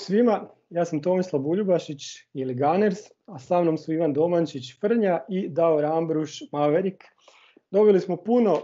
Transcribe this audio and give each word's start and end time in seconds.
Svima, 0.00 0.48
ja 0.70 0.84
sam 0.84 1.02
Tomislav 1.02 1.42
Buljubašić 1.42 2.02
ili 2.34 2.54
Gunners, 2.54 2.98
a 3.26 3.38
sa 3.38 3.62
mnom 3.62 3.78
su 3.78 3.92
Ivan 3.92 4.12
Domančić 4.12 4.80
Frnja 4.80 5.20
i 5.28 5.48
Dao 5.48 5.80
Rambruš 5.80 6.42
Maverik. 6.52 7.04
Dobili 7.70 8.00
smo 8.00 8.16
puno, 8.16 8.58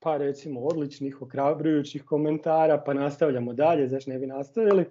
pa 0.00 0.16
recimo 0.16 0.60
odličnih, 0.60 1.22
okrabrujućih 1.22 2.04
komentara, 2.04 2.82
pa 2.86 2.94
nastavljamo 2.94 3.52
dalje, 3.52 3.88
zašto 3.88 4.10
ne 4.10 4.18
bi 4.18 4.26
nastavili. 4.26 4.84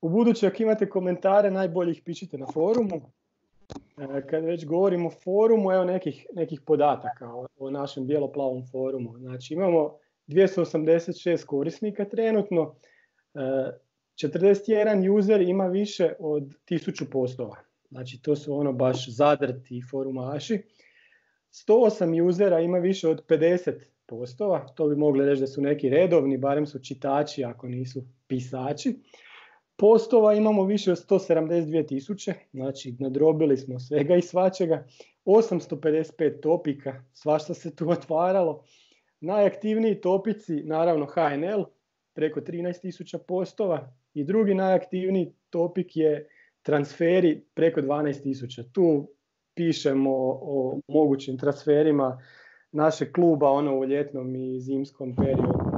U 0.00 0.08
buduće 0.08 0.46
ako 0.46 0.62
imate 0.62 0.88
komentare, 0.88 1.50
najbolje 1.50 1.92
ih 1.92 2.02
pišite 2.04 2.38
na 2.38 2.46
forumu. 2.46 3.10
E, 3.98 4.26
kad 4.26 4.44
već 4.44 4.66
govorimo 4.66 5.08
o 5.08 5.10
forumu, 5.24 5.72
evo 5.72 5.84
nekih, 5.84 6.26
nekih 6.34 6.60
podataka 6.60 7.34
o, 7.34 7.46
o 7.58 7.70
našem 7.70 8.06
bijeloplavom 8.06 8.62
forumu. 8.72 9.18
Znači 9.18 9.54
imamo 9.54 9.96
286 10.26 11.46
korisnika 11.46 12.04
trenutno, 12.04 12.74
41 14.16 15.18
user 15.18 15.40
ima 15.40 15.66
više 15.66 16.12
od 16.18 16.42
1000 16.70 17.10
postova. 17.10 17.56
Znači 17.90 18.22
to 18.22 18.36
su 18.36 18.54
ono 18.54 18.72
baš 18.72 19.08
zadrti 19.08 19.82
forumaši. 19.90 20.62
108 21.52 22.22
usera 22.22 22.60
ima 22.60 22.78
više 22.78 23.08
od 23.08 23.26
50 23.26 23.72
postova, 24.06 24.66
to 24.68 24.88
bi 24.88 24.96
mogli 24.96 25.26
reći 25.26 25.40
da 25.40 25.46
su 25.46 25.62
neki 25.62 25.88
redovni, 25.88 26.38
barem 26.38 26.66
su 26.66 26.78
čitači 26.78 27.44
ako 27.44 27.68
nisu 27.68 28.02
pisači. 28.26 28.96
Postova 29.76 30.34
imamo 30.34 30.64
više 30.64 30.92
od 30.92 30.98
172 31.08 31.88
tisuće, 31.88 32.34
znači 32.52 32.96
nadrobili 32.98 33.56
smo 33.56 33.80
svega 33.80 34.16
i 34.16 34.22
svačega. 34.22 34.86
855 35.24 36.40
topika, 36.40 37.04
svašta 37.12 37.54
se 37.54 37.76
tu 37.76 37.90
otvaralo. 37.98 38.64
Najaktivniji 39.20 40.00
topici, 40.00 40.62
naravno 40.62 41.06
HNL, 41.06 41.64
preko 42.12 42.40
13.000 42.40 43.18
postova 43.18 43.94
i 44.14 44.24
drugi 44.24 44.54
najaktivniji 44.54 45.32
topik 45.50 45.96
je 45.96 46.28
transferi 46.62 47.44
preko 47.54 47.80
12.000. 47.80 48.72
Tu 48.72 49.08
pišemo 49.54 50.10
o, 50.14 50.80
mogućim 50.88 51.38
transferima 51.38 52.22
našeg 52.72 53.12
kluba 53.12 53.50
ono 53.50 53.78
u 53.78 53.84
ljetnom 53.84 54.36
i 54.36 54.60
zimskom 54.60 55.16
periodu. 55.16 55.74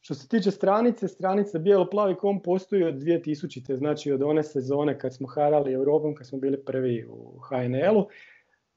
Što 0.00 0.14
se 0.14 0.28
tiče 0.28 0.50
stranice, 0.50 1.08
stranica 1.08 1.58
bijelo-plavi.com 1.58 2.42
postoji 2.42 2.84
od 2.84 2.94
2000. 2.94 3.76
znači 3.76 4.12
od 4.12 4.22
one 4.22 4.42
sezone 4.42 4.98
kad 4.98 5.14
smo 5.14 5.28
harali 5.28 5.72
Europom, 5.72 6.14
kad 6.14 6.26
smo 6.26 6.38
bili 6.38 6.64
prvi 6.64 7.06
u 7.08 7.38
HNL-u. 7.38 8.06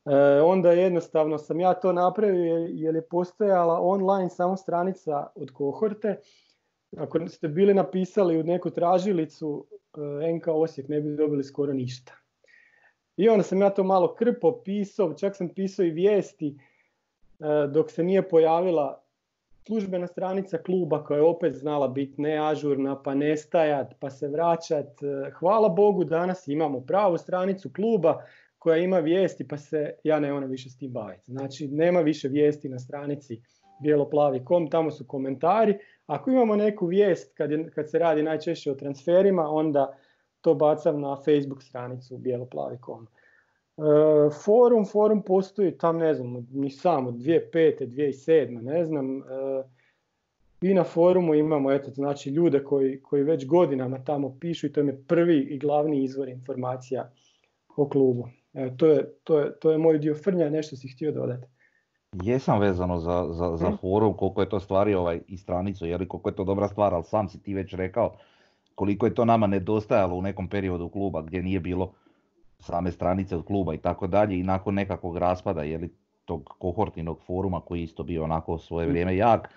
E, 0.06 0.42
onda 0.42 0.72
jednostavno 0.72 1.38
sam 1.38 1.60
ja 1.60 1.74
to 1.74 1.94
napravio 1.94 2.68
jer 2.70 2.96
je 2.96 3.08
postojala 3.08 3.80
online 3.82 4.30
samo 4.30 4.58
stranica 4.58 5.28
od 5.36 5.52
kohorte. 5.52 6.20
Ako 6.98 7.28
ste 7.28 7.48
bili 7.48 7.74
napisali 7.74 8.40
u 8.40 8.44
neku 8.44 8.70
tražilicu 8.70 9.68
e, 10.24 10.34
NK 10.34 10.48
Osijek 10.48 10.88
ne 10.88 11.02
bi 11.02 11.16
dobili 11.16 11.44
skoro 11.44 11.74
ništa. 11.74 12.14
I 13.18 13.30
onda 13.30 13.44
sam 13.44 13.62
ja 13.62 13.70
to 13.70 13.84
malo 13.84 14.16
krpo 14.16 14.62
pisao, 14.66 15.14
čak 15.14 15.36
sam 15.36 15.50
pisao 15.50 15.86
i 15.86 15.92
vijesti 15.92 16.48
e, 16.48 17.68
dok 17.68 17.92
se 17.92 18.04
nije 18.04 18.30
pojavila 18.30 19.04
službena 19.68 20.08
stranica 20.08 20.58
kluba 20.58 21.04
koja 21.04 21.18
je 21.18 21.24
opet 21.24 21.56
znala 21.56 21.88
biti 21.88 22.22
neažurna, 22.22 23.02
pa 23.04 23.16
nestajat, 23.16 23.94
pa 24.00 24.10
se 24.10 24.28
vraćat. 24.28 24.88
Hvala 25.40 25.70
Bogu 25.70 26.04
danas 26.04 26.48
imamo 26.48 26.82
pravu 26.82 27.18
stranicu 27.18 27.70
kluba 27.76 28.24
koja 28.58 28.78
ima 28.78 29.00
vijesti 29.00 29.48
pa 29.48 29.58
se 29.58 29.94
ja 30.04 30.20
ne 30.20 30.34
ona 30.34 30.46
više 30.46 30.70
s 30.70 30.78
tim 30.78 30.92
baviti. 30.92 31.32
Znači 31.32 31.68
nema 31.68 32.02
više 32.02 32.28
vijesti 32.28 32.70
na 32.70 32.80
stranici 32.80 33.42
bijeloplavi.com, 33.82 34.70
tamo 34.70 34.92
su 34.92 35.08
komentari. 35.08 35.78
Ako 36.08 36.32
imamo 36.32 36.56
neku 36.56 36.86
vijest 36.86 37.38
kad, 37.38 37.52
je, 37.52 37.70
kad 37.70 37.90
se 37.90 38.00
radi 38.00 38.24
najčešće 38.24 38.72
o 38.72 38.76
transferima, 38.76 39.50
onda 39.50 39.98
to 40.42 40.54
bacam 40.56 41.02
na 41.02 41.16
Facebook 41.16 41.64
stranicu 41.64 42.18
bijeloplavi.com. 42.18 43.08
E, 43.78 43.82
forum, 44.44 44.86
forum 44.86 45.22
postoji 45.22 45.78
tam 45.78 45.98
ne 45.98 46.14
znam, 46.14 46.48
ni 46.52 46.70
samo 46.70 47.12
2005. 47.12 47.88
2007. 47.88 48.62
ne 48.62 48.86
znam. 48.86 49.18
E, 49.18 49.24
I 50.62 50.74
na 50.74 50.84
forumu 50.84 51.34
imamo 51.36 51.72
eto, 51.72 51.92
znači, 51.92 52.30
ljude 52.30 52.64
koji, 52.64 53.02
koji 53.02 53.24
već 53.24 53.46
godinama 53.46 54.04
tamo 54.04 54.38
pišu 54.40 54.68
i 54.68 54.74
to 54.74 54.82
je 54.82 55.04
prvi 55.08 55.40
i 55.40 55.60
glavni 55.60 56.04
izvor 56.04 56.30
informacija 56.30 57.12
o 57.76 57.90
klubu. 57.90 58.28
Evo, 58.54 58.72
to, 58.78 58.88
je, 58.88 59.14
to, 59.24 59.40
je, 59.40 59.60
to 59.60 59.72
je 59.72 59.78
moj 59.78 59.98
dio 59.98 60.16
frnja, 60.16 60.50
nešto 60.50 60.76
si 60.76 60.88
htio 60.88 61.12
dodati. 61.12 61.48
Jesam 62.14 62.60
vezano 62.60 63.00
za, 63.00 63.28
za, 63.30 63.58
za 63.58 63.70
hm? 63.70 63.76
forum, 63.82 64.14
koliko 64.14 64.42
je 64.42 64.50
to 64.50 64.60
stvari 64.60 64.96
ovaj, 64.96 65.22
i 65.28 65.38
stranicu, 65.38 65.86
jer 65.86 66.08
koliko 66.08 66.30
je 66.30 66.36
to 66.36 66.44
dobra 66.44 66.68
stvar, 66.68 66.94
ali 66.94 67.04
sam 67.04 67.30
si 67.30 67.42
ti 67.42 67.54
već 67.54 67.74
rekao 67.74 68.16
koliko 68.76 69.06
je 69.06 69.16
to 69.16 69.26
nama 69.26 69.48
nedostajalo 69.48 70.16
u 70.16 70.22
nekom 70.22 70.48
periodu 70.48 70.90
kluba 70.90 71.22
gdje 71.22 71.44
nije 71.44 71.60
bilo 71.60 71.94
same 72.60 72.92
stranice 72.92 73.36
od 73.36 73.46
kluba 73.46 73.74
i 73.74 73.78
tako 73.78 74.08
dalje 74.08 74.40
i 74.40 74.44
nakon 74.44 74.74
nekakvog 74.74 75.18
raspada 75.18 75.62
li 75.62 75.94
tog 76.26 76.44
kohortinog 76.60 77.22
foruma 77.22 77.62
koji 77.62 77.84
isto 77.84 78.04
bio 78.04 78.24
onako 78.24 78.58
svoje 78.58 78.86
hm. 78.86 78.92
vrijeme 78.92 79.16
jak, 79.16 79.50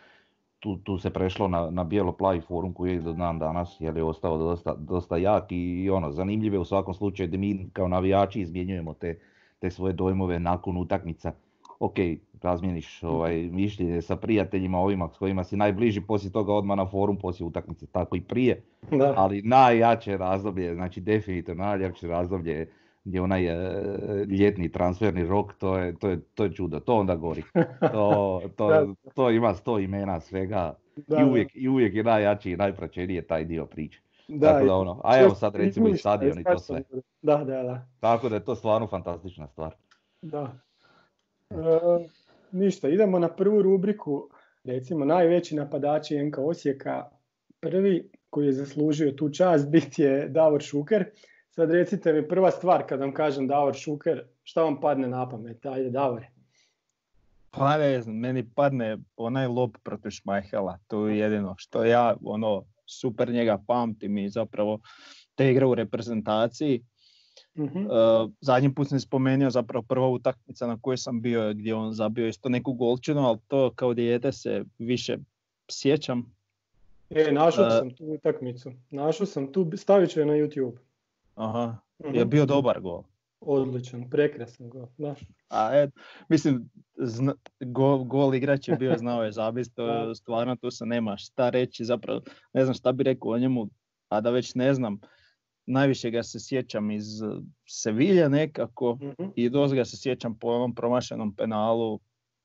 tu, 0.59 0.77
tu 0.77 0.99
se 0.99 1.11
prešlo 1.11 1.49
na, 1.49 1.71
na 1.71 1.85
bijelo-plavi 1.85 2.41
forum 2.41 2.73
koji 2.73 2.93
je 2.93 3.01
do 3.01 3.13
dan 3.13 3.39
danas 3.39 3.81
je 3.81 4.05
ostao 4.05 4.39
dosta, 4.39 4.75
dosta 4.75 5.17
jak 5.17 5.53
i, 5.53 5.91
ono, 5.91 6.13
zanimljiv 6.13 6.53
je 6.53 6.59
u 6.59 6.65
svakom 6.65 6.95
slučaju 6.95 7.29
da 7.29 7.37
mi 7.37 7.71
kao 7.73 7.89
navijači 7.89 8.41
izmjenjujemo 8.41 8.95
te, 8.95 9.19
te 9.59 9.71
svoje 9.71 9.93
dojmove 9.93 10.41
nakon 10.41 10.77
utakmica. 10.77 11.33
Ok, 11.79 11.95
razmijeniš 12.43 13.03
ovaj, 13.03 13.49
mišljenje 13.53 14.03
sa 14.03 14.17
prijateljima 14.17 14.79
ovima 14.79 15.09
s 15.15 15.19
kojima 15.19 15.45
si 15.45 15.57
najbliži, 15.57 16.01
poslije 16.01 16.33
toga 16.33 16.53
odmah 16.53 16.77
na 16.77 16.87
forum, 16.87 17.19
poslije 17.19 17.47
utakmice, 17.47 17.87
tako 17.87 18.17
i 18.17 18.21
prije. 18.21 18.63
Da. 18.91 19.15
Ali 19.17 19.43
najjače 19.43 20.17
razdoblje, 20.17 20.75
znači 20.75 21.01
definitivno 21.01 21.65
najjače 21.65 22.09
razdoblje 22.09 22.69
gdje 23.05 23.23
onaj 23.23 23.47
e, 23.47 23.85
ljetni 24.25 24.73
transferni 24.73 25.27
rok, 25.27 25.53
to 25.53 25.79
je, 25.79 25.95
to 25.99 26.09
je, 26.09 26.21
to 26.35 26.45
je 26.45 26.53
čudo, 26.53 26.81
to 26.81 26.95
onda 26.95 27.17
gori. 27.17 27.43
To, 27.93 28.41
to, 28.57 28.95
to 29.17 29.31
ima 29.31 29.55
sto 29.55 29.79
imena 29.79 30.21
svega 30.21 30.75
da, 30.97 31.21
i, 31.21 31.25
uvijek, 31.25 31.51
i 31.55 31.69
uvijek 31.69 31.95
je 31.95 32.05
najjači 32.05 32.51
i 32.51 32.57
najpraćeniji 32.57 33.23
taj 33.23 33.45
dio 33.45 33.67
priče. 33.67 34.01
Da, 34.29 34.53
Tako 34.53 34.67
da 34.67 34.77
ono, 34.77 35.01
a 35.05 35.21
evo 35.21 35.35
sad 35.35 35.57
recimo 35.57 35.89
i 35.89 35.97
stadion 35.97 36.39
i 36.39 36.45
to 36.45 36.59
sve. 36.59 36.83
Da, 37.23 37.37
da, 37.37 37.63
da. 37.63 37.87
Tako 38.01 38.29
da 38.29 38.35
je 38.35 38.45
to 38.45 38.55
stvarno 38.55 38.87
fantastična 38.87 39.47
stvar. 39.47 39.75
Da. 40.23 40.59
E, 41.51 41.57
ništa, 42.53 42.89
idemo 42.89 43.19
na 43.19 43.29
prvu 43.29 43.63
rubriku, 43.63 44.29
recimo 44.65 45.05
najveći 45.05 45.55
napadači 45.55 46.23
NK 46.23 46.39
Osijeka. 46.39 47.05
Prvi 47.61 48.11
koji 48.31 48.47
je 48.47 48.53
zaslužio 48.53 49.13
tu 49.13 49.31
čast 49.31 49.71
biti 49.71 50.03
je 50.03 50.29
Davor 50.29 50.63
Šuker. 50.63 51.05
Sad 51.51 51.71
recite 51.71 52.13
mi 52.13 52.29
prva 52.29 52.51
stvar 52.51 52.87
kad 52.89 53.01
vam 53.01 53.15
kažem 53.15 53.47
Davor 53.47 53.75
Šuker, 53.75 54.23
šta 54.43 54.63
vam 54.63 54.81
padne 54.81 55.09
na 55.09 55.29
pamet? 55.29 55.67
Ajde, 55.67 55.91
Davore. 55.91 56.31
Pa 57.51 57.79
ne 57.79 58.03
znam, 58.03 58.17
meni 58.17 58.51
padne 58.55 58.99
onaj 59.17 59.47
lob 59.47 59.71
protiv 59.83 60.11
Šmajhela, 60.11 60.79
to 60.87 61.09
je 61.09 61.19
jedino 61.19 61.55
što 61.59 61.85
ja 61.85 62.17
ono 62.25 62.65
super 62.87 63.31
njega 63.31 63.59
pamtim 63.67 64.19
i 64.19 64.29
zapravo 64.29 64.81
te 65.35 65.51
igre 65.51 65.67
u 65.67 65.75
reprezentaciji. 65.75 66.83
Uh-huh. 67.55 67.87
Uh, 67.87 68.31
zadnji 68.41 68.75
put 68.75 68.89
sam 68.89 69.01
spomenuo 69.01 69.51
zapravo 69.51 69.83
prva 69.83 70.09
utakmica 70.09 70.67
na 70.67 70.79
kojoj 70.81 70.97
sam 70.97 71.21
bio 71.21 71.55
gdje 71.55 71.75
on 71.75 71.93
zabio 71.93 72.29
isto 72.29 72.49
neku 72.49 72.73
golčinu, 72.73 73.21
ali 73.21 73.39
to 73.49 73.73
kao 73.75 73.95
dijete 73.95 74.33
se 74.33 74.65
više 74.79 75.19
sjećam. 75.71 76.37
E, 77.11 77.33
našao 77.33 77.67
uh, 77.67 77.73
sam 77.73 77.91
tu 77.91 78.05
utakmicu. 78.05 78.73
Našao 78.91 79.27
sam 79.27 79.53
tu, 79.53 79.71
stavit 79.75 80.11
ću 80.11 80.21
je 80.21 80.27
na 80.27 80.33
YouTube. 80.33 80.77
Aha, 81.35 81.77
je 81.99 82.21
mhm. 82.21 82.31
bio 82.31 82.47
dobar 82.47 82.81
gol. 82.81 83.03
Odličan, 83.41 84.11
prekrasan 84.11 84.69
gol, 84.69 84.87
da. 84.99 85.15
A 85.49 85.77
et, 85.77 85.91
mislim, 86.29 86.71
zna, 86.97 87.35
gol, 87.61 88.05
gol 88.05 88.35
igrač 88.35 88.69
je 88.69 88.77
bio, 88.77 88.97
znao 89.05 89.25
je 89.25 89.33
zabist, 89.33 89.75
to, 89.75 90.15
stvarno 90.15 90.57
tu 90.57 90.71
se 90.71 90.87
nema 90.87 91.17
šta 91.17 91.51
reći, 91.51 91.85
zapravo 91.85 92.21
ne 92.53 92.65
znam 92.65 92.75
šta 92.75 92.93
bi 92.93 93.05
rekao 93.05 93.31
o 93.31 93.39
njemu, 93.39 93.69
a 94.09 94.21
da 94.21 94.31
već 94.31 94.55
ne 94.55 94.75
znam, 94.75 95.01
najviše 95.67 96.11
ga 96.11 96.23
se 96.23 96.41
sjećam 96.41 96.91
iz 96.91 97.05
Sevilja 97.69 98.29
nekako 98.29 98.95
mm-hmm. 98.95 99.33
i 99.35 99.51
dosta 99.51 99.77
ga 99.77 99.85
se 99.85 99.97
sjećam 99.97 100.39
po 100.39 100.49
onom 100.49 100.75
promašenom 100.75 101.35
penalu 101.35 101.95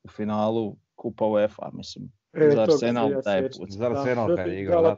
u 0.04 0.08
finalu 0.08 0.76
Kupa 0.94 1.26
UEFA, 1.26 1.70
mislim. 1.72 2.12
E, 2.32 2.50
za 2.54 2.62
Arsenal 2.62 3.10
taj 3.24 3.50
put. 3.50 3.70
Za 3.70 3.86
Arsenal 3.86 4.36
kad 4.36 4.46
je 4.46 4.60
igrao. 4.62 4.82
Da, 4.82 4.96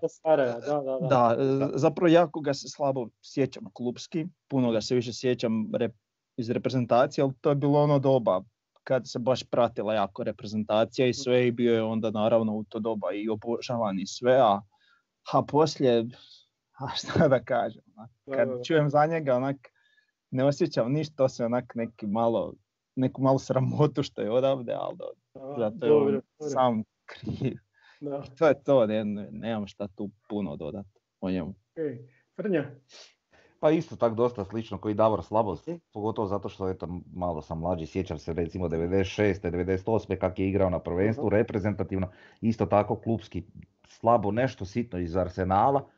da, 1.09 1.37
da, 1.37 1.57
da, 1.59 1.71
zapravo 1.75 2.09
jako 2.09 2.41
ga 2.41 2.55
se 2.55 2.69
slabo 2.69 3.09
sjećam 3.23 3.65
klubski, 3.73 4.27
puno 4.49 4.71
ga 4.71 4.81
se 4.81 4.95
više 4.95 5.13
sjećam 5.13 5.71
rep, 5.75 5.93
iz 6.37 6.51
reprezentacije, 6.51 7.23
ali 7.23 7.33
to 7.41 7.49
je 7.49 7.55
bilo 7.55 7.83
ono 7.83 7.99
doba 7.99 8.43
kad 8.85 9.03
se 9.09 9.19
baš 9.19 9.43
pratila 9.43 9.95
jako 9.95 10.25
reprezentacija 10.25 11.07
i 11.07 11.15
sve 11.15 11.47
i 11.47 11.53
bio 11.53 11.75
je 11.75 11.83
onda 11.83 12.11
naravno 12.11 12.53
u 12.53 12.65
to 12.65 12.79
doba 12.79 13.13
i 13.13 13.29
obožavan 13.29 13.99
i 14.01 14.07
sve, 14.07 14.37
a, 14.41 14.61
a 15.33 15.43
poslije, 15.43 16.07
a 16.79 16.89
šta 16.95 17.29
da 17.29 17.43
kažem, 17.45 17.83
kad 18.35 18.49
čujem 18.67 18.91
za 18.91 19.07
njega 19.07 19.37
onak 19.37 19.57
ne 20.31 20.45
osjećam 20.45 20.93
ništa, 20.93 21.25
osim 21.25 21.47
onak 21.47 21.75
neki 21.75 22.07
malo, 22.07 22.55
neku 22.97 23.23
malu 23.23 23.39
sramotu 23.39 24.03
što 24.03 24.23
je 24.23 24.31
odavde, 24.31 24.73
ali 24.73 24.97
zato 25.59 25.87
je 25.87 25.93
on 25.93 26.23
sam 26.51 26.83
kriv. 27.07 27.57
Da. 28.01 28.23
to 28.39 28.47
je 28.47 28.63
to, 28.63 28.87
ne, 28.87 29.05
nemam 29.31 29.67
šta 29.67 29.89
tu 29.89 30.11
puno 30.29 30.57
dodati. 30.57 31.01
o 31.21 31.31
njemu. 31.31 31.55
Okay. 31.77 32.09
Frnja? 32.37 32.71
Pa 33.61 33.71
isto 33.71 33.97
tak 33.97 34.15
dosta 34.15 34.45
slično 34.45 34.79
koji 34.79 34.95
Davor 34.95 35.25
Slabost, 35.25 35.69
pogotovo 35.93 36.29
zato 36.29 36.49
što 36.49 36.69
eto, 36.69 36.89
malo 37.13 37.43
sam 37.43 37.59
mlađi, 37.59 37.87
sjećam 37.87 38.19
se 38.19 38.33
recimo 38.33 38.69
96. 38.69 39.51
98. 39.51 40.19
kak 40.19 40.39
je 40.39 40.49
igrao 40.49 40.71
na 40.71 40.79
prvenstvu, 40.79 41.29
reprezentativno, 41.29 42.09
isto 42.41 42.67
tako 42.67 42.97
klubski 42.97 43.43
slabo, 43.87 44.31
nešto 44.31 44.65
sitno 44.65 44.99
iz 44.99 45.17
Arsenala, 45.17 45.89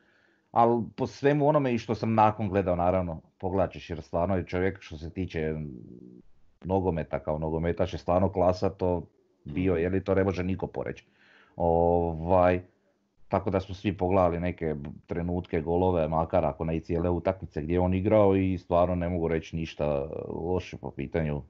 ali 0.57 0.83
po 0.95 1.07
svemu 1.07 1.47
onome 1.47 1.73
i 1.73 1.77
što 1.77 1.95
sam 1.95 2.13
nakon 2.13 2.49
gledao 2.49 2.75
naravno, 2.75 3.21
pogledat 3.37 3.71
ćeš 3.71 3.89
jer 3.89 4.01
stvarno 4.01 4.35
je 4.35 4.45
čovjek 4.45 4.81
što 4.81 4.97
se 4.97 5.09
tiče 5.09 5.53
nogometa 6.63 7.19
kao 7.19 7.39
nogometaš 7.39 7.93
je 7.93 7.99
stvarno 7.99 8.31
klasa 8.31 8.69
to 8.69 9.03
bio, 9.45 9.75
jer 9.75 9.91
li 9.91 10.03
to 10.03 10.15
ne 10.15 10.23
može 10.23 10.43
niko 10.43 10.67
poreći. 10.67 11.05
Ovaj, 11.55 12.61
tako 13.27 13.49
da 13.49 13.59
smo 13.59 13.75
svi 13.75 13.97
pogledali 13.97 14.39
neke 14.39 14.75
trenutke, 15.07 15.61
golove, 15.61 16.07
makar 16.07 16.45
ako 16.45 16.65
ne 16.65 16.77
i 16.77 16.81
cijele 16.81 17.09
utakmice 17.09 17.61
gdje 17.61 17.73
je 17.73 17.79
on 17.79 17.93
igrao 17.93 18.35
i 18.35 18.57
stvarno 18.57 18.95
ne 18.95 19.09
mogu 19.09 19.27
reći 19.27 19.55
ništa 19.55 20.09
loše 20.27 20.77
po 20.77 20.91
pitanju 20.91 21.41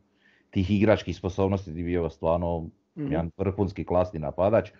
tih 0.49 0.71
igračkih 0.71 1.17
sposobnosti 1.17 1.71
gdje 1.71 1.83
bio 1.83 2.09
stvarno 2.09 2.59
mm 2.59 3.11
jedan 3.11 3.31
vrhunski 3.37 3.85
klasni 3.85 4.19
napadač, 4.19 4.71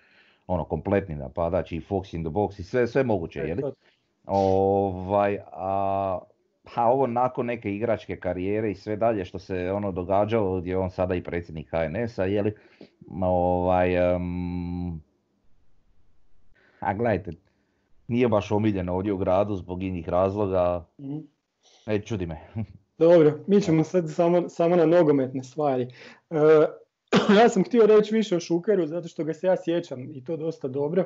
ono 0.47 0.63
kompletni 0.63 1.15
napadač 1.15 1.71
i 1.71 1.81
Fox 1.81 2.15
in 2.15 2.24
the 2.24 2.29
box 2.29 2.59
i 2.59 2.63
sve, 2.63 2.88
sve 2.88 3.03
moguće, 3.03 3.39
je 3.39 3.56
Ovaj, 4.27 5.39
a, 5.51 6.19
pa 6.63 6.85
ovo 6.85 7.07
nakon 7.07 7.45
neke 7.45 7.75
igračke 7.75 8.19
karijere 8.19 8.71
i 8.71 8.75
sve 8.75 8.95
dalje 8.95 9.25
što 9.25 9.39
se 9.39 9.71
ono 9.71 9.91
događalo 9.91 10.62
gdje 10.62 10.71
je 10.71 10.77
on 10.77 10.89
sada 10.89 11.15
i 11.15 11.24
predsjednik 11.24 11.69
HNS-a, 11.71 12.25
je 12.25 12.41
li, 12.41 12.56
ovaj, 13.21 14.15
um, 14.15 15.01
a 16.79 16.94
gledajte, 16.94 17.31
nije 18.07 18.27
baš 18.27 18.51
omiljen 18.51 18.89
ovdje 18.89 19.13
u 19.13 19.18
gradu 19.18 19.56
zbog 19.56 19.83
inih 19.83 20.09
razloga. 20.09 20.85
Mm. 20.97 21.18
E, 21.88 22.00
čudi 22.00 22.25
me. 22.25 22.39
Dobro, 22.97 23.39
mi 23.47 23.62
ćemo 23.62 23.83
sad 23.83 24.12
samo, 24.12 24.50
samo 24.50 24.75
na 24.75 24.85
nogometne 24.85 25.44
stvari. 25.44 25.83
E, 26.29 26.38
ja 27.41 27.50
sam 27.50 27.63
htio 27.63 27.85
reći 27.85 28.15
više 28.15 28.35
o 28.35 28.39
Šukeru 28.39 28.85
zato 28.85 29.07
što 29.07 29.24
ga 29.24 29.33
se 29.33 29.47
ja 29.47 29.56
sjećam 29.63 30.12
i 30.12 30.24
to 30.24 30.38
dosta 30.38 30.68
dobro. 30.68 31.06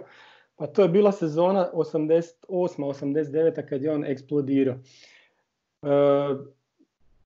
Pa 0.62 0.68
to 0.68 0.82
je 0.82 0.90
bila 0.90 1.12
sezona 1.12 1.70
88-89 1.74 3.66
kad 3.70 3.84
je 3.84 3.92
on 3.92 4.06
eksplodirao. 4.06 4.76
E, 4.76 5.88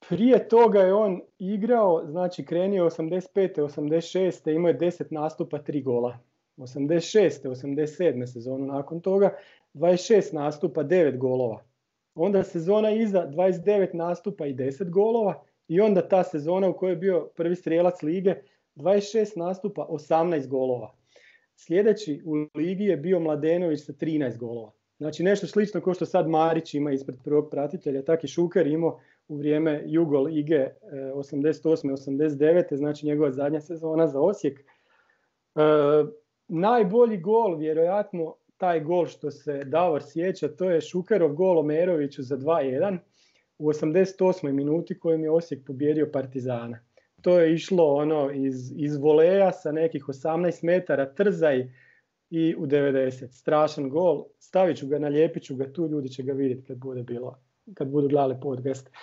prije 0.10 0.48
toga 0.48 0.80
je 0.80 0.94
on 0.94 1.22
igrao, 1.40 2.06
znači 2.06 2.46
krenio 2.46 2.86
85. 2.86 3.62
86. 3.62 4.56
imao 4.56 4.70
je 4.70 4.80
10 4.80 5.04
nastupa, 5.10 5.58
3 5.58 5.84
gola. 5.84 6.18
86. 6.58 7.48
87. 7.48 8.26
sezonu 8.26 8.66
nakon 8.66 9.02
toga 9.02 9.36
26 9.74 10.34
nastupa, 10.34 10.84
9 10.84 11.18
golova. 11.18 11.64
Onda 12.16 12.44
sezona 12.44 12.92
iza 12.92 13.28
29 13.28 13.96
nastupa 13.96 14.46
i 14.46 14.54
10 14.54 14.90
golova 14.90 15.44
i 15.68 15.81
onda 15.81 16.08
ta 16.08 16.24
sezona 16.24 16.70
u 16.70 16.74
kojoj 16.74 16.92
je 16.92 16.98
bio 16.98 17.30
prvi 17.36 17.56
strijelac 17.56 18.02
lige 18.02 18.36
26 18.76 19.38
nastupa, 19.38 19.88
18 19.90 20.48
golova. 20.48 20.96
Sljedeći 21.56 22.22
u 22.25 22.60
ligi 22.60 22.84
je 22.84 22.98
bio 22.98 23.19
Mladenović 23.19 23.86
sa 23.86 23.94
13 23.94 24.38
golova. 24.38 24.72
Znači 24.98 25.24
nešto 25.24 25.48
slično 25.48 25.81
kao 25.81 25.94
što 25.94 26.06
sad 26.06 26.30
Marić 26.30 26.74
ima 26.74 26.92
ispred 26.92 27.18
prvog 27.24 27.48
pratitelja, 27.52 28.02
tak 28.02 28.24
i 28.24 28.28
Šuker 28.28 28.68
imao 28.68 29.00
u 29.28 29.38
vrijeme 29.38 29.84
Jugo 29.86 30.19
lige 30.19 30.68
88. 30.92 31.92
89. 31.92 32.75
znači 32.75 33.06
njegova 33.06 33.31
zadnja 33.31 33.62
sezona 33.62 34.07
za 34.07 34.19
Osijek. 34.19 34.60
E, 34.60 34.66
najbolji 36.48 37.18
gol, 37.18 37.57
vjerojatno 37.57 38.36
taj 38.57 38.80
gol 38.80 39.06
što 39.06 39.31
se 39.31 39.63
Davor 39.63 40.04
sjeća, 40.04 40.48
to 40.48 40.69
je 40.69 40.81
Šukerov 40.81 41.34
gol 41.34 41.60
Omeroviću 41.60 42.24
za 42.24 42.38
2-1 42.38 42.98
u 43.57 43.68
88. 43.68 44.52
minuti 44.52 45.00
kojim 45.00 45.24
je 45.24 45.31
Osijek 45.31 45.66
pobjedio 45.66 46.10
Partizana. 46.13 46.80
To 47.25 47.39
je 47.39 47.54
išlo 47.54 47.94
ono 47.94 48.31
iz, 48.31 48.72
iz 48.77 48.98
voleja 48.98 49.51
sa 49.51 49.72
nekih 49.72 50.04
18 50.06 50.63
metara 50.63 51.13
trzaj 51.13 51.69
i 52.30 52.56
u 52.57 52.66
90. 52.66 53.31
Strašan 53.31 53.89
gol. 53.89 54.25
Stavit 54.39 54.77
ću 54.77 54.88
ga, 54.88 55.00
nalijepit 55.00 55.44
ću 55.44 55.56
ga 55.56 55.74
tu, 55.74 55.88
ljudi 55.88 56.10
će 56.10 56.24
ga 56.24 56.33
vidjeti 56.33 56.66
kad 56.66 56.77
bude 56.77 57.04
bilo, 57.04 57.39
kad 57.74 57.88
budu 57.88 58.07
gledali 58.07 58.36
podcast. 58.42 58.88
E, 58.88 58.94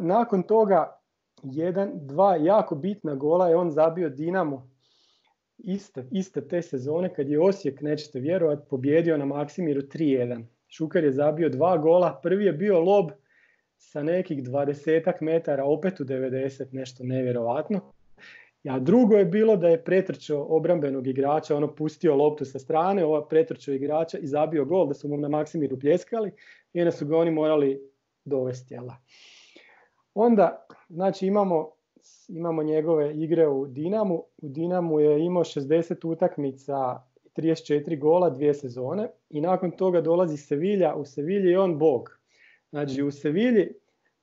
nakon 0.00 0.42
toga 0.42 1.00
jedan, 1.42 1.90
dva 1.94 2.36
jako 2.36 2.74
bitna 2.74 3.14
gola 3.14 3.48
je 3.48 3.56
on 3.56 3.70
zabio 3.70 4.08
Dinamo 4.08 4.70
iste, 5.58 6.06
iste 6.10 6.48
te 6.48 6.62
sezone 6.62 7.14
kad 7.14 7.28
je 7.28 7.40
Osijek, 7.40 7.80
nećete 7.80 8.20
vjerovati, 8.20 8.68
pobjedio 8.70 9.16
na 9.16 9.24
Maksimiru 9.24 9.80
3-1. 9.80 10.44
Šuker 10.68 11.04
je 11.04 11.12
zabio 11.12 11.48
dva 11.48 11.78
gola, 11.78 12.20
prvi 12.22 12.44
je 12.44 12.52
bio 12.52 12.80
lob 12.80 13.10
sa 13.82 14.02
nekih 14.02 14.42
20 14.42 15.12
metara, 15.20 15.64
opet 15.64 16.00
u 16.00 16.04
90, 16.04 16.72
nešto 16.72 17.04
nevjerovatno. 17.04 17.80
A 18.68 18.78
drugo 18.78 19.16
je 19.16 19.24
bilo 19.24 19.56
da 19.56 19.68
je 19.68 19.84
pretrčao 19.84 20.46
obrambenog 20.48 21.06
igrača, 21.06 21.56
ono 21.56 21.74
pustio 21.74 22.16
loptu 22.16 22.44
sa 22.44 22.58
strane, 22.58 23.04
ova 23.04 23.26
pretrčao 23.28 23.74
igrača 23.74 24.18
i 24.18 24.26
zabio 24.26 24.64
gol, 24.64 24.86
da 24.88 24.94
su 24.94 25.08
mu 25.08 25.16
na 25.16 25.28
Maksimiru 25.28 25.78
pljeskali 25.78 26.30
i 26.72 26.80
onda 26.80 26.90
su 26.90 27.06
ga 27.06 27.18
oni 27.18 27.30
morali 27.30 27.80
dovesti. 28.24 28.76
Onda, 30.14 30.66
znači 30.88 31.26
imamo 31.26 31.70
imamo 32.28 32.62
njegove 32.62 33.14
igre 33.14 33.48
u 33.48 33.66
Dinamu. 33.66 34.24
U 34.38 34.48
Dinamu 34.48 35.00
je 35.00 35.24
imao 35.24 35.44
60 35.44 36.08
utakmica, 36.08 37.02
34 37.36 37.98
gola, 37.98 38.30
dvije 38.30 38.54
sezone 38.54 39.08
i 39.30 39.40
nakon 39.40 39.70
toga 39.70 40.00
dolazi 40.00 40.36
Sevilja. 40.36 40.94
U 40.94 41.04
Sevilji 41.04 41.50
je 41.50 41.60
on 41.60 41.78
bog. 41.78 42.21
Znači 42.72 43.02
u 43.02 43.10
Sevilji 43.10 43.68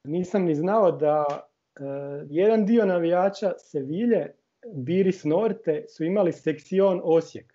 nisam 0.04 0.44
ni 0.44 0.56
znao 0.56 0.92
da 0.92 1.26
e, 1.30 1.84
jedan 2.30 2.66
dio 2.66 2.86
navijača 2.86 3.54
Sevilje, 3.58 4.34
Biris 4.76 5.24
Norte, 5.24 5.86
su 5.88 6.04
imali 6.04 6.34
seksion 6.34 7.02
Osijek. 7.04 7.54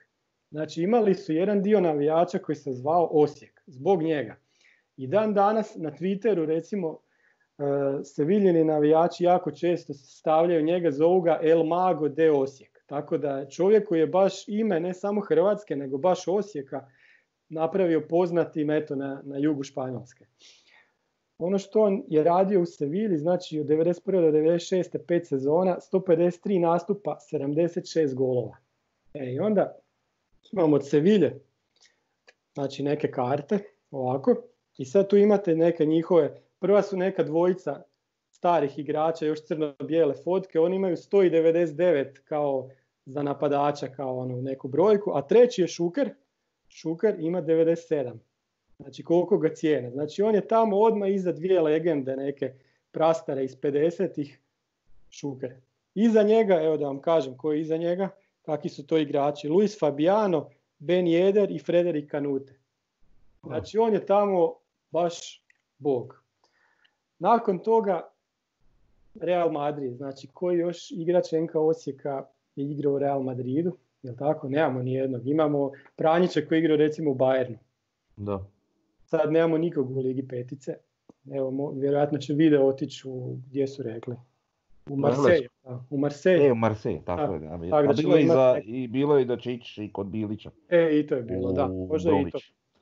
Znači 0.50 0.82
imali 0.82 1.14
su 1.14 1.32
jedan 1.32 1.62
dio 1.62 1.80
navijača 1.80 2.38
koji 2.38 2.56
se 2.56 2.72
zvao 2.72 3.08
Osijek, 3.12 3.62
zbog 3.66 4.02
njega. 4.02 4.36
I 4.96 5.06
dan 5.06 5.34
danas 5.34 5.76
na 5.76 5.90
Twitteru 5.90 6.46
recimo 6.46 7.04
E, 7.58 8.04
Seviljeni 8.04 8.64
navijači 8.64 9.24
jako 9.24 9.50
često 9.50 9.94
stavljaju 9.94 10.62
njega, 10.62 10.90
zovu 10.90 11.20
ga 11.20 11.40
El 11.42 11.64
Mago 11.64 12.08
de 12.08 12.30
Osijek. 12.30 12.84
Tako 12.86 13.18
da 13.18 13.48
čovjek 13.48 13.88
koji 13.88 14.00
je 14.00 14.06
baš 14.06 14.48
ime 14.48 14.80
ne 14.80 14.94
samo 14.94 15.20
Hrvatske, 15.20 15.76
nego 15.76 15.98
baš 15.98 16.28
Osijeka 16.28 16.88
napravio 17.48 18.06
poznatim 18.08 18.70
eto, 18.70 18.96
na, 18.96 19.22
na 19.24 19.38
jugu 19.38 19.62
Španjolske. 19.62 20.26
Ono 21.38 21.58
što 21.58 21.80
on 21.80 22.04
je 22.08 22.24
radio 22.24 22.60
u 22.60 22.66
Sevilji, 22.66 23.18
znači 23.18 23.60
od 23.60 23.66
91. 23.66 24.32
do 24.32 24.38
96. 24.38 24.98
pet 25.06 25.26
sezona, 25.26 25.78
153 25.92 26.60
nastupa, 26.60 27.18
76 27.32 28.14
golova. 28.14 28.56
E, 29.14 29.32
I 29.32 29.38
onda 29.38 29.78
imamo 30.52 30.76
od 30.76 30.88
Sevilje 30.88 31.40
znači 32.54 32.82
neke 32.82 33.10
karte, 33.10 33.58
ovako, 33.90 34.36
i 34.78 34.84
sad 34.84 35.08
tu 35.08 35.16
imate 35.16 35.54
neke 35.54 35.86
njihove 35.86 36.44
Prva 36.64 36.82
su 36.82 36.96
neka 36.96 37.22
dvojica 37.22 37.82
starih 38.30 38.78
igrača, 38.78 39.26
još 39.26 39.44
crno-bijele 39.44 40.14
fotke, 40.24 40.60
oni 40.60 40.76
imaju 40.76 40.96
199 40.96 42.18
kao 42.24 42.70
za 43.06 43.22
napadača, 43.22 43.88
kao 43.88 44.18
onu 44.18 44.42
neku 44.42 44.68
brojku, 44.68 45.10
a 45.14 45.22
treći 45.22 45.62
je 45.62 45.68
Šuker, 45.68 46.14
Šuker 46.68 47.16
ima 47.18 47.42
97. 47.42 48.18
Znači 48.84 49.02
koliko 49.02 49.38
ga 49.38 49.54
cijene. 49.54 49.90
Znači 49.90 50.22
on 50.22 50.34
je 50.34 50.48
tamo 50.48 50.76
odmah 50.76 51.10
iza 51.10 51.32
dvije 51.32 51.60
legende 51.60 52.16
neke 52.16 52.52
prastare 52.90 53.44
iz 53.44 53.56
50-ih 53.56 54.40
Šuker. 55.10 55.54
Iza 55.94 56.22
njega, 56.22 56.62
evo 56.62 56.76
da 56.76 56.86
vam 56.86 57.00
kažem 57.00 57.36
koji 57.36 57.58
je 57.58 57.60
iza 57.60 57.76
njega, 57.76 58.08
kakvi 58.42 58.70
su 58.70 58.86
to 58.86 58.98
igrači. 58.98 59.48
Luis 59.48 59.78
Fabiano, 59.78 60.50
Ben 60.78 61.06
Jeder 61.06 61.50
i 61.50 61.58
Frederik 61.58 62.10
Kanute. 62.10 62.52
Znači 63.42 63.78
on 63.78 63.94
je 63.94 64.06
tamo 64.06 64.54
baš 64.90 65.42
bog. 65.78 66.22
Nakon 67.18 67.58
toga 67.58 68.08
Real 69.14 69.52
Madrid, 69.52 69.96
znači 69.96 70.28
koji 70.32 70.58
još 70.58 70.90
igrač 70.90 71.32
NK 71.32 71.54
Osijeka 71.54 72.26
je 72.56 72.64
igrao 72.64 72.92
u 72.92 72.98
Real 72.98 73.22
Madridu, 73.22 73.76
jel 74.02 74.14
tako? 74.16 74.48
Nemamo 74.48 74.82
ni 74.82 74.92
jednog. 74.92 75.26
Imamo 75.26 75.70
Pranjića 75.96 76.40
koji 76.48 76.58
je 76.58 76.60
igrao 76.60 76.76
recimo 76.76 77.10
u 77.10 77.14
Bayernu. 77.14 77.56
Da. 78.16 78.44
Sad 79.16 79.32
nemamo 79.32 79.58
nikog 79.58 79.96
u 79.96 80.00
Ligi 80.00 80.28
petice. 80.28 80.74
Evo, 81.34 81.72
vjerojatno 81.76 82.18
će 82.18 82.34
video 82.34 82.66
otići 82.66 83.08
u, 83.08 83.36
gdje 83.46 83.66
su 83.66 83.82
rekli? 83.82 84.16
U 84.90 84.96
Marseille. 84.96 85.48
U 85.90 85.98
Marseille. 85.98 86.46
E, 86.46 86.52
u 86.52 86.54
Marseille, 86.54 87.00
tako 87.04 87.34
je. 87.34 87.40
Da, 87.40 87.48
tako 87.70 87.86
da 87.86 88.02
bilo, 88.02 88.18
i 88.18 88.26
za, 88.26 88.60
i 88.64 88.88
bilo 88.88 89.18
je 89.18 89.24
da 89.24 89.36
će 89.36 89.52
ići 89.52 89.84
i 89.84 89.92
kod 89.92 90.06
Bilića. 90.06 90.50
E, 90.68 90.98
i 90.98 91.06
to 91.06 91.14
je 91.14 91.22
bilo, 91.22 91.52
da. 91.52 91.68
Možda 91.68 92.10
i 92.10 92.30
to. 92.30 92.38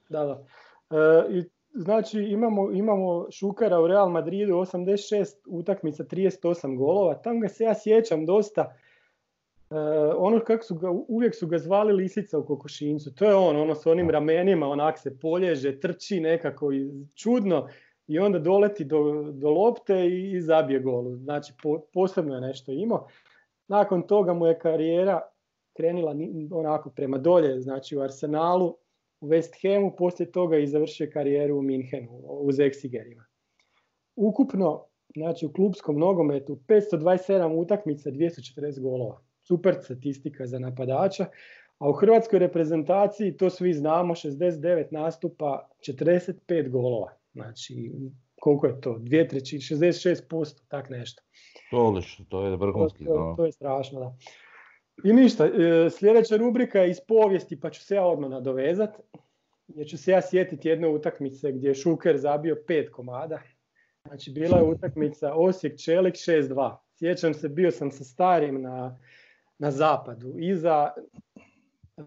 Da, 0.09 0.25
da. 0.25 0.45
E, 0.91 1.39
I 1.39 1.45
Znači 1.75 2.19
imamo, 2.19 2.73
imamo 2.73 3.27
Šukara 3.31 3.81
u 3.81 3.87
Real 3.87 4.11
Madridu 4.11 4.55
86 4.55 5.25
utakmica 5.47 6.05
38 6.05 6.77
golova, 6.77 7.15
tam 7.15 7.41
ga 7.41 7.49
se 7.49 7.65
ja 7.65 7.75
sjećam 7.75 8.27
dosta. 8.27 8.75
Ono 10.17 10.41
kako 10.41 10.65
su 10.65 10.75
ga, 10.75 10.91
uvijek 11.09 11.35
su 11.35 11.47
ga 11.47 11.59
zvali 11.59 11.93
lisica 11.93 12.39
u 12.39 12.47
kokošincu. 12.47 13.15
To 13.15 13.25
je 13.25 13.35
on, 13.35 13.57
ono 13.57 13.75
s 13.75 13.87
onim 13.87 14.11
ramenima, 14.11 14.69
onak 14.69 14.99
se 14.99 15.19
polježe, 15.19 15.81
trči 15.81 16.21
nekako 16.21 16.73
i 16.73 16.91
čudno 17.15 17.69
i 18.07 18.19
onda 18.19 18.39
doleti 18.39 18.85
do, 18.85 19.33
do 19.33 19.51
lopte 19.51 20.07
i, 20.09 20.41
zabije 20.41 20.81
gol. 20.81 21.17
Znači 21.17 21.53
posebno 21.93 22.35
je 22.35 22.41
nešto 22.41 22.73
imao. 22.73 23.09
Nakon 23.69 24.03
toga 24.03 24.35
mu 24.35 24.47
je 24.47 24.59
karijera 24.59 25.21
krenila 25.77 26.15
onako 26.51 26.91
prema 26.91 27.19
dolje, 27.19 27.61
znači 27.61 27.97
u 27.97 28.01
Arsenalu, 28.01 28.77
u 29.21 29.29
West 29.29 29.53
Hamu, 29.63 29.97
poslije 29.97 30.33
toga 30.33 30.59
i 30.59 30.67
završio 30.67 31.11
karijeru 31.13 31.59
u 31.59 31.63
Minhenu, 31.63 32.21
uz 32.25 32.57
Exigerima. 32.57 33.25
Ukupno, 34.17 34.85
znači 35.17 35.47
u 35.47 35.53
klubskom 35.53 35.99
nogometu, 35.99 36.59
527 36.69 37.57
utakmica, 37.57 38.11
240 38.11 38.81
golova. 38.81 39.21
Super 39.43 39.75
statistika 39.83 40.47
za 40.47 40.59
napadača. 40.59 41.27
A 41.79 41.89
u 41.89 41.93
hrvatskoj 41.93 42.39
reprezentaciji, 42.39 43.37
to 43.37 43.51
svi 43.51 43.73
znamo, 43.75 44.15
69 44.15 44.85
nastupa, 44.91 45.69
45 45.89 46.71
golova. 46.71 47.13
Znači, 47.33 47.93
koliko 48.41 48.67
je 48.67 48.81
to? 48.81 48.99
Dvije 48.99 49.29
treći, 49.29 49.57
66%, 49.57 50.61
tak 50.69 50.91
nešto. 50.91 51.23
To, 51.71 52.01
to 52.29 52.47
je 52.47 52.57
vrhunski. 52.57 53.05
To, 53.05 53.35
to, 53.37 53.45
je 53.45 53.53
strašno, 53.53 54.01
da. 54.01 54.17
I 55.05 55.13
ništa, 55.13 55.47
e, 55.47 55.91
sljedeća 55.91 56.37
rubrika 56.37 56.79
je 56.79 56.91
iz 56.91 57.01
povijesti, 57.09 57.61
pa 57.61 57.71
ću 57.71 57.81
se 57.81 57.95
ja 57.95 58.07
odmah 58.07 58.31
nadovezat. 58.31 59.01
Jer 59.69 59.87
ću 59.87 59.99
se 59.99 60.11
ja 60.11 60.23
sjetiti 60.23 60.69
jedne 60.69 60.89
utakmice 60.89 61.53
gdje 61.53 61.69
je 61.69 61.75
Šuker 61.75 62.19
zabio 62.19 62.63
pet 62.67 62.91
komada. 62.91 63.41
Znači, 64.07 64.31
bila 64.31 64.59
je 64.59 64.65
utakmica 64.65 65.35
Osijek 65.35 65.79
Čelik 65.79 66.15
6-2. 66.15 66.77
Sjećam 66.99 67.35
se, 67.35 67.49
bio 67.49 67.71
sam 67.71 67.91
sa 67.91 68.05
starim 68.05 68.63
na, 68.63 68.99
na 69.63 69.71
zapadu. 69.71 70.35
Iza, 70.39 70.91
uh, 71.97 72.05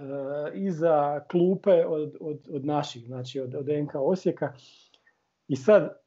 iza 0.54 1.20
klupe 1.32 1.86
od, 1.86 2.16
od, 2.20 2.48
od 2.52 2.66
naših, 2.66 3.06
znači 3.06 3.40
od, 3.40 3.56
od 3.56 3.68
NK 3.68 3.96
Osijeka. 3.96 4.54
I 5.48 5.56
sad 5.56 5.98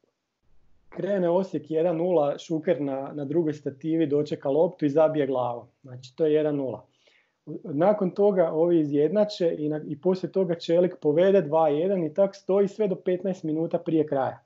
krene 0.88 1.30
Osijek 1.30 1.62
1-0, 1.62 2.46
Šuker 2.46 2.80
na, 2.80 3.12
na 3.14 3.24
drugoj 3.24 3.52
stativi 3.52 4.06
dočeka 4.06 4.48
loptu 4.48 4.84
i 4.84 4.90
zabije 4.90 5.26
glavu. 5.26 5.66
Znači 5.82 6.16
to 6.16 6.26
je 6.26 6.44
1-0. 6.44 6.80
Nakon 7.64 8.10
toga 8.10 8.50
ovi 8.52 8.80
izjednače 8.80 9.54
i, 9.58 9.68
na, 9.68 9.80
i 9.86 10.00
poslije 10.00 10.32
toga 10.32 10.54
Čelik 10.54 10.96
povede 11.00 11.42
2-1 11.42 12.10
i 12.10 12.14
tak 12.14 12.36
stoji 12.36 12.68
sve 12.68 12.88
do 12.88 12.94
15 12.94 13.44
minuta 13.44 13.78
prije 13.78 14.06
kraja. 14.06 14.42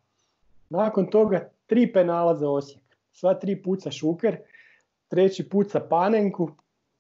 Nakon 0.71 1.11
toga 1.11 1.51
tri 1.67 1.93
penala 1.93 2.35
za 2.35 2.51
Osijek. 2.51 2.83
Sva 3.13 3.35
tri 3.35 3.63
puca 3.63 3.91
Šuker, 3.91 4.37
treći 5.09 5.49
puca 5.49 5.81
Panenku 5.81 6.51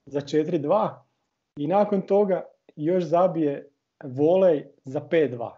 za 0.06 0.20
4-2 0.20 0.94
i 1.56 1.66
nakon 1.66 2.02
toga 2.02 2.42
još 2.76 3.04
zabije 3.04 3.70
volej 4.04 4.64
za 4.84 5.00
5-2 5.00 5.50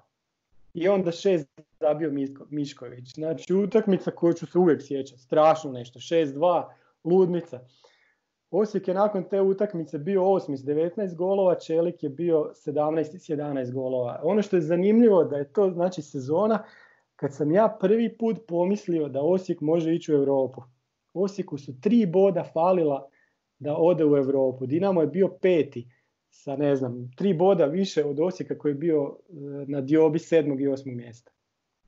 i 0.75 0.89
onda 0.89 1.13
šest 1.13 1.49
zabio 1.81 2.13
Mišković. 2.51 3.15
Znači 3.15 3.55
utakmica 3.55 4.11
koju 4.11 4.33
ću 4.33 4.47
se 4.47 4.59
uvijek 4.59 4.83
sjećati, 4.83 5.23
strašno 5.23 5.73
nešto, 5.73 5.99
6-2, 5.99 6.65
ludnica. 7.05 7.61
Osijek 8.51 8.89
je 8.89 8.95
nakon 8.95 9.25
te 9.29 9.41
utakmice 9.41 9.99
bio 9.99 10.33
osmi 10.33 10.57
s 10.57 10.65
19 10.65 11.15
golova, 11.15 11.55
Čelik 11.55 12.03
je 12.03 12.09
bio 12.09 12.53
17 12.67 13.19
s 13.19 13.29
11 13.29 13.73
golova. 13.73 14.21
Ono 14.23 14.43
što 14.43 14.57
je 14.57 14.63
zanimljivo 14.63 15.25
da 15.25 15.37
je 15.37 15.53
to 15.53 15.71
znači 15.71 16.03
sezona 16.03 16.65
kad 17.17 17.35
sam 17.35 17.53
ja 17.53 17.77
prvi 17.81 18.17
put 18.19 18.39
pomislio 18.49 19.09
da 19.09 19.23
Osijek 19.23 19.61
može 19.61 19.95
ići 19.95 20.13
u 20.13 20.17
Europu. 20.17 20.63
Osijeku 21.15 21.59
su 21.59 21.81
tri 21.81 22.07
boda 22.07 22.45
falila 22.53 23.09
da 23.65 23.77
ode 23.77 24.05
u 24.05 24.17
Europu. 24.17 24.67
Dinamo 24.67 25.01
je 25.01 25.07
bio 25.07 25.29
peti 25.29 25.87
sa 26.31 26.57
ne 26.57 26.77
znam, 26.77 27.11
tri 27.17 27.35
boda 27.35 27.65
više 27.65 28.05
od 28.05 28.21
Osijeka 28.21 28.59
koji 28.59 28.73
je 28.73 28.75
bio 28.75 29.17
e, 29.29 29.35
na 29.67 29.81
diobi 29.81 30.19
sedmog 30.19 30.61
i 30.61 30.69
osmog 30.69 30.95
mjesta. 30.95 31.33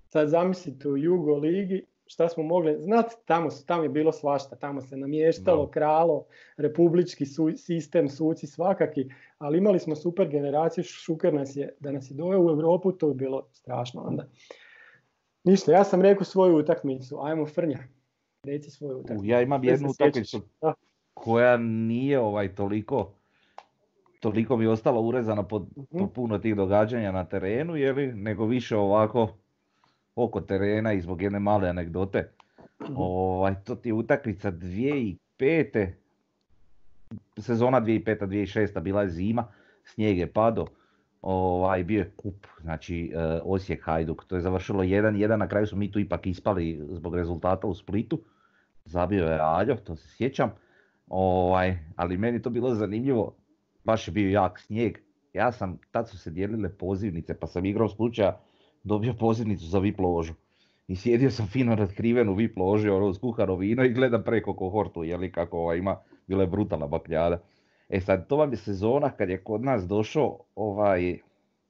Sad 0.06 0.28
zamislite 0.28 0.88
u 0.88 0.96
Jugo 0.96 1.36
ligi 1.36 1.86
šta 2.06 2.28
smo 2.28 2.42
mogli, 2.42 2.76
znati, 2.80 3.14
tamo, 3.24 3.48
tamo 3.66 3.82
je 3.82 3.88
bilo 3.88 4.12
svašta, 4.12 4.56
tamo 4.56 4.80
se 4.80 4.96
namještalo, 4.96 5.70
kralo, 5.70 6.24
republički 6.56 7.24
sistem, 7.56 8.08
suci 8.08 8.46
svakaki, 8.46 9.08
ali 9.38 9.58
imali 9.58 9.78
smo 9.78 9.96
super 9.96 10.28
generaciju, 10.28 10.84
Šuker 10.84 11.34
nas 11.34 11.56
je, 11.56 11.74
da 11.80 11.92
nas 11.92 12.10
je 12.10 12.14
doveo 12.14 12.40
u 12.40 12.50
Europu, 12.50 12.92
to 12.92 13.08
je 13.08 13.14
bilo 13.14 13.48
strašno 13.52 14.02
onda. 14.02 14.28
Ništa, 15.44 15.72
ja 15.72 15.84
sam 15.84 16.02
rekao 16.02 16.24
svoju 16.24 16.56
utakmicu, 16.56 17.18
ajmo 17.22 17.46
Frnja, 17.46 17.78
reci 18.44 18.70
svoju 18.70 18.98
utakmicu. 18.98 19.26
Ja 19.26 19.42
imam 19.42 19.64
jednu 19.64 19.88
utakmicu 19.90 20.40
koja 21.16 21.56
nije 21.56 22.20
ovaj 22.20 22.54
toliko 22.54 23.12
toliko 24.20 24.56
mi 24.56 24.66
ostalo 24.66 25.00
urezano 25.00 25.42
po, 25.42 25.66
po 25.90 25.98
mhm. 25.98 26.12
puno 26.14 26.38
tih 26.38 26.56
događanja 26.56 27.12
na 27.12 27.24
terenu, 27.24 27.76
jeli, 27.76 28.12
nego 28.12 28.46
više 28.46 28.76
ovako 28.76 29.28
oko 30.14 30.40
terena 30.40 30.92
i 30.92 31.00
zbog 31.00 31.22
jedne 31.22 31.38
male 31.38 31.68
anegdote. 31.68 32.30
Mhm. 32.82 32.92
Ovaj, 32.96 33.54
to 33.64 33.74
ti 33.74 33.88
je 33.88 33.92
utakmica 33.92 34.52
2005. 34.52 35.92
Sezona 37.38 37.80
2005-2006 37.80 38.80
bila 38.80 39.02
je 39.02 39.10
zima, 39.10 39.46
snijeg 39.84 40.18
je 40.18 40.32
pado. 40.32 40.66
Ovaj, 41.22 41.84
bio 41.84 41.98
je 41.98 42.10
kup, 42.16 42.46
znači 42.60 43.12
uh, 43.14 43.40
Osijek 43.44 43.84
Hajduk. 43.84 44.24
To 44.24 44.34
je 44.36 44.40
završilo 44.40 44.82
1-1, 44.82 45.36
na 45.36 45.48
kraju 45.48 45.66
smo 45.66 45.78
mi 45.78 45.92
tu 45.92 45.98
ipak 45.98 46.26
ispali 46.26 46.80
zbog 46.90 47.14
rezultata 47.16 47.66
u 47.66 47.74
Splitu. 47.74 48.20
Zabio 48.84 49.24
je 49.24 49.38
Aljo, 49.40 49.76
to 49.76 49.96
se 49.96 50.08
sjećam. 50.08 50.50
Ovaj, 51.06 51.78
ali 51.96 52.18
meni 52.18 52.42
to 52.42 52.50
bilo 52.50 52.74
zanimljivo 52.74 53.36
baš 53.86 54.08
je 54.08 54.12
bio 54.12 54.30
jak 54.30 54.60
snijeg. 54.60 54.98
Ja 55.32 55.52
sam, 55.52 55.78
tad 55.90 56.08
su 56.08 56.18
se 56.18 56.30
dijelile 56.30 56.68
pozivnice, 56.68 57.34
pa 57.34 57.46
sam 57.46 57.64
igrao 57.64 57.88
slučaja, 57.88 58.40
dobio 58.82 59.14
pozivnicu 59.14 59.66
za 59.66 59.78
VIP 59.78 60.00
ložu. 60.00 60.34
I 60.88 60.96
sjedio 60.96 61.30
sam 61.30 61.46
fino 61.46 61.74
ratkriven 61.74 62.28
u 62.28 62.34
VIP 62.34 62.56
loži, 62.56 62.88
ono 62.88 63.06
uz 63.06 63.18
kuhano 63.18 63.56
vino 63.56 63.84
i 63.84 63.92
gledam 63.92 64.22
preko 64.24 64.54
kohortu, 64.54 65.04
jeli 65.04 65.32
kako 65.32 65.58
ova 65.58 65.74
ima, 65.74 65.96
bila 66.26 66.42
je 66.42 66.46
brutalna 66.46 66.86
bakljada. 66.86 67.38
E 67.88 68.00
sad, 68.00 68.28
to 68.28 68.36
vam 68.36 68.50
je 68.50 68.56
sezona 68.56 69.10
kad 69.10 69.28
je 69.28 69.44
kod 69.44 69.64
nas 69.64 69.86
došao 69.88 70.38
ovaj, 70.54 71.18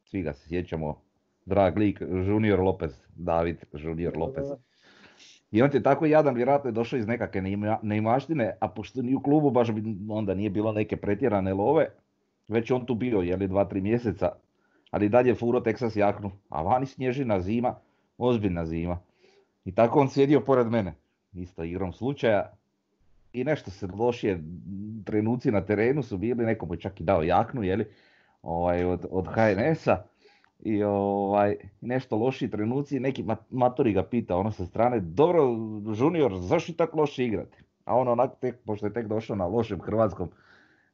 svi 0.04 0.22
ga 0.22 0.32
se 0.32 0.48
sjećamo, 0.48 1.00
drag 1.44 1.78
lik, 1.78 2.00
Junior 2.00 2.60
Lopez, 2.60 3.00
David 3.14 3.56
Junior 3.72 4.16
Lopez. 4.16 4.46
I 5.56 5.62
on 5.62 5.70
je 5.72 5.82
tako 5.82 6.06
jadan, 6.06 6.34
vjerojatno 6.34 6.68
je 6.68 6.72
došao 6.72 6.98
iz 6.98 7.06
nekakve 7.06 7.42
neimaštine, 7.82 8.56
a 8.60 8.68
pošto 8.68 9.02
ni 9.02 9.14
u 9.14 9.20
klubu 9.20 9.50
baš 9.50 9.68
onda 10.08 10.34
nije 10.34 10.50
bilo 10.50 10.72
neke 10.72 10.96
pretjerane 10.96 11.54
love, 11.54 11.86
već 12.48 12.70
on 12.70 12.86
tu 12.86 12.94
bio, 12.94 13.20
jeli, 13.20 13.48
dva, 13.48 13.64
tri 13.64 13.80
mjeseca, 13.80 14.32
ali 14.90 15.08
dalje 15.08 15.34
furo 15.34 15.60
Texas 15.60 15.98
jaknu, 15.98 16.30
a 16.48 16.62
vani 16.62 16.86
snježina 16.86 17.40
zima, 17.40 17.74
ozbiljna 18.18 18.66
zima. 18.66 18.98
I 19.64 19.74
tako 19.74 20.00
on 20.00 20.08
sjedio 20.08 20.40
pored 20.40 20.66
mene, 20.66 20.94
isto 21.32 21.64
igrom 21.64 21.92
slučaja, 21.92 22.52
i 23.32 23.44
nešto 23.44 23.70
se 23.70 23.86
lošije 23.86 24.42
trenuci 25.04 25.50
na 25.50 25.60
terenu 25.60 26.02
su 26.02 26.18
bili, 26.18 26.46
neko 26.46 26.66
mu 26.66 26.76
čak 26.76 27.00
i 27.00 27.04
dao 27.04 27.22
jaknu, 27.22 27.62
jeli, 27.62 27.86
ovaj, 28.42 28.84
od, 28.84 29.06
od 29.10 29.26
HNS-a, 29.26 30.02
i 30.58 30.82
ovaj, 30.82 31.56
nešto 31.80 32.16
loši 32.16 32.50
trenuci, 32.50 33.00
neki 33.00 33.24
matori 33.50 33.92
ga 33.92 34.02
pita 34.02 34.36
ono 34.36 34.50
sa 34.50 34.66
strane, 34.66 35.00
dobro 35.00 35.42
junior, 35.98 36.38
zašto 36.38 36.72
tako 36.72 37.00
loše 37.00 37.24
igrati? 37.24 37.58
A 37.84 37.96
on 37.96 38.08
onak 38.08 38.30
tek, 38.40 38.58
pošto 38.64 38.86
je 38.86 38.92
tek 38.92 39.06
došao 39.06 39.36
na 39.36 39.46
lošem 39.46 39.80
hrvatskom, 39.80 40.30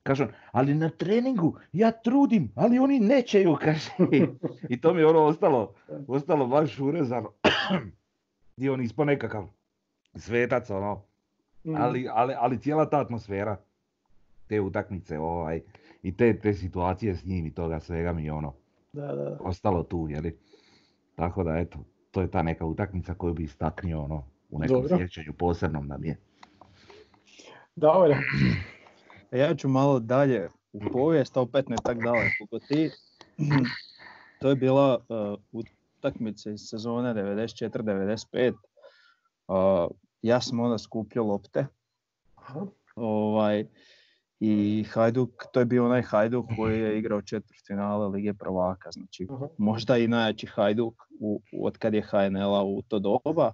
Kažem, 0.03 0.29
ali 0.53 0.75
na 0.75 0.89
treningu 0.89 1.59
ja 1.73 1.91
trudim, 1.91 2.53
ali 2.55 2.79
oni 2.79 3.01
nećeju, 3.01 3.57
kaže. 3.65 3.91
I 4.69 4.81
to 4.81 4.95
mi 4.95 5.01
je 5.01 5.07
ono 5.07 5.21
ostalo, 5.25 5.75
ostalo 6.09 6.47
baš 6.47 6.79
urezano. 6.79 7.33
I 8.57 8.69
on 8.69 8.83
ispo 8.83 9.05
nekakav 9.05 9.49
svetac, 10.15 10.71
ono. 10.71 11.03
Mm. 11.65 11.75
Ali, 11.75 12.09
ali, 12.13 12.35
ali 12.39 12.61
cijela 12.61 12.91
ta 12.91 13.01
atmosfera, 13.01 13.57
te 14.47 14.61
utakmice, 14.61 15.19
ovaj, 15.19 15.61
i 16.03 16.17
te, 16.17 16.39
te 16.39 16.55
situacije 16.55 17.15
s 17.15 17.25
njim 17.25 17.47
i 17.47 17.55
toga 17.55 17.81
svega 17.81 18.13
mi 18.13 18.25
je 18.25 18.33
ono, 18.33 18.55
da, 18.93 19.15
da. 19.15 19.39
ostalo 19.41 19.83
tu, 19.83 20.07
jeli. 20.11 20.39
Tako 21.15 21.45
da, 21.45 21.59
eto, 21.59 21.79
to 22.11 22.21
je 22.21 22.31
ta 22.31 22.43
neka 22.43 22.65
utakmica 22.65 23.15
koju 23.15 23.35
bi 23.35 23.45
istaknio, 23.45 24.03
ono, 24.03 24.25
u 24.51 24.59
nekom 24.59 24.83
Dobro. 24.83 24.99
sjećanju 24.99 25.33
posebnom 25.39 25.89
da 25.89 25.99
mi 25.99 26.09
je. 26.09 26.17
Dobro. 27.77 28.15
E, 29.31 29.39
ja 29.39 29.55
ću 29.55 29.69
malo 29.69 30.01
dalje 30.01 30.49
u 30.73 30.81
povijest, 30.93 31.37
a 31.37 31.41
opet 31.41 31.69
ne 31.69 31.77
tak 31.85 31.99
daleko 32.05 32.47
kod 32.51 32.63
ti. 32.69 32.91
To 34.41 34.49
je 34.49 34.57
bila 34.57 34.99
uh, 35.09 35.63
utakmica 35.99 36.51
iz 36.51 36.61
sezone 36.61 37.15
94-95. 37.15 38.53
Uh, 39.49 39.91
ja 40.23 40.41
sam 40.41 40.61
onda 40.61 40.79
skupljao 40.79 41.27
lopte. 41.27 41.67
Ovaj, 42.97 43.67
I 44.45 44.85
Hajduk, 44.91 45.45
to 45.53 45.61
je 45.61 45.67
bio 45.67 45.85
onaj 45.85 46.03
Hajduk 46.03 46.47
koji 46.57 46.81
je 46.81 46.99
igrao 46.99 47.23
četvrtfinale 47.23 48.09
Lige 48.09 48.35
prvaka. 48.35 48.91
Znači, 48.91 49.29
možda 49.59 49.99
i 49.99 50.09
najjači 50.09 50.47
Hajduk 50.47 50.95
u, 51.21 51.43
od 51.63 51.79
kad 51.79 51.95
je 51.95 52.03
HNL-a 52.03 52.63
u 52.63 52.83
to 52.83 52.99
doba. 52.99 53.53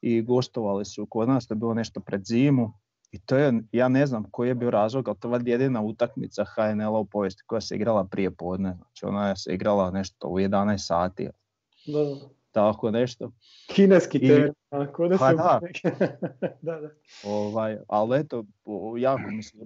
I 0.00 0.22
gostovali 0.22 0.84
su 0.84 1.06
kod 1.06 1.28
nas, 1.28 1.46
to 1.46 1.54
je 1.54 1.58
bilo 1.58 1.74
nešto 1.74 2.00
pred 2.00 2.22
zimu 2.24 2.72
I 3.12 3.18
to 3.18 3.36
je, 3.36 3.52
ja 3.72 3.88
ne 3.88 4.06
znam 4.06 4.24
koji 4.30 4.48
je 4.48 4.54
bio 4.54 4.70
razlog, 4.70 5.08
ali 5.08 5.16
to 5.20 5.34
je 5.34 5.40
jedina 5.44 5.82
utakmica 5.82 6.44
HNL-a 6.44 6.98
u 6.98 7.04
povijesti 7.04 7.42
koja 7.46 7.60
se 7.60 7.76
igrala 7.76 8.04
prije 8.04 8.30
podne. 8.30 8.74
Znači 8.76 9.04
ona 9.04 9.36
se 9.36 9.54
igrala 9.54 9.90
nešto 9.90 10.28
u 10.28 10.38
11 10.38 10.78
sati. 10.78 11.28
Da. 11.86 12.28
Tako 12.52 12.90
nešto. 12.90 13.32
Kineski 13.66 14.20
teren, 14.20 14.52
tako 14.68 15.08
da 15.08 15.18
Pa 15.18 15.30
se... 15.30 15.36
da. 15.36 15.60
da, 16.62 16.80
da. 16.80 16.90
Ovaj, 17.24 17.78
ali 17.88 18.18
eto, 18.18 18.44
jako 18.98 19.30
mi 19.30 19.42
se 19.42 19.56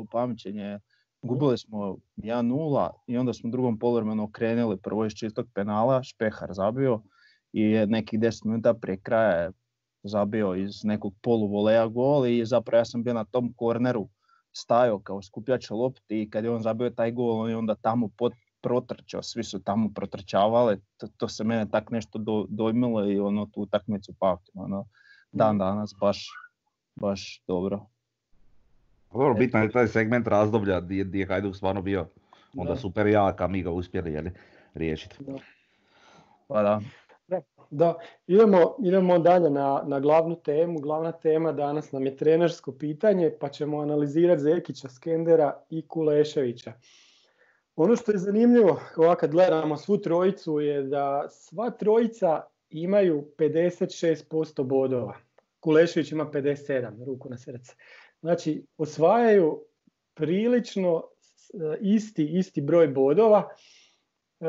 u 0.00 0.06
pamćenje. 0.06 0.78
Gubili 1.22 1.58
smo 1.58 1.96
1-0 2.16 2.90
i 3.06 3.18
onda 3.18 3.32
smo 3.32 3.48
u 3.48 3.50
drugom 3.50 3.78
poluvremenu 3.78 4.24
okrenuli 4.24 4.76
prvo 4.76 5.04
iz 5.04 5.12
čistog 5.12 5.46
penala, 5.54 6.02
Špehar 6.02 6.48
zabio 6.52 7.02
i 7.52 7.86
nekih 7.86 8.20
10 8.20 8.46
minuta 8.46 8.74
prije 8.74 9.00
kraja 9.00 9.42
je 9.42 9.50
zabio 10.02 10.54
iz 10.54 10.84
nekog 10.84 11.14
poluvoleja 11.22 11.86
gol 11.86 12.26
i 12.26 12.44
zapravo 12.44 12.80
ja 12.80 12.84
sam 12.84 13.02
bio 13.02 13.14
na 13.14 13.24
tom 13.24 13.52
korneru 13.56 14.08
stajao 14.52 14.98
kao 14.98 15.22
skupljač 15.22 15.70
lopti 15.70 16.22
i 16.22 16.30
kad 16.30 16.44
je 16.44 16.50
on 16.50 16.62
zabio 16.62 16.90
taj 16.90 17.12
gol 17.12 17.40
on 17.40 17.50
je 17.50 17.56
onda 17.56 17.74
tamo 17.74 18.08
pot, 18.18 18.32
protrčao, 18.60 19.22
svi 19.22 19.44
su 19.44 19.62
tamo 19.62 19.90
protrčavali, 19.94 20.80
to, 20.96 21.08
to 21.16 21.28
se 21.28 21.44
mene 21.44 21.70
tak 21.70 21.90
nešto 21.90 22.18
do, 22.18 22.46
dojmilo 22.48 23.10
i 23.10 23.18
ono 23.18 23.46
tu 23.46 23.60
utakmicu 23.60 24.12
pamtim, 24.18 24.60
ono, 24.60 24.84
dan 25.32 25.58
danas 25.58 25.94
baš, 26.00 26.26
baš 26.96 27.42
dobro. 27.46 27.86
Pa 29.08 29.18
Dobro, 29.18 29.34
bitan 29.34 29.62
je 29.62 29.70
taj 29.70 29.88
segment 29.88 30.26
razdoblja 30.26 30.80
gdje, 30.80 31.04
gdje 31.04 31.20
je 31.20 31.26
Hajduk 31.26 31.56
stvarno 31.56 31.82
bio 31.82 32.06
onda 32.56 32.72
Da. 32.72 32.78
super 32.78 33.06
jak, 33.06 33.40
a 33.40 33.48
mi 33.48 33.62
ga 33.62 33.70
uspjeli 33.70 34.12
jeli, 34.12 34.30
riješiti. 34.74 35.16
Pa 36.46 36.62
da. 36.62 36.80
Da, 37.70 37.94
idemo, 38.26 38.76
idemo 38.84 39.18
dalje 39.18 39.50
na, 39.50 39.82
na 39.86 40.00
glavnu 40.00 40.36
temu. 40.36 40.80
Glavna 40.80 41.12
tema 41.12 41.52
danas 41.52 41.92
nam 41.92 42.06
je 42.06 42.16
trenersko 42.16 42.72
pitanje, 42.72 43.32
pa 43.40 43.48
ćemo 43.48 43.80
analizirati 43.80 44.42
Zekića, 44.42 44.88
Skendera 44.88 45.62
i 45.70 45.88
Kuleševića. 45.88 46.72
Ono 47.78 47.96
što 47.96 48.12
je 48.12 48.18
zanimljivo, 48.18 48.80
ovako 48.96 49.20
kad 49.20 49.30
gledamo 49.30 49.76
svu 49.76 49.98
trojicu, 49.98 50.60
je 50.60 50.82
da 50.82 51.28
sva 51.30 51.70
trojica 51.70 52.42
imaju 52.70 53.28
56% 53.38 54.62
bodova. 54.62 55.16
Kulešević 55.60 56.12
ima 56.12 56.30
57, 56.32 57.04
ruku 57.04 57.30
na 57.30 57.38
srce. 57.38 57.72
Znači, 58.20 58.64
osvajaju 58.78 59.64
prilično 60.14 61.02
e, 61.54 61.78
isti, 61.80 62.26
isti 62.38 62.60
broj 62.60 62.88
bodova. 62.88 63.48
E, 64.40 64.44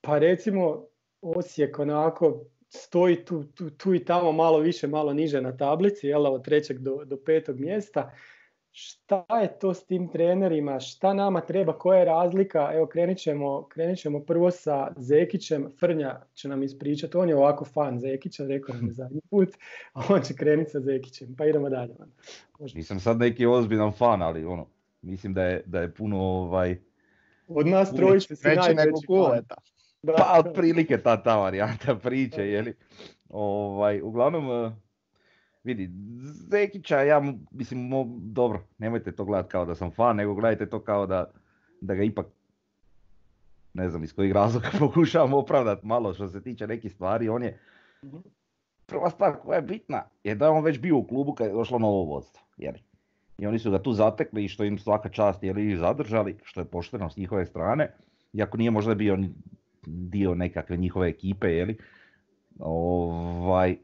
pa 0.00 0.18
recimo, 0.18 0.86
Osijek 1.22 1.78
onako 1.78 2.44
stoji 2.68 3.24
tu, 3.24 3.44
tu, 3.44 3.70
tu 3.70 3.94
i 3.94 4.04
tamo 4.04 4.32
malo 4.32 4.58
više, 4.58 4.86
malo 4.86 5.12
niže 5.12 5.40
na 5.40 5.56
tablici, 5.56 6.06
jel, 6.06 6.26
od 6.26 6.44
trećeg 6.44 6.78
do, 6.78 7.04
do 7.04 7.16
petog 7.16 7.60
mjesta. 7.60 8.10
Šta 8.72 9.26
je 9.42 9.58
to 9.58 9.74
s 9.74 9.86
tim 9.86 10.08
trenerima? 10.08 10.80
Šta 10.80 11.14
nama 11.14 11.40
treba? 11.40 11.78
Koja 11.78 11.98
je 11.98 12.04
razlika? 12.04 12.70
Evo 12.74 12.86
krenit 12.86 13.18
ćemo, 13.18 13.68
krenit 13.68 13.98
ćemo 13.98 14.20
prvo 14.20 14.50
sa 14.50 14.92
Zekićem. 14.96 15.68
Frnja 15.80 16.20
će 16.34 16.48
nam 16.48 16.62
ispričati. 16.62 17.16
On 17.16 17.28
je 17.28 17.36
ovako 17.36 17.64
fan 17.64 17.98
Zekića, 17.98 18.46
rekao 18.46 18.74
nam 18.74 18.86
je 18.86 18.92
zadnji 18.92 19.20
put. 19.30 19.48
A 19.92 20.02
on 20.14 20.22
će 20.22 20.34
krenuti 20.34 20.70
sa 20.70 20.80
Zekićem. 20.80 21.34
Pa 21.38 21.46
idemo 21.46 21.68
dalje. 21.68 21.94
Može. 22.58 22.76
Nisam 22.76 23.00
sad 23.00 23.18
neki 23.18 23.46
ozbiljan 23.46 23.92
fan, 23.92 24.22
ali 24.22 24.44
ono, 24.44 24.66
mislim 25.02 25.34
da 25.34 25.42
je, 25.42 25.62
da 25.66 25.80
je 25.80 25.94
puno 25.94 26.20
ovaj, 26.20 26.78
Od 27.48 27.66
nas 27.66 27.94
trojice 27.94 28.36
si 28.36 28.48
najveći 28.48 29.06
fan. 29.06 29.44
Da. 30.02 30.12
pa 30.12 30.42
otprilike 30.46 31.02
ta, 31.02 31.22
ta 31.22 31.36
varijanta 31.36 31.94
priče, 32.02 32.46
jeli. 32.46 32.74
Ovaj, 33.28 34.00
uglavnom, 34.02 34.72
vidi, 35.74 35.90
Zekića, 36.50 37.00
ja 37.00 37.22
mislim, 37.50 37.80
mo- 37.80 38.18
dobro, 38.20 38.66
nemojte 38.78 39.12
to 39.12 39.24
gledati 39.24 39.48
kao 39.48 39.64
da 39.64 39.74
sam 39.74 39.90
fan, 39.90 40.16
nego 40.16 40.34
gledajte 40.34 40.66
to 40.70 40.80
kao 40.80 41.06
da, 41.06 41.30
da 41.80 41.94
ga 41.94 42.02
ipak, 42.02 42.26
ne 43.74 43.88
znam 43.88 44.04
iz 44.04 44.12
kojih 44.12 44.32
razloga 44.32 44.68
pokušavam 44.78 45.34
opravdati 45.34 45.86
malo 45.86 46.14
što 46.14 46.28
se 46.28 46.42
tiče 46.42 46.66
nekih 46.66 46.92
stvari, 46.92 47.28
on 47.28 47.42
je, 47.42 47.58
prva 48.86 49.10
stvar 49.10 49.36
koja 49.42 49.56
je 49.56 49.62
bitna 49.62 50.02
je 50.24 50.34
da 50.34 50.44
je 50.44 50.50
on 50.50 50.64
već 50.64 50.78
bio 50.78 50.96
u 50.96 51.06
klubu 51.06 51.34
kad 51.34 51.46
je 51.46 51.52
došlo 51.52 51.78
novo 51.78 52.04
vodstvo, 52.04 52.42
jeli. 52.56 52.78
I 53.38 53.46
oni 53.46 53.58
su 53.58 53.70
ga 53.70 53.82
tu 53.82 53.92
zatekli 53.92 54.44
i 54.44 54.48
što 54.48 54.64
im 54.64 54.78
svaka 54.78 55.08
čast 55.08 55.42
jeli, 55.42 55.76
zadržali, 55.76 56.36
što 56.42 56.60
je 56.60 56.64
pošteno 56.64 57.10
s 57.10 57.16
njihove 57.16 57.46
strane, 57.46 57.94
iako 58.32 58.56
nije 58.56 58.70
možda 58.70 58.94
bio 58.94 59.18
dio 59.86 60.34
nekakve 60.34 60.76
njihove 60.76 61.08
ekipe, 61.08 61.48
jeli. 61.48 61.78
Ovaj, 62.58 63.76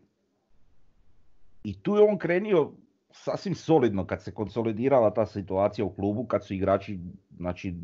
I 1.66 1.72
tu 1.82 1.96
je 1.96 2.02
on 2.02 2.18
krenio 2.18 2.72
sasvim 3.10 3.54
solidno 3.54 4.06
kad 4.06 4.22
se 4.22 4.30
konsolidirala 4.34 5.10
ta 5.14 5.26
situacija 5.26 5.84
u 5.84 5.90
klubu, 5.90 6.24
kad 6.24 6.44
su 6.46 6.54
igrači, 6.54 6.98
znači, 7.36 7.74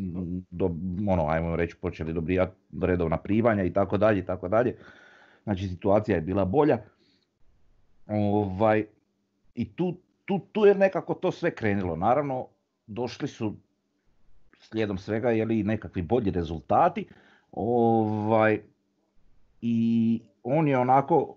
do, 0.51 0.71
ono, 1.09 1.27
ajmo 1.29 1.57
reći, 1.57 1.77
počeli 1.77 2.13
dobrijati 2.13 2.53
redovna 2.83 3.17
primanja 3.17 3.65
i 3.65 3.73
tako 3.73 3.99
dalje 3.99 4.19
i 4.19 4.25
tako 4.25 4.49
dalje. 4.49 4.77
Znači, 5.45 5.69
situacija 5.69 6.15
je 6.15 6.21
bila 6.21 6.45
bolja. 6.45 6.79
Ovaj, 8.07 8.87
I 9.55 9.73
tu, 9.73 9.97
tu, 10.25 10.39
tu 10.53 10.67
je 10.67 10.75
nekako 10.75 11.15
to 11.15 11.33
sve 11.33 11.55
krenilo. 11.55 11.97
Naravno, 11.97 12.47
došli 12.87 13.29
su 13.29 13.55
slijedom 14.59 14.99
svega 14.99 15.31
jeli, 15.31 15.63
nekakvi 15.63 16.03
bolji 16.03 16.31
rezultati. 16.31 17.07
Ovaj, 17.53 18.61
I 19.61 20.21
on 20.43 20.69
je 20.69 20.79
onako, 20.79 21.37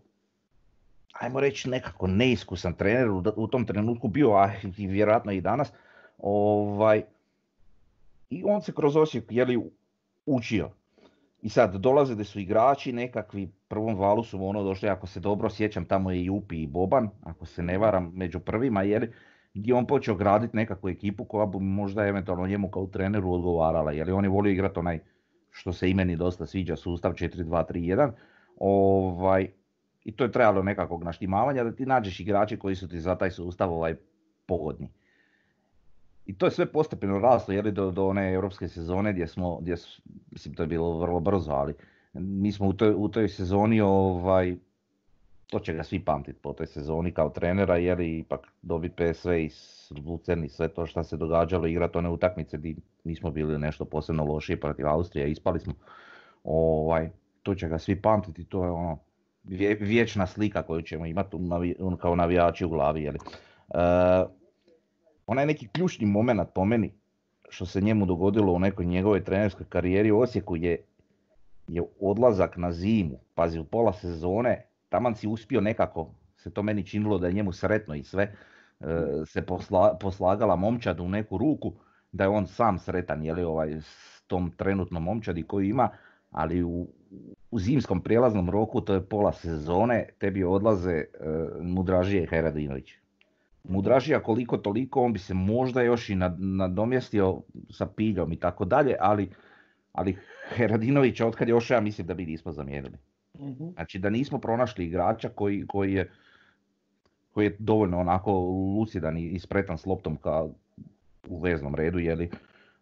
ajmo 1.19 1.39
reći 1.39 1.69
nekako 1.69 2.08
neiskusan 2.08 2.73
trener 2.73 3.10
u, 3.36 3.47
tom 3.47 3.65
trenutku 3.65 4.08
bio, 4.08 4.32
a 4.32 4.51
i 4.78 4.88
vjerojatno 4.88 5.32
i 5.32 5.41
danas. 5.41 5.73
Ovaj, 6.17 7.04
I 8.30 8.43
on 8.45 8.62
se 8.62 8.73
kroz 8.73 8.95
Osijek 8.95 9.23
jeli, 9.30 9.71
učio. 10.25 10.69
I 11.41 11.49
sad 11.49 11.75
dolaze 11.75 12.15
da 12.15 12.23
su 12.23 12.39
igrači 12.39 12.93
nekakvi, 12.93 13.51
prvom 13.67 13.95
valu 13.95 14.23
su 14.23 14.47
ono 14.47 14.63
došli, 14.63 14.89
ako 14.89 15.08
se 15.08 15.19
dobro 15.19 15.49
sjećam, 15.49 15.86
tamo 15.86 16.12
je 16.12 16.19
i 16.19 16.25
Jupi 16.25 16.62
i 16.62 16.67
Boban, 16.67 17.10
ako 17.23 17.45
se 17.45 17.63
ne 17.63 17.78
varam, 17.78 18.12
među 18.15 18.39
prvima, 18.39 18.84
jer 18.84 19.12
gdje 19.54 19.71
je 19.71 19.75
on 19.75 19.88
počeo 19.88 20.15
graditi 20.15 20.56
nekakvu 20.56 20.89
ekipu 20.89 21.25
koja 21.25 21.45
bi 21.45 21.60
možda 21.60 22.08
eventualno 22.08 22.47
njemu 22.47 22.69
kao 22.69 22.88
treneru 22.88 23.34
odgovarala, 23.34 23.91
jer 23.91 24.12
on 24.12 24.23
je 24.23 24.30
volio 24.30 24.51
igrati 24.51 24.80
onaj 24.80 24.99
što 25.51 25.73
se 25.73 25.89
i 25.89 25.93
meni 25.93 26.15
dosta 26.15 26.45
sviđa, 26.45 26.75
sustav 26.75 27.13
4-2-3-1. 27.13 28.12
Ovaj, 28.58 29.47
I 30.06 30.12
to 30.12 30.24
je 30.24 30.32
trebalo 30.32 30.63
nekakvog 30.63 31.04
naštimavanja 31.04 31.63
da 31.63 31.72
ti 31.72 31.86
nađeš 31.86 32.20
igrače 32.20 32.58
koji 32.58 32.76
su 32.76 32.88
ti 32.88 33.00
za 33.00 33.15
taj 33.15 33.32
sustav 33.32 33.74
ovaj, 33.74 33.96
pogodni. 34.46 34.89
I 36.26 36.38
to 36.38 36.46
je 36.46 36.52
sve 36.52 36.65
postepeno 36.65 37.20
raslo 37.20 37.54
jeli, 37.54 37.72
do, 37.72 37.91
do 37.91 38.08
one 38.08 38.34
europske 38.34 38.68
sezone 38.68 39.13
gdje 39.13 39.28
smo, 39.28 39.58
gdje, 39.62 39.76
mislim 40.32 40.56
to 40.56 40.63
je 40.63 40.68
bilo 40.68 41.00
vrlo 41.00 41.20
brzo, 41.20 41.52
ali 41.52 41.74
mi 42.13 42.52
smo 42.52 42.68
u 42.68 42.74
toj, 42.74 42.94
u 42.98 43.08
toj 43.08 43.30
sezoni, 43.30 43.82
ovaj, 43.82 44.56
to 45.48 45.60
će 45.60 45.74
ga 45.74 45.84
svi 45.84 46.00
pamtiti 46.00 46.39
po 46.41 46.54
toj 46.54 46.68
sezoni 46.68 47.12
kao 47.12 47.30
trenera, 47.30 47.78
jer 47.78 48.00
ipak 48.00 48.48
dobiti 48.62 48.96
PSV 48.96 49.32
i 49.32 49.50
Lucern 50.06 50.44
i 50.44 50.50
sve 50.50 50.68
to 50.68 50.86
što 50.86 51.04
se 51.04 51.18
događalo, 51.18 51.68
igrati 51.68 51.98
one 51.98 52.10
utakmice 52.10 52.58
gdje 52.58 52.76
nismo 53.04 53.32
bili 53.32 53.60
nešto 53.60 53.86
posebno 53.86 54.24
lošije 54.26 54.60
protiv 54.60 54.88
Austrije, 54.88 55.32
ispali 55.32 55.60
smo. 55.60 55.74
Ovaj, 56.44 57.10
to 57.44 57.56
će 57.56 57.68
ga 57.68 57.80
svi 57.80 58.02
pamtiti, 58.02 58.44
to 58.44 58.63
je 58.65 58.72
ono 58.72 58.98
vje- 59.47 59.77
vječna 59.79 60.27
slika 60.27 60.62
koju 60.63 60.81
ćemo 60.81 61.05
imati 61.05 61.38
kao 62.01 62.15
navijači 62.15 62.65
u 62.65 62.69
glavi. 62.69 63.03
Jeli. 63.03 63.19
E, 63.69 63.77
onaj 65.27 65.45
neki 65.45 65.67
ključni 65.67 66.05
moment 66.05 66.49
po 66.55 66.65
meni 66.65 66.93
što 67.49 67.65
se 67.65 67.81
njemu 67.81 68.05
dogodilo 68.05 68.53
u 68.53 68.60
nekoj 68.60 68.86
njegovoj 68.86 69.23
trenerskoj 69.23 69.65
karijeri 69.69 70.12
u 70.12 70.19
Osijeku 70.19 70.55
je, 70.55 70.84
je 71.67 71.84
odlazak 71.99 72.58
na 72.58 72.71
zimu. 72.71 73.19
Pazi, 73.36 73.60
u 73.60 73.63
pola 73.63 73.93
sezone 73.93 74.65
taman 74.89 75.15
si 75.15 75.27
uspio 75.27 75.62
nekako, 75.62 76.12
se 76.38 76.53
to 76.53 76.63
meni 76.63 76.86
činilo 76.86 77.17
da 77.17 77.27
je 77.27 77.34
njemu 77.34 77.51
sretno 77.51 77.95
i 77.95 78.03
sve, 78.03 78.23
e, 78.23 78.86
se 79.25 79.41
posla- 79.41 79.97
poslagala 79.99 80.55
momčad 80.55 80.99
u 80.99 81.10
neku 81.10 81.38
ruku, 81.38 81.73
da 82.12 82.23
je 82.23 82.29
on 82.29 82.47
sam 82.47 82.79
sretan 82.79 83.23
je 83.23 83.34
li, 83.34 83.43
ovaj, 83.43 83.81
s 83.81 84.21
tom 84.27 84.51
trenutnom 84.51 85.03
momčadi 85.03 85.43
koju 85.43 85.65
ima, 85.65 85.89
ali 86.31 86.63
u, 86.63 86.88
u 87.51 87.60
zimskom 87.60 88.01
prijelaznom 88.01 88.49
roku, 88.49 88.82
to 88.82 88.93
je 88.93 89.06
pola 89.06 89.34
sezone, 89.34 90.10
tebi 90.19 90.43
odlaze 90.43 90.91
e, 90.91 91.06
Mudražije 91.62 92.23
i 92.23 92.28
Heradinović. 92.28 92.93
Mudražija 93.63 94.23
koliko 94.23 94.58
toliko, 94.58 95.01
on 95.01 95.13
bi 95.13 95.19
se 95.19 95.34
možda 95.34 95.82
još 95.82 96.10
i 96.10 96.15
nad- 96.15 96.39
nadomjestio 96.39 97.41
sa 97.69 97.86
Piljom 97.86 98.34
i 98.34 98.39
tako 98.39 98.65
dalje, 98.65 98.95
ali, 98.99 99.30
ali 99.91 100.17
Heradinovića 100.49 101.28
otkad 101.28 101.47
je 101.47 101.56
ošao, 101.56 101.75
ja 101.75 101.82
mislim 101.82 102.08
da 102.08 102.13
bi 102.13 102.25
nismo 102.25 102.51
zamijenili. 102.51 102.97
Mhm. 103.39 103.69
Znači 103.73 103.99
da 103.99 104.10
nismo 104.10 104.39
pronašli 104.39 104.86
igrača 104.86 105.30
koji, 105.30 105.67
koji, 105.67 105.93
je, 105.93 106.12
koji 107.32 107.45
je 107.45 107.56
dovoljno 107.60 107.99
onako 107.99 108.32
lucidan 108.80 109.17
i 109.17 109.39
spretan 109.39 109.78
s 109.78 109.86
loptom 109.86 110.17
kao 110.17 110.51
u 111.30 111.39
veznom 111.39 111.75
redu, 111.75 111.99
jeli, 111.99 112.30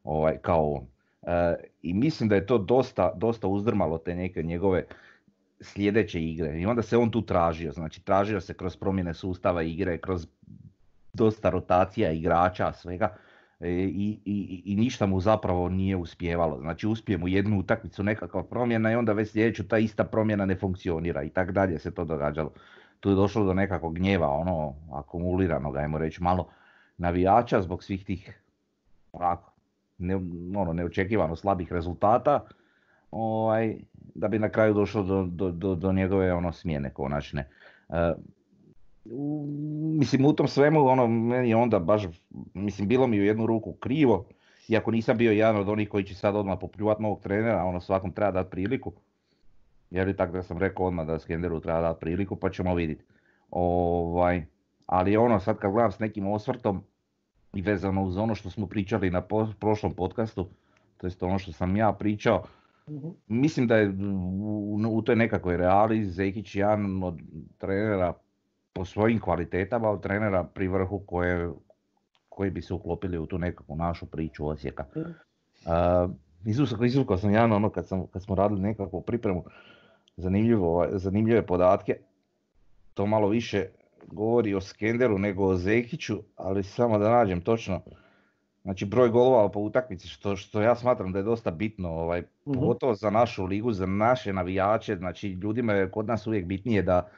ovaj, 0.04 0.38
kao 0.38 0.72
on. 0.72 0.93
I 1.82 1.94
mislim 1.94 2.30
da 2.30 2.36
je 2.36 2.46
to 2.46 2.58
dosta, 2.58 3.14
dosta 3.16 3.48
uzdrmalo 3.48 3.98
te 3.98 4.16
neke 4.16 4.44
njegove 4.44 4.86
sljedeće 5.62 6.24
igre. 6.24 6.60
I 6.60 6.66
onda 6.66 6.82
se 6.82 6.98
on 6.98 7.12
tu 7.12 7.22
tražio, 7.22 7.72
znači 7.72 8.06
tražio 8.06 8.42
se 8.42 8.54
kroz 8.54 8.78
promjene 8.78 9.14
sustava 9.14 9.64
igre, 9.64 9.98
kroz 9.98 10.28
dosta 11.14 11.50
rotacija 11.50 12.12
igrača, 12.12 12.74
svega. 12.74 13.16
E, 13.60 13.70
I, 13.70 14.20
i, 14.26 14.62
i 14.66 14.76
ništa 14.76 15.06
mu 15.06 15.20
zapravo 15.20 15.70
nije 15.70 15.96
uspjevalo. 15.96 16.60
Znači 16.60 16.88
uspije 16.88 17.18
mu 17.18 17.28
jednu 17.28 17.60
utakmicu 17.60 18.04
nekakva 18.04 18.44
promjena 18.44 18.92
i 18.92 18.96
onda 18.96 19.14
već 19.14 19.32
sljedeću 19.32 19.68
ta 19.68 19.78
ista 19.78 20.04
promjena 20.04 20.46
ne 20.46 20.56
funkcionira 20.56 21.24
i 21.24 21.30
tak 21.30 21.52
dalje 21.52 21.80
se 21.80 21.92
to 21.92 22.06
događalo. 22.06 22.52
Tu 23.00 23.10
je 23.10 23.16
došlo 23.16 23.46
do 23.46 23.54
nekakvog 23.54 23.96
gnjeva, 23.96 24.30
ono 24.30 24.76
akumuliranog, 24.94 25.78
ajmo 25.78 25.98
reći, 25.98 26.24
malo 26.24 26.48
navijača 26.98 27.62
zbog 27.62 27.84
svih 27.84 28.06
tih 28.06 28.40
onako, 29.12 29.53
ne, 29.98 30.16
ono, 30.60 30.74
neočekivano 30.74 31.36
slabih 31.36 31.72
rezultata, 31.72 32.40
ovaj, 33.12 33.76
da 34.16 34.28
bi 34.28 34.40
na 34.40 34.50
kraju 34.50 34.74
došlo 34.74 35.04
do, 35.04 35.24
do, 35.24 35.52
do, 35.52 35.76
do 35.76 35.92
njegove 35.92 36.34
ono, 36.34 36.52
smjene 36.52 36.90
konačne. 36.90 37.50
E, 37.90 38.14
u, 39.06 39.48
mislim 40.00 40.26
u 40.26 40.34
tom 40.34 40.48
svemu 40.48 40.86
ono 40.86 41.08
meni 41.08 41.50
je 41.50 41.56
onda 41.56 41.80
baš, 41.80 42.04
mislim 42.54 42.88
bilo 42.88 43.08
mi 43.08 43.20
u 43.20 43.24
jednu 43.24 43.46
ruku 43.46 43.74
krivo, 43.74 44.26
iako 44.68 44.92
nisam 44.92 45.18
bio 45.18 45.32
jedan 45.32 45.58
od 45.58 45.70
onih 45.70 45.90
koji 45.90 46.04
će 46.04 46.16
sad 46.16 46.36
odmah 46.36 46.58
popljuvat 46.62 47.00
novog 47.00 47.22
trenera, 47.22 47.64
ono 47.64 47.82
svakom 47.82 48.12
treba 48.12 48.32
dati 48.32 48.50
priliku. 48.50 48.94
Jer 49.92 50.08
i 50.08 50.16
tako 50.16 50.34
da 50.34 50.44
sam 50.44 50.58
rekao 50.58 50.86
odmah 50.86 51.08
da 51.08 51.20
Skenderu 51.20 51.60
treba 51.60 51.82
dati 51.82 52.00
priliku 52.00 52.36
pa 52.36 52.50
ćemo 52.50 52.76
vidjeti. 52.76 53.04
Ovaj, 53.52 54.46
ali 54.86 55.18
ono 55.18 55.40
sad 55.40 55.58
kad 55.58 55.72
gledam 55.72 55.92
s 55.92 56.00
nekim 56.00 56.28
osvrtom 56.28 56.84
i 57.54 57.62
vezano 57.62 58.04
uz 58.04 58.18
ono 58.18 58.36
što 58.36 58.50
smo 58.50 58.68
pričali 58.68 59.10
na 59.10 59.22
prošlom 59.60 59.94
podcastu, 59.94 60.48
to 60.98 61.08
jest 61.08 61.24
ono 61.24 61.40
što 61.40 61.52
sam 61.52 61.76
ja 61.76 61.94
pričao, 61.94 62.44
mhm. 62.90 63.08
Mislim 63.28 63.68
da 63.68 63.76
je 63.76 63.90
u, 63.90 64.80
u 64.90 65.02
toj 65.02 65.16
nekakvoj 65.16 65.58
reali 65.58 66.06
Zekić 66.06 66.56
jedan 66.56 67.04
od 67.04 67.20
trenera 67.58 68.14
po 68.74 68.86
svojim 68.86 69.20
kvalitetama 69.20 69.90
od 69.90 70.02
trenera 70.02 70.44
pri 70.44 70.68
vrhu 70.68 71.00
koje, 71.00 71.52
koji 72.30 72.52
bi 72.52 72.62
se 72.62 72.74
uklopili 72.74 73.18
u 73.18 73.26
tu 73.26 73.38
nekakvu 73.38 73.76
našu 73.76 74.06
priču 74.06 74.48
Osijeka. 74.48 74.86
Uh, 74.96 76.86
izvukao 76.86 77.18
sam 77.18 77.32
jedan 77.32 77.52
ono 77.52 77.70
kad, 77.70 77.88
sam, 77.88 78.08
kad 78.08 78.24
smo 78.24 78.36
radili 78.36 78.62
nekakvu 78.62 79.02
pripremu 79.02 79.44
zanimljivo, 80.18 80.68
ovaj, 80.68 80.90
zanimljive 80.94 81.46
podatke. 81.46 81.98
To 82.94 83.06
malo 83.06 83.28
više 83.28 83.68
govori 84.08 84.54
o 84.54 84.62
Skenderu 84.62 85.18
nego 85.18 85.46
o 85.46 85.56
Zekiću, 85.56 86.18
ali 86.36 86.64
samo 86.64 86.98
da 86.98 87.10
nađem 87.10 87.42
točno. 87.42 87.82
Znači 88.64 88.86
broj 88.86 89.10
golova 89.10 89.52
po 89.52 89.60
utakmici, 89.60 90.08
što, 90.08 90.36
što 90.36 90.62
ja 90.62 90.76
smatram 90.76 91.12
da 91.12 91.20
je 91.20 91.24
dosta 91.24 91.52
bitno, 91.52 91.90
ovaj, 91.90 92.24
uh 92.46 92.54
pogotovo 92.54 92.96
za 92.96 93.10
našu 93.10 93.46
ligu, 93.46 93.72
za 93.72 93.86
naše 93.86 94.34
navijače, 94.34 94.96
znači 94.96 95.30
ljudima 95.30 95.74
je 95.74 95.92
kod 95.92 96.08
nas 96.08 96.28
uvijek 96.28 96.46
bitnije 96.46 96.82
da, 96.82 97.10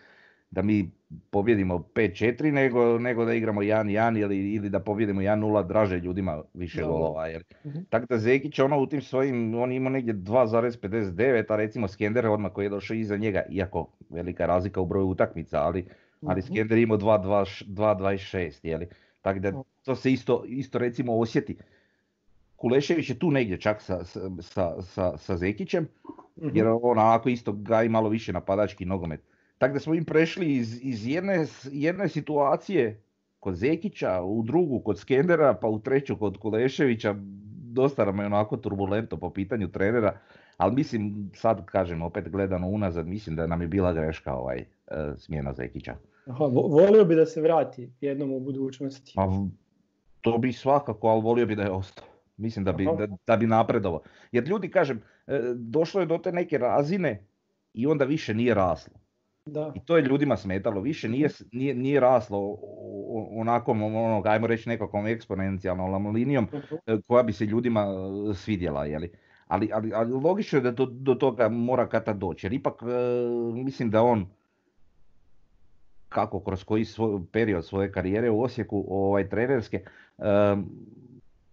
da 0.51 0.61
mi 0.61 0.91
pobjedimo 1.29 1.77
5-4 1.95 2.51
nego, 2.51 2.99
nego 2.99 3.25
da 3.25 3.33
igramo 3.33 3.61
1-1 3.61 4.21
ili, 4.21 4.53
ili 4.53 4.69
da 4.69 4.79
pobjedimo 4.79 5.21
1-0 5.21 5.67
draže 5.67 5.99
ljudima 5.99 6.43
više 6.53 6.81
no. 6.81 6.87
golova. 6.87 7.27
Jer. 7.27 7.43
Uh-huh. 7.63 7.83
Tako 7.89 8.05
da 8.05 8.17
Zekić 8.17 8.59
ono 8.59 8.79
u 8.79 8.87
tim 8.87 9.01
svojim, 9.01 9.55
on 9.55 9.71
ima 9.71 9.89
negdje 9.89 10.13
2,59, 10.13 11.53
a 11.53 11.55
recimo 11.55 11.87
Skender 11.87 12.27
odmah 12.27 12.51
koji 12.51 12.65
je 12.65 12.69
došao 12.69 12.95
iza 12.95 13.17
njega, 13.17 13.43
iako 13.49 13.87
velika 14.09 14.45
razlika 14.45 14.81
u 14.81 14.85
broju 14.85 15.07
utakmica, 15.07 15.61
ali, 15.61 15.83
uh-huh. 15.83 16.04
Ali 16.27 16.41
Skender 16.41 16.77
ima 16.77 16.97
2,26, 16.97 18.59
jeli. 18.63 18.87
Tako 19.21 19.39
da 19.39 19.63
to 19.83 19.95
se 19.95 20.11
isto, 20.11 20.43
isto 20.47 20.77
recimo 20.77 21.17
osjeti. 21.17 21.57
Kulešević 22.55 23.09
je 23.09 23.19
tu 23.19 23.31
negdje 23.31 23.61
čak 23.61 23.81
sa, 23.81 24.03
sa, 24.41 24.81
sa, 24.81 25.17
sa 25.17 25.37
Zekićem, 25.37 25.87
uh-huh. 26.37 26.51
jer 26.53 26.67
on 26.67 26.79
onako 26.99 27.29
isto 27.29 27.51
ga 27.51 27.83
malo 27.89 28.09
više 28.09 28.33
napadački 28.33 28.85
nogomet. 28.85 29.21
Tako 29.57 29.73
da 29.73 29.79
smo 29.79 29.93
im 29.93 30.05
prešli 30.05 30.55
iz, 30.55 30.79
iz 30.83 31.07
jedne, 31.07 31.45
jedne 31.71 32.09
situacije 32.09 33.01
kod 33.39 33.55
Zekića, 33.55 34.21
u 34.21 34.43
drugu 34.43 34.79
kod 34.79 34.99
Skendera, 34.99 35.53
pa 35.53 35.67
u 35.67 35.79
treću 35.79 36.17
kod 36.17 36.37
Kuleševića. 36.37 37.15
Dosta 37.71 38.05
nam 38.05 38.19
je 38.19 38.25
onako 38.25 38.57
turbulentno 38.57 39.17
po 39.17 39.29
pitanju 39.29 39.67
trenera, 39.67 40.19
ali 40.57 40.75
mislim, 40.75 41.31
sad 41.33 41.65
kažem, 41.65 42.01
opet 42.01 42.29
gledano 42.29 42.67
unazad, 42.67 43.07
mislim 43.07 43.35
da 43.35 43.47
nam 43.47 43.61
je 43.61 43.67
bila 43.67 43.93
greška 43.93 44.33
ovaj 44.33 44.57
e, 44.57 44.65
smjena 45.17 45.53
Zekića. 45.53 45.95
Aha, 46.25 46.45
volio 46.45 47.05
bi 47.05 47.15
da 47.15 47.25
se 47.25 47.41
vrati 47.41 47.91
jednom 48.01 48.31
u 48.31 48.39
budućnosti. 48.39 49.11
Pa, 49.15 49.29
to 50.21 50.37
bi 50.37 50.53
svakako, 50.53 51.07
ali 51.07 51.21
volio 51.21 51.45
bi 51.45 51.55
da 51.55 51.63
je 51.63 51.71
ostao. 51.71 52.05
Mislim 52.37 52.65
da 52.65 52.71
bi, 52.71 52.85
da, 52.97 53.07
da 53.27 53.37
bi 53.37 53.47
napredovao. 53.47 54.01
Jer 54.31 54.47
ljudi, 54.47 54.71
kažem, 54.71 55.01
e, 55.27 55.41
došlo 55.55 56.01
je 56.01 56.05
do 56.05 56.17
te 56.17 56.31
neke 56.31 56.57
razine 56.57 57.25
i 57.73 57.87
onda 57.87 58.05
više 58.05 58.33
nije 58.33 58.53
raslo. 58.53 58.93
Da. 59.45 59.71
I 59.75 59.79
to 59.85 59.97
je 59.97 60.03
ljudima 60.03 60.37
smetalo, 60.37 60.81
više 60.81 61.09
nije, 61.09 61.29
nije, 61.51 61.73
nije 61.73 61.99
raslo 61.99 62.57
onakom, 63.31 63.83
ono, 63.83 64.21
ajmo 64.25 64.47
reći 64.47 64.69
nekakvom 64.69 65.07
eksponencijalnom 65.07 66.07
linijom 66.07 66.47
e, 66.87 66.97
koja 67.07 67.23
bi 67.23 67.33
se 67.33 67.45
ljudima 67.45 67.81
e, 67.81 68.33
svidjela, 68.33 68.85
jeli. 68.85 69.11
Ali, 69.47 69.69
ali, 69.73 69.91
ali 69.93 70.11
logično 70.11 70.57
je 70.57 70.63
da 70.63 70.71
do, 70.71 70.85
do 70.85 71.15
toga 71.15 71.49
mora 71.49 71.89
kata 71.89 72.13
doći, 72.13 72.45
jer 72.45 72.53
ipak 72.53 72.81
e, 72.81 72.85
mislim 73.63 73.89
da 73.89 74.03
on 74.03 74.27
kako 76.15 76.39
kroz 76.39 76.63
koji 76.63 76.85
svoj, 76.85 77.21
period 77.31 77.65
svoje 77.65 77.91
karijere 77.91 78.29
u 78.29 78.41
Osijeku 78.41 78.85
ovaj, 78.89 79.29
trenerske, 79.29 79.83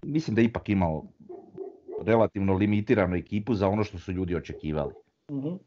mislim 0.03 0.35
da 0.35 0.40
je 0.40 0.44
ipak 0.44 0.68
imao 0.68 1.05
relativno 2.07 2.55
limitiranu 2.55 3.16
ekipu 3.16 3.55
za 3.55 3.68
ono 3.68 3.85
što 3.85 3.98
su 3.98 4.12
ljudi 4.12 4.37
očekivali. 4.37 4.92
uh 5.29 5.59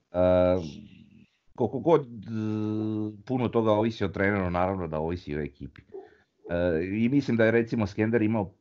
koliko 1.55 1.79
god 1.79 2.07
puno 3.25 3.49
toga 3.49 3.71
ovisi 3.71 4.05
o 4.05 4.07
treneru, 4.07 4.49
naravno 4.49 4.87
da 4.87 4.99
ovisi 4.99 5.35
o 5.35 5.41
ekipi. 5.41 5.81
I 6.91 7.09
mislim 7.09 7.37
da 7.37 7.45
je 7.45 7.51
recimo 7.51 7.87
Skender 7.87 8.21
imao 8.21 8.51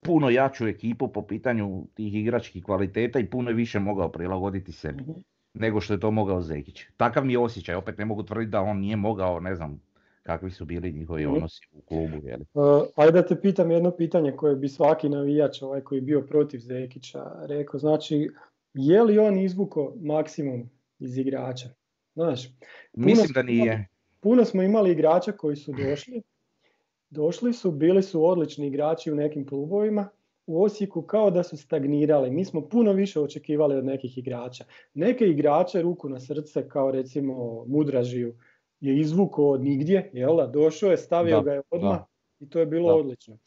puno 0.00 0.30
jaču 0.30 0.66
ekipu 0.66 1.08
po 1.08 1.26
pitanju 1.26 1.84
tih 1.94 2.14
igračkih 2.14 2.64
kvaliteta 2.64 3.18
i 3.18 3.26
puno 3.26 3.50
je 3.50 3.54
više 3.54 3.78
mogao 3.78 4.08
prilagoditi 4.08 4.72
sebi 4.72 5.02
mhm. 5.02 5.12
Nego 5.54 5.80
što 5.80 5.94
je 5.94 6.00
to 6.00 6.10
mogao 6.10 6.42
Zekić. 6.42 6.84
Takav 6.96 7.24
mi 7.24 7.32
je 7.32 7.38
osjećaj, 7.38 7.74
opet 7.74 7.98
ne 7.98 8.04
mogu 8.04 8.22
tvrditi 8.22 8.50
da 8.50 8.60
on 8.60 8.78
nije 8.78 8.96
mogao, 8.96 9.40
ne 9.40 9.54
znam 9.56 9.82
kakvi 10.22 10.50
su 10.50 10.64
bili 10.64 10.92
njihovi 10.92 11.26
mhm. 11.26 11.34
odnosi 11.34 11.66
u 11.72 11.80
klubu. 11.80 12.16
Uh, 12.54 12.82
ajde 12.96 13.12
da 13.12 13.26
te 13.26 13.40
pitam 13.40 13.70
jedno 13.70 13.90
pitanje 13.90 14.32
koje 14.32 14.56
bi 14.56 14.68
svaki 14.68 15.08
navijač 15.08 15.62
ovaj 15.62 15.80
koji 15.80 15.96
je 15.96 16.02
bio 16.02 16.20
protiv 16.20 16.58
Zekića 16.58 17.24
rekao. 17.46 17.80
Znači, 17.80 18.30
je 18.74 19.02
li 19.02 19.18
on 19.18 19.38
izvuko 19.38 19.92
maksimum 20.00 20.70
iz 20.98 21.18
igrača. 21.18 21.68
Znaš, 22.14 22.48
Mislim 22.92 23.32
da 23.34 23.42
nije. 23.42 23.88
puno 24.20 24.44
smo 24.44 24.62
imali 24.62 24.90
igrača 24.92 25.32
koji 25.32 25.56
su 25.56 25.72
došli, 25.72 26.22
došli 27.10 27.52
su, 27.52 27.70
bili 27.70 28.02
su 28.02 28.24
odlični 28.24 28.66
igrači 28.66 29.12
u 29.12 29.14
nekim 29.14 29.46
klubovima, 29.46 30.08
u 30.46 30.62
Osijeku 30.62 31.02
kao 31.02 31.30
da 31.30 31.42
su 31.42 31.56
stagnirali. 31.56 32.30
Mi 32.30 32.44
smo 32.44 32.68
puno 32.68 32.92
više 32.92 33.20
očekivali 33.20 33.76
od 33.76 33.84
nekih 33.84 34.18
igrača. 34.18 34.64
Neke 34.94 35.24
igrače, 35.24 35.82
ruku 35.82 36.08
na 36.08 36.20
srce, 36.20 36.68
kao 36.68 36.90
recimo 36.90 37.64
Mudražiju, 37.68 38.34
je 38.80 39.00
izvukao 39.00 39.50
od 39.50 39.62
nigdje, 39.62 40.10
jel 40.12 40.36
da? 40.36 40.46
Došao 40.46 40.90
je, 40.90 40.96
stavio 40.96 41.42
ga 41.42 41.52
je 41.52 41.62
odmah 41.70 42.00
i 42.40 42.50
to 42.50 42.58
je 42.58 42.66
bilo 42.66 42.94
odlično. 42.94 43.38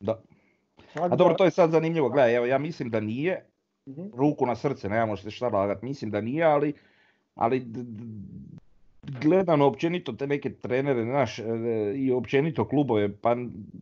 Da. 0.00 0.22
A 0.94 1.16
dobro, 1.16 1.34
to 1.34 1.44
je 1.44 1.50
sad 1.50 1.70
zanimljivo. 1.70 2.08
Gledaj, 2.08 2.36
evo, 2.36 2.46
ja 2.46 2.58
mislim 2.58 2.90
da 2.90 3.00
nije, 3.00 3.46
uh 3.86 4.06
ruku 4.14 4.46
na 4.46 4.56
srce, 4.56 4.88
nemamo 4.88 5.16
šta 5.16 5.48
lagati, 5.48 5.84
mislim 5.84 6.10
da 6.10 6.20
nije, 6.20 6.44
ali 6.44 6.74
ali 7.34 7.66
gledano 9.22 9.66
općenito 9.66 10.12
te 10.12 10.26
neke 10.26 10.54
trenere 10.54 11.04
naš, 11.04 11.38
e, 11.38 11.44
i 11.94 12.12
općenito 12.12 12.68
klubove, 12.68 13.16
pa 13.16 13.36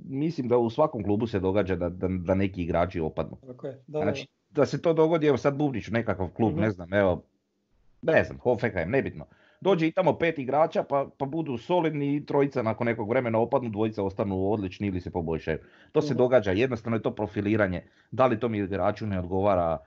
mislim 0.09 0.49
da 0.49 0.59
u 0.59 0.71
svakom 0.71 1.05
klubu 1.05 1.27
se 1.27 1.41
događa 1.41 1.77
da, 1.77 1.89
da, 1.89 2.09
da 2.09 2.35
neki 2.35 2.63
igrači 2.63 3.01
opadnu. 3.01 3.37
Okay, 3.43 3.75
da, 3.87 4.01
znači, 4.03 4.27
da 4.51 4.67
se 4.67 4.83
to 4.83 4.93
dogodi, 4.93 5.27
evo 5.27 5.37
sad 5.37 5.57
Bubnić 5.57 5.89
nekakav 5.89 6.29
klub, 6.29 6.55
ne 6.57 6.67
mhm. 6.67 6.71
znam, 6.71 6.95
evo, 6.95 7.23
ne 8.03 8.25
znam, 8.25 8.39
Hofekheim, 8.39 8.91
nebitno. 8.91 9.27
Dođe 9.61 9.87
i 9.87 9.93
tamo 9.93 10.19
pet 10.19 10.39
igrača 10.39 10.83
pa, 10.83 11.09
pa 11.19 11.27
budu 11.27 11.59
solidni 11.59 12.17
i 12.17 12.27
trojica 12.27 12.63
nakon 12.63 12.87
nekog 12.87 13.09
vremena 13.09 13.39
opadnu, 13.39 13.71
dvojica 13.71 14.03
ostanu 14.03 14.51
odlični 14.51 14.87
ili 14.87 15.01
se 15.01 15.11
poboljšaju. 15.11 15.59
To 15.93 16.03
se 16.03 16.15
mhm. 16.15 16.19
događa, 16.19 16.51
jednostavno 16.51 16.97
je 16.97 17.03
to 17.03 17.15
profiliranje. 17.15 17.83
Da 18.11 18.27
li 18.27 18.41
to 18.41 18.49
mi 18.49 18.59
igraču 18.59 19.07
ne 19.07 19.19
odgovara, 19.19 19.79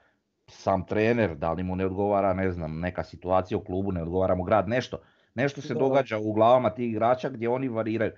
sam 0.47 0.85
trener, 0.85 1.35
da 1.35 1.53
li 1.53 1.63
mu 1.63 1.75
ne 1.75 1.85
odgovara, 1.85 2.33
ne 2.33 2.51
znam, 2.51 2.79
neka 2.79 3.03
situacija 3.03 3.57
u 3.57 3.63
klubu, 3.63 3.91
ne 3.91 4.01
odgovara 4.01 4.35
mu 4.35 4.43
grad, 4.43 4.69
nešto. 4.69 4.97
Nešto 5.35 5.61
se 5.61 5.73
događa 5.73 6.17
u 6.19 6.33
glavama 6.33 6.69
tih 6.69 6.89
igrača 6.89 7.29
gdje 7.29 7.49
oni 7.49 7.67
variraju. 7.67 8.11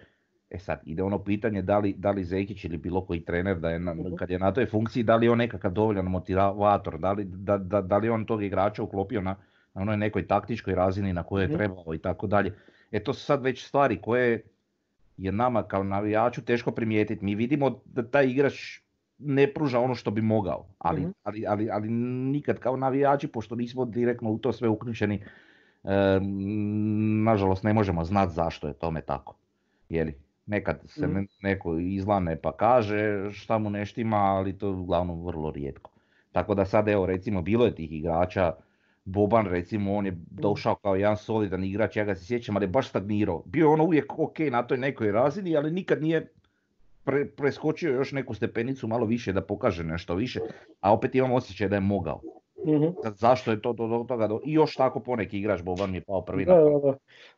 E 0.49 0.59
sad, 0.59 0.81
ide 0.85 1.03
ono 1.03 1.23
pitanje 1.23 1.61
da 1.61 1.79
li, 1.79 1.93
da 1.97 2.11
li 2.11 2.23
Zekić 2.23 2.65
ili 2.65 2.77
bilo 2.77 3.05
koji 3.05 3.25
trener, 3.25 3.59
da 3.59 3.69
je 3.69 3.79
na, 3.79 3.93
mhm. 3.93 4.15
kad 4.15 4.29
je 4.29 4.39
na 4.39 4.51
toj 4.53 4.65
funkciji, 4.65 5.03
da 5.03 5.15
li 5.15 5.25
je 5.25 5.31
on 5.31 5.37
nekakav 5.37 5.71
dovoljan 5.71 6.05
motivator, 6.05 6.99
da 6.99 7.11
li, 7.11 7.23
da, 7.25 7.57
da, 7.57 7.81
da 7.81 7.97
li 7.97 8.09
on 8.09 8.25
tog 8.25 8.43
igrača 8.43 8.83
uklopio 8.83 9.21
na, 9.21 9.35
na 9.73 9.81
onoj 9.81 9.97
nekoj 9.97 10.27
taktičkoj 10.27 10.75
razini 10.75 11.13
na 11.13 11.23
kojoj 11.23 11.43
je 11.43 11.47
mhm. 11.47 11.57
trebao 11.57 11.93
i 11.93 11.97
tako 11.97 12.27
dalje. 12.27 12.55
E 12.91 13.03
to 13.03 13.13
su 13.13 13.25
sad 13.25 13.43
već 13.43 13.67
stvari 13.67 14.01
koje 14.01 14.43
je 15.17 15.31
nama 15.31 15.63
kao 15.63 15.83
navijaču 15.83 16.41
teško 16.45 16.71
primijetiti. 16.71 17.25
Mi 17.25 17.35
vidimo 17.35 17.81
da 17.85 18.09
taj 18.09 18.27
igrač 18.27 18.79
ne 19.17 19.53
pruža 19.53 19.79
ono 19.79 19.95
što 19.95 20.11
bi 20.11 20.21
mogao. 20.21 20.67
Ali, 20.77 21.01
mm 21.01 21.13
ali, 21.23 21.45
ali, 21.47 21.69
ali 21.71 21.89
nikad 21.89 22.59
kao 22.59 22.77
navijači, 22.77 23.27
pošto 23.27 23.55
nismo 23.55 23.85
direktno 23.85 24.31
u 24.31 24.37
to 24.37 24.53
sve 24.53 24.69
uključeni, 24.69 25.23
e, 25.87 26.19
nažalost 27.23 27.63
ne 27.63 27.73
možemo 27.73 28.03
znati 28.03 28.33
zašto 28.33 28.67
je 28.67 28.73
tome 28.73 29.01
tako. 29.01 29.35
Jeli? 29.89 30.15
Nekad 30.45 30.79
se 30.85 31.07
Mhm. 31.07 31.15
ne- 31.15 31.25
neko 31.41 31.77
izlane 31.77 32.35
pa 32.35 32.51
kaže 32.51 32.99
šta 33.31 33.57
mu 33.57 33.69
ne 33.69 33.85
štima, 33.85 34.17
ali 34.17 34.57
to 34.57 34.67
je 34.67 34.73
uglavnom 34.73 35.25
vrlo 35.25 35.51
rijetko. 35.51 35.91
Tako 36.31 36.55
da 36.55 36.65
sad 36.65 36.87
evo 36.87 37.05
recimo 37.05 37.41
bilo 37.41 37.65
je 37.65 37.75
tih 37.75 37.91
igrača, 37.91 38.53
Boban 39.05 39.45
recimo 39.45 39.95
on 39.95 40.05
je 40.05 40.13
došao 40.31 40.75
kao 40.75 40.95
jedan 40.95 41.17
solidan 41.17 41.63
igrač, 41.63 41.95
ja 41.95 42.03
ga 42.03 42.15
se 42.15 42.25
sjećam, 42.25 42.55
ali 42.55 42.63
je 42.63 42.69
baš 42.69 42.89
stagnirao. 42.89 43.43
Bio 43.45 43.63
je 43.63 43.67
ono 43.67 43.83
uvijek 43.83 44.19
ok 44.19 44.39
na 44.41 44.63
toj 44.63 44.77
nekoj 44.77 45.11
razini, 45.11 45.57
ali 45.57 45.71
nikad 45.71 46.01
nije 46.01 46.27
pre- 47.05 47.25
preskočio 47.27 47.91
još 47.91 48.11
neku 48.11 48.33
stepenicu 48.33 48.87
malo 48.87 49.05
više 49.05 49.33
da 49.33 49.41
pokaže 49.41 49.83
nešto 49.83 50.15
više, 50.15 50.39
a 50.81 50.93
opet 50.93 51.15
imam 51.15 51.31
osjećaj 51.31 51.67
da 51.69 51.75
je 51.75 51.81
mogao. 51.81 52.21
Sad, 53.03 53.17
zašto 53.17 53.51
je 53.51 53.61
to 53.61 53.73
do, 53.73 54.05
toga 54.07 54.27
do... 54.27 54.39
I 54.45 54.53
još 54.53 54.75
tako 54.75 54.99
poneki 54.99 55.37
igrač 55.37 55.61
Boban 55.61 55.91
mi 55.91 55.97
je 55.97 56.01
pao 56.01 56.25
prvi 56.25 56.45
Da, 56.45 56.55
da, 56.55 56.79
da. 56.79 56.97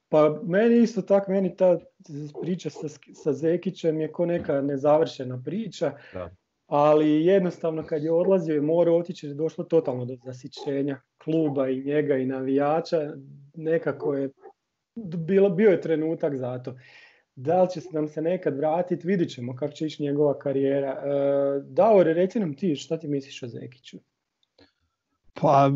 Pa 0.09 0.39
meni 0.43 0.77
isto 0.77 1.01
tako, 1.01 1.31
meni 1.31 1.55
ta 1.55 1.77
priča 2.41 2.69
sa, 2.69 2.87
sa 3.13 3.33
Zekićem 3.33 4.01
je 4.01 4.11
ko 4.11 4.25
neka 4.25 4.61
nezavršena 4.61 5.41
priča, 5.45 5.91
Da. 6.13 6.29
ali 6.67 7.25
jednostavno 7.25 7.83
kad 7.83 8.03
je 8.03 8.11
odlazio 8.11 8.55
i 8.55 8.61
morao 8.61 8.97
otići 8.97 9.27
je 9.27 9.33
došlo 9.33 9.63
totalno 9.63 10.05
do 10.05 10.15
zasićenja 10.25 11.01
kluba 11.23 11.69
i 11.69 11.83
njega 11.83 12.15
i 12.17 12.25
navijača, 12.25 13.13
nekako 13.53 14.15
je 14.15 14.29
bilo, 15.17 15.49
bio 15.49 15.69
je 15.69 15.81
trenutak 15.81 16.35
za 16.35 16.63
to. 16.63 16.75
Da 17.35 17.61
li 17.61 17.69
će 17.69 17.79
nam 17.91 18.07
se 18.07 18.21
nekad 18.21 18.57
vratiti, 18.57 19.07
vidit 19.07 19.29
ćemo 19.29 19.55
kako 19.55 19.73
će 19.73 19.85
ići 19.85 20.03
njegova 20.03 20.39
karijera. 20.39 20.91
E, 20.91 21.61
Davore, 21.63 22.13
reci 22.13 22.39
nam 22.39 22.55
ti, 22.55 22.75
šta 22.75 22.99
ti 22.99 23.07
misliš 23.07 23.43
o 23.43 23.47
Zekiću? 23.47 23.97
Pa, 25.33 25.71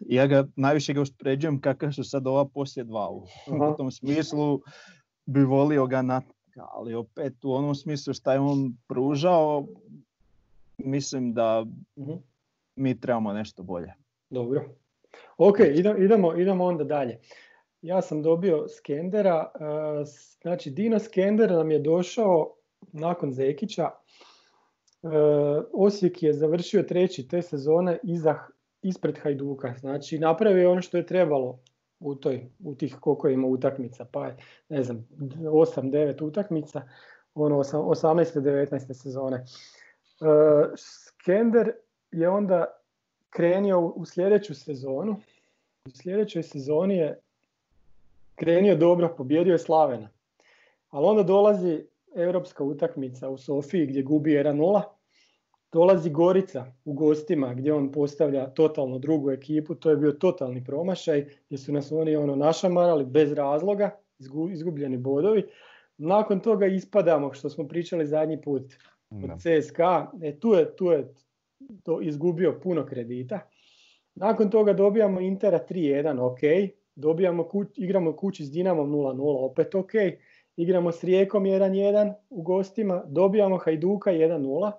ja 0.00 0.26
ga 0.26 0.46
najviše 0.56 0.92
ga 0.92 1.00
uspoređujem 1.00 1.60
kakav 1.60 1.92
su 1.92 2.04
sad 2.04 2.26
ova 2.26 2.44
poslije 2.44 2.84
dva. 2.84 3.10
U, 3.10 3.22
tom 3.76 3.90
smislu 3.90 4.60
bi 5.26 5.44
volio 5.44 5.86
ga 5.86 6.02
na 6.02 6.22
ali 6.56 6.94
opet 6.94 7.44
u 7.44 7.52
onom 7.52 7.74
smislu 7.74 8.14
šta 8.14 8.32
je 8.32 8.40
on 8.40 8.76
pružao, 8.88 9.66
mislim 10.78 11.34
da 11.34 11.66
Mhm. 11.98 12.12
mi 12.76 13.00
trebamo 13.00 13.32
nešto 13.32 13.62
bolje. 13.62 13.92
Dobro. 14.30 14.64
Ok, 15.38 15.58
idemo, 15.96 16.34
idemo, 16.36 16.64
onda 16.64 16.84
dalje. 16.84 17.20
Ja 17.82 18.02
sam 18.02 18.22
dobio 18.22 18.68
Skendera, 18.68 19.50
e, 19.54 19.64
znači 20.42 20.70
Dino 20.70 20.98
Skender 20.98 21.50
nam 21.50 21.70
je 21.70 21.78
došao 21.78 22.54
nakon 22.92 23.32
Zekića. 23.32 23.90
E, 25.02 25.08
Osijek 25.72 26.22
je 26.22 26.32
završio 26.32 26.82
treći 26.82 27.28
te 27.28 27.42
sezone 27.42 27.98
iza, 28.02 28.38
ispred 28.82 29.18
Hajduka, 29.18 29.74
znači 29.78 30.18
napravio 30.18 30.60
je 30.60 30.68
ono 30.68 30.82
što 30.82 30.96
je 30.96 31.06
trebalo 31.06 31.58
u, 32.00 32.14
toj, 32.14 32.50
u 32.64 32.74
tih 32.74 32.96
koliko 33.00 33.28
ima 33.28 33.46
utakmica, 33.46 34.04
pa 34.12 34.26
je, 34.26 34.36
ne 34.68 34.82
znam, 34.82 35.08
8-9 35.42 36.24
utakmica, 36.24 36.82
ono 37.34 37.56
osam- 37.58 37.84
18. 37.84 38.40
19. 38.40 38.94
sezone. 38.94 39.36
E, 39.36 39.44
Skender 40.76 41.72
je 42.12 42.28
onda 42.28 42.64
krenio 43.30 43.80
u 43.80 44.04
sljedeću 44.04 44.54
sezonu. 44.54 45.16
U 45.86 45.90
sljedećoj 45.90 46.42
sezoni 46.42 46.96
je 46.96 47.20
krenio 48.34 48.76
dobro, 48.76 49.14
pobjedio 49.16 49.52
je 49.52 49.58
Slavena. 49.58 50.08
Ali 50.90 51.06
onda 51.06 51.22
dolazi 51.22 51.86
europska 52.16 52.64
utakmica 52.64 53.28
u 53.28 53.38
Sofiji 53.38 53.86
gdje 53.86 54.02
gubi 54.02 54.30
1-0. 54.30 54.82
Dolazi 55.72 56.10
Gorica 56.10 56.66
u 56.84 56.92
gostima 56.92 57.54
gdje 57.54 57.74
on 57.74 57.92
postavlja 57.92 58.46
totalno 58.46 58.98
drugu 58.98 59.30
ekipu. 59.30 59.74
To 59.74 59.90
je 59.90 59.96
bio 59.96 60.12
totalni 60.12 60.64
promašaj 60.64 61.24
gdje 61.46 61.58
su 61.58 61.72
nas 61.72 61.92
oni 61.92 62.16
ono 62.16 62.36
našamarali 62.36 63.04
bez 63.04 63.32
razloga, 63.32 63.90
izgu- 64.18 64.52
izgubljeni 64.52 64.96
bodovi. 64.96 65.44
Nakon 65.98 66.40
toga 66.40 66.66
ispadamo, 66.66 67.32
što 67.32 67.50
smo 67.50 67.68
pričali 67.68 68.06
zadnji 68.06 68.40
put, 68.42 68.62
od 69.10 69.30
CSKA, 69.38 70.10
e, 70.22 70.38
tu 70.40 70.52
je, 70.52 70.76
tu 70.76 70.86
je 70.86 71.14
to 71.82 72.00
izgubio 72.00 72.60
puno 72.62 72.86
kredita. 72.86 73.40
Nakon 74.14 74.50
toga 74.50 74.72
dobijamo 74.72 75.20
Intera 75.20 75.58
3-1, 75.70 76.20
ok. 76.20 76.70
Dobijamo 76.94 77.44
ku, 77.44 77.64
igramo 77.76 78.16
kući 78.16 78.44
s 78.44 78.50
Dinamom 78.50 78.90
0-0, 78.90 79.50
opet 79.50 79.74
ok. 79.74 79.90
Igramo 80.60 80.92
s 80.92 81.04
Rijekom 81.04 81.44
1-1 81.44 82.12
u 82.30 82.42
gostima, 82.42 83.02
dobijamo 83.06 83.58
Hajduka 83.58 84.10
1-0. 84.10 84.72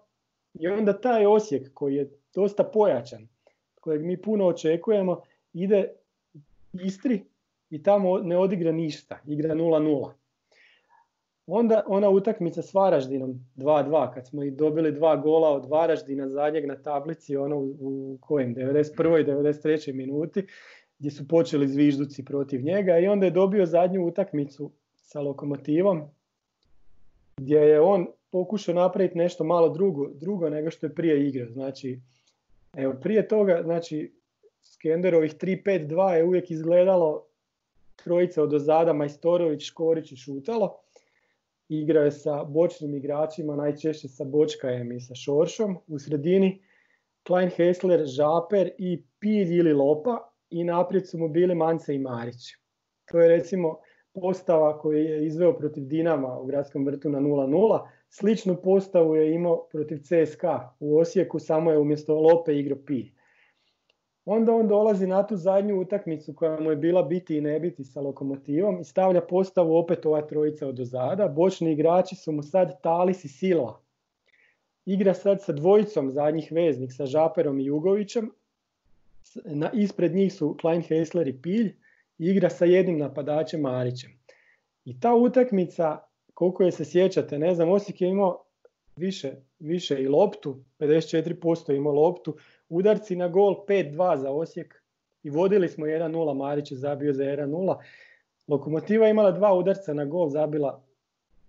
I 0.53 0.67
onda 0.67 1.01
taj 1.01 1.25
Osijek 1.25 1.73
koji 1.73 1.95
je 1.95 2.11
dosta 2.35 2.63
pojačan, 2.63 3.27
kojeg 3.79 4.05
mi 4.05 4.21
puno 4.21 4.47
očekujemo, 4.47 5.21
ide 5.53 5.93
Istri 6.73 7.23
i 7.69 7.83
tamo 7.83 8.17
ne 8.17 8.37
odigra 8.37 8.71
ništa, 8.71 9.19
igra 9.25 9.55
0-0. 9.55 10.11
Onda 11.47 11.83
ona 11.87 12.09
utakmica 12.09 12.61
s 12.61 12.73
Varaždinom 12.73 13.45
2-2, 13.55 14.13
kad 14.13 14.27
smo 14.27 14.43
i 14.43 14.51
dobili 14.51 14.91
dva 14.91 15.15
gola 15.15 15.49
od 15.49 15.65
Varaždina 15.65 16.29
zadnjeg 16.29 16.65
na 16.65 16.81
tablici, 16.81 17.37
ono 17.37 17.57
u, 17.57 17.75
u 17.79 18.17
kojem, 18.21 18.55
91. 18.55 19.21
i 19.21 19.25
93. 19.25 19.93
minuti, 19.93 20.47
gdje 20.99 21.11
su 21.11 21.27
počeli 21.27 21.67
zvižduci 21.67 22.25
protiv 22.25 22.63
njega 22.63 22.97
i 22.97 23.07
onda 23.07 23.25
je 23.25 23.31
dobio 23.31 23.65
zadnju 23.65 24.07
utakmicu 24.07 24.71
sa 25.11 25.21
Lokomotivom, 25.21 26.01
gdje 27.37 27.57
je 27.57 27.81
on 27.81 28.07
pokušao 28.31 28.75
napraviti 28.75 29.17
nešto 29.17 29.43
malo 29.43 29.69
drugo, 29.69 30.09
drugo 30.13 30.49
nego 30.49 30.71
što 30.71 30.85
je 30.85 30.95
prije 30.95 31.27
igrao. 31.27 31.51
Znači, 31.51 31.99
evo, 32.73 32.93
prije 33.01 33.27
toga, 33.27 33.61
znači, 33.63 34.13
Skenderovih 34.63 35.35
3-5-2 35.35 36.09
je 36.09 36.23
uvijek 36.23 36.51
izgledalo 36.51 37.25
trojica 37.95 38.43
od 38.43 38.53
ozada, 38.53 38.93
Majstorović, 38.93 39.63
Škorić 39.63 40.11
i 40.11 40.15
Šutalo. 40.15 40.77
Igrao 41.69 42.03
je 42.03 42.11
sa 42.11 42.43
bočnim 42.43 42.95
igračima, 42.95 43.55
najčešće 43.55 44.07
sa 44.07 44.23
Bočkajem 44.23 44.91
i 44.91 44.99
sa 44.99 45.15
Šoršom. 45.15 45.77
U 45.87 45.99
sredini 45.99 46.61
Klein 47.27 47.49
Hessler, 47.49 48.05
Žaper 48.05 48.71
i 48.77 49.03
Pilj 49.19 49.57
ili 49.57 49.73
Lopa 49.73 50.31
i 50.49 50.63
naprijed 50.63 51.09
su 51.09 51.17
mu 51.17 51.27
bili 51.27 51.55
Mance 51.55 51.95
i 51.95 51.99
Marić. 51.99 52.55
To 53.11 53.19
je 53.19 53.27
recimo 53.27 53.79
postava 54.13 54.79
koju 54.79 54.97
je 54.97 55.25
izveo 55.25 55.53
protiv 55.53 55.85
Dinama 55.85 56.39
u 56.39 56.45
gradskom 56.45 56.85
vrtu 56.85 57.09
na 57.09 57.19
0-0. 57.19 57.79
Sličnu 58.09 58.55
postavu 58.63 59.15
je 59.15 59.33
imao 59.33 59.67
protiv 59.71 59.97
CSKA 59.97 60.75
u 60.79 60.97
Osijeku, 60.97 61.39
samo 61.39 61.71
je 61.71 61.77
umjesto 61.77 62.19
Lope 62.19 62.53
igrao 62.53 62.77
Pilj. 62.85 63.11
Onda 64.25 64.53
on 64.53 64.67
dolazi 64.67 65.07
na 65.07 65.27
tu 65.27 65.35
zadnju 65.35 65.81
utakmicu 65.81 66.33
koja 66.33 66.59
mu 66.59 66.69
je 66.69 66.75
bila 66.75 67.03
biti 67.03 67.37
i 67.37 67.41
ne 67.41 67.59
biti 67.59 67.83
sa 67.83 68.01
lokomotivom 68.01 68.79
i 68.79 68.83
stavlja 68.83 69.21
postavu 69.21 69.75
opet 69.75 70.05
ova 70.05 70.21
trojica 70.21 70.67
od 70.67 70.79
ozada. 70.79 71.27
Bočni 71.27 71.71
igrači 71.71 72.15
su 72.15 72.31
mu 72.31 72.43
sad 72.43 72.81
Talis 72.81 73.23
i 73.25 73.27
Silva. 73.27 73.79
Igra 74.85 75.13
sad 75.13 75.43
sa 75.43 75.53
dvojicom 75.53 76.11
zadnjih 76.11 76.51
veznik, 76.51 76.91
sa 76.93 77.05
Žaperom 77.05 77.59
i 77.59 77.65
Jugovićem. 77.65 78.31
Na, 79.45 79.71
ispred 79.73 80.15
njih 80.15 80.33
su 80.33 80.57
Klein 80.61 80.81
Hessler 80.81 81.27
i 81.27 81.41
Pilj. 81.41 81.75
Igra 82.21 82.49
sa 82.49 82.65
jednim 82.65 82.97
napadačem 82.97 83.61
Marićem. 83.61 84.11
I 84.85 84.99
ta 84.99 85.15
utakmica, 85.15 85.97
koliko 86.33 86.63
je 86.63 86.71
se 86.71 86.85
sjećate, 86.85 87.39
ne 87.39 87.55
znam, 87.55 87.69
Osijek 87.69 88.01
je 88.01 88.09
imao 88.09 88.45
više, 88.95 89.31
više 89.59 90.01
i 90.01 90.07
loptu, 90.07 90.63
54% 90.79 91.71
je 91.71 91.77
imao 91.77 91.93
loptu, 91.93 92.37
udarci 92.69 93.15
na 93.15 93.27
gol 93.27 93.65
5-2 93.67 94.17
za 94.17 94.31
Osijek 94.31 94.83
i 95.23 95.29
vodili 95.29 95.69
smo 95.69 95.85
1-0, 95.85 96.37
Marić 96.37 96.71
je 96.71 96.77
zabio 96.77 97.13
za 97.13 97.23
1-0. 97.23 97.75
Lokomotiva 98.47 99.05
je 99.05 99.11
imala 99.11 99.31
dva 99.31 99.53
udarca 99.53 99.93
na 99.93 100.05
gol, 100.05 100.29
zabila, 100.29 100.83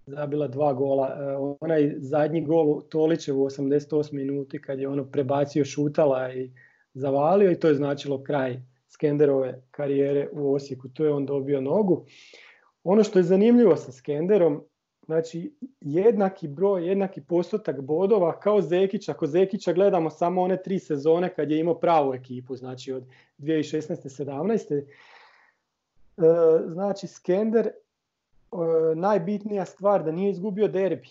zabila 0.06 0.48
dva 0.48 0.72
gola. 0.72 1.08
E, 1.08 1.36
onaj 1.60 1.94
zadnji 1.98 2.40
gol 2.40 2.70
u 2.70 2.82
Tolićev 2.82 3.40
u 3.40 3.44
88 3.44 4.12
minuti 4.12 4.62
kad 4.62 4.78
je 4.78 4.88
ono 4.88 5.04
prebacio 5.04 5.64
šutala 5.64 6.32
i 6.32 6.50
zavalio 6.94 7.50
i 7.50 7.60
to 7.60 7.68
je 7.68 7.74
značilo 7.74 8.22
kraj 8.22 8.71
Skenderove 8.92 9.62
karijere 9.70 10.28
u 10.32 10.54
Osijeku. 10.54 10.88
Tu 10.88 11.04
je 11.04 11.12
on 11.12 11.26
dobio 11.26 11.60
nogu. 11.60 12.04
Ono 12.84 13.04
što 13.04 13.18
je 13.18 13.22
zanimljivo 13.22 13.76
sa 13.76 13.92
Skenderom, 13.92 14.64
znači 15.06 15.54
jednaki 15.80 16.48
broj, 16.48 16.88
jednaki 16.88 17.20
postotak 17.20 17.80
bodova 17.80 18.40
kao 18.40 18.60
Zekić. 18.60 19.08
Ako 19.08 19.26
Zekića 19.26 19.72
gledamo 19.72 20.10
samo 20.10 20.42
one 20.42 20.62
tri 20.62 20.78
sezone 20.78 21.34
kad 21.34 21.50
je 21.50 21.58
imao 21.58 21.74
pravu 21.74 22.14
ekipu, 22.14 22.56
znači 22.56 22.92
od 22.92 23.04
2016. 23.38 24.24
17. 24.24 24.78
E, 24.78 24.84
znači 26.66 27.06
Skender, 27.06 27.66
e, 27.66 27.72
najbitnija 28.94 29.64
stvar 29.64 30.04
da 30.04 30.12
nije 30.12 30.30
izgubio 30.30 30.68
derbi. 30.68 31.08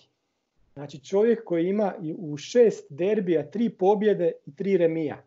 Znači 0.73 1.05
čovjek 1.05 1.43
koji 1.43 1.67
ima 1.67 1.93
u 2.17 2.37
šest 2.37 2.85
derbija 2.89 3.51
tri 3.51 3.69
pobjede 3.69 4.31
i 4.45 4.55
tri 4.55 4.77
remija. 4.77 5.23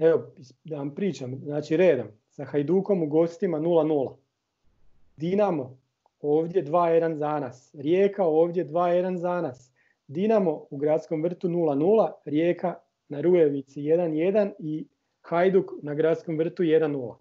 Evo, 0.00 0.32
da 0.64 0.76
vam 0.76 0.94
pričam, 0.94 1.40
znači 1.44 1.76
redom, 1.76 2.06
sa 2.28 2.44
Hajdukom 2.44 3.02
u 3.02 3.06
gostima 3.06 3.58
0-0. 3.58 4.16
Dinamo, 5.16 5.78
ovdje 6.20 6.64
2-1 6.64 7.14
za 7.14 7.40
nas. 7.40 7.74
Rijeka 7.74 8.24
ovdje 8.24 8.68
2-1 8.68 9.16
za 9.16 9.40
nas. 9.40 9.72
Dinamo 10.06 10.66
u 10.70 10.76
gradskom 10.76 11.22
vrtu 11.22 11.48
0-0, 11.48 12.12
Rijeka 12.24 12.74
na 13.08 13.20
Rujevici 13.20 13.80
1-1 13.80 14.52
i 14.58 14.86
Hajduk 15.20 15.70
na 15.82 15.94
gradskom 15.94 16.38
vrtu 16.38 16.62
1-0. 16.62 17.14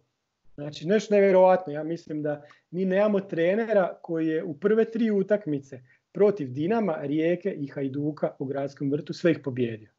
Znači 0.55 0.87
nešto 0.87 1.15
nevjerojatno, 1.15 1.73
ja 1.73 1.83
mislim 1.83 2.23
da 2.23 2.43
mi 2.71 2.85
nemamo 2.85 3.19
trenera 3.19 3.97
koji 4.01 4.27
je 4.27 4.43
u 4.43 4.53
prve 4.53 4.91
tri 4.91 5.11
utakmice 5.11 5.81
protiv 6.11 6.51
Dinama, 6.51 6.97
Rijeke 7.01 7.51
i 7.51 7.67
Hajduka 7.67 8.31
u 8.39 8.45
gradskom 8.45 8.91
vrtu 8.91 9.13
sve 9.13 9.31
ih 9.31 9.39
pobjedio. 9.43 9.89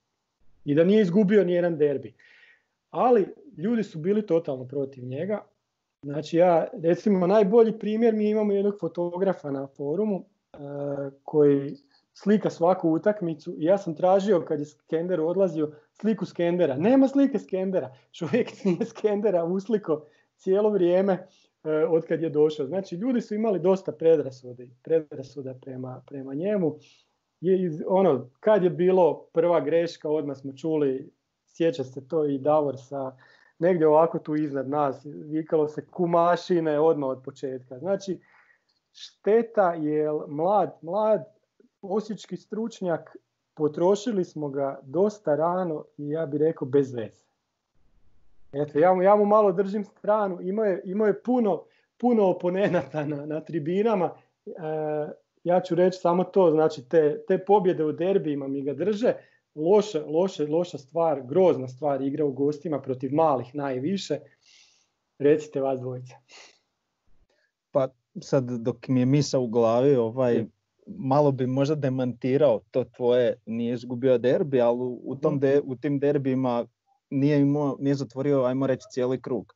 I 0.64 0.74
da 0.74 0.84
nije 0.84 1.02
izgubio 1.02 1.44
ni 1.44 1.52
jedan 1.52 1.78
derbi. 1.78 2.14
Ali 2.90 3.26
ljudi 3.56 3.82
su 3.82 3.98
bili 3.98 4.26
totalno 4.26 4.68
protiv 4.68 5.04
njega. 5.04 5.44
Znači 6.02 6.36
ja, 6.36 6.66
recimo 6.82 7.26
najbolji 7.26 7.78
primjer, 7.78 8.14
mi 8.14 8.30
imamo 8.30 8.52
jednog 8.52 8.74
fotografa 8.80 9.50
na 9.50 9.66
forumu 9.66 10.24
e, 10.52 10.58
koji 11.22 11.76
slika 12.12 12.50
svaku 12.50 12.90
utakmicu 12.90 13.54
i 13.58 13.64
ja 13.64 13.78
sam 13.78 13.96
tražio 13.96 14.44
kad 14.48 14.58
je 14.58 14.66
Skender 14.66 15.20
odlazio 15.20 15.72
sliku 15.92 16.24
Skendera. 16.26 16.76
Nema 16.76 17.08
slike 17.08 17.38
Skendera. 17.38 17.94
Čovjek 18.12 18.48
nije 18.64 18.84
Skendera 18.84 19.44
usliko 19.44 20.06
cijelo 20.36 20.70
vrijeme 20.70 21.26
e, 21.64 21.70
od 21.84 22.06
kad 22.06 22.22
je 22.22 22.30
došao. 22.30 22.66
Znači 22.66 22.94
ljudi 22.96 23.20
su 23.20 23.34
imali 23.34 23.60
dosta 23.60 23.92
predrasuda, 23.92 24.64
predrasuda 24.82 25.54
prema, 25.54 26.02
prema 26.06 26.34
njemu. 26.34 26.78
Je, 27.40 27.70
ono, 27.86 28.30
kad 28.40 28.64
je 28.64 28.70
bilo 28.70 29.28
prva 29.32 29.60
greška, 29.60 30.10
odmah 30.10 30.36
smo 30.36 30.52
čuli, 30.52 31.10
sjeća 31.60 31.84
se 31.84 32.08
to 32.08 32.24
i 32.24 32.38
Davor 32.38 32.76
sa 32.78 33.12
negdje 33.58 33.88
ovako 33.88 34.18
tu 34.18 34.36
iznad 34.36 34.68
nas, 34.68 35.04
vikalo 35.04 35.68
se 35.68 35.86
kumašine 35.86 36.80
odmah 36.80 37.10
od 37.10 37.22
početka. 37.24 37.78
Znači, 37.78 38.20
šteta 38.92 39.74
je 39.74 40.08
mlad, 40.28 40.78
mlad 40.82 41.24
osječki 41.82 42.36
stručnjak, 42.36 43.16
potrošili 43.54 44.24
smo 44.24 44.48
ga 44.48 44.78
dosta 44.82 45.36
rano 45.36 45.84
i 45.98 46.08
ja 46.08 46.26
bih 46.26 46.40
rekao 46.40 46.68
bez 46.68 46.94
veze. 46.94 47.24
Eto, 48.52 48.78
ja 48.78 48.94
mu, 48.94 49.02
ja 49.02 49.16
mu 49.16 49.24
malo 49.24 49.52
držim 49.52 49.84
stranu, 49.84 50.40
imao 50.40 50.64
je, 50.64 50.82
imao 50.84 51.06
je 51.06 51.22
puno, 51.22 51.62
puno 51.98 52.24
oponenata 52.26 53.04
na, 53.04 53.26
na 53.26 53.40
tribinama, 53.40 54.10
e, 54.46 54.52
ja 55.44 55.60
ću 55.60 55.74
reći 55.74 55.98
samo 55.98 56.24
to, 56.24 56.50
znači 56.50 56.88
te, 56.88 57.24
te 57.28 57.38
pobjede 57.38 57.84
u 57.84 57.92
derbijima 57.92 58.48
mi 58.48 58.62
ga 58.62 58.74
drže, 58.74 59.14
loša, 59.54 60.04
loša, 60.06 60.46
loša 60.48 60.78
stvar, 60.78 61.22
grozna 61.22 61.68
stvar 61.68 62.02
igra 62.02 62.24
u 62.24 62.32
gostima 62.32 62.80
protiv 62.80 63.14
malih 63.14 63.54
najviše, 63.54 64.18
recite 65.18 65.60
vas 65.60 65.80
dvojice. 65.80 66.14
Pa 67.70 67.88
sad 68.20 68.50
dok 68.50 68.88
mi 68.88 69.00
je 69.00 69.06
misa 69.06 69.38
u 69.38 69.46
glavi, 69.46 69.96
ovaj, 69.96 70.46
malo 70.86 71.32
bi 71.32 71.46
možda 71.46 71.74
demantirao 71.74 72.60
to 72.70 72.84
tvoje, 72.84 73.34
nije 73.46 73.74
izgubio 73.74 74.18
derbi, 74.18 74.60
ali 74.60 74.78
u, 74.80 75.16
tom 75.16 75.34
mhm. 75.34 75.40
de, 75.40 75.60
u 75.64 75.76
tim 75.76 75.98
derbima 75.98 76.66
nije, 77.10 77.40
imao, 77.40 77.76
nije 77.80 77.94
zatvorio, 77.94 78.44
ajmo 78.44 78.66
reći, 78.66 78.86
cijeli 78.90 79.22
krug. 79.22 79.54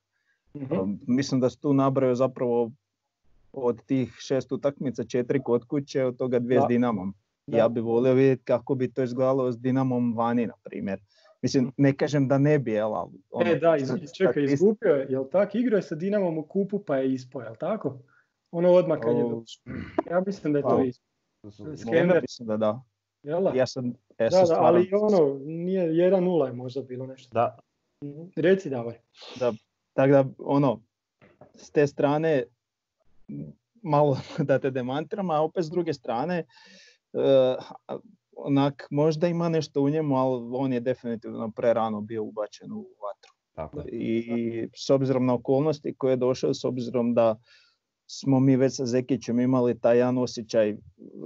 mm 0.55 0.65
Mislim 1.07 1.41
da 1.41 1.51
su 1.51 1.61
tu 1.61 1.73
nabrojao 1.73 2.15
zapravo 2.15 2.71
od 3.53 3.83
tih 3.87 4.17
šest 4.19 4.53
utakmica 4.53 5.05
četiri 5.05 5.43
kod 5.43 5.65
kuće, 5.65 6.05
od 6.05 6.17
toga 6.17 6.39
dvije 6.39 6.61
s 6.61 6.65
Dinamom. 6.69 7.15
Ja 7.47 7.69
bih 7.69 7.83
volio 7.83 8.15
vidjeti 8.15 8.45
kako 8.45 8.75
bi 8.75 8.93
to 8.93 9.03
izgledalo 9.03 9.53
s 9.53 9.59
Dinamom 9.59 10.17
vani, 10.17 10.47
na 10.47 10.55
primjer. 10.63 11.01
Mislim, 11.43 11.73
ne 11.77 11.97
kažem 11.97 12.29
da 12.29 12.39
ne 12.39 12.59
bi, 12.59 12.73
jel, 12.73 12.95
ali... 12.95 13.11
Ono, 13.31 13.51
e, 13.51 13.59
da, 13.59 13.77
iz, 13.77 13.91
čekaj, 14.17 14.45
izgubio 14.45 14.95
je, 14.95 15.07
jel 15.11 15.25
tako, 15.33 15.59
igrao 15.59 15.79
je 15.79 15.83
sa 15.83 15.95
Dinamom 15.95 16.39
u 16.39 16.43
kupu 16.43 16.85
pa 16.85 16.97
je 16.97 17.13
ispao, 17.13 17.43
jel 17.43 17.55
tako? 17.57 17.99
Ono 18.51 18.73
odmah 18.73 18.99
kad 19.01 19.17
je 19.17 19.23
došao. 19.23 19.63
Ja 20.11 20.23
mislim 20.27 20.53
da 20.53 20.59
je 20.59 20.63
to 20.63 20.77
pa, 20.77 20.85
ispao. 20.85 21.77
Skener. 21.77 22.23
Mislim 22.23 22.49
da 22.49 22.57
da. 22.57 22.83
Jel 23.23 23.57
Ja 23.57 23.67
sam, 23.67 23.87
ja 24.19 24.29
da, 24.29 24.45
da, 24.49 24.57
ali 24.59 24.91
ono, 24.93 25.39
nije 25.45 25.89
1-0 25.89 26.47
je 26.47 26.53
možda 26.53 26.83
bilo 26.83 27.07
nešto. 27.07 27.35
Da. 27.35 27.59
Mhm. 28.05 28.23
Reci 28.37 28.71
davaj. 28.71 28.99
Da, 29.41 29.53
tako 29.93 30.13
da, 30.13 30.25
ono, 30.39 30.81
s 31.55 31.71
te 31.71 31.87
strane, 31.87 32.43
malo 33.83 34.19
da 34.49 34.59
te 34.59 34.71
demantiram, 34.71 35.31
a 35.31 35.41
opet 35.41 35.65
s 35.65 35.71
druge 35.71 35.93
strane, 35.93 36.39
uh, 36.39 36.94
onak, 38.37 38.87
možda 38.91 39.29
ima 39.29 39.49
nešto 39.49 39.81
u 39.81 39.91
njemu, 39.91 40.17
ali 40.17 40.51
on 40.53 40.73
je 40.73 40.81
definitivno 40.81 41.51
prerano 41.51 42.01
bio 42.01 42.23
ubačen 42.23 42.73
u 42.73 42.79
vatru. 42.79 43.35
Tako 43.53 43.83
I 43.89 44.69
s 44.77 44.91
obzirom 44.91 45.27
na 45.27 45.35
okolnosti 45.35 45.95
koje 45.99 46.13
je 46.13 46.17
došao, 46.17 46.55
s 46.55 46.65
obzirom 46.65 47.15
da 47.15 47.37
smo 48.07 48.41
mi 48.41 48.57
već 48.57 48.77
sa 48.77 48.87
Zekićem 48.87 49.41
imali 49.41 49.81
taj 49.81 49.97
jedan 49.97 50.19
osjećaj 50.19 50.77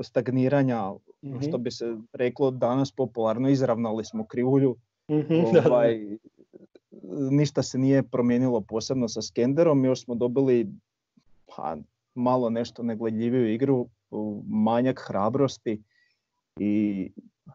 stagniranja, 0.03 0.93
mm 0.93 1.41
što 1.49 1.59
bi 1.59 1.71
se 1.71 1.97
reklo 2.13 2.51
danas 2.51 2.93
popularno, 2.93 3.49
izravnali 3.49 4.05
smo 4.05 4.27
krivulju. 4.27 4.77
mm 5.11 5.67
Ovaj, 5.67 6.19
ništa 7.31 7.63
se 7.63 7.79
nije 7.79 8.03
promijenilo 8.03 8.61
posebno 8.61 9.09
sa 9.09 9.23
Skenderom, 9.23 9.85
još 9.85 10.05
smo 10.05 10.15
dobili 10.15 10.67
pa, 11.57 11.77
malo 12.15 12.51
nešto 12.51 12.83
negledljiviju 12.83 13.53
igru, 13.55 13.89
manjak 14.49 15.05
hrabrosti 15.09 15.83
i 16.61 17.11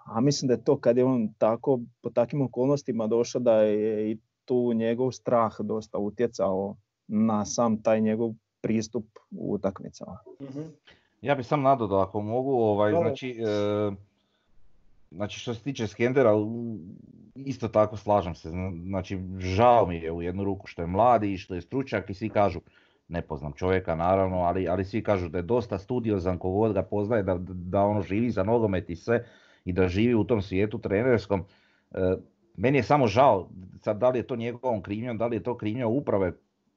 a 0.06 0.22
mislim 0.22 0.48
da 0.48 0.54
je 0.54 0.64
to 0.64 0.80
kad 0.80 0.98
je 0.98 1.04
on 1.04 1.34
tako 1.38 1.80
po 2.02 2.10
takvim 2.10 2.42
okolnostima 2.42 3.08
došao 3.08 3.42
da 3.42 3.54
je 3.54 4.12
i 4.12 4.18
tu 4.46 4.74
njegov 4.74 5.12
strah 5.12 5.56
dosta 5.60 5.98
utjecao 5.98 6.76
na 7.08 7.46
sam 7.46 7.82
taj 7.82 8.02
njegov 8.02 8.32
pristup 8.62 9.06
u 9.32 9.54
utakmicama. 9.54 10.18
Mhm. 10.42 10.62
Ja 11.22 11.36
bih 11.36 11.46
sam 11.46 11.62
nadodao 11.62 12.00
ako 12.00 12.22
mogu, 12.22 12.52
ovaj, 12.52 12.92
znači, 12.92 13.30
e, 13.30 13.92
znači 15.12 15.40
što 15.40 15.54
se 15.54 15.62
tiče 15.62 15.88
Skendera, 15.88 16.32
isto 17.36 17.68
tako 17.68 17.98
slažem 17.98 18.36
se, 18.36 18.50
znači 18.84 19.20
žao 19.38 19.86
mi 19.86 19.96
je 19.96 20.12
u 20.12 20.22
jednu 20.22 20.44
ruku 20.44 20.68
što 20.68 20.82
je 20.82 20.88
mladi 20.88 21.34
i 21.34 21.38
što 21.38 21.56
je 21.56 21.62
stručak 21.62 22.10
i 22.10 22.14
svi 22.14 22.30
kažu, 22.30 22.60
ne 23.14 23.22
poznam 23.22 23.54
čovjeka 23.54 23.96
naravno, 23.96 24.38
ali, 24.38 24.68
ali 24.68 24.86
svi 24.86 25.04
kažu 25.04 25.30
da 25.30 25.38
je 25.38 25.42
dosta 25.42 25.78
studiozan 25.78 26.38
kogod 26.38 26.74
ga 26.74 26.82
poznaje, 26.84 27.24
da, 27.24 27.38
da 27.40 27.82
ono 27.82 28.02
živi 28.02 28.32
za 28.32 28.44
nogomet 28.44 28.90
i 28.90 28.96
sve 28.96 29.26
i 29.66 29.74
da 29.74 29.88
živi 29.88 30.16
u 30.16 30.24
tom 30.24 30.42
svijetu 30.42 30.80
trenerskom. 30.80 31.46
E, 31.92 32.16
meni 32.58 32.78
je 32.78 32.84
samo 32.84 33.08
žao, 33.08 33.50
sad 33.82 33.98
da 33.98 34.10
li 34.10 34.20
je 34.20 34.28
to 34.28 34.36
njegovom 34.36 34.82
krivnjom, 34.82 35.18
da 35.18 35.28
li 35.28 35.36
je 35.36 35.44
to 35.44 35.58
krivnja 35.58 35.88
uprave 35.88 36.34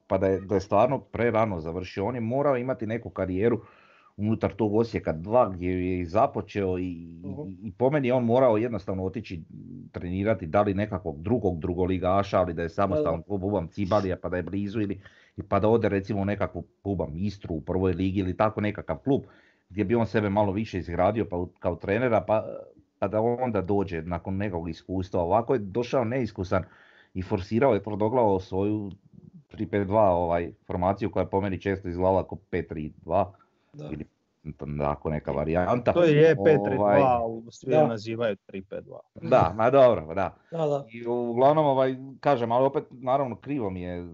pa 0.07 0.17
da 0.17 0.27
je, 0.27 0.39
da 0.39 0.55
je 0.55 0.61
stvarno 0.61 0.99
prerano 0.99 1.59
završio. 1.59 2.05
On 2.05 2.15
je 2.15 2.21
morao 2.21 2.57
imati 2.57 2.87
neku 2.87 3.09
karijeru 3.09 3.61
unutar 4.17 4.53
tog 4.53 4.75
Osijeka 4.75 5.13
2 5.13 5.53
gdje 5.53 5.69
je 5.69 5.99
i 5.99 6.05
započeo 6.05 6.79
i, 6.79 7.07
uh 7.23 7.47
i 7.63 7.71
po 7.71 7.89
meni 7.89 8.11
on 8.11 8.25
morao 8.25 8.57
jednostavno 8.57 9.03
otići 9.03 9.43
trenirati 9.91 10.47
da 10.47 10.61
li 10.61 10.73
nekakvog 10.73 11.21
drugog 11.21 11.59
drugoligaša, 11.59 12.39
ali 12.39 12.53
da 12.53 12.61
je 12.61 12.69
samostalno 12.69 13.21
klub 13.21 13.41
Cibalija 13.71 14.17
pa 14.21 14.29
da 14.29 14.37
je 14.37 14.43
blizu 14.43 14.81
ili 14.81 15.01
pa 15.43 15.59
da 15.59 15.69
ode 15.69 15.89
recimo 15.89 16.21
u 16.21 16.25
nekakvu 16.25 16.63
Ubam 16.83 17.11
Istru 17.15 17.55
u 17.55 17.61
prvoj 17.61 17.93
ligi 17.93 18.19
ili 18.19 18.37
tako 18.37 18.61
nekakav 18.61 18.97
klub 18.97 19.21
gdje 19.69 19.83
bi 19.83 19.95
on 19.95 20.05
sebe 20.05 20.29
malo 20.29 20.51
više 20.51 20.77
izgradio 20.77 21.25
pa, 21.25 21.45
kao 21.59 21.75
trenera 21.75 22.21
pa, 22.21 22.45
pa 22.99 23.07
da 23.07 23.21
onda 23.21 23.61
dođe 23.61 24.01
nakon 24.01 24.37
nekog 24.37 24.69
iskustva. 24.69 25.21
Ovako 25.21 25.53
je 25.53 25.59
došao 25.59 26.03
neiskusan 26.03 26.63
i 27.13 27.21
forsirao 27.21 27.73
je 27.73 27.83
tvrdoglavo 27.83 28.39
svoju 28.39 28.91
3-5-2 29.53 29.95
ovaj, 29.97 30.51
formaciju 30.67 31.11
koja 31.11 31.23
je 31.23 31.29
po 31.29 31.41
meni 31.41 31.61
često 31.61 31.87
izgledala 31.87 32.27
kao 32.27 32.37
5-3-2 32.51 33.25
ili 33.91 34.05
tako 34.77 35.09
neka 35.09 35.31
varijanta. 35.31 35.93
To 35.93 36.03
je 36.03 36.35
5-3-2, 36.35 36.79
ovaj, 36.79 37.01
svi 37.51 37.71
da. 37.71 37.87
nazivaju 37.87 38.35
3-5-2. 38.47 38.97
Da, 39.21 39.53
ma 39.55 39.69
dobro, 39.69 40.05
da. 40.07 40.35
da, 40.51 40.57
da. 40.57 40.85
I 40.91 41.05
uglavnom, 41.07 41.65
ovaj, 41.65 41.95
kažem, 42.19 42.51
ali 42.51 42.65
opet 42.65 42.83
naravno 42.91 43.35
krivo 43.35 43.69
mi 43.69 43.81
je 43.81 44.07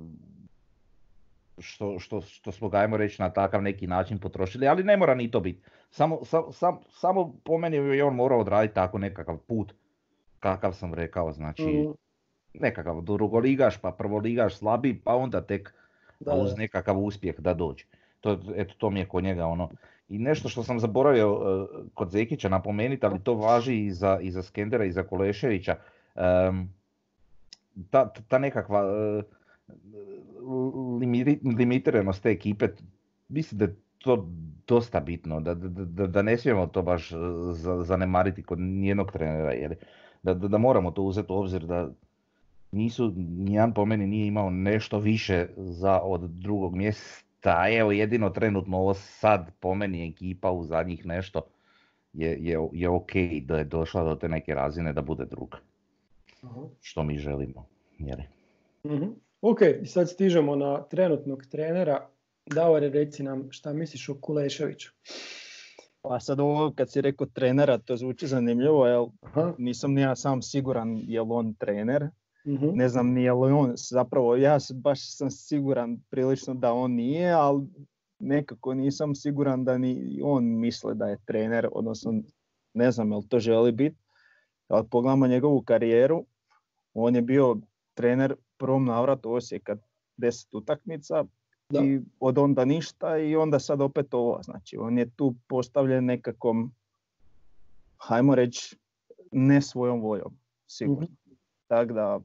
što, 1.58 1.99
što, 1.99 2.22
što 2.22 2.51
smo 2.51 2.70
ga, 2.70 2.78
ajmo 2.78 2.97
reći, 2.97 3.22
na 3.22 3.30
takav 3.30 3.62
neki 3.62 3.88
način 3.88 4.20
potrošili, 4.20 4.68
ali 4.68 4.84
ne 4.84 4.97
mora 4.97 5.16
ni 5.16 5.32
to 5.32 5.39
biti. 5.39 5.62
Samo, 5.89 6.26
sam, 6.26 6.43
sam, 6.51 6.78
samo 6.89 7.34
po 7.43 7.58
meni 7.58 7.78
je 7.78 8.04
on 8.04 8.16
morao 8.16 8.39
odraditi 8.39 8.76
tako 8.76 8.97
nekakav 8.97 9.38
put, 9.38 9.74
kakav 10.39 10.74
sam 10.74 10.93
rekao, 10.93 11.32
znači, 11.32 11.64
mm 11.64 11.93
nekakav 12.54 13.01
drugoligaš, 13.01 13.78
pa 13.78 13.91
prvoligaš 13.91 14.58
slabi, 14.58 15.01
pa 15.04 15.16
onda 15.16 15.41
tek 15.41 15.74
da, 16.20 16.34
uz 16.34 16.58
nekakav 16.58 16.99
uspjeh 16.99 17.39
da 17.39 17.54
dođe. 17.54 17.86
To, 18.22 18.39
eto, 18.56 18.74
to 18.78 18.89
mi 18.89 18.99
je 18.99 19.06
kod 19.06 19.24
njega 19.24 19.45
ono. 19.45 19.70
I 20.10 20.20
nešto 20.20 20.49
što 20.49 20.64
sam 20.64 20.80
zaboravio 20.80 21.34
uh, 21.34 21.68
kod 21.93 22.10
Zekića 22.10 22.49
napomenuti, 22.49 23.06
ali 23.06 23.20
to 23.24 23.34
važi 23.34 23.86
i 23.86 23.91
za, 23.91 24.20
i 24.22 24.32
za 24.32 24.41
Skendera 24.41 24.86
i 24.86 24.91
za 24.91 25.04
Koleševića. 25.04 25.76
Um, 26.16 26.70
ta, 27.89 28.14
ta 28.28 28.38
nekakva 28.38 28.84
uh, 28.86 29.24
limitiranost 31.58 32.24
te 32.24 32.30
ekipe, 32.30 32.68
mislim 33.30 33.60
da 33.60 33.66
je 33.66 33.76
to 33.98 34.30
dosta 34.68 35.00
bitno, 35.00 35.39
da, 35.39 35.54
da, 35.54 36.08
da 36.08 36.22
ne 36.22 36.38
smijemo 36.38 36.68
to 36.68 36.82
baš 36.82 37.12
zanemariti 37.84 38.44
kod 38.44 38.60
nijednog 38.60 39.12
trenera, 39.12 39.52
jer 39.52 39.76
da, 40.24 40.34
da, 40.34 40.58
moramo 40.58 40.91
to 40.91 41.02
uzeti 41.02 41.32
u 41.32 41.36
obzir 41.36 41.66
da 41.66 41.89
nisu, 42.72 43.14
nijedan 43.16 43.74
po 43.74 43.86
meni 43.86 44.08
nije 44.08 44.28
imao 44.28 44.50
nešto 44.50 45.00
više 45.00 45.48
za 45.58 46.00
od 46.04 46.22
drugog 46.22 46.76
mjesta. 46.76 47.66
Evo 47.70 47.91
jedino 47.91 48.30
trenutno 48.30 48.78
ovo 48.78 48.94
sad 48.94 49.52
po 49.60 49.76
meni 49.76 50.10
ekipa 50.10 50.52
u 50.52 50.64
zadnjih 50.64 51.06
nešto 51.06 51.41
je, 52.14 52.38
je, 52.39 52.70
je 52.74 52.89
ok 52.89 53.12
da 53.41 53.58
je 53.58 53.64
došla 53.64 54.04
do 54.04 54.16
te 54.16 54.30
neke 54.30 54.54
razine 54.54 54.94
da 54.94 55.02
bude 55.02 55.26
druga. 55.26 55.58
Što 56.82 57.04
mi 57.04 57.18
želimo. 57.18 57.66
Jer... 57.98 58.24
Mhm. 58.86 59.10
Ok, 59.46 59.60
sad 59.86 60.10
stižemo 60.10 60.56
na 60.56 60.84
trenutnog 60.84 61.46
trenera. 61.46 62.10
Davore, 62.46 62.89
reci 62.89 63.24
nam 63.24 63.48
šta 63.52 63.74
misliš 63.74 64.10
o 64.10 64.16
Kuleševiću. 64.22 64.89
Pa 66.02 66.20
sad 66.20 66.39
ovo 66.39 66.74
kad 66.76 66.91
si 66.91 67.02
rekao 67.02 67.28
trenera, 67.28 67.78
to 67.78 67.98
zvuči 67.98 68.28
zanimljivo, 68.28 68.88
jel 68.88 69.08
Aha. 69.22 69.54
nisam 69.58 69.94
ni 69.94 70.02
ja 70.02 70.16
sam 70.16 70.41
siguran 70.41 70.98
je 70.98 71.22
li 71.22 71.28
on 71.32 71.54
trener. 71.54 72.10
mhm. 72.48 72.70
Ne 72.74 72.89
znam 72.89 73.12
ni 73.14 73.24
je 73.24 73.34
li 73.34 73.52
on, 73.52 73.74
zapravo 73.76 74.36
ja 74.36 74.58
baš 74.74 75.18
sam 75.18 75.32
siguran 75.32 75.98
prilično 76.10 76.54
da 76.54 76.74
on 76.74 76.91
nije, 76.91 77.32
ali 77.32 77.68
nekako 78.20 78.74
nisam 78.74 79.16
siguran 79.16 79.64
da 79.64 79.78
ni 79.78 80.20
on 80.24 80.60
misli 80.60 80.96
da 80.96 81.06
je 81.06 81.20
trener, 81.26 81.68
odnosno 81.72 82.14
ne 82.74 82.91
znam 82.91 83.12
jel 83.12 83.22
to 83.30 83.39
želi 83.39 83.72
biti. 83.72 83.98
Ali 84.68 84.88
pogledamo 84.91 85.28
njegovu 85.28 85.62
karijeru, 85.62 86.26
on 86.94 87.16
je 87.16 87.22
bio 87.22 87.58
trener 87.94 88.36
prvom 88.64 88.86
navratu 88.86 89.32
Osijeka 89.34 89.76
10 90.18 90.57
utakmica 90.57 91.26
Da. 91.70 91.80
i 91.84 91.99
od 92.20 92.38
onda 92.38 92.66
ništa 92.66 93.18
i 93.18 93.36
onda 93.36 93.59
sad 93.59 93.82
opet 93.82 94.14
ovo. 94.14 94.39
Znači 94.43 94.78
on 94.78 94.97
je 94.97 95.09
tu 95.09 95.36
postavljen 95.47 96.05
nekakvom, 96.05 96.72
hajmo 97.97 98.36
reći, 98.36 98.76
ne 99.32 99.61
svojom 99.61 100.01
voljom, 100.01 100.38
sigurno. 100.68 101.07
Tako 101.68 101.93
da, 101.93 102.20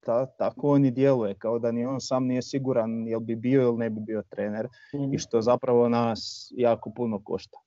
ta, 0.00 0.26
tako 0.26 0.70
on 0.70 0.84
i 0.84 0.90
djeluje, 0.90 1.34
kao 1.34 1.58
da 1.58 1.72
ni 1.72 1.86
on 1.86 2.00
sam 2.00 2.26
nije 2.26 2.42
siguran 2.42 3.06
jel 3.08 3.20
bi 3.20 3.36
bio 3.36 3.62
ili 3.62 3.76
ne 3.76 3.90
bi 3.90 4.00
bio 4.00 4.22
trener 4.22 4.68
Mhm. 4.94 5.14
i 5.14 5.18
što 5.18 5.42
zapravo 5.42 5.88
nas 5.88 6.52
jako 6.56 6.90
puno 6.90 7.20
košta. 7.24 7.58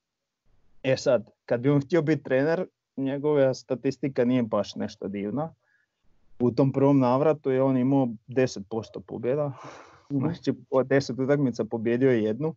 E 0.84 0.98
sad, 0.98 1.30
kad 1.46 1.62
bi 1.62 1.70
on 1.70 1.82
htio 1.82 2.02
biti 2.02 2.24
trener, 2.24 2.66
njegova 2.98 3.54
statistika 3.54 4.26
nije 4.26 4.44
baš 4.44 4.76
nešto 4.76 5.08
divna. 5.08 5.54
U 6.40 6.52
tom 6.52 6.72
prvom 6.72 7.00
navratu 7.00 7.52
je 7.52 7.64
on 7.64 7.78
imao 7.78 8.08
10% 8.28 9.00
pobjeda, 9.08 9.52
znači 10.10 10.54
od 10.70 10.88
10 10.88 11.24
utakmica 11.24 11.66
pobjedio 11.66 12.12
je 12.12 12.24
jednu. 12.24 12.56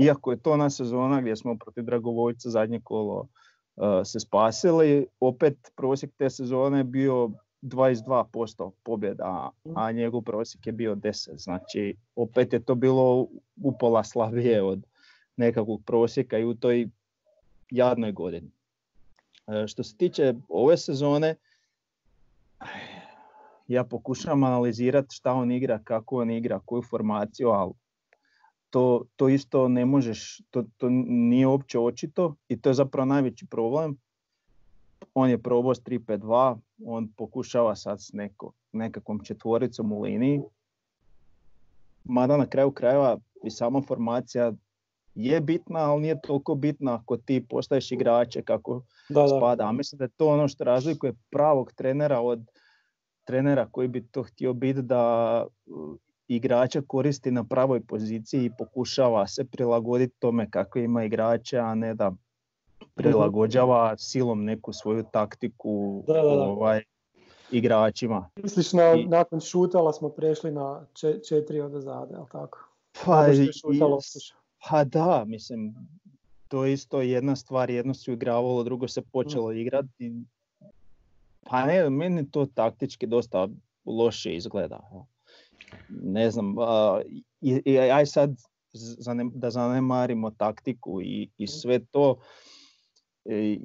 Iako 0.00 0.30
je 0.30 0.42
to 0.42 0.52
ona 0.52 0.70
sezona 0.70 1.20
gdje 1.20 1.36
smo 1.36 1.56
protiv 1.58 1.84
Dragovoljca 1.84 2.50
zadnje 2.50 2.80
kolo 2.84 3.20
uh, 3.20 3.84
se 4.04 4.20
spasili, 4.20 5.06
opet 5.20 5.72
prosjek 5.76 6.10
te 6.16 6.30
sezone 6.30 6.78
je 6.78 6.84
bio 6.84 7.30
22% 7.62 8.70
pobjeda, 8.82 9.50
a 9.74 9.92
njegov 9.92 10.22
prosjek 10.22 10.66
je 10.66 10.72
bio 10.72 10.94
10. 10.94 11.36
Znači, 11.36 11.96
opet 12.16 12.52
je 12.52 12.60
to 12.64 12.74
bilo 12.74 13.26
upola 13.62 14.04
slabije 14.04 14.62
od 14.62 14.82
nekakvog 15.36 15.82
prosjeka 15.86 16.38
i 16.38 16.44
u 16.44 16.54
toj 16.54 16.88
jadnoj 17.70 18.12
godini. 18.12 18.50
E, 19.46 19.66
Što 19.66 19.82
se 19.82 19.96
tiče 19.96 20.34
ove 20.48 20.76
sezone, 20.76 21.34
ja 23.66 23.84
pokušavam 23.84 24.44
analizirati 24.44 25.14
šta 25.14 25.32
on 25.32 25.52
igra, 25.52 25.78
kako 25.84 26.16
on 26.16 26.30
igra, 26.30 26.60
koju 26.64 26.82
formaciju, 26.82 27.48
ali 27.48 27.72
to, 28.70 29.04
to 29.16 29.28
isto 29.28 29.68
ne 29.68 29.84
možeš, 29.84 30.40
to, 30.50 30.64
to 30.76 30.86
nije 30.90 31.46
uopće 31.46 31.78
očito 31.78 32.34
i 32.48 32.60
to 32.60 32.70
je 32.70 32.74
zapravo 32.74 33.06
najveći 33.06 33.46
problem. 33.46 33.96
On 35.14 35.30
je 35.30 35.42
probao 35.42 35.74
s 35.74 35.82
3-5-2, 35.82 36.58
on 36.84 37.08
pokušava 37.16 37.76
sad 37.76 38.02
s 38.02 38.12
neko, 38.12 38.52
nekakvom 38.72 39.24
četvoricom 39.24 39.92
u 39.92 40.00
liniji. 40.00 40.40
Mada 42.04 42.36
na 42.36 42.46
kraju 42.46 42.70
krajeva 42.70 43.18
i 43.44 43.50
sama 43.50 43.82
formacija 43.82 44.52
je 45.14 45.40
bitna, 45.40 45.78
ali 45.78 46.02
nije 46.02 46.20
toliko 46.20 46.54
bitna 46.54 46.94
ako 46.94 47.16
ti 47.16 47.46
postaješ 47.48 47.92
igrače 47.92 48.42
kako 48.42 48.82
Da, 49.08 49.22
da. 49.22 49.28
spada. 49.28 49.64
A 49.64 49.72
mislim 49.72 49.98
da 49.98 50.04
je 50.04 50.16
to 50.16 50.28
ono 50.28 50.48
što 50.48 50.64
razlikuje 50.64 51.12
pravog 51.30 51.72
trenera 51.72 52.20
od 52.20 52.46
trenera 53.24 53.68
koji 53.70 53.88
bi 53.88 54.06
to 54.06 54.22
htio 54.22 54.52
biti 54.52 54.82
da 54.82 55.46
igrača 56.28 56.82
koristi 56.86 57.30
na 57.30 57.44
pravoj 57.44 57.80
poziciji 57.80 58.44
i 58.44 58.50
pokušava 58.58 59.26
se 59.26 59.44
prilagoditi 59.44 60.14
tome 60.18 60.50
kakve 60.50 60.84
ima 60.84 61.04
igrače, 61.04 61.58
a 61.58 61.74
ne 61.74 61.94
da 61.94 62.12
prilagođava 62.94 63.96
silom 63.98 64.44
neku 64.44 64.72
svoju 64.72 65.04
taktiku 65.12 66.04
Da, 66.06 66.12
da, 66.14 66.22
da. 66.22 66.28
Ovaj, 66.28 66.82
igračima. 67.50 68.28
Misliš, 68.36 68.72
na, 68.72 68.94
I- 68.94 69.06
nakon 69.06 69.40
šutala 69.40 69.92
smo 69.92 70.08
prešli 70.08 70.50
na 70.50 70.86
če, 70.94 71.20
četiri 71.28 71.60
od 71.60 71.74
ozade, 71.74 72.14
jel 72.14 72.26
tako? 72.32 72.68
Pa, 73.04 73.28
i- 73.28 73.52
šutalo 73.52 73.96
otišao. 73.96 74.38
Pa 74.70 74.84
da, 74.84 75.24
mislim, 75.26 75.74
to 76.48 76.64
je 76.64 76.72
isto 76.72 77.00
jedna 77.00 77.36
stvar, 77.36 77.70
jedno 77.70 77.94
se 77.94 78.12
igravalo, 78.12 78.62
drugo 78.64 78.88
se 78.88 79.02
počelo 79.02 79.52
igrati. 79.52 80.12
Pa 81.44 81.66
ne, 81.66 81.90
meni 81.90 82.30
to 82.30 82.46
taktički 82.46 83.06
dosta 83.06 83.48
loše 83.84 84.34
izgleda. 84.36 84.80
Ne 85.88 86.30
znam, 86.30 86.54
i, 87.40 87.62
i 87.64 87.78
aj 87.78 88.06
sad 88.06 88.30
zanem- 88.74 89.32
da 89.34 89.50
zanemarimo 89.50 90.30
taktiku 90.30 91.00
i, 91.02 91.30
i 91.38 91.46
sve 91.46 91.84
to. 91.84 92.16
E, 93.24 93.56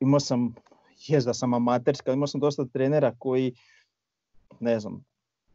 imao 0.00 0.20
sam, 0.20 0.54
jest 1.06 1.26
da 1.26 1.34
sam 1.34 1.54
amaterska, 1.54 2.12
imao 2.12 2.26
sam 2.26 2.40
dosta 2.40 2.64
trenera 2.64 3.14
koji, 3.18 3.54
ne 4.60 4.80
znam, 4.80 5.04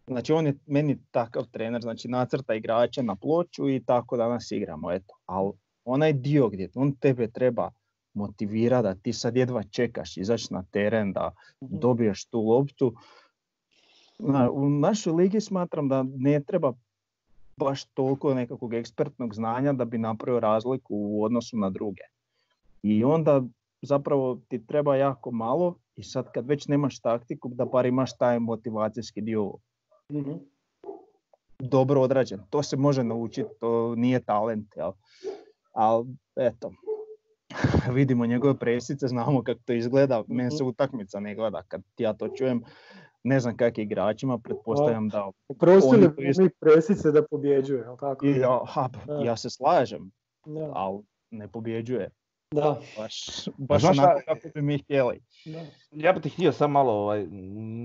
Znači 0.10 0.34
on 0.34 0.47
je 0.47 0.54
meni 0.66 0.97
takav 1.12 1.45
trener, 1.52 1.82
znači 1.82 2.08
nacrta 2.08 2.56
igrača 2.56 3.02
na 3.02 3.16
ploču 3.16 3.70
i 3.70 3.84
tako 3.86 4.18
danas 4.18 4.52
igramo, 4.52 4.91
eto. 4.91 5.16
Ali 5.26 5.52
onaj 5.86 6.14
dio 6.14 6.50
gdje 6.50 6.70
on 6.76 6.95
tebe 6.95 7.28
treba 7.28 7.72
motivira 8.14 8.82
da 8.82 8.95
ti 8.95 9.14
sad 9.14 9.36
jedva 9.36 9.64
čekaš 9.64 10.18
izaći 10.18 10.47
na 10.51 10.64
teren, 10.64 11.14
da 11.14 11.32
dobiješ 11.62 12.26
tu 12.26 12.39
loptu. 12.39 12.93
Na- 14.20 14.51
U 14.51 14.70
našoj 14.70 15.14
ligi 15.14 15.41
smatram 15.41 15.89
da 15.89 16.05
ne 16.05 16.39
treba 16.41 16.74
baš 17.57 17.86
toliko 17.86 18.34
nekakvog 18.34 18.74
ekspertnog 18.74 19.36
znanja 19.36 19.74
da 19.74 19.86
bi 19.86 19.97
napravio 19.97 20.39
razliku 20.39 20.86
u 20.89 21.24
odnosu 21.24 21.57
na 21.57 21.70
druge. 21.70 22.01
I 22.84 23.03
onda 23.03 23.43
zapravo 23.82 24.39
ti 24.47 24.66
treba 24.66 24.95
jako 24.95 25.32
malo 25.32 25.76
i 25.95 26.03
sad 26.03 26.32
kad 26.32 26.47
već 26.47 26.68
nemaš 26.68 26.99
taktiku 26.99 27.49
da 27.49 27.66
bar 27.66 27.86
imaš 27.86 28.18
taj 28.18 28.39
motivacijski 28.39 29.22
dio 29.22 29.53
Mhm. 30.12 30.32
dobro 31.60 32.01
odrađen. 32.01 32.39
To 32.49 32.64
se 32.64 32.78
može 32.78 33.03
naučiti, 33.03 33.49
to 33.60 33.95
nije 33.95 34.20
talent, 34.22 34.68
jel? 34.76 34.91
Ali 35.74 36.05
eto, 36.38 36.72
vidimo 37.97 38.26
njegove 38.26 38.58
presice, 38.58 39.08
znamo 39.08 39.43
kako 39.43 39.60
to 39.66 39.74
izgleda, 39.74 40.24
meni 40.28 40.52
se 40.52 40.64
utakmica 40.64 41.20
ne 41.20 41.36
gleda 41.36 41.64
kad 41.68 41.82
ja 41.97 42.14
to 42.14 42.28
čujem. 42.28 42.64
Ne 43.24 43.39
znam 43.39 43.58
kak 43.58 43.78
je 43.78 43.84
igračima, 43.84 44.38
pretpostavljam 44.38 45.10
da... 45.10 45.32
Oprostili 45.47 46.10
isto- 46.18 46.43
mi 46.43 46.50
presice 46.50 47.12
da 47.12 47.24
pobjeđuje, 47.24 47.82
jel 47.82 47.97
tako? 47.97 48.26
I, 48.26 48.38
ja, 48.39 48.60
ha, 48.68 48.89
ja 49.24 49.38
se 49.38 49.50
slažem, 49.50 50.12
Da, 50.45 50.72
ali 50.74 51.04
ne 51.32 51.47
pobjeđuje. 51.47 52.10
Da, 52.52 52.80
Baš, 52.97 53.47
baš 53.58 53.82
znaš 53.82 53.97
onako 53.97 54.22
kako 54.26 54.47
bi 54.56 54.62
mi 54.62 54.78
htjeli. 54.78 55.20
da. 55.45 55.66
Ja 55.93 56.14
bih 56.14 56.24
ti 56.24 56.30
htio 56.30 56.52
sam 56.52 56.72
malo, 56.72 56.91
ovaj, 56.93 57.28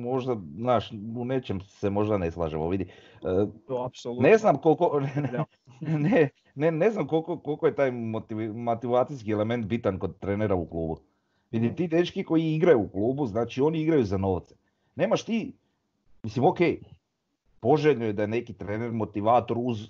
možda, 0.03 0.37
znaš, 0.57 0.91
u 1.17 1.25
nečem 1.25 1.61
se 1.61 1.91
možda 1.91 2.19
ne 2.19 2.31
slažemo, 2.31 2.69
vidi. 2.69 2.85
E, 3.15 3.47
To 3.67 3.85
apsolutno. 3.85 4.29
Ne 4.29 4.39
znam 4.39 4.57
koliko, 4.57 5.01
ne, 5.81 5.99
ne, 5.99 6.29
ne, 6.55 6.71
ne 6.71 6.91
znam 6.91 7.07
koliko, 7.07 7.39
koliko 7.39 7.67
je 7.67 7.75
taj 7.75 7.91
motiv- 7.91 8.53
motivacijski 8.55 9.31
element 9.31 9.67
bitan 9.67 9.99
kod 9.99 10.19
trenera 10.19 10.55
u 10.55 10.67
klubu. 10.67 10.99
Vidi, 11.51 11.75
ti 11.77 11.89
dečki 11.89 12.25
koji 12.25 12.55
igraju 12.55 12.81
u 12.81 12.89
klubu, 12.89 13.27
znači 13.27 13.61
oni 13.61 13.81
igraju 13.81 14.05
za 14.05 14.17
novce. 14.17 14.55
Nemaš 14.97 15.25
ti, 15.25 15.53
mislim, 16.23 16.45
ok, 16.45 16.59
poželjno 17.61 18.05
je 18.05 18.13
da 18.13 18.23
je 18.23 18.29
neki 18.29 18.53
trener 18.53 18.93
motivator 18.93 19.57
uz, 19.61 19.89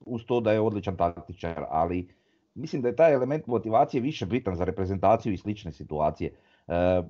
uz 0.00 0.24
to 0.26 0.40
da 0.40 0.52
je 0.52 0.60
odličan 0.60 0.96
taktičar, 0.96 1.64
ali 1.68 2.08
mislim 2.54 2.82
da 2.82 2.88
je 2.88 2.96
taj 2.96 3.14
element 3.14 3.46
motivacije 3.46 4.00
više 4.00 4.26
bitan 4.26 4.56
za 4.56 4.64
reprezentaciju 4.64 5.32
i 5.32 5.36
slične 5.36 5.72
situacije. 5.72 6.30
E, 6.68 7.02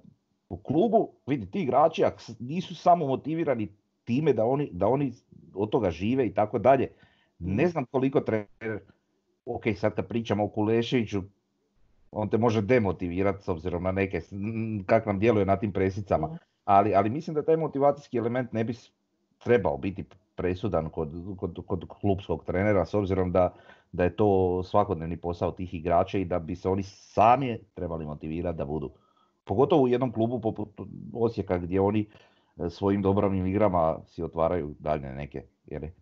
u 0.48 0.56
klubu, 0.56 1.12
vidi, 1.26 1.50
ti 1.50 1.62
igrači 1.62 2.04
ako 2.04 2.20
s- 2.20 2.38
nisu 2.40 2.74
samo 2.74 3.06
motivirani 3.06 3.68
time 4.04 4.32
da 4.32 4.44
oni, 4.44 4.68
da 4.72 4.86
oni 4.86 5.12
od 5.54 5.70
toga 5.70 5.90
žive 5.90 6.26
i 6.26 6.34
tako 6.34 6.58
dalje, 6.58 6.88
ne 7.38 7.68
znam 7.68 7.84
koliko 7.84 8.20
trener, 8.20 8.78
ok, 9.46 9.62
sad 9.76 9.94
kad 9.94 10.06
pričamo 10.08 10.44
o 10.44 10.48
Kuleševiću, 10.48 11.22
on 12.10 12.28
te 12.28 12.38
može 12.38 12.62
demotivirati 12.62 13.44
s 13.44 13.48
obzirom 13.48 13.82
na 13.82 13.92
neke, 13.92 14.20
kak 14.86 15.06
nam 15.06 15.18
djeluje 15.18 15.46
na 15.46 15.56
tim 15.56 15.72
presicama, 15.72 16.38
ali, 16.64 16.94
ali 16.94 17.10
mislim 17.10 17.34
da 17.34 17.44
taj 17.44 17.56
motivacijski 17.56 18.18
element 18.18 18.52
ne 18.52 18.64
bi 18.64 18.74
trebao 19.38 19.76
biti 19.76 20.04
presudan 20.34 20.90
kod, 20.90 21.12
kod, 21.36 21.58
kod 21.66 21.84
klubskog 21.88 22.44
trenera 22.44 22.86
s 22.86 22.94
obzirom 22.94 23.32
da, 23.32 23.54
da 23.92 24.04
je 24.04 24.16
to 24.16 24.62
svakodnevni 24.62 25.16
posao 25.16 25.50
tih 25.50 25.74
igrača 25.74 26.18
i 26.18 26.24
da 26.24 26.38
bi 26.38 26.56
se 26.56 26.68
oni 26.68 26.82
sami 26.82 27.58
trebali 27.74 28.06
motivirati 28.06 28.58
da 28.58 28.64
budu. 28.64 28.90
Pogotovo 29.44 29.82
u 29.82 29.88
jednom 29.88 30.12
klubu 30.12 30.40
poput 30.40 30.68
Osijeka 31.14 31.58
gdje 31.58 31.80
oni 31.80 32.06
e, 32.56 32.70
svojim 32.70 33.02
dobrovnim 33.02 33.46
igrama 33.46 33.98
si 34.06 34.22
otvaraju 34.22 34.74
dalje 34.78 35.12
neke 35.12 35.42
jeli, 35.66 35.86
e, 35.86 35.92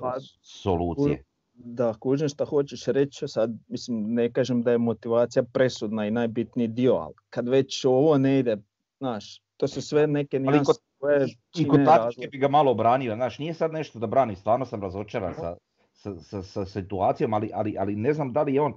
Pa, 0.00 0.14
solucije. 0.42 1.24
Da, 1.54 1.94
kužim 1.94 2.28
šta 2.28 2.44
hoćeš 2.44 2.84
reći, 2.84 3.28
sad 3.28 3.50
mislim 3.68 4.14
ne 4.14 4.32
kažem 4.32 4.62
da 4.62 4.70
je 4.70 4.78
motivacija 4.78 5.42
presudna 5.42 6.06
i 6.06 6.10
najbitniji 6.10 6.68
dio, 6.68 6.94
ali 6.94 7.14
kad 7.30 7.48
već 7.48 7.84
ovo 7.84 8.18
ne 8.18 8.38
ide, 8.38 8.56
znaš, 8.98 9.40
to 9.56 9.68
su 9.68 9.82
sve 9.82 10.06
neke 10.06 10.38
nijanse 10.38 10.72
kod- 10.98 11.30
i 11.58 11.68
kod 11.68 11.84
taktike 11.84 12.28
bi 12.28 12.38
ga 12.38 12.48
malo 12.48 12.74
branio, 12.74 13.14
znaš, 13.14 13.38
nije 13.38 13.54
sad 13.54 13.72
nešto 13.72 13.98
da 13.98 14.06
brani, 14.06 14.36
stvarno 14.36 14.66
sam 14.66 14.82
razočaran 14.82 15.34
sa, 15.34 15.56
sa, 15.96 16.14
sa, 16.20 16.42
sa 16.42 16.64
situacijom, 16.64 17.34
ali, 17.34 17.50
ali, 17.54 17.76
ali 17.78 17.96
ne 17.96 18.12
znam 18.12 18.32
da 18.32 18.42
li 18.42 18.54
je 18.54 18.60
on 18.60 18.74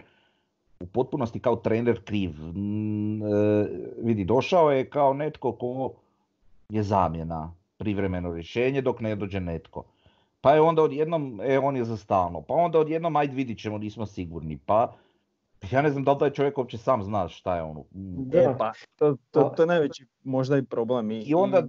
u 0.80 0.86
potpunosti 0.86 1.40
kao 1.40 1.56
trener 1.56 2.04
kriv. 2.04 2.32
Mm, 2.32 3.24
e, 3.24 3.68
vidi, 4.04 4.26
došao 4.26 4.72
je 4.72 4.90
kao 4.90 5.14
netko 5.14 5.52
ko 5.52 5.94
je 6.70 6.84
zamjena, 6.84 7.54
privremeno 7.78 8.34
rješenje 8.34 8.82
dok 8.82 9.00
ne 9.00 9.16
dođe 9.16 9.40
netko. 9.40 9.84
Pa 10.42 10.54
je 10.54 10.62
onda 10.62 10.84
odjednom, 10.84 11.42
e, 11.44 11.60
on 11.60 11.78
je 11.78 11.86
za 11.86 11.98
stalno. 11.98 12.42
Pa 12.42 12.54
onda 12.54 12.80
odjednom, 12.80 13.16
ajde 13.16 13.36
vidit 13.36 13.60
ćemo, 13.60 13.78
nismo 13.78 14.06
sigurni. 14.06 14.58
Pa, 14.66 14.94
ja 15.72 15.82
ne 15.82 15.90
znam 15.90 16.04
da 16.04 16.12
li 16.12 16.20
taj 16.20 16.30
čovjek 16.30 16.58
uopće 16.58 16.78
sam 16.78 17.04
zna 17.04 17.28
šta 17.28 17.56
je 17.56 17.62
ono. 17.62 17.84
Da, 17.92 18.56
pa, 18.60 18.72
to, 18.96 19.18
to, 19.32 19.54
to 19.56 19.64
je 19.64 19.68
najveći 19.68 20.06
možda 20.24 20.58
i 20.58 20.64
problem. 20.64 21.12
I, 21.12 21.20
I 21.20 21.34
onda 21.34 21.68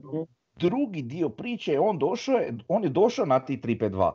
drugi 0.56 1.02
dio 1.02 1.28
priče, 1.28 1.80
on, 1.80 1.98
došao 1.98 2.34
je, 2.34 2.54
on 2.68 2.84
je 2.84 2.88
došao 2.88 3.26
na 3.26 3.40
ti 3.40 3.60
3-5-2 3.64 4.12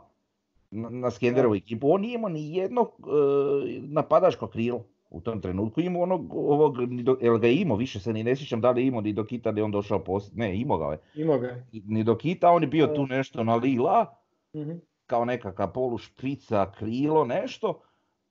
na 0.75 1.11
Skenderovu 1.11 1.55
ekipu. 1.55 1.91
On 1.91 2.01
nije 2.01 2.15
imao 2.15 2.29
ni 2.29 2.55
jednog 2.55 2.87
e, 2.87 3.79
napadačko 3.81 4.47
krilo 4.47 4.83
u 5.09 5.21
tom 5.21 5.41
trenutku. 5.41 5.81
Imao 5.81 6.01
onog, 6.01 6.33
ovog, 6.33 6.75
jel 7.21 7.37
ga 7.37 7.47
imao, 7.47 7.77
više 7.77 7.99
se 7.99 8.13
ni 8.13 8.23
ne 8.23 8.35
sjećam 8.35 8.61
da 8.61 8.71
li 8.71 8.81
je 8.81 8.87
imao 8.87 9.01
ni 9.01 9.13
do 9.13 9.23
Kita 9.23 9.51
da 9.51 9.59
je 9.59 9.63
on 9.63 9.71
došao 9.71 9.99
poslije. 9.99 10.37
Ne, 10.37 10.59
imao 10.59 10.77
ga 10.77 10.85
je. 10.85 10.99
Imao 11.15 11.39
ga 11.39 11.47
je. 11.47 11.67
Ni 11.85 12.03
do 12.03 12.15
Kita, 12.15 12.49
on 12.49 12.63
je 12.63 12.67
bio 12.67 12.87
tu 12.87 13.07
nešto 13.07 13.43
na 13.43 13.55
lila, 13.55 14.15
mm 14.55 14.79
kao 15.05 15.25
nekakav 15.25 15.71
polu 15.73 15.97
špica, 15.97 16.71
krilo, 16.71 17.25
nešto. 17.25 17.81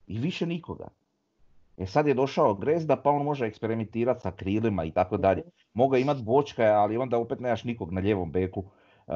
I 0.06 0.18
više 0.18 0.46
nikoga. 0.46 0.88
E 1.76 1.86
sad 1.86 2.06
je 2.06 2.14
došao 2.14 2.54
Grezda 2.54 2.96
pa 2.96 3.10
on 3.10 3.24
može 3.24 3.46
eksperimentirati 3.46 4.20
sa 4.20 4.30
krilima 4.30 4.84
i 4.84 4.90
tako 4.90 5.16
dalje. 5.16 5.40
Mhm. 5.40 5.50
Moga 5.74 5.98
imat 5.98 6.22
bočka, 6.22 6.62
ali 6.62 6.96
onda 6.96 7.18
opet 7.18 7.40
nemaš 7.40 7.64
nikog 7.64 7.92
na 7.92 8.00
ljevom 8.00 8.32
beku. 8.32 8.64
E, 9.06 9.12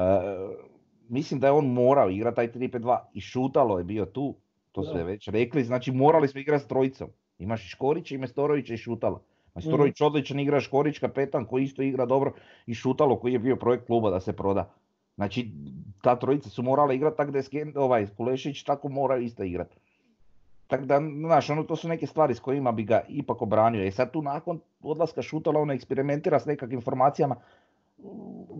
mislim 1.09 1.39
da 1.39 1.47
je 1.47 1.51
on 1.51 1.65
morao 1.65 2.09
igrati 2.09 2.35
taj 2.35 2.51
3-5-2 2.51 2.99
i 3.13 3.21
šutalo 3.21 3.77
je 3.77 3.83
bio 3.83 4.05
tu, 4.05 4.35
to 4.71 4.83
su 4.83 4.93
već 5.03 5.27
rekli, 5.27 5.63
znači 5.63 5.91
morali 5.91 6.27
smo 6.27 6.41
igrati 6.41 6.63
s 6.63 6.67
trojicom. 6.67 7.09
Imaš 7.39 7.65
i 7.65 7.69
Škorića, 7.69 8.15
i 8.15 8.17
Mestorovića 8.17 8.73
i 8.73 8.77
Šutala. 8.77 9.21
Mestorović 9.55 9.99
mm. 9.99 10.05
odličan 10.05 10.39
igra, 10.39 10.59
Škorić 10.59 10.99
kapetan 10.99 11.45
koji 11.45 11.63
isto 11.63 11.81
igra 11.81 12.05
dobro 12.05 12.33
i 12.65 12.73
Šutalo 12.73 13.19
koji 13.19 13.33
je 13.33 13.39
bio 13.39 13.55
projekt 13.55 13.85
kluba 13.85 14.09
da 14.09 14.19
se 14.19 14.33
proda. 14.33 14.73
Znači 15.15 15.51
ta 16.01 16.15
trojica 16.15 16.49
su 16.49 16.63
morala 16.63 16.93
igrati 16.93 17.17
tako 17.17 17.31
da 17.31 17.37
je 17.39 17.73
ovaj, 17.75 18.07
Kulešić 18.17 18.63
tako 18.63 18.89
mora 18.89 19.17
isto 19.17 19.43
igrati. 19.43 19.75
Tako 20.67 20.85
da, 20.85 21.01
znaš, 21.25 21.49
ono, 21.49 21.63
to 21.63 21.75
su 21.75 21.87
neke 21.87 22.07
stvari 22.07 22.35
s 22.35 22.39
kojima 22.39 22.71
bi 22.71 22.83
ga 22.83 23.01
ipak 23.07 23.41
obranio. 23.41 23.83
I 23.83 23.87
e 23.87 23.91
sad 23.91 24.11
tu 24.11 24.21
nakon 24.21 24.59
odlaska 24.81 25.21
Šutala 25.21 25.59
on 25.59 25.71
eksperimentira 25.71 26.39
s 26.39 26.45
nekakvim 26.45 26.77
informacijama 26.77 27.35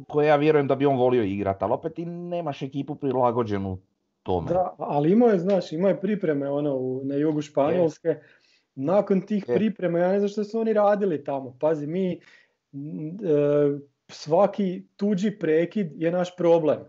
koje 0.08 0.28
ja 0.28 0.36
vjerujem 0.36 0.68
da 0.68 0.76
bi 0.76 0.86
on 0.86 0.98
volio 0.98 1.24
igrati, 1.24 1.64
ali 1.64 1.74
opet 1.74 2.00
i 2.00 2.06
nemaš 2.06 2.62
ekipu 2.62 2.96
prilagođenu 2.96 3.78
tome. 4.24 4.48
Da, 4.48 4.76
ali 4.78 5.12
imao 5.12 5.30
je, 5.30 5.40
znaš, 5.40 5.72
imao 5.72 5.90
je 5.90 6.02
pripreme 6.02 6.50
ono, 6.50 7.02
na 7.04 7.16
jugu 7.16 7.42
Španjolske. 7.42 8.16
Nakon 8.76 9.22
tih 9.22 9.46
priprema, 9.48 10.00
ja 10.00 10.12
ne 10.12 10.20
znam 10.20 10.30
što 10.30 10.44
su 10.44 10.60
oni 10.60 10.74
radili 10.74 11.24
tamo. 11.24 11.58
Pazi, 11.60 11.88
mi, 11.88 12.12
e, 12.12 12.20
svaki 14.08 14.88
tuđi 14.98 15.32
prekid 15.40 15.92
je 15.96 16.12
naš 16.12 16.36
problem. 16.36 16.80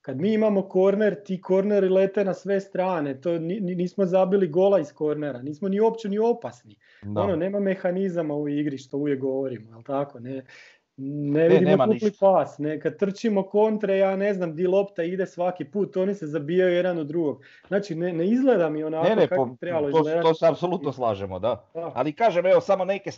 Kad 0.00 0.20
mi 0.20 0.32
imamo 0.32 0.68
korner, 0.68 1.22
ti 1.24 1.40
korneri 1.40 1.88
lete 1.88 2.24
na 2.24 2.34
sve 2.34 2.60
strane. 2.60 3.20
To 3.20 3.38
nismo 3.38 4.04
zabili 4.04 4.48
gola 4.48 4.80
iz 4.80 4.92
kornera, 4.92 5.42
nismo 5.42 5.68
ni 5.68 5.80
uopće 5.80 6.08
ni 6.08 6.18
opasni. 6.18 6.76
Ono, 7.16 7.36
nema 7.36 7.60
mehanizama 7.60 8.34
u 8.34 8.48
igri 8.48 8.78
što 8.78 8.96
uvijek 8.96 9.20
govorimo, 9.20 9.70
jel 9.70 9.82
tako? 9.82 10.20
Ne, 10.20 10.44
ne 10.96 11.48
vidimo 11.48 11.84
kupli 11.84 12.12
pas, 12.20 12.58
ne, 12.58 12.80
kad 12.80 12.98
trčimo 12.98 13.42
kontre, 13.42 13.96
ja 13.98 14.16
ne 14.16 14.34
znam 14.34 14.54
di 14.56 14.66
lopta 14.66 15.02
ide 15.02 15.26
svaki 15.26 15.64
put, 15.64 15.96
oni 15.96 16.14
se 16.14 16.26
zabijaju 16.26 16.74
jedan 16.74 16.98
od 16.98 17.06
drugog. 17.06 17.42
Znači 17.68 17.94
ne, 17.94 18.12
ne 18.12 18.26
izgleda 18.26 18.70
mi 18.70 18.84
onako 18.84 19.08
ne, 19.08 19.16
ne, 19.16 19.28
kako 19.28 19.46
po, 19.46 19.56
trebalo 19.60 19.90
to, 19.90 19.98
izgledati. 19.98 20.28
To 20.28 20.34
se 20.34 20.46
apsolutno 20.46 20.92
slažemo, 20.92 21.38
da. 21.38 21.64
Ali 21.94 22.12
kažem, 22.12 22.46
evo 22.46 22.60
samo 22.60 22.84
neke 22.84 23.10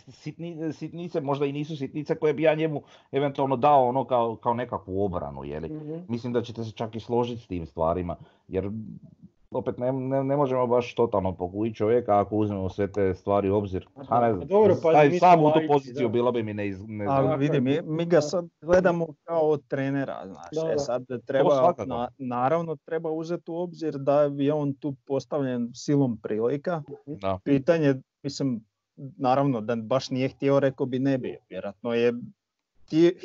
sitnice, 0.73 1.21
možda 1.21 1.45
i 1.45 1.51
nisu 1.51 1.77
sitnice 1.77 2.15
koje 2.15 2.33
bi 2.33 2.43
ja 2.43 2.55
njemu 2.55 2.81
eventualno 3.11 3.55
dao 3.55 3.87
ono 3.87 4.05
kao, 4.05 4.35
kao 4.35 4.53
nekakvu 4.53 5.05
obranu, 5.05 5.43
jeli. 5.43 5.69
mm 5.69 6.05
Mislim 6.07 6.33
da 6.33 6.41
ćete 6.41 6.63
se 6.63 6.71
čak 6.71 6.95
i 6.95 6.99
složiti 6.99 7.41
s 7.41 7.47
tim 7.47 7.65
stvarima, 7.65 8.15
jer 8.47 8.69
opet 9.51 9.77
ne, 9.77 9.91
ne, 9.91 10.23
ne 10.23 10.35
možemo 10.35 10.67
baš 10.67 10.95
totalno 10.95 11.35
pokući 11.35 11.73
čovjeka 11.73 12.19
ako 12.19 12.35
uzmemo 12.35 12.69
sve 12.69 12.91
te 12.91 13.13
stvari 13.13 13.49
u 13.49 13.55
obzir. 13.55 13.87
A 14.09 14.21
ne 14.21 14.33
znam, 14.33 14.47
Dobro, 14.47 14.75
pa 14.83 14.91
sam 15.19 15.43
u 15.43 15.51
tu 15.51 15.59
poziciju 15.67 16.09
bilo 16.09 16.31
bi 16.31 16.43
mi 16.43 16.53
ne, 16.53 16.67
iz, 16.67 16.83
ne 16.87 17.05
Ali 17.09 17.37
vidi, 17.37 17.61
mi, 17.61 17.81
mi 17.81 18.05
ga 18.05 18.21
sad 18.21 18.45
gledamo 18.61 19.07
kao 19.23 19.57
trenera, 19.57 20.23
znaš, 20.25 20.73
e 20.73 20.77
sad 20.77 21.05
treba, 21.25 21.73
na, 21.85 22.07
naravno 22.17 22.75
treba 22.75 23.11
uzeti 23.11 23.51
u 23.51 23.55
obzir 23.55 23.97
da 23.97 24.21
je 24.21 24.53
on 24.53 24.73
tu 24.73 24.95
postavljen 25.05 25.71
silom 25.73 26.17
prilika. 26.23 26.83
Da. 27.05 27.39
Pitanje, 27.43 27.95
mislim, 28.23 28.65
naravno 28.97 29.61
da 29.61 29.75
baš 29.75 30.09
nije 30.09 30.29
htio, 30.29 30.59
rekao 30.59 30.85
bi 30.85 30.99
ne 30.99 31.17
bi, 31.17 31.37
vjerojatno 31.49 31.93
je 31.93 32.13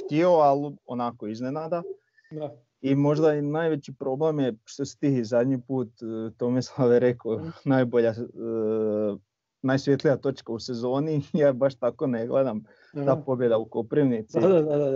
htio, 0.04 0.28
ali 0.28 0.76
onako 0.86 1.26
iznenada. 1.26 1.82
Da. 2.30 2.56
I 2.82 2.94
možda 2.94 3.34
i 3.34 3.42
najveći 3.42 3.92
problem 3.92 4.40
je 4.40 4.54
što 4.64 4.84
si 4.84 5.00
ti 5.00 5.24
zadnji 5.24 5.60
put 5.60 5.88
e, 5.88 6.30
Tomislav 6.36 6.92
je 6.92 7.00
rekao 7.00 7.38
mhm. 7.38 7.48
najbolja, 7.74 8.10
e, 8.10 8.14
najsvjetlija 9.62 10.16
točka 10.16 10.52
u 10.52 10.58
sezoni, 10.58 11.22
ja 11.32 11.52
baš 11.52 11.74
tako 11.74 12.06
ne 12.06 12.26
gledam 12.26 12.64
ta 13.06 13.16
pobjeda 13.26 13.58
u 13.58 13.64
Koprivnici. 13.64 14.38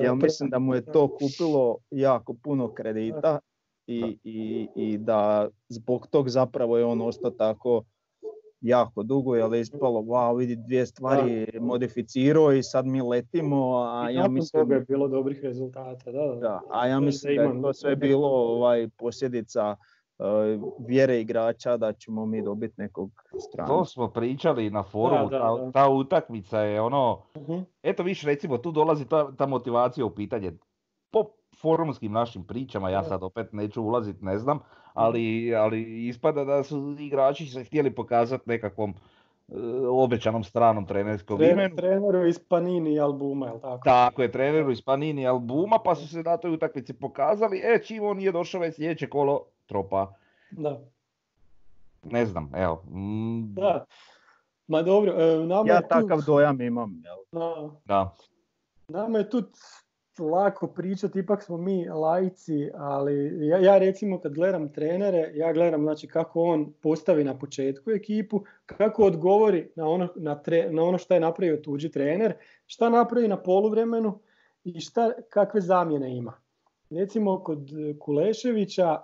ja 0.05 0.15
mislim 0.15 0.51
da 0.51 0.59
mu 0.59 0.75
je 0.75 0.85
to 0.85 1.09
kupilo 1.09 1.79
jako 1.91 2.35
puno 2.43 2.75
kredita 2.75 3.39
i, 3.87 4.19
i, 4.25 4.69
i 4.77 4.99
da 4.99 5.49
zbog 5.69 6.07
tog 6.07 6.29
zapravo 6.29 6.79
je 6.79 6.85
on 6.85 7.01
ostao 7.01 7.31
tako 7.31 7.83
jako 8.69 9.03
dugo, 9.03 9.35
jer 9.37 9.53
je 9.53 9.61
ispalo, 9.61 10.01
wow, 10.01 10.39
vidi 10.39 10.57
dvije 10.57 10.87
stvari 10.87 11.47
da. 11.53 11.61
modificirao 11.61 12.53
i 12.53 12.63
sad 12.63 12.87
mi 12.87 13.03
letimo, 13.03 13.77
a 13.79 14.11
I 14.11 14.15
ja 14.15 14.29
mislim... 14.29 14.63
toga 14.63 14.75
je 14.75 14.81
bilo 14.81 15.09
dobrih 15.09 15.41
rezultata, 15.43 16.13
da, 16.13 16.27
da. 16.27 16.35
da 16.35 16.61
a 16.71 16.87
ja 16.87 17.01
mislim 17.01 17.37
da 17.37 17.43
je 17.43 17.63
to 17.63 17.73
sve 17.73 17.97
bilo 17.97 18.29
ovaj, 18.29 18.89
posljedica 18.97 19.77
uh, 20.19 20.27
vjere 20.89 21.21
igrača 21.21 21.77
da 21.77 21.93
ćemo 21.93 22.27
mi 22.27 22.43
dobiti 22.43 22.75
nekog 22.77 23.11
strana. 23.49 23.69
To 23.69 23.85
smo 23.85 24.09
pričali 24.09 24.71
na 24.71 24.83
forumu, 24.83 25.31
ta, 25.31 25.71
ta, 25.73 25.89
utakmica 25.89 26.61
je 26.61 26.81
ono, 26.81 27.23
uh 27.35 27.63
eto 27.83 28.03
više 28.03 28.27
recimo 28.27 28.59
tu 28.59 28.73
dolazi 28.73 29.05
ta, 29.05 29.33
ta 29.37 29.47
motivacija 29.47 30.07
u 30.07 30.11
pitanje. 30.11 30.53
Forumskim 31.61 32.13
našim 32.13 32.45
pričama, 32.45 32.91
ja 32.91 33.05
sad 33.05 33.23
opet 33.23 33.53
neću 33.53 33.83
ulaziti, 33.83 34.25
ne 34.25 34.39
znam, 34.39 34.59
ali, 34.95 35.55
ali 35.55 36.07
ispada 36.09 36.45
da 36.45 36.63
su 36.63 36.97
igrači 36.99 37.47
se 37.47 37.65
htjeli 37.65 37.95
pokazati 37.95 38.49
nekakvom 38.49 38.91
uh, 38.91 39.57
obećanom 39.91 40.45
stranom 40.45 40.87
trenerskog 40.87 41.43
imenu. 41.43 41.77
Treneru 41.77 42.27
iz 42.27 42.39
Panini 42.49 43.01
albuma, 43.01 43.47
jel 43.47 43.61
tako? 43.61 43.85
Tako 43.85 44.23
je, 44.23 44.33
treneru 44.33 44.71
iz 44.71 44.83
Panini 44.83 45.27
albuma, 45.27 45.79
pa 45.85 45.95
su 45.95 46.09
se 46.09 46.23
na 46.23 46.37
toj 46.37 46.51
utakmici 46.51 46.93
pokazali, 46.93 47.61
e, 47.65 47.83
čim 47.85 48.05
on 48.05 48.17
nije 48.17 48.33
došao 48.33 48.61
već 48.61 48.75
sljedeće 48.75 49.09
kolo 49.09 49.45
tropa. 49.67 50.13
Da. 50.51 50.81
Ne 52.03 52.27
znam, 52.27 52.53
evo. 52.55 52.83
Mm. 52.91 53.55
Da. 53.55 53.85
Ma 54.67 54.83
dobro, 54.83 55.13
e, 55.13 55.47
nama 55.47 55.69
Ja 55.69 55.81
takav 55.81 56.21
dojam 56.27 56.61
imam, 56.61 57.03
jel? 57.05 57.17
Da. 57.33 57.71
da. 57.85 58.15
Nama 58.89 59.19
je 59.19 59.31
tu 59.31 59.43
lako 60.19 60.67
pričati, 60.67 61.19
ipak 61.19 61.43
smo 61.43 61.57
mi 61.57 61.89
lajci, 61.89 62.71
ali 62.75 63.47
ja, 63.49 63.59
ja 63.59 63.79
recimo 63.79 64.21
kad 64.21 64.35
gledam 64.35 64.73
trenere, 64.73 65.33
ja 65.35 65.53
gledam 65.53 65.83
znači 65.83 66.07
kako 66.07 66.43
on 66.43 66.73
postavi 66.83 67.25
na 67.25 67.39
početku 67.39 67.91
ekipu, 67.91 68.45
kako 68.67 69.05
odgovori 69.05 69.71
na 69.75 69.89
ono, 69.89 70.09
na, 70.17 70.43
tre, 70.43 70.69
na 70.71 70.83
ono 70.83 70.99
što 70.99 71.15
je 71.15 71.21
napravio 71.21 71.57
tuđi 71.57 71.91
trener, 71.91 72.35
šta 72.67 72.89
napravi 72.89 73.29
na 73.29 73.43
poluvremenu 73.43 74.19
i 74.65 74.81
šta, 74.81 75.13
kakve 75.29 75.61
zamjene 75.61 76.17
ima. 76.17 76.33
Recimo 76.91 77.45
kod 77.45 77.71
Kuleševića 78.01 78.99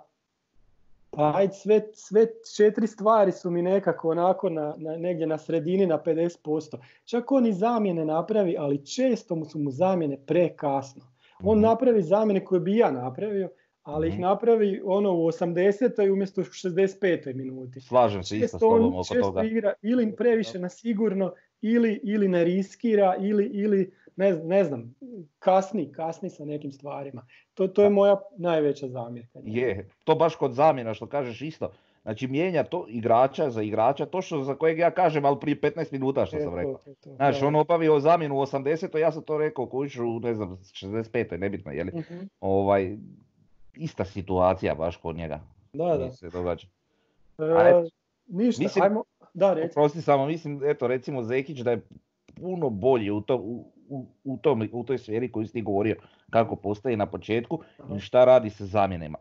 pa 1.15 1.33
ajde, 1.35 1.53
sve, 1.53 1.81
sve 1.93 2.27
četiri 2.57 2.87
stvari 2.87 3.31
su 3.31 3.51
mi 3.51 3.61
nekako 3.61 4.09
onako 4.09 4.49
na, 4.49 4.75
na, 4.77 4.97
negdje 4.97 5.27
na 5.27 5.37
sredini 5.37 5.85
na 5.87 5.99
50%. 6.05 6.77
Čak 7.05 7.31
on 7.31 7.45
i 7.45 7.53
zamjene 7.53 8.05
napravi, 8.05 8.55
ali 8.59 8.85
često 8.85 9.35
mu 9.35 9.45
su 9.45 9.59
mu 9.59 9.71
zamjene 9.71 10.17
prekasno. 10.25 11.01
On 11.43 11.57
mhm. 11.57 11.67
napravi 11.67 12.01
zamjene 12.01 12.45
koje 12.45 12.59
bi 12.59 12.77
ja 12.77 12.91
napravio, 12.91 13.49
ali 13.83 14.07
ih 14.07 14.13
mhm. 14.13 14.21
napravi 14.21 14.81
ono 14.85 15.13
u 15.13 15.27
80. 15.27 16.11
umjesto 16.11 16.41
u 16.41 16.43
65. 16.43 17.35
minuti. 17.35 17.81
Slažem 17.81 18.23
se 18.23 18.37
isto 18.37 18.57
s 18.57 18.59
tobom 18.59 18.95
oko 18.95 19.15
toga. 19.21 19.43
igra 19.43 19.73
ili 19.81 20.15
previše 20.15 20.59
na 20.59 20.69
sigurno, 20.69 21.33
ili, 21.61 21.99
ili 22.03 22.27
ne 22.27 22.43
riskira, 22.43 23.15
ili, 23.19 23.45
ili 23.45 23.91
ne, 24.15 24.33
ne 24.33 24.63
znam, 24.63 24.95
kasni, 25.39 25.91
kasni 25.91 26.29
sa 26.29 26.45
nekim 26.45 26.71
stvarima. 26.71 27.25
To, 27.53 27.67
to 27.67 27.83
je 27.83 27.89
moja 27.89 28.15
najveća 28.37 28.87
zamjerka. 28.87 29.39
Je, 29.43 29.89
to 30.03 30.15
baš 30.15 30.35
kod 30.35 30.53
zamjena 30.53 30.93
što 30.93 31.07
kažeš 31.07 31.41
isto. 31.41 31.71
Znači 32.01 32.27
mijenja 32.27 32.63
to 32.63 32.85
igrača 32.89 33.49
za 33.49 33.61
igrača, 33.61 34.05
to 34.05 34.21
što 34.21 34.43
za 34.43 34.55
kojeg 34.55 34.79
ja 34.79 34.91
kažem, 34.91 35.25
ali 35.25 35.39
prije 35.39 35.61
15 35.61 35.91
minuta 35.91 36.25
što 36.25 36.37
E, 36.37 36.41
sam 36.41 36.55
rekao. 36.55 36.73
to, 36.75 36.93
to, 36.93 37.15
Znaš, 37.15 37.39
da. 37.39 37.47
on 37.47 37.55
obavio 37.55 37.99
zamjenu 37.99 38.35
u 38.35 38.41
80. 38.41 38.97
ja 38.97 39.11
sam 39.11 39.23
to 39.23 39.37
rekao 39.37 39.65
kuću 39.65 40.03
u 40.05 40.19
ne 40.19 40.33
znam, 40.33 40.57
65. 40.63 41.37
nebitno, 41.37 41.71
je 41.71 41.83
li? 41.83 41.91
Mhm. 41.95 42.19
Ovaj, 42.39 42.97
ista 43.75 44.05
situacija 44.05 44.75
baš 44.75 44.97
kod 44.97 45.15
njega. 45.15 45.39
Da, 45.73 45.97
da. 45.97 46.11
se 46.11 46.29
događa. 46.29 46.67
E, 47.39 47.43
ništa, 48.27 48.63
mislim- 48.63 48.83
ajmo, 48.83 49.03
da, 49.33 49.53
reci. 49.53 49.73
Prosti 49.73 50.01
samo, 50.01 50.25
mislim, 50.25 50.61
eto, 50.65 50.87
recimo 50.87 51.23
Zekić 51.23 51.59
da 51.59 51.71
je 51.71 51.81
puno 52.35 52.69
bolji 52.69 53.11
u, 53.11 53.21
to, 53.21 53.35
u, 53.35 53.71
u, 53.93 54.05
u, 54.23 54.37
tom, 54.37 54.69
u 54.71 54.83
toj 54.83 54.97
sferi 54.97 55.31
koju 55.31 55.47
si 55.47 55.53
ti 55.53 55.61
govorio, 55.61 55.95
kako 56.29 56.55
postaje 56.55 56.97
na 56.97 57.05
početku 57.05 57.59
i 57.95 57.99
šta 57.99 58.25
radi 58.25 58.49
sa 58.49 58.65
zamjenama. 58.65 59.17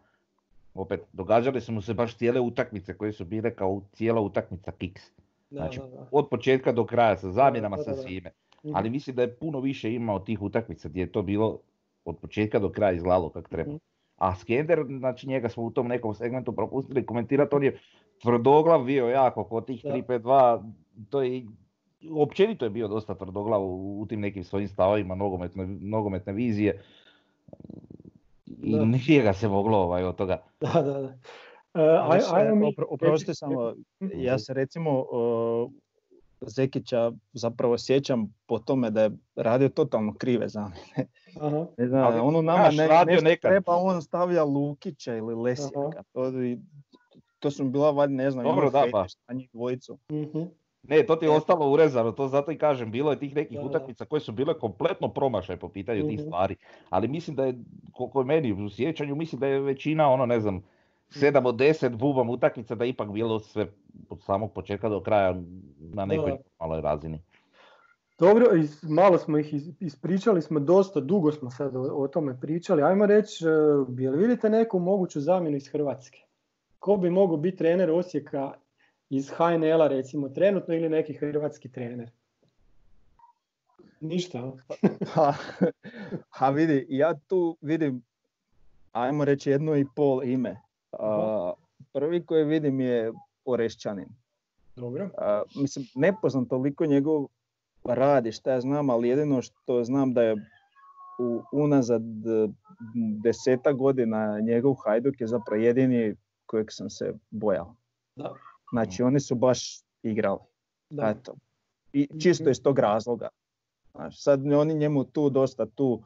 Opet, 0.75 1.01
događale 1.13 1.61
su 1.61 1.73
mu 1.73 1.83
se 1.83 1.95
baš 1.95 2.17
cijele 2.17 2.41
utakmice 2.41 2.95
koje 2.95 3.13
su 3.13 3.25
bile 3.25 3.55
kao 3.55 3.83
cijela 3.93 4.21
utakmica 4.21 4.73
kiks. 4.73 5.03
Da, 5.51 5.57
znači, 5.57 5.81
da, 5.81 5.87
da. 5.87 6.09
Od 6.11 6.29
početka 6.29 6.73
do 6.73 6.87
kraja 6.87 7.17
sa 7.17 7.31
zamjenama, 7.31 7.77
da, 7.77 7.83
sa 7.83 7.91
da, 7.91 7.97
da. 7.97 8.03
svime. 8.03 8.31
Mhm. 8.65 8.77
Ali 8.77 8.91
mislim 8.91 9.17
da 9.17 9.23
je 9.23 9.35
puno 9.35 9.61
više 9.61 9.95
imao 9.95 10.19
tih 10.19 10.43
utakmica 10.43 10.89
gdje 10.89 11.01
je 11.01 11.13
to 11.13 11.23
bilo 11.23 11.59
od 12.05 12.19
početka 12.19 12.59
do 12.59 12.71
kraja 12.73 12.93
izgledalo 12.93 13.29
kako 13.29 13.49
treba. 13.49 13.71
Mhm. 13.71 13.79
A 14.17 14.35
Skender, 14.37 14.85
znači 14.99 15.29
njega 15.29 15.49
smo 15.49 15.63
u 15.63 15.71
tom 15.71 15.89
nekom 15.89 16.15
segmentu 16.15 16.53
propustili 16.53 17.07
komentirati, 17.07 17.55
on 17.55 17.65
je 17.65 17.79
tvrdoglav 18.23 18.85
bio 18.85 19.09
jako 19.09 19.45
kod 19.45 19.67
tih 19.67 19.83
Da. 19.85 19.91
3-5-2, 19.91 20.63
to 21.11 21.23
je 21.23 21.47
općenito 22.13 22.65
je 22.65 22.71
bio 22.71 22.89
dosta 22.89 23.15
tvrdoglav 23.15 23.63
u, 23.63 24.01
u 24.01 24.07
tim 24.07 24.21
nekim 24.21 24.45
svojim 24.45 24.69
stavovima 24.69 25.15
nogometne, 25.15 25.67
nogometne 25.67 26.33
vizije. 26.33 26.83
I 28.47 28.73
Da. 28.73 28.85
nije 28.85 29.23
ga 29.23 29.33
se 29.33 29.49
moglo 29.49 29.79
ovaj, 29.79 30.05
od 30.05 30.17
toga. 30.17 30.43
Da, 30.61 30.73
da, 30.75 30.93
da. 30.93 31.19
E, 31.75 31.99
aj, 32.03 32.21
Znaš, 32.21 32.33
ajmo 32.35 32.55
mi... 32.57 32.67
opro- 32.67 32.87
oprosti 32.89 33.27
reci- 33.27 33.35
samo, 33.35 33.75
Mhm. 34.01 34.11
ja 34.15 34.39
se 34.39 34.55
recimo 34.55 35.01
uh, 35.01 35.71
Zekića 36.41 37.13
zapravo 37.33 37.79
sjećam 37.79 38.35
po 38.47 38.59
tome 38.59 38.91
da 38.91 39.03
je 39.03 39.11
radio 39.37 39.69
totalno 39.69 40.15
krive 40.15 40.49
zamjene. 40.49 41.07
Aha. 41.37 41.67
Ne 41.79 41.87
znam, 41.89 42.05
Ali, 42.05 42.21
ono 42.21 42.43
nama 42.43 42.71
ne, 42.71 42.87
radio 42.89 43.13
nešto 43.13 43.25
nekad. 43.25 43.51
treba, 43.51 43.73
on 43.75 44.03
stavlja 44.03 44.45
Lukića 44.45 45.15
ili 45.15 45.35
Lesijaka. 45.35 46.03
To, 46.13 46.33
to 47.39 47.51
su 47.51 47.65
mi 47.65 47.71
bila 47.71 47.91
valjda, 47.91 48.15
ne 48.15 48.31
znam, 48.31 48.45
Dobro, 48.45 48.61
ono 48.61 48.71
da, 48.73 48.85
pa. 48.93 49.07
na 49.29 49.35
njih 49.35 49.51
dvojicu. 49.53 49.99
Mhm. 50.13 50.43
Ne, 50.83 51.07
to 51.07 51.17
ti 51.17 51.25
je 51.25 51.31
ostalo 51.31 51.71
urezano, 51.71 52.13
to 52.13 52.29
zato 52.29 52.53
i 52.53 52.59
kažem, 52.59 52.91
bilo 52.91 53.11
je 53.11 53.19
tih 53.19 53.35
nekih 53.35 53.61
utakmica 53.61 54.05
koje 54.05 54.21
su 54.21 54.33
bile 54.33 54.55
kompletno 54.55 55.09
promašaj 55.09 55.57
po 55.57 55.69
pitanju 55.69 56.03
tih 56.03 56.19
Mhm. 56.19 56.27
stvari. 56.27 56.57
Ali 56.91 57.09
mislim 57.09 57.37
da 57.37 57.45
je, 57.45 57.55
koliko 57.93 58.21
je 58.21 58.25
meni 58.25 58.53
u 58.55 58.71
sjećanju, 58.71 59.15
mislim 59.15 59.41
da 59.41 59.47
je 59.47 59.61
većina, 59.61 60.09
ono 60.09 60.27
ne 60.27 60.41
znam, 60.41 60.63
7 61.11 61.47
od 61.47 61.55
10 61.55 61.89
bubam 61.91 62.31
utakmica 62.31 62.75
da 62.75 62.85
je 62.85 62.91
ipak 62.91 63.11
bilo 63.11 63.39
sve 63.39 63.67
od 64.09 64.23
samog 64.23 64.53
početka 64.53 64.89
do 64.89 65.01
kraja 65.01 65.35
na 65.81 66.05
nekoj 66.05 66.31
maloj 66.61 66.81
razini. 66.81 67.21
Dobro, 68.19 68.47
malo 68.83 69.19
smo 69.19 69.39
ih 69.39 69.55
is- 69.55 69.75
ispričali, 69.81 70.43
smo 70.43 70.61
dosta 70.61 71.01
dugo 71.01 71.33
smo 71.33 71.51
sad 71.51 71.77
o, 71.77 71.95
o 71.95 72.09
tome 72.09 72.41
pričali. 72.41 72.83
Ajmo 72.83 73.07
reći, 73.07 73.45
e, 73.45 73.49
jel 73.99 74.15
vidite 74.15 74.51
neku 74.51 74.79
moguću 74.79 75.21
zamjenu 75.21 75.57
iz 75.57 75.69
Hrvatske? 75.69 76.19
Ko 76.79 76.97
bi 76.97 77.11
mogao 77.11 77.37
biti 77.37 77.57
trener 77.57 77.91
Osijeka 77.91 78.53
iz 79.13 79.31
HNL-a 79.31 79.89
recimo 79.89 80.29
trenutno 80.29 80.75
ili 80.75 80.89
neki 80.89 81.13
hrvatski 81.13 81.69
trener? 81.69 82.11
Ništa? 84.01 84.53
Ha, 85.15 85.35
ha 86.31 86.51
vidi, 86.51 86.87
ja 86.89 87.15
tu 87.27 87.57
vidim, 87.61 88.03
ajmo 88.93 89.25
reći 89.25 89.51
jedno 89.51 89.77
i 89.77 89.87
pol 89.97 90.25
ime. 90.25 90.61
A, 90.93 91.53
prvi 91.93 92.27
koji 92.27 92.45
vidim 92.45 92.81
je 92.81 93.13
Orešćanin. 93.45 94.09
Dobro. 94.77 95.11
A, 95.19 95.43
mislim, 95.57 95.87
ne 95.95 96.15
poznam 96.23 96.49
toliko 96.49 96.87
njegov 96.87 97.27
rad 97.85 98.27
i 98.27 98.33
šta 98.33 98.53
ja 98.53 98.61
znam, 98.61 98.91
ali 98.91 99.09
jedino 99.09 99.43
što 99.43 99.85
znam 99.85 100.13
da 100.13 100.23
je 100.23 100.35
u, 101.19 101.43
unazad 101.53 102.03
deseta 103.23 103.73
godina 103.73 104.41
njegov 104.41 104.75
Hajduk 104.75 105.21
je 105.21 105.27
zapravo 105.27 105.63
jedini 105.63 106.17
kojeg 106.47 106.67
sam 106.71 106.91
se 106.91 107.15
bojao. 107.31 107.75
Da. 108.17 108.35
Znači 108.73 109.03
oni 109.03 109.21
su 109.21 109.35
baš 109.35 109.81
igrali. 110.03 110.39
Da. 110.91 111.09
Eto. 111.09 111.35
I 111.93 112.09
čisto 112.21 112.51
iz 112.51 112.63
tog 112.63 112.79
razloga. 112.79 113.29
Znaš, 113.95 114.23
sad 114.23 114.53
oni 114.53 114.75
njemu 114.75 115.05
tu 115.05 115.31
dosta 115.31 115.67
tu 115.67 116.03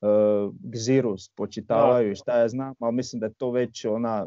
uh, 0.00 0.54
gziru 0.60 1.18
spočitavaju 1.18 2.12
i 2.12 2.14
šta 2.14 2.38
ja 2.40 2.48
znam, 2.48 2.74
ali 2.78 2.94
mislim 2.94 3.20
da 3.20 3.26
je 3.26 3.32
to 3.32 3.50
već 3.50 3.84
ona, 3.84 4.26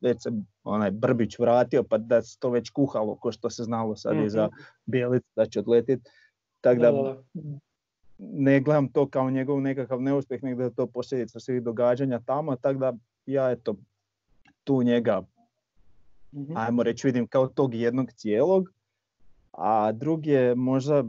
već 0.00 0.22
se 0.22 0.30
onaj 0.64 0.90
Brbić 0.90 1.38
vratio 1.38 1.82
pa 1.82 1.98
da 1.98 2.22
se 2.22 2.38
to 2.38 2.50
već 2.50 2.70
kuhalo 2.70 3.16
ko 3.16 3.32
što 3.32 3.50
se 3.50 3.62
znalo 3.62 3.96
sad 3.96 4.16
i 4.16 4.28
za 4.30 4.46
Mhm. 4.46 4.54
Bijelic 4.86 5.22
da 5.36 5.46
će 5.46 5.60
odletiti. 5.60 6.10
Tako 6.60 6.80
Da, 6.80 6.90
da, 6.90 7.02
da, 7.02 7.16
da. 7.34 7.58
ne 8.18 8.60
gledam 8.60 8.92
to 8.92 9.08
kao 9.08 9.30
njegov 9.30 9.60
nekakav 9.60 10.02
neuspjeh, 10.02 10.42
nego 10.42 10.58
da 10.58 10.64
je 10.64 10.74
to 10.74 10.86
posljedica 10.86 11.40
svih 11.40 11.62
događanja 11.62 12.20
tamo, 12.26 12.56
tako 12.56 12.78
da 12.78 12.92
ja 13.26 13.50
eto 13.50 13.74
tu 14.64 14.82
njega 14.82 15.22
Mhm. 16.32 16.56
ajmo 16.56 16.82
reći 16.82 17.06
vidim 17.06 17.26
kao 17.26 17.46
tog 17.46 17.74
jednog 17.74 18.12
cijelog, 18.12 18.72
a 19.52 19.92
drugi 19.92 20.30
je 20.30 20.54
možda 20.54 21.04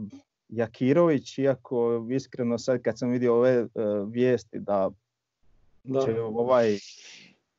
Jakirović, 0.48 1.38
iako 1.38 2.06
iskreno 2.10 2.58
sad 2.58 2.82
kad 2.82 2.98
sam 2.98 3.10
vidio 3.10 3.36
ove 3.36 3.50
e, 3.50 3.66
vijesti 4.06 4.58
da 4.58 4.90
Da. 5.84 6.00
će 6.00 6.20
ovaj 6.20 6.74
e, 6.74 6.78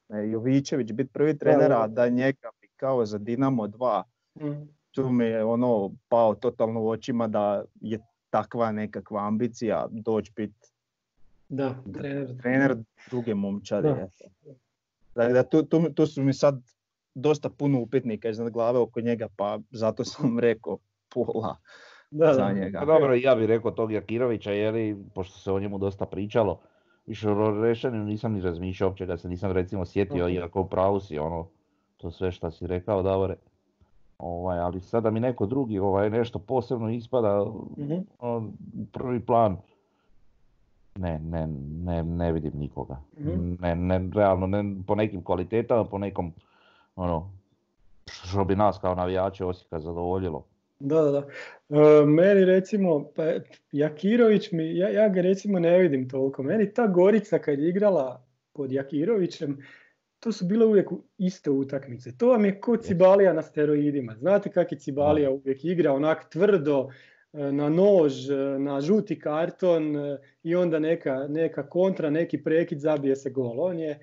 Jovićević 0.09 0.91
biti 0.91 1.13
prvi 1.13 1.37
trener, 1.37 1.69
da. 1.69 1.81
a 1.81 1.87
da 1.87 2.09
njega 2.09 2.49
bi 2.61 2.67
kao 2.75 3.05
za 3.05 3.17
Dinamo 3.17 3.67
2, 3.67 4.03
Mhm. 4.35 4.61
tu 4.91 5.09
mi 5.09 5.25
je 5.25 5.43
ono 5.43 5.91
pao 6.07 6.35
totalno 6.35 6.81
u 6.81 6.89
očima 6.89 7.27
da 7.27 7.63
je 7.75 7.99
takva 8.29 8.71
nekakva 8.71 9.27
ambicija 9.27 9.87
doći 9.91 10.31
biti 10.35 10.67
Da, 11.49 11.83
trener. 11.93 12.37
trener 12.41 12.77
druge 13.09 13.35
momčadi. 13.35 13.87
Da. 13.87 14.07
Dakle, 15.15 15.33
da 15.33 15.43
tu, 15.43 15.63
tu, 15.63 15.89
tu 15.89 16.07
su 16.07 16.23
mi 16.23 16.33
sad 16.33 16.61
dosta 17.15 17.49
puno 17.49 17.79
upitnika 17.79 18.29
iznad 18.29 18.53
glave 18.53 18.79
oko 18.79 19.01
njega, 19.01 19.27
pa 19.35 19.59
zato 19.71 20.03
sam 20.03 20.39
rekao 20.49 20.77
pola 21.09 21.57
Da, 22.11 22.33
za 22.33 22.45
da. 22.45 22.53
njega. 22.53 22.79
Pa 22.79 22.85
dobro, 22.85 23.13
ja 23.15 23.35
bih 23.35 23.45
rekao 23.45 23.71
tog 23.71 23.91
Jakirovića, 23.91 24.51
jer 24.51 24.75
i, 24.75 24.95
pošto 25.15 25.39
se 25.39 25.51
o 25.51 25.59
njemu 25.59 25.77
dosta 25.77 26.05
pričalo, 26.05 26.59
više 27.05 27.29
o 27.29 27.61
Rešaninu 27.61 28.05
nisam 28.05 28.33
ni 28.33 28.41
razmišljao, 28.41 28.89
uopće 28.89 29.05
ga 29.05 29.17
se 29.17 29.29
nisam 29.29 29.51
recimo 29.51 29.85
sjetio, 29.85 30.25
Ok. 30.25 30.31
iako 30.31 30.63
pravu 30.63 30.99
si 30.99 31.19
ono, 31.19 31.47
to 31.97 32.11
sve 32.11 32.31
što 32.31 32.51
si 32.51 32.67
rekao, 32.67 33.01
Davore. 33.03 33.35
Ovaj, 34.17 34.59
ali 34.59 34.81
sada 34.81 35.11
mi 35.11 35.19
neko 35.19 35.45
drugi 35.45 35.79
ovaj, 35.79 36.09
nešto 36.09 36.39
posebno 36.39 36.89
ispada 36.89 37.41
ono, 38.19 38.51
u 38.77 38.85
prvi 38.91 39.19
plan. 39.19 39.57
Ne, 40.95 41.19
ne, 41.19 41.47
ne, 41.83 42.03
ne 42.03 42.31
vidim 42.31 42.51
nikoga. 42.55 43.01
Mhm. 43.19 43.55
Ne, 43.59 43.75
ne, 43.75 44.09
realno, 44.15 44.47
ne 44.47 44.75
po 44.87 44.95
nekim 44.95 45.23
kvalitetama, 45.23 45.85
po 45.85 45.97
nekom, 45.97 46.33
ono, 46.95 47.31
što 48.05 48.45
bi 48.45 48.55
nas 48.55 48.79
kao 48.81 48.95
navijače 48.95 49.45
Osijeka 49.45 49.79
zadovoljilo. 49.79 50.45
Da, 50.79 51.01
da, 51.01 51.11
da. 51.11 51.27
E, 51.69 52.05
meni 52.05 52.45
recimo, 52.45 53.11
pa 53.15 53.23
Jakirović, 53.71 54.51
mi, 54.51 54.77
ja, 54.77 54.89
ja 54.89 55.09
ga 55.09 55.21
recimo 55.21 55.59
ne 55.59 55.77
vidim 55.79 56.09
toliko. 56.09 56.43
Meni 56.43 56.73
ta 56.73 56.87
Gorica 56.87 57.39
kad 57.39 57.59
je 57.59 57.69
igrala 57.69 58.25
pod 58.53 58.71
Jakirovićem, 58.71 59.57
to 60.19 60.31
su 60.31 60.45
bile 60.45 60.65
uvijek 60.65 60.89
iste 61.17 61.49
utakmice. 61.49 62.17
To 62.17 62.27
vam 62.27 62.45
je 62.45 62.59
ko 62.59 62.77
Cibalija 62.77 63.33
na 63.33 63.41
steroidima. 63.41 64.15
Znate 64.15 64.49
kak 64.49 64.71
je 64.71 64.79
Cibalija 64.79 65.31
uvijek 65.31 65.65
igra, 65.65 65.93
onak 65.93 66.29
tvrdo, 66.29 66.89
e, 67.33 67.51
na 67.51 67.69
nož, 67.69 68.29
e, 68.29 68.35
na 68.59 68.81
žuti 68.81 69.19
karton 69.19 69.95
e, 69.95 70.17
i 70.43 70.55
onda 70.55 70.79
neka, 70.79 71.27
neka 71.29 71.69
kontra, 71.69 72.09
neki 72.09 72.43
prekid, 72.43 72.79
zabije 72.79 73.15
se 73.15 73.29
gol. 73.29 73.59
On 73.59 73.79
je, 73.79 73.99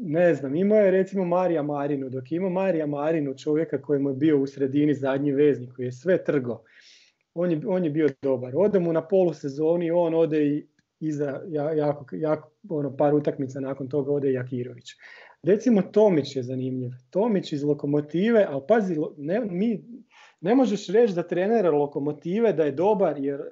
ne 0.00 0.34
znam, 0.34 0.54
imao 0.54 0.78
je 0.78 0.90
recimo 0.90 1.24
Marija 1.24 1.62
Marinu, 1.62 2.08
dok 2.08 2.32
je 2.32 2.36
imao 2.36 2.50
Marija 2.50 2.86
Marinu, 2.86 3.34
čovjeka 3.34 3.82
koji 3.82 4.00
mu 4.00 4.10
je 4.10 4.16
bio 4.16 4.38
u 4.38 4.46
sredini 4.46 4.94
zadnji 4.94 5.32
veznik, 5.32 5.72
koji 5.76 5.86
je 5.86 5.92
sve 5.92 6.24
trgo, 6.24 6.62
on 7.34 7.50
je, 7.50 7.60
on 7.66 7.84
je 7.84 7.90
bio 7.90 8.08
dobar. 8.22 8.52
Ode 8.56 8.78
mu 8.78 8.92
na 8.92 9.02
polusezoni, 9.08 9.90
on 9.90 10.14
ode 10.14 10.46
i 10.46 10.66
iza 11.00 11.40
ja- 11.48 11.72
jako, 11.72 12.06
jako, 12.16 12.50
ono, 12.68 12.96
par 12.96 13.14
utakmica 13.14 13.60
nakon 13.60 13.88
toga 13.88 14.12
ode 14.12 14.32
Jakirović. 14.32 14.90
Recimo 15.42 15.82
Tomić 15.82 16.36
je 16.36 16.42
zanimljiv. 16.42 16.90
Tomić 17.10 17.52
iz 17.52 17.62
Lokomotive, 17.64 18.46
ali 18.48 18.62
pazi, 18.68 18.96
ne, 19.16 19.40
mi, 19.40 19.84
ne 20.40 20.54
možeš 20.54 20.88
reći 20.88 21.14
da 21.14 21.22
trener 21.22 21.74
Lokomotive 21.74 22.52
da 22.52 22.64
je 22.64 22.72
dobar, 22.72 23.18
jer 23.18 23.42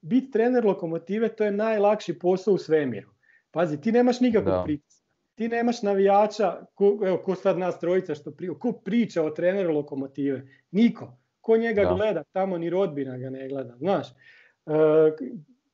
biti 0.00 0.30
trener 0.30 0.64
Lokomotive 0.64 1.28
to 1.28 1.44
je 1.44 1.50
najlakši 1.50 2.18
posao 2.18 2.54
u 2.54 2.58
svemiru. 2.58 3.10
Pazi, 3.50 3.80
ti 3.80 3.92
nemaš 3.92 4.20
nikakvog 4.20 4.54
pritiska. 4.64 5.01
Ti 5.34 5.48
nemaš 5.48 5.82
navijača, 5.82 6.66
ko, 6.74 6.98
evo, 7.02 7.18
ko 7.18 7.34
sad 7.34 7.58
nas 7.58 7.78
trojica 7.78 8.14
što 8.14 8.30
pri, 8.30 8.48
ko 8.50 8.72
priča 8.74 9.22
o 9.22 9.30
treneru 9.30 9.74
Lokomotive? 9.74 10.42
Niko. 10.70 11.16
Ko 11.40 11.56
njega 11.56 11.82
Da. 11.82 11.94
gleda, 11.94 12.22
tamo 12.24 12.58
ni 12.58 12.70
rodbina 12.70 13.18
ga 13.18 13.30
ne 13.30 13.48
gleda, 13.48 13.76
znaš. 13.76 14.08
E, 14.08 14.12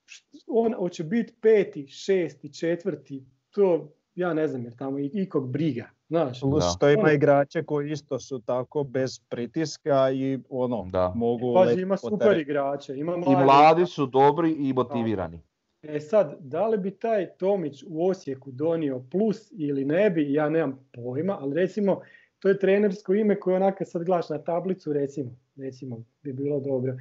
št- 0.07 0.45
on 0.47 0.75
hoće 0.75 1.05
biti 1.05 1.35
peti, 1.41 1.87
šesti, 1.87 2.55
četvrti, 2.55 3.25
to 3.51 3.89
ja 4.15 4.35
ne 4.35 4.49
znam 4.49 4.65
jer 4.65 4.77
tamo 4.77 4.99
ikog 4.99 5.49
briga. 5.49 5.85
Znaš, 6.09 6.41
Plus 6.41 6.65
Da. 6.65 6.71
što 6.71 6.91
ima 6.91 7.01
Ono- 7.01 7.13
igrače 7.13 7.63
koji 7.63 7.91
isto 7.91 8.19
su 8.19 8.39
tako 8.39 8.85
bez 8.85 9.21
pritiska 9.21 10.11
i 10.11 10.39
ono, 10.49 10.87
Da. 10.87 11.13
mogu 11.17 11.55
pazi 11.55 11.67
letiti 11.67 11.83
ima 11.83 11.97
super 11.97 12.39
igrače, 12.39 12.97
ima 12.97 13.17
I 13.17 13.37
mladi 13.37 13.87
su 13.87 14.07
dobri 14.07 14.53
i 14.53 14.73
motivirani. 14.73 15.41
E 15.89 16.01
sad, 16.01 16.37
da 16.41 16.67
li 16.67 16.79
bi 16.79 16.91
taj 16.91 17.27
Tomić 17.37 17.85
u 17.89 18.07
Osijeku 18.07 18.51
donio 18.51 19.03
plus 19.11 19.53
ili 19.53 19.85
ne 19.85 20.11
bi, 20.11 20.33
ja 20.33 20.49
nemam 20.49 20.89
pojma, 20.93 21.39
ali 21.41 21.55
recimo 21.55 22.01
to 22.39 22.49
je 22.49 22.59
trenersko 22.59 23.15
ime 23.15 23.41
koje 23.41 23.57
onako 23.57 23.85
sad 23.85 24.05
gledaš 24.05 24.29
na 24.29 24.39
tablicu, 24.39 24.93
recimo, 24.93 25.31
recimo 25.57 26.05
bi 26.23 26.33
bilo 26.33 26.61
dobro. 26.61 26.97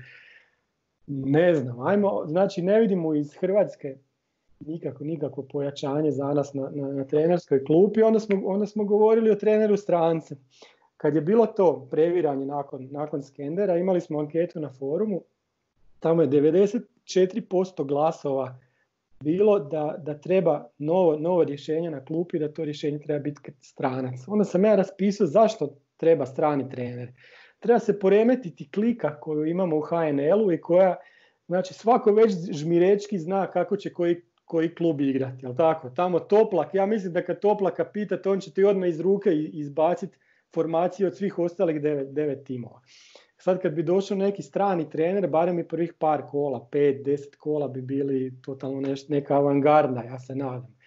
Ne 1.08 1.56
znam, 1.56 1.80
ajmo, 1.80 2.24
znači 2.28 2.62
ne 2.62 2.80
vidimo 2.80 3.16
iz 3.16 3.36
Hrvatske 3.36 3.98
nikako, 4.60 5.04
nikakvo 5.04 5.44
pojačanje 5.44 6.12
za 6.12 6.34
nas 6.34 6.54
na, 6.54 6.70
na, 6.76 6.88
na 6.88 7.04
trenerskoj 7.04 7.64
klupi, 7.64 8.02
onda 8.02 8.20
smo, 8.20 8.42
onda 8.46 8.66
smo 8.66 8.84
govorili 8.84 9.32
o 9.32 9.36
treneru 9.36 9.78
strance. 9.78 10.36
Kad 10.98 11.16
je 11.16 11.22
bilo 11.22 11.46
to 11.46 11.88
previranje 11.92 12.46
nakon, 12.46 12.88
nakon 12.92 13.24
Skendera, 13.24 13.78
imali 13.78 14.02
smo 14.02 14.20
anketu 14.20 14.60
na 14.60 14.70
forumu, 14.70 15.22
tamo 16.00 16.22
je 16.22 16.28
94% 16.28 17.86
glasova 17.88 18.60
bilo 19.20 19.60
da, 19.60 19.96
da 19.98 20.20
treba 20.20 20.70
novo, 20.78 21.18
novo 21.18 21.44
rješenje 21.44 21.92
na 21.92 22.06
klupi, 22.06 22.40
da 22.40 22.54
to 22.54 22.66
rješenje 22.66 23.00
treba 23.00 23.20
biti 23.20 23.52
stranac. 23.62 24.20
Onda 24.28 24.46
sam 24.46 24.66
ja 24.66 24.76
raspisao 24.76 25.28
zašto 25.28 25.78
treba 25.98 26.26
strani 26.26 26.70
trener. 26.70 27.12
Treba 27.60 27.80
se 27.80 28.00
poremetiti 28.00 28.72
klika 28.72 29.20
koju 29.20 29.46
imamo 29.46 29.78
u 29.78 29.82
HNL-u 29.82 30.52
i 30.52 30.62
koja, 30.62 30.96
znači 31.48 31.74
svako 31.74 32.12
već 32.12 32.34
žmirečki 32.52 33.20
zna 33.20 33.52
kako 33.52 33.78
će 33.78 33.94
koji, 33.94 34.22
koji 34.46 34.76
klub 34.76 35.02
igrati, 35.02 35.46
jel 35.46 35.56
tako? 35.56 35.90
Tamo 35.90 36.20
Toplak, 36.20 36.74
ja 36.74 36.86
mislim 36.86 37.14
da 37.14 37.26
kad 37.26 37.40
Toplaka 37.40 37.86
pitate, 37.86 38.30
on 38.30 38.40
će 38.40 38.54
ti 38.54 38.64
odmah 38.64 38.90
iz 38.90 39.00
ruke 39.00 39.30
izbaciti 39.34 40.18
formaciju 40.54 41.08
od 41.08 41.18
svih 41.18 41.40
ostalih 41.40 41.82
devet, 41.82 42.14
devet 42.14 42.46
timova. 42.46 42.82
Sad 43.38 43.62
kad 43.62 43.74
bi 43.74 43.84
došao 43.84 44.18
neki 44.18 44.42
strani 44.42 44.90
trener, 44.90 45.28
barem 45.28 45.60
i 45.60 45.68
prvih 45.68 45.94
par 46.00 46.22
kola, 46.32 46.68
5, 46.72 47.04
10 47.04 47.36
kola 47.38 47.68
bi 47.68 47.82
bili 47.82 48.42
totalno 48.42 48.82
neš, 48.82 49.08
neka 49.08 49.36
avangardna, 49.36 50.04
ja 50.04 50.20
se 50.20 50.36
nadam. 50.36 50.78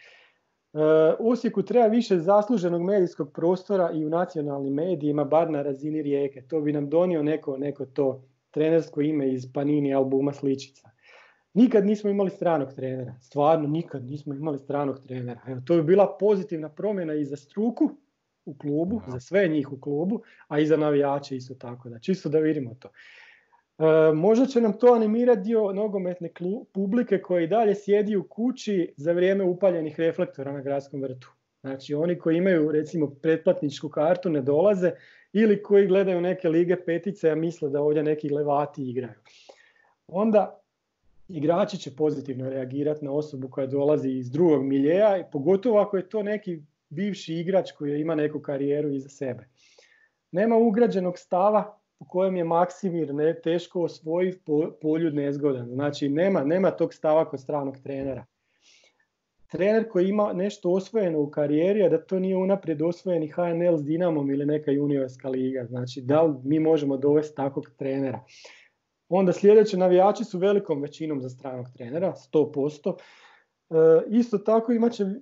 Uh, 0.73 0.81
Osijeku 1.19 1.63
treba 1.63 1.87
više 1.87 2.19
zasluženog 2.19 2.83
medijskog 2.83 3.33
prostora 3.33 3.91
i 3.95 4.07
u 4.07 4.09
nacionalnim 4.09 4.75
medijima, 4.75 5.25
bar 5.25 5.51
na 5.51 5.63
razini 5.63 6.03
rijeke. 6.03 6.43
To 6.43 6.61
bi 6.61 6.73
nam 6.73 6.89
donio 6.89 7.23
neko, 7.23 7.57
neko 7.57 7.87
to 7.87 8.23
trenersko 8.51 9.01
ime 9.01 9.33
iz 9.33 9.53
Panini 9.53 9.95
albuma 9.95 10.33
Sličica. 10.33 10.91
Nikad 11.55 11.87
nismo 11.87 12.11
imali 12.11 12.31
stranog 12.31 12.73
trenera, 12.73 13.15
stvarno 13.21 13.69
nikad 13.69 14.05
nismo 14.05 14.35
imali 14.35 14.59
stranog 14.59 14.99
trenera. 15.07 15.41
Evo, 15.47 15.61
to 15.67 15.77
bi 15.77 15.83
bila 15.83 16.17
pozitivna 16.21 16.69
promjena 16.69 17.15
i 17.15 17.25
za 17.25 17.37
struku, 17.37 17.91
u 18.45 18.55
klubu, 18.55 19.03
za 19.09 19.21
sve 19.21 19.49
njih 19.49 19.73
u 19.73 19.81
klubu, 19.81 20.23
a 20.49 20.59
i 20.59 20.67
za 20.67 20.77
navijače 20.77 21.37
isto 21.37 21.55
tako, 21.55 21.89
da 21.89 21.99
čisto 21.99 22.29
da 22.29 22.39
vidimo 22.39 22.75
to. 22.75 22.89
E, 23.79 24.13
možda 24.15 24.47
će 24.47 24.61
nam 24.61 24.79
to 24.79 24.95
animirati 24.95 25.41
dio 25.41 25.73
nogometne 25.73 26.33
klu, 26.33 26.65
publike 26.65 27.23
koji 27.23 27.47
dalje 27.47 27.75
sjedi 27.75 28.17
u 28.17 28.25
kući 28.25 28.95
za 28.97 29.13
vrijeme 29.13 29.45
upaljenih 29.45 30.01
reflektora 30.01 30.53
na 30.53 30.61
gradskom 30.61 31.03
vrtu. 31.03 31.33
Znači 31.61 31.95
oni 31.95 32.19
koji 32.19 32.37
imaju 32.37 32.73
recimo 32.73 33.11
pretplatničku 33.23 33.89
kartu 33.89 34.31
ne 34.31 34.43
dolaze 34.43 34.93
ili 35.33 35.63
koji 35.63 35.87
gledaju 35.87 36.21
neke 36.21 36.49
lige 36.49 36.77
petice 36.77 37.31
a 37.31 37.35
misle 37.35 37.71
da 37.71 37.83
ovdje 37.83 38.03
neki 38.03 38.29
levati 38.29 38.91
igraju. 38.91 39.19
Onda 40.07 40.61
igrači 41.29 41.79
će 41.79 41.97
pozitivno 41.97 42.51
reagirati 42.51 43.05
na 43.05 43.13
osobu 43.13 43.49
koja 43.49 43.67
dolazi 43.67 44.11
iz 44.11 44.31
drugog 44.31 44.65
miljeja 44.65 45.29
pogotovo 45.33 45.79
ako 45.79 45.97
je 45.97 46.09
to 46.09 46.23
neki 46.23 46.63
bivši 46.91 47.35
igrač 47.35 47.73
koji 47.73 48.01
ima 48.01 48.15
neku 48.15 48.41
karijeru 48.41 48.91
iza 48.91 49.09
sebe. 49.09 49.49
Nema 50.33 50.57
ugrađenog 50.57 51.19
stava 51.19 51.81
u 51.99 52.05
kojem 52.05 52.37
je 52.37 52.45
Maksimir 52.45 53.15
ne, 53.15 53.41
teško 53.41 53.83
osvojiv 53.83 54.35
poljud 54.81 55.15
nezgodan. 55.15 55.69
Znači 55.69 56.09
nema, 56.09 56.45
nema 56.45 56.71
tog 56.71 56.95
stava 56.95 57.25
kod 57.31 57.41
stranog 57.41 57.77
trenera. 57.83 58.27
Trener 59.47 59.89
koji 59.89 60.09
ima 60.09 60.33
nešto 60.33 60.71
osvojeno 60.71 61.21
u 61.21 61.31
karijeri, 61.31 61.83
a 61.83 61.89
da 61.89 62.05
to 62.05 62.19
nije 62.19 62.37
unaprijed 62.37 62.83
osvojeni 62.83 63.29
HNL 63.29 63.77
s 63.77 63.85
Dinamom 63.85 64.31
ili 64.31 64.47
neka 64.47 64.71
juniorska 64.71 65.29
liga. 65.29 65.65
Znači 65.65 66.01
da 66.01 66.23
li 66.23 66.35
mi 66.45 66.59
možemo 66.59 66.97
dovesti 66.97 67.37
takvog 67.37 67.71
trenera. 67.77 68.25
Onda 69.09 69.33
sljedeće 69.33 69.77
navijači 69.77 70.25
su 70.25 70.39
velikom 70.39 70.83
većinom 70.83 71.21
za 71.21 71.29
stranog 71.29 71.67
trenera, 71.75 72.13
100%. 72.33 72.95
E, 72.97 73.75
isto 74.11 74.39
tako 74.39 74.73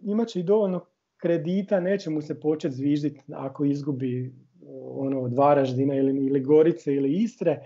imat 0.03 0.29
će 0.29 0.41
i 0.41 0.43
dovoljno 0.43 0.87
kredita, 1.19 1.81
neće 1.81 2.11
mu 2.11 2.23
se 2.23 2.41
početi 2.41 2.75
zvižditi 2.75 3.21
ako 3.35 3.65
izgubi 3.65 4.33
ono 4.87 5.21
od 5.21 5.35
Varaždina 5.35 5.95
ili, 5.95 6.27
ili 6.27 6.41
Gorice 6.41 6.95
ili 6.95 7.13
Istre. 7.13 7.61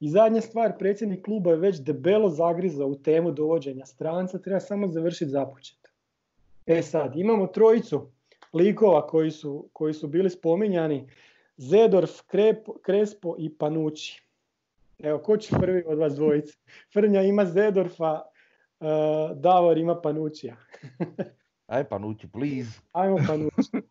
I 0.00 0.08
zadnja 0.08 0.40
stvar, 0.40 0.78
predsjednik 0.78 1.24
kluba 1.24 1.50
je 1.50 1.56
već 1.56 1.80
debelo 1.80 2.28
zagrizao 2.28 2.88
u 2.88 2.94
temu 2.94 3.32
dovođenja 3.32 3.86
stranca, 3.86 4.38
treba 4.38 4.60
samo 4.60 4.88
završiti 4.88 5.30
započet. 5.30 5.78
E 6.66 6.82
sad, 6.82 7.16
imamo 7.16 7.46
trojicu 7.46 8.10
likova 8.52 9.06
koji 9.06 9.30
su, 9.30 9.68
koji 9.72 9.94
su 9.94 10.08
bili 10.08 10.30
spominjani, 10.30 11.08
Zedorf, 11.56 12.10
Krep, 12.26 12.68
Krespo 12.82 13.36
i 13.38 13.54
Panući. 13.54 14.22
Evo, 14.98 15.18
ko 15.18 15.36
će 15.36 15.56
prvi 15.60 15.84
od 15.86 15.98
vas 15.98 16.14
dvojice? 16.14 16.54
Frnja 16.92 17.22
ima 17.22 17.44
Zedorfa, 17.44 18.22
uh, 18.80 18.86
Davor 19.36 19.78
ima 19.78 20.00
Panućija. 20.00 20.56
Aj 21.70 21.84
Panući, 21.84 22.28
please. 22.28 22.80
Ajmo 22.92 23.16
Panući. 23.26 23.70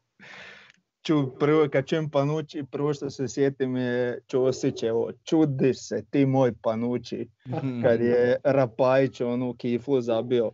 Ču, 1.05 1.35
prvo 1.39 1.67
kad 1.71 1.85
čujem 1.85 2.09
Panući, 2.09 2.63
prvo 2.71 2.93
što 2.93 3.09
se 3.09 3.27
sjetim 3.27 3.75
je 3.75 4.19
Ćosić, 4.27 4.83
evo, 4.83 5.11
čudi 5.23 5.73
se 5.73 6.05
ti 6.09 6.25
moj 6.25 6.53
Panući, 6.61 7.29
kad 7.83 8.01
je 8.01 8.37
Rapajić 8.43 9.21
onu 9.21 9.55
kiflu 9.57 10.01
zabio 10.01 10.51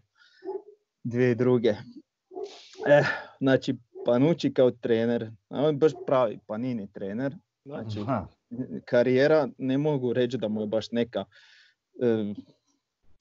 dvije 1.03 1.35
druge. 1.35 1.69
Eh, 2.87 3.05
znači, 3.39 3.75
Panući 4.05 4.53
kao 4.53 4.71
trener, 4.71 5.31
on 5.49 5.65
je 5.65 5.73
baš 5.73 5.91
pravi 6.05 6.39
Panini 6.47 6.91
trener, 6.91 7.35
znači 7.65 7.99
Aha. 8.01 8.27
karijera 8.85 9.47
ne 9.57 9.77
mogu 9.77 10.13
reći 10.13 10.37
da 10.37 10.47
mu 10.47 10.61
je 10.61 10.67
baš 10.67 10.91
neka 10.91 11.25
e, 12.01 12.33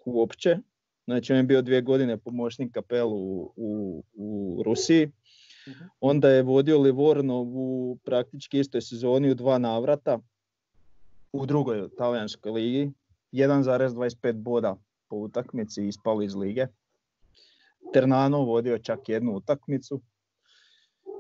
uopće. 0.05 0.59
Znači 1.05 1.33
on 1.33 1.37
je 1.37 1.43
bio 1.43 1.63
dvije 1.63 1.83
godine 1.83 2.17
pomoćnik 2.17 2.73
kapelu 2.73 3.17
u, 3.17 3.53
u, 3.57 4.03
u 4.15 4.63
Rusiji. 4.63 5.11
Onda 6.01 6.29
je 6.29 6.43
vodio 6.43 6.81
Livorno 6.81 7.41
u 7.41 7.99
praktički 8.05 8.59
istoj 8.59 8.81
sezoni 8.81 9.31
u 9.31 9.35
dva 9.35 9.59
navrata 9.59 10.19
u 11.33 11.47
drugoj 11.47 11.89
talijanskoj 11.99 12.53
ligi. 12.53 12.91
1,25 13.33 14.33
boda 14.33 14.77
po 15.09 15.17
utakmici 15.17 15.87
ispali 15.87 16.25
iz 16.25 16.35
lige. 16.35 16.67
Ternano 17.93 18.45
vodio 18.45 18.79
čak 18.79 19.09
jednu 19.09 19.33
utakmicu. 19.33 20.01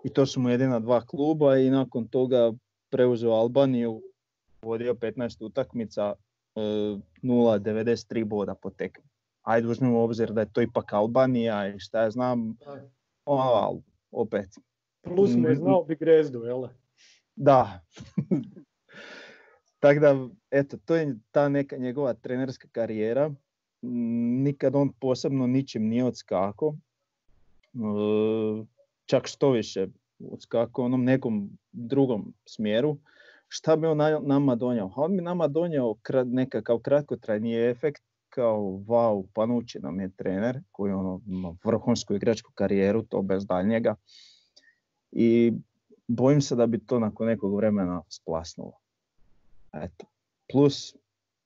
I 0.05 0.09
to 0.09 0.27
su 0.27 0.41
mu 0.41 0.51
jedina 0.51 0.81
dva 0.81 1.07
kluba 1.07 1.57
i 1.59 1.71
nakon 1.71 2.09
toga 2.09 2.53
preuzeo 2.91 3.33
Albaniju, 3.33 4.03
vodio 4.63 4.95
15 4.95 5.45
utakmica, 5.45 6.15
e, 6.55 6.61
0,93 7.23 8.25
boda 8.25 8.55
po 8.55 8.71
tekmi. 8.71 9.14
Ajde 9.45 9.69
uzmimo 9.69 10.01
u 10.01 10.03
obzir 10.03 10.33
da 10.33 10.41
je 10.41 10.53
to 10.53 10.63
ipak 10.63 10.93
Albanija 10.93 11.69
i 11.69 11.79
šta 11.79 12.03
ja 12.03 12.11
znam, 12.11 12.57
ali 13.25 13.83
opet. 14.11 14.49
Plus 15.03 15.37
mu 15.37 15.49
je 15.49 15.55
znao 15.55 15.85
bi 15.85 15.97
grezdu, 15.97 16.45
jel? 16.45 16.67
Da. 17.37 17.81
Tako 19.81 20.01
da, 20.01 20.29
eto, 20.51 20.77
to 20.85 20.97
je 20.97 21.17
ta 21.31 21.49
neka 21.49 21.77
njegova 21.77 22.15
trenerska 22.15 22.69
karijera. 22.73 23.35
Nikad 24.43 24.77
on 24.77 24.93
posebno 24.93 25.47
ničim 25.47 25.89
nije 25.89 26.05
odskako. 26.05 26.77
E, 27.75 27.79
čak 29.07 29.27
što 29.27 29.51
više 29.51 29.89
odskako 30.31 30.83
onom 30.83 31.05
nekom 31.05 31.59
drugom 31.73 32.35
smjeru. 32.47 32.97
Šta 33.49 33.77
bi 33.77 33.87
on 33.87 33.99
nama 34.27 34.55
donio? 34.55 34.91
On 34.97 35.17
bi 35.17 35.23
nama 35.23 35.49
donio 35.49 35.95
nekakav 36.25 36.79
kratkotrajni 36.79 37.55
efekt 37.55 38.03
kao 38.35 38.61
wow, 38.87 39.27
Panući 39.35 39.79
nam 39.79 40.01
je 40.01 40.11
trener 40.17 40.61
koji 40.71 40.93
ono, 40.93 41.21
ima 41.27 41.57
vrhunsku 41.65 42.15
igračku 42.15 42.53
karijeru, 42.55 43.03
to 43.03 43.23
bez 43.23 43.47
daljnjega. 43.47 43.95
I 45.13 45.53
bojim 46.09 46.41
se 46.41 46.57
da 46.57 46.67
bi 46.67 46.87
to 46.87 46.99
nakon 46.99 47.27
nekog 47.27 47.57
vremena 47.57 48.03
splasnulo. 48.09 48.73
Eto. 49.73 50.07
Plus 50.53 50.97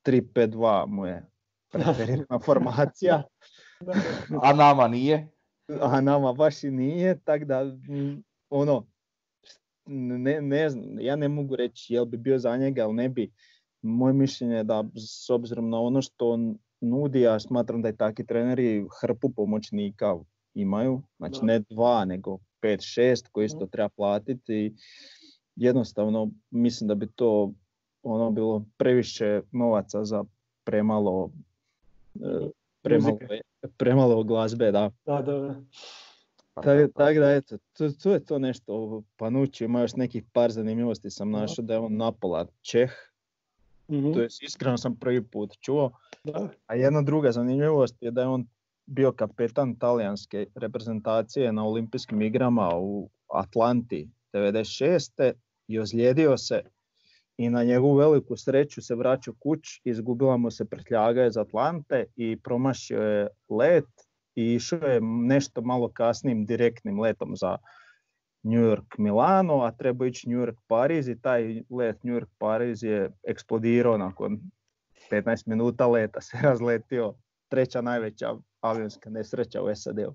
3-5-2 0.04 0.86
mu 0.86 1.06
je 1.06 1.26
preferirana 1.70 2.38
formacija. 2.46 3.22
A 4.42 4.52
nama 4.52 4.88
nije? 4.88 5.28
A 5.80 6.00
nama 6.00 6.32
baš 6.32 6.64
i 6.64 6.70
nije, 6.70 7.18
tako 7.18 7.44
da 7.44 7.62
ono, 8.50 8.86
ne, 9.86 10.40
ne 10.40 10.70
znam, 10.70 11.00
ja 11.00 11.16
ne 11.16 11.28
mogu 11.28 11.56
reći 11.56 11.94
jel 11.94 12.04
bi 12.04 12.16
bio 12.16 12.38
za 12.38 12.56
njega 12.56 12.82
ili 12.82 12.94
ne 12.94 13.08
bi. 13.08 13.32
Moje 13.82 14.12
mišljenje 14.12 14.54
je 14.54 14.64
da 14.64 14.84
s 14.96 15.30
obzirom 15.30 15.70
na 15.70 15.80
ono 15.80 16.02
što 16.02 16.30
on 16.30 16.58
nudi, 16.80 17.20
ja 17.20 17.40
smatram 17.40 17.82
da 17.82 17.88
je 17.88 17.96
takvi 17.96 18.26
treneri 18.26 18.86
hrpu 19.00 19.30
pomoćnika 19.30 20.14
imaju, 20.54 21.02
znači 21.18 21.40
ne 21.42 21.58
dva 21.58 22.04
nego 22.04 22.38
pet, 22.60 22.80
šest 22.82 23.28
koji 23.32 23.46
isto 23.46 23.66
treba 23.66 23.88
platiti 23.88 24.54
i 24.54 24.72
jednostavno 25.56 26.30
mislim 26.50 26.88
da 26.88 26.94
bi 26.94 27.08
to 27.14 27.52
ono 28.02 28.30
bilo 28.30 28.64
previše 28.76 29.40
novaca 29.52 30.04
za 30.04 30.24
premalo 30.64 31.30
e, 32.14 32.48
premalo, 32.82 33.18
premalo 33.76 34.24
glazbe, 34.24 34.72
da. 34.72 34.90
Da, 35.06 35.22
da, 35.22 35.38
da. 35.38 35.54
Pa 36.54 36.62
tako 36.62 36.92
tak 36.92 37.16
da, 37.16 37.30
eto, 37.30 37.58
to, 37.72 37.90
to 38.02 38.12
je 38.12 38.24
to 38.24 38.38
nešto. 38.38 39.02
Panući 39.16 39.64
ima 39.64 39.80
još 39.80 39.96
nekih 39.96 40.24
par 40.32 40.52
zanimljivosti 40.52 41.10
sam 41.10 41.30
našao 41.30 41.64
da 41.64 41.74
je 41.74 41.78
on 41.78 41.96
napola 41.96 42.46
Čeh. 42.62 42.92
Mhm. 43.90 44.12
To 44.12 44.20
je 44.20 44.28
iskreno 44.40 44.78
sam 44.78 44.96
prvi 44.96 45.22
put 45.22 45.54
čuo. 45.60 45.90
Da. 46.24 46.48
A 46.66 46.74
jedna 46.74 47.02
druga 47.02 47.32
zanimljivost 47.32 47.96
je 48.00 48.10
da 48.10 48.20
je 48.20 48.26
on 48.26 48.46
bio 48.86 49.12
kapetan 49.12 49.76
talijanske 49.78 50.46
reprezentacije 50.54 51.52
na 51.52 51.66
olimpijskim 51.66 52.22
igrama 52.22 52.70
u 52.76 53.10
Atlanti 53.34 54.08
96. 54.32 55.32
i 55.68 55.78
ozlijedio 55.78 56.36
se 56.36 56.62
i 57.36 57.50
na 57.50 57.64
njegovu 57.64 57.94
veliku 57.94 58.36
sreću 58.36 58.82
se 58.82 58.94
vraćao 58.94 59.34
kuć, 59.38 59.60
izgubila 59.84 60.36
mu 60.36 60.50
se 60.50 60.64
prtljaga 60.64 61.26
iz 61.26 61.36
Atlante 61.36 62.04
i 62.16 62.36
promašio 62.42 63.02
je 63.02 63.28
let 63.48 63.88
i 64.34 64.54
išao 64.54 64.88
je 64.88 65.00
nešto 65.00 65.60
malo 65.60 65.90
kasnijim 65.92 66.46
direktnim 66.46 67.00
letom 67.00 67.36
za 67.36 67.56
New 68.48 68.60
York 68.60 68.98
Milano, 68.98 69.62
a 69.62 69.70
trebao 69.70 70.06
ići 70.06 70.28
New 70.28 70.38
York 70.38 70.56
Pariz 70.66 71.08
i 71.08 71.20
taj 71.20 71.62
let 71.70 72.04
New 72.04 72.14
York 72.14 72.28
Pariz 72.38 72.82
je 72.82 73.10
eksplodirao 73.22 73.96
nakon 73.98 74.40
15 75.10 75.42
minuta 75.46 75.86
leta 75.86 76.20
se 76.26 76.38
razletio 76.42 77.14
treća 77.48 77.80
najveća 77.80 78.34
avionska 78.60 79.10
nesreća 79.10 79.62
u 79.62 79.74
SAD-u. 79.74 80.14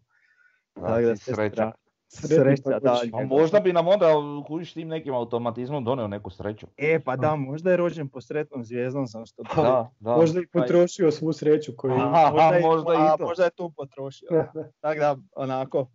Tako 0.74 1.02
da 1.02 1.16
se 1.16 1.34
sreća. 1.34 1.72
Sreća, 2.08 2.62
pa 2.66 2.80
da. 2.80 3.02
Pa 3.12 3.26
možda 3.26 3.60
bi 3.60 3.74
nam 3.74 3.88
onda 3.88 4.08
kužiš 4.48 4.74
tim 4.74 4.88
nekim 4.88 5.14
automatizmom 5.14 5.84
donio 5.84 6.08
neku 6.08 6.30
sreću. 6.30 6.68
E, 6.78 7.00
pa 7.00 7.16
da, 7.16 7.36
možda 7.36 7.72
je 7.72 7.78
rođen 7.78 8.10
po 8.10 8.22
sretnom 8.22 8.64
zvijezdom, 8.64 9.08
sam 9.08 9.26
što 9.26 9.44
Pa, 9.56 9.62
Da, 9.62 9.92
da. 10.00 10.16
Možda 10.16 10.40
i 10.40 10.48
potrošio 10.48 11.12
svu 11.12 11.34
sreću 11.34 11.72
koju 11.78 11.94
ima. 11.94 12.12
Aha, 12.14 12.32
možda, 12.32 12.60
i, 12.60 12.62
možda 12.62 12.94
i 12.94 12.98
a, 13.00 13.18
to. 13.18 13.26
možda 13.26 13.44
je 13.44 13.50
tu 13.50 13.72
potrošio. 13.76 14.28
Tako 14.82 15.00
da, 15.00 15.18
onako, 15.36 15.88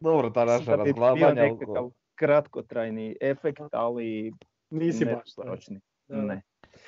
Dobro, 0.00 0.30
ta 0.30 0.44
naša 0.44 0.76
da 0.76 0.84
bi 0.84 0.92
bio 0.92 1.02
razglabanja. 1.02 1.42
nekakav 1.42 1.90
kratkotrajni 2.14 3.16
efekt, 3.20 3.60
ali 3.72 4.32
Nisi 4.70 5.04
ne 5.04 5.14
baš. 5.36 5.66
Da. 6.08 6.16
Ne. 6.16 6.42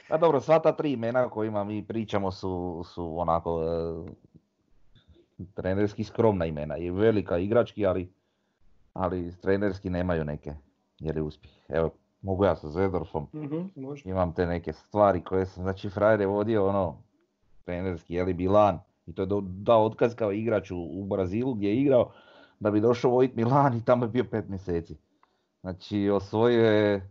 A 0.08 0.16
dobro, 0.18 0.40
sva 0.40 0.58
ta 0.58 0.72
tri 0.72 0.92
imena 0.92 1.26
o 1.26 1.30
kojima 1.30 1.64
mi 1.64 1.86
pričamo 1.86 2.30
su, 2.30 2.82
su 2.86 3.18
onako 3.18 3.62
e, 3.62 4.12
trenerski 5.54 6.04
skromna 6.04 6.46
imena 6.46 6.76
i 6.76 6.90
velika 6.90 7.38
igrački, 7.38 7.86
ali, 7.86 8.12
ali 8.92 9.32
trenerski 9.36 9.90
nemaju 9.90 10.24
neke 10.24 10.54
jer 10.98 11.16
je 11.16 11.22
uspjeh. 11.22 11.52
Evo, 11.68 11.90
mogu 12.22 12.44
ja 12.44 12.56
sa 12.56 12.68
Zedorfom, 12.68 13.26
Mhm, 13.32 13.60
može. 13.76 14.08
imam 14.08 14.34
te 14.34 14.46
neke 14.46 14.72
stvari 14.72 15.20
koje 15.20 15.46
sam, 15.46 15.62
znači 15.62 15.88
frajer 15.88 16.20
je 16.20 16.26
vodio 16.26 16.66
ono 16.68 17.02
trenerski, 17.64 18.14
je 18.14 18.24
li 18.24 18.34
Milan 18.34 18.78
i 19.06 19.14
to 19.14 19.22
je 19.22 19.28
dao 19.42 19.84
otkaz 19.84 20.14
kao 20.14 20.32
igrač 20.32 20.70
u, 20.70 20.76
u 20.92 21.04
Brazilu 21.04 21.54
gdje 21.54 21.68
je 21.68 21.76
igrao 21.76 22.12
da 22.62 22.70
bi 22.70 22.80
došao 22.80 23.10
voditi 23.10 23.36
Milan 23.36 23.76
i 23.76 23.84
tamo 23.84 24.04
je 24.04 24.08
bio 24.08 24.24
pet 24.24 24.48
mjeseci. 24.48 24.96
Znači 25.60 26.10
osvojio 26.10 26.66
je 26.66 27.10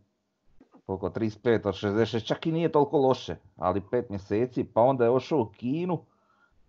koliko 0.86 1.10
35 1.10 1.68
od 1.68 1.74
66, 1.74 2.26
čak 2.26 2.46
i 2.48 2.52
nije 2.52 2.72
toliko 2.72 2.98
loše, 2.98 3.36
ali 3.56 3.82
pet 3.92 4.10
mjeseci, 4.10 4.64
pa 4.64 4.82
onda 4.82 5.04
je 5.04 5.10
ošao 5.10 5.40
u 5.40 5.46
Kinu 5.46 6.00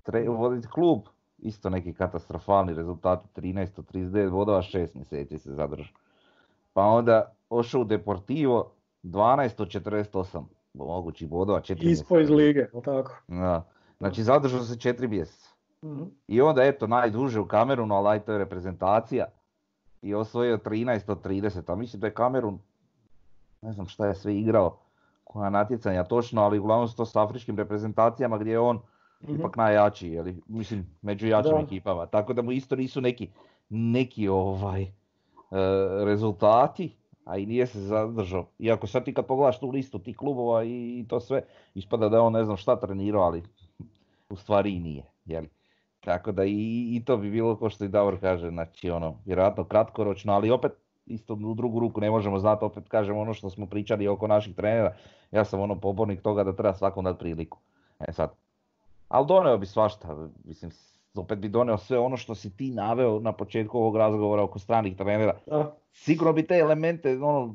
tre, 0.03 0.28
voditi 0.28 0.68
klub, 0.68 1.01
isto 1.39 1.70
neki 1.70 1.95
katastrofalni 1.95 2.74
rezultati, 2.74 3.41
13 3.41 3.78
od 3.78 3.93
39 3.93 4.30
bodova, 4.30 4.62
6 4.62 4.95
mjeseci 4.95 5.39
se 5.39 5.53
zadržao. 5.53 5.95
Pa 6.72 6.83
onda 6.83 7.35
ošao 7.51 7.80
u 7.80 7.85
Deportivo, 7.85 8.72
12 9.03 9.62
od 9.62 9.68
48 9.68 10.45
mogućih 10.74 11.28
bodova, 11.28 11.61
4 11.61 11.91
Ispo 11.91 12.18
iz 12.18 12.30
lige, 12.30 12.66
tako? 12.85 13.12
Da. 13.28 13.68
Znači 13.99 14.22
zadržao 14.22 14.61
se 14.61 14.74
4 14.74 15.09
mjeseca. 15.09 15.52
Mhm. 15.85 16.03
I 16.28 16.41
onda 16.41 16.62
eto 16.62 16.87
najduže 16.87 17.41
u 17.41 17.47
Kamerunu, 17.47 17.95
ali 17.95 18.09
aj 18.09 18.20
to 18.20 18.33
je 18.33 18.39
reprezentacija. 18.39 19.26
I 20.03 20.14
osvojio 20.14 20.57
13 20.57 21.09
od 21.09 21.22
30, 21.22 21.72
a 21.72 21.76
mislim 21.76 22.01
da 22.01 22.07
je 22.07 22.14
Kamerun, 22.14 22.59
ne 23.62 23.72
znam 23.72 23.87
šta 23.87 24.07
je 24.07 24.14
sve 24.14 24.37
igrao, 24.37 24.76
koja 25.24 25.51
natjecanja 25.51 26.05
točno, 26.05 26.43
ali 26.43 26.59
uglavnom 26.59 26.89
su 26.89 26.97
to 26.97 27.07
s 27.07 27.16
afričkim 27.16 27.57
reprezentacijama 27.57 28.39
gdje 28.39 28.51
je 28.51 28.59
on 28.59 28.80
Mhm. 29.22 29.35
ipak 29.35 29.57
najjači, 29.57 30.09
jeli, 30.09 30.43
mislim 30.47 30.87
među 31.03 31.26
jačim 31.26 31.53
Da. 31.53 31.59
ekipama. 31.59 32.07
Tako 32.07 32.33
da 32.33 32.43
mu 32.43 32.53
isto 32.53 32.76
nisu 32.76 33.01
neki, 33.01 33.28
neki 33.68 34.28
ovaj, 34.28 34.83
e, 34.83 34.89
rezultati, 36.05 36.95
a 37.24 37.37
i 37.39 37.47
nije 37.47 37.66
se 37.66 37.80
zadržao. 37.80 38.47
Iako 38.59 38.87
sad 38.87 39.05
ti 39.05 39.14
kad 39.14 39.26
pogledaš 39.26 39.61
tu 39.61 39.70
listu 39.70 39.99
tih 39.99 40.16
klubova 40.16 40.64
i, 40.64 40.70
i 40.99 41.07
to 41.09 41.20
sve, 41.20 41.43
ispada 41.74 42.09
da 42.09 42.16
je 42.16 42.20
on 42.20 42.33
ne 42.33 42.45
znam 42.45 42.57
šta 42.57 42.76
trenirao, 42.76 43.22
ali 43.22 43.43
u 44.30 44.37
stvari 44.37 44.70
i 44.70 44.80
nije. 44.80 45.05
Jeli. 45.24 45.49
Tako 46.03 46.33
da 46.33 46.45
i, 46.45 46.51
i 46.91 47.03
to 47.05 47.17
bi 47.17 47.31
bilo 47.31 47.57
kao 47.57 47.71
što 47.71 47.85
i 47.85 47.89
Davor 47.89 48.21
kaže, 48.21 48.49
znači 48.51 48.91
ono, 48.91 49.15
vjerojatno 49.25 49.65
kratkoročno, 49.65 50.33
ali 50.33 50.51
opet 50.51 50.73
isto 51.07 51.35
u 51.35 51.55
drugu 51.55 51.81
ruku 51.81 52.01
ne 52.01 52.11
možemo 52.11 52.39
znati, 52.39 52.65
opet 52.65 52.89
kažem 52.89 53.17
ono 53.17 53.35
što 53.35 53.51
smo 53.51 53.67
pričali 53.67 54.09
oko 54.09 54.27
naših 54.27 54.55
trenera, 54.55 54.95
ja 55.33 55.45
sam 55.45 55.61
ono 55.61 55.75
pobornik 55.77 56.23
toga 56.23 56.45
da 56.45 56.53
treba 56.53 56.75
svakom 56.75 57.05
dati 57.05 57.19
priliku. 57.19 57.59
E 58.01 58.13
sad, 58.13 58.31
ali 59.09 59.27
doneo 59.27 59.59
bi 59.59 59.67
svašta, 59.67 60.17
mislim, 60.45 60.71
opet 61.17 61.39
bi 61.39 61.49
doneo 61.49 61.79
sve 61.79 61.99
ono 61.99 62.17
što 62.17 62.35
si 62.35 62.57
ti 62.57 62.71
naveo 62.71 63.21
na 63.21 63.33
početku 63.33 63.79
ovog 63.79 63.97
razgovora 63.97 64.43
oko 64.43 64.59
stranih 64.59 64.97
trenera. 64.97 65.35
Sigurno 65.93 66.33
bi 66.33 66.43
te 66.43 66.55
elemente, 66.57 67.13
ono, 67.15 67.55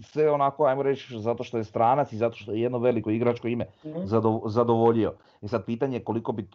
sve 0.00 0.30
onako, 0.30 0.64
ajmo 0.64 0.82
reći, 0.82 1.18
zato 1.18 1.44
što 1.44 1.58
je 1.58 1.64
stranac 1.64 2.12
i 2.12 2.16
zato 2.16 2.36
što 2.36 2.52
je 2.52 2.60
jedno 2.60 2.78
veliko 2.78 3.10
igračko 3.10 3.48
ime, 3.48 3.66
Mhm. 3.84 3.98
zado- 3.98 4.42
zadovoljio. 4.46 5.12
I 5.42 5.48
sad 5.48 5.64
pitanje 5.64 5.96
je 5.96 6.04
koliko 6.04 6.32
bi 6.32 6.48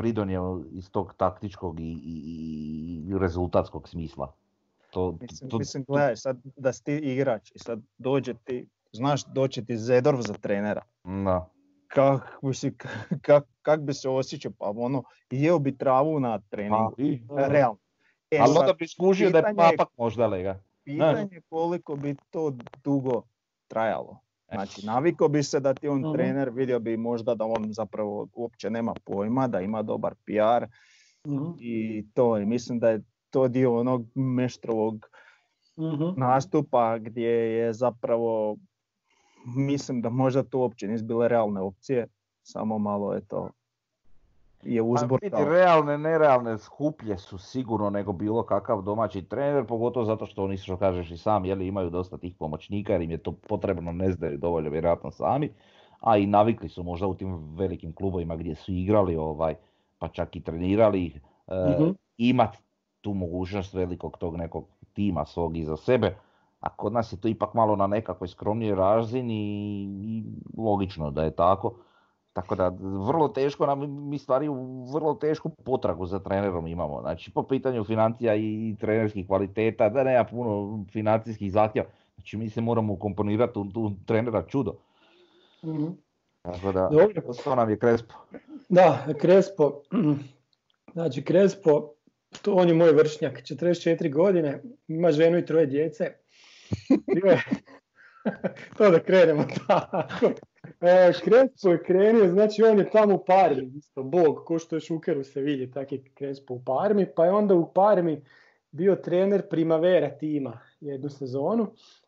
pridonio 0.00 0.64
iz 0.72 0.90
tog 0.90 1.14
taktičkog 1.16 1.80
i, 1.80 2.00
i, 2.04 2.16
i 3.08 3.18
rezultatskog 3.18 3.88
smisla. 3.88 4.32
To, 4.90 5.18
Mislim, 5.20 5.50
to- 5.50 5.58
mislim 5.58 5.84
to- 5.84 5.92
gledaj, 5.92 6.16
sad 6.16 6.36
da 6.56 6.72
si 6.72 6.84
ti 6.84 6.92
igrač 6.94 7.50
i 7.54 7.58
sad 7.58 7.80
dođe 7.98 8.34
ti, 8.34 8.68
znaš, 8.92 9.24
doće 9.24 9.64
ti 9.64 9.76
Zedorf 9.76 10.20
za 10.20 10.34
trenera. 10.34 10.82
da. 11.04 11.48
Kak, 11.88 12.38
mislim, 12.42 12.76
kak, 13.22 13.44
kak 13.62 13.80
bi 13.80 13.94
se 13.94 14.08
osjećao, 14.08 14.52
pa 14.58 14.72
ono, 14.76 15.02
jeo 15.30 15.58
bi 15.58 15.76
travu 15.78 16.20
na 16.20 16.38
treningu, 16.40 16.94
Pa, 17.28 17.46
realno. 17.48 17.78
E, 18.30 18.38
ali 18.38 18.48
sad, 18.48 18.60
onda 18.60 18.72
bi 18.72 18.88
skužio 18.88 19.30
da 19.30 19.38
je 19.38 19.54
papak 19.56 19.88
možda 19.96 20.26
lega. 20.26 20.62
pitanje 20.84 21.28
je 21.32 21.40
koliko 21.40 21.96
bi 21.96 22.16
to 22.30 22.52
dugo 22.84 23.22
trajalo. 23.68 24.18
Znači, 24.50 24.86
naviko 24.86 25.28
bi 25.28 25.42
se 25.42 25.60
da 25.60 25.74
ti 25.74 25.88
on 25.88 26.00
Mhm. 26.00 26.12
trener, 26.12 26.50
vidio 26.50 26.78
bi 26.78 26.96
možda 26.96 27.34
da 27.34 27.44
on 27.46 27.66
zapravo 27.68 28.28
uopće 28.34 28.70
nema 28.70 28.94
pojma, 28.96 29.48
da 29.48 29.60
ima 29.60 29.82
dobar 29.82 30.14
PR 30.16 30.66
Mhm. 31.26 31.44
i 31.58 32.04
to. 32.14 32.38
I 32.38 32.46
mislim 32.46 32.78
da 32.78 32.90
je 32.90 33.02
to 33.30 33.48
dio 33.48 33.76
onog 33.76 34.06
Meštrovog 34.14 35.06
Mhm. 35.78 36.04
nastupa 36.16 36.98
gdje 36.98 37.28
je 37.28 37.72
zapravo, 37.72 38.56
mislim 39.46 40.02
da 40.02 40.08
možda 40.10 40.42
to 40.42 40.58
uopće 40.58 40.88
nisu 40.88 41.04
bile 41.04 41.28
realne 41.28 41.60
opcije, 41.60 42.06
samo 42.42 42.78
malo 42.78 43.12
je 43.14 43.20
to 43.20 43.50
je 44.62 44.82
Pa 44.82 44.84
vidi, 44.84 44.94
uzburkalo. 44.94 45.44
realne, 45.44 45.98
nerealne 45.98 46.58
skuplje 46.58 47.18
su 47.18 47.38
sigurno 47.38 47.90
nego 47.90 48.12
bilo 48.12 48.42
kakav 48.42 48.82
domaći 48.82 49.22
trener, 49.22 49.66
pogotovo 49.66 50.04
zato 50.04 50.26
što 50.26 50.44
oni 50.44 50.56
što 50.56 50.76
kažeš 50.76 51.10
i 51.10 51.16
sam, 51.16 51.44
jeli, 51.44 51.66
imaju 51.66 51.90
dosta 51.90 52.18
tih 52.18 52.34
pomoćnika 52.34 52.92
jer 52.92 53.02
im 53.02 53.10
je 53.10 53.18
to 53.18 53.32
potrebno, 53.32 53.92
ne 53.92 54.10
znaju 54.10 54.38
dovoljno 54.38 54.70
vjerojatno 54.70 55.10
sami, 55.10 55.52
a 56.00 56.16
i 56.16 56.26
navikli 56.26 56.68
su 56.68 56.82
možda 56.82 57.06
u 57.06 57.14
tim 57.14 57.56
velikim 57.56 57.92
klubovima 57.92 58.36
gdje 58.36 58.54
su 58.54 58.72
igrali, 58.72 59.16
ovaj, 59.16 59.54
pa 59.98 60.08
čak 60.08 60.36
i 60.36 60.40
trenirali, 60.40 61.20
e, 61.46 61.76
Mhm. 61.78 61.90
imat 62.16 62.56
tu 63.00 63.14
mogućnost 63.14 63.74
velikog 63.74 64.16
tog 64.18 64.36
nekog 64.36 64.64
tima 64.92 65.24
svog 65.24 65.56
iza 65.56 65.76
sebe, 65.76 66.16
a 66.60 66.68
kod 66.68 66.92
nas 66.92 67.12
je 67.12 67.20
to 67.20 67.28
ipak 67.28 67.54
malo 67.54 67.76
na 67.76 67.86
nekakvoj 67.86 68.28
skromnijoj 68.28 68.74
razini 68.74 69.34
i, 69.34 69.84
i 70.02 70.24
logično 70.58 71.10
da 71.10 71.24
je 71.24 71.30
tako. 71.30 71.74
Tako 72.32 72.54
da 72.54 72.68
vrlo 73.06 73.28
teško 73.28 73.66
nam, 73.66 74.08
mi 74.08 74.18
stvari 74.18 74.48
u 74.48 74.84
vrlo 74.92 75.14
tešku 75.14 75.48
potragu 75.48 76.06
za 76.06 76.18
trenerom 76.18 76.66
imamo. 76.66 77.00
Znači 77.00 77.32
po 77.32 77.42
pitanju 77.42 77.84
financija 77.84 78.34
i 78.34 78.76
trenerskih 78.80 79.26
kvaliteta, 79.26 79.88
da 79.88 80.04
nema 80.04 80.24
puno 80.24 80.84
financijskih 80.92 81.52
zahtjeva. 81.52 81.88
Znači 82.14 82.36
mi 82.36 82.50
se 82.50 82.60
moramo 82.60 82.92
ukomponirati 82.92 83.58
u 83.58 83.64
tu 83.64 83.92
trenera 84.06 84.42
čudo. 84.42 84.76
Mhm. 85.64 85.86
Tako 86.42 86.72
da 86.72 86.88
Dobro. 86.92 87.22
to 87.44 87.54
nam 87.54 87.70
je 87.70 87.78
Krespo. 87.78 88.14
Da, 88.68 89.06
Krespo, 89.20 89.82
znači 90.94 91.24
Krespo, 91.24 91.92
to 92.42 92.54
on 92.54 92.68
je 92.68 92.74
moj 92.74 92.92
vršnjak, 92.92 93.42
44 93.42 94.12
godine, 94.12 94.62
ima 94.88 95.12
ženu 95.12 95.38
i 95.38 95.46
troje 95.46 95.66
djece. 95.66 96.12
To 98.76 98.90
da 98.90 99.00
krenemo 99.00 99.44
tako. 99.66 100.30
E, 100.80 101.12
Krespo 101.24 101.70
je 101.70 101.82
krenio, 101.82 102.28
znači 102.28 102.62
on 102.62 102.78
je 102.78 102.90
tamo 102.90 103.14
u 103.14 103.24
Parmi, 103.24 103.72
isto 103.76 104.02
bog, 104.02 104.42
ko 104.44 104.58
što 104.58 104.76
je 104.76 104.80
Šukeru 104.80 105.24
se 105.24 105.40
vidi, 105.40 105.70
tak 105.70 105.92
je 105.92 106.04
Krespo 106.14 106.54
u 106.54 106.62
Parmi, 106.64 107.06
pa 107.16 107.24
je 107.24 107.32
onda 107.32 107.54
u 107.54 107.72
Parmi 107.72 108.22
bio 108.70 108.96
trener 108.96 109.48
Primavera 109.48 110.10
tima 110.18 110.60
jednu 110.80 111.08
sezonu. 111.08 111.66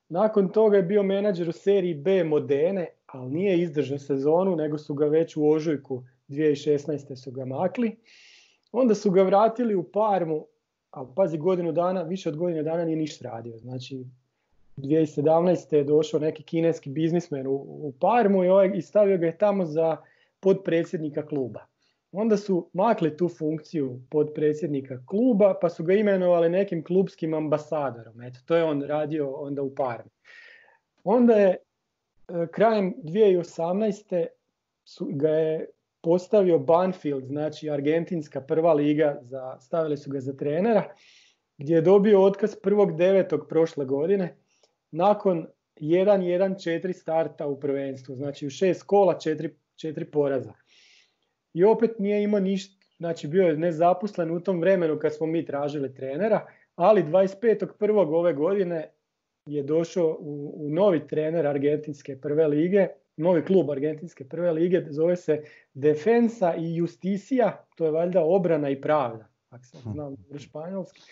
Nakon 0.09 0.49
toga 0.49 0.77
je 0.77 0.83
bio 0.83 1.03
menadžer 1.03 1.49
u 1.49 1.53
seriji 1.53 1.95
B 1.95 2.25
Modene, 2.25 2.87
ali 3.07 3.31
nije 3.31 3.63
izdržao 3.63 3.99
sezonu, 3.99 4.57
nego 4.57 4.79
su 4.79 4.95
ga 4.95 5.07
već 5.07 5.37
u 5.37 5.49
ožujku 5.49 6.03
2016. 6.29 7.17
su 7.17 7.31
ga 7.31 7.45
makli. 7.45 7.97
Onda 8.73 8.95
su 8.95 9.11
ga 9.11 9.23
vratili 9.23 9.75
u 9.75 9.83
Parmu, 9.83 10.47
a 10.91 11.05
pazi 11.17 11.39
godinu 11.39 11.73
dana, 11.73 12.03
više 12.03 12.29
od 12.29 12.37
godine 12.37 12.63
dana 12.63 12.85
nije 12.85 12.97
ništa 12.97 13.29
radio. 13.29 13.59
Znači 13.59 14.05
2017. 14.77 15.75
je 15.77 15.85
došao 15.85 16.21
neki 16.21 16.43
kineski 16.43 16.91
biznismen 16.91 17.47
u, 17.47 17.55
u 17.61 17.93
Parmu 18.01 18.45
i, 18.45 18.49
ovaj, 18.49 18.71
i 18.75 18.83
stavio 18.83 19.19
ga 19.19 19.27
je 19.27 19.39
tamo 19.39 19.65
za 19.65 19.97
podpredsjednika 20.41 21.27
kluba. 21.27 21.61
Onda 22.13 22.37
su 22.37 22.71
makli 22.73 23.17
tu 23.17 23.29
funkciju 23.29 24.01
podpredsjednika 24.11 24.99
kluba 25.07 25.59
pa 25.61 25.69
su 25.69 25.85
ga 25.85 25.95
imenovali 25.95 26.49
nekim 26.49 26.85
klubskim 26.85 27.35
ambasadorom. 27.35 28.23
Eto, 28.23 28.39
to 28.47 28.57
je 28.57 28.65
on 28.65 28.83
radio 28.83 29.31
onda 29.31 29.63
u 29.63 29.75
Parmi. 29.75 30.11
Onda 31.05 31.35
je 31.35 31.49
e, 31.49 31.57
krajem 32.51 32.95
2018. 33.03 34.27
Su, 34.85 35.09
ga 35.13 35.29
je 35.29 35.67
postavio 36.01 36.59
Banfield, 36.59 37.27
znači 37.27 37.71
argentinska 37.71 38.41
prva 38.41 38.73
liga, 38.73 39.19
za, 39.23 39.57
stavili 39.61 39.97
su 39.97 40.11
ga 40.11 40.21
za 40.21 40.33
trenera, 40.33 40.95
gdje 41.59 41.75
je 41.75 41.83
dobio 41.83 42.23
otkaz 42.23 42.57
1.9. 42.63 43.49
prošle 43.49 43.85
godine, 43.85 44.37
nakon 44.93 45.47
1-1-4 45.77 46.93
starta 46.93 47.47
u 47.47 47.61
prvenstvu, 47.61 48.17
znači 48.17 48.47
u 48.47 48.51
šest 48.51 48.83
kola 48.83 49.19
četiri, 49.19 49.57
četiri 49.77 50.05
poraza. 50.05 50.53
I 51.55 51.65
opet 51.65 51.99
nije 51.99 52.23
imao 52.23 52.41
ništa, 52.41 52.87
znači 52.97 53.29
bio 53.29 53.43
je 53.43 53.57
nezaposlen 53.57 54.31
u 54.31 54.41
tom 54.41 54.61
vremenu 54.61 54.99
kad 54.99 55.15
smo 55.15 55.27
mi 55.27 55.45
tražili 55.45 55.95
trenera, 55.95 56.47
ali 56.75 57.03
25.1. 57.03 58.15
ove 58.15 58.33
godine 58.33 58.93
je 59.47 59.63
došao 59.63 60.17
u, 60.21 60.53
u 60.57 60.71
novi 60.71 61.07
trener 61.07 61.47
Argentinske 61.47 62.21
prve 62.21 62.47
lige, 62.47 62.89
novi 63.17 63.45
klub 63.45 63.71
Argentinske 63.71 64.29
prve 64.29 64.53
lige, 64.53 64.85
zove 64.91 65.17
se 65.17 65.43
Defensa 65.75 66.55
i 66.55 66.77
Justicija, 66.77 67.67
to 67.77 67.85
je 67.85 67.91
valjda 67.91 68.25
obrana 68.25 68.71
i 68.71 68.81
pravda, 68.81 69.32
ako 69.53 69.65
sam 69.65 69.81
znam 69.93 70.17
španjolski. 70.39 71.03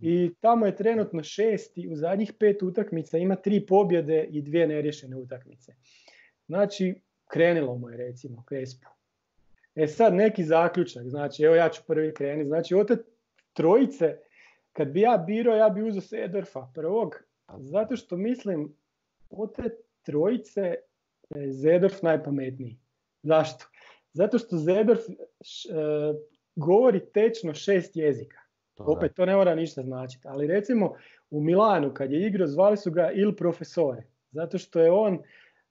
I 0.00 0.30
tamo 0.40 0.66
je 0.66 0.76
trenutno 0.76 1.22
šesti, 1.22 1.88
u 1.88 1.96
zadnjih 1.96 2.32
pet 2.32 2.62
utakmica 2.62 3.18
ima 3.18 3.36
tri 3.36 3.66
pobjede 3.66 4.28
i 4.30 4.42
dvije 4.42 4.66
neriješene 4.66 5.16
utakmice. 5.16 5.72
Znači, 6.46 6.94
krenilo 7.26 7.78
mu 7.78 7.90
je 7.90 7.96
recimo 7.96 8.44
Krespo. 8.46 8.88
E 9.74 9.86
sad 9.86 10.14
neki 10.14 10.44
zaključak, 10.44 11.08
znači 11.08 11.42
evo 11.42 11.54
ja 11.54 11.68
ću 11.68 11.82
prvi 11.86 12.14
krenuti, 12.14 12.48
znači 12.48 12.74
od 12.74 12.88
te 12.88 12.96
trojice, 13.52 14.16
kad 14.72 14.88
bi 14.88 15.00
ja 15.00 15.24
birao, 15.26 15.56
ja 15.56 15.68
bi 15.68 15.82
uzeo 15.82 16.00
Sedorfa 16.00 16.68
prvog, 16.74 17.22
zato 17.58 17.96
što 17.96 18.16
mislim 18.16 18.74
od 19.30 19.56
te 19.56 19.70
trojice 20.02 20.74
je 21.34 21.52
Zedorf 21.52 22.02
najpametniji. 22.02 22.78
Zašto? 23.22 23.66
Zato 24.12 24.38
što 24.38 24.56
Zedorf 24.56 25.00
e, 25.00 25.12
govori 26.60 27.00
tečno 27.12 27.54
šest 27.54 27.96
jezika. 27.96 28.36
Opet 28.78 29.14
to 29.14 29.26
ne 29.26 29.36
mora 29.36 29.54
ništa 29.54 29.82
značiti, 29.82 30.28
ali 30.28 30.46
recimo 30.46 30.92
u 31.30 31.40
Milanu 31.40 31.94
kad 31.94 32.12
je 32.12 32.26
igrao 32.26 32.46
zvali 32.46 32.76
su 32.76 32.90
ga 32.90 33.10
Il 33.14 33.36
Profesore, 33.36 34.02
zato 34.30 34.58
što 34.58 34.80
je 34.80 34.90
on 34.90 35.18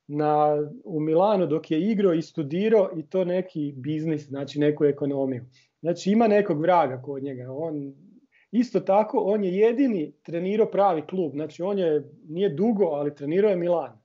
na, 0.07 0.57
u 0.83 0.99
Milanu 0.99 1.47
dok 1.47 1.71
je 1.71 1.81
igrao 1.81 2.13
i 2.13 2.21
studirao 2.21 2.89
i 2.97 3.03
to 3.09 3.25
neki 3.25 3.73
biznis, 3.77 4.27
znači 4.27 4.59
neku 4.59 4.85
ekonomiju. 4.85 5.45
Znači 5.81 6.11
ima 6.11 6.27
nekog 6.27 6.61
vraga 6.61 7.01
kod 7.01 7.23
njega. 7.23 7.47
On, 7.49 7.93
isto 8.51 8.79
tako, 8.79 9.17
on 9.17 9.43
je 9.43 9.57
jedini 9.57 10.13
trenirao 10.23 10.71
pravi 10.71 11.01
klub. 11.01 11.31
Znači 11.31 11.63
on 11.63 11.79
je, 11.79 12.11
nije 12.27 12.49
dugo, 12.49 12.85
ali 12.85 13.15
trenirao 13.15 13.49
je 13.49 13.55
Milan. 13.55 13.99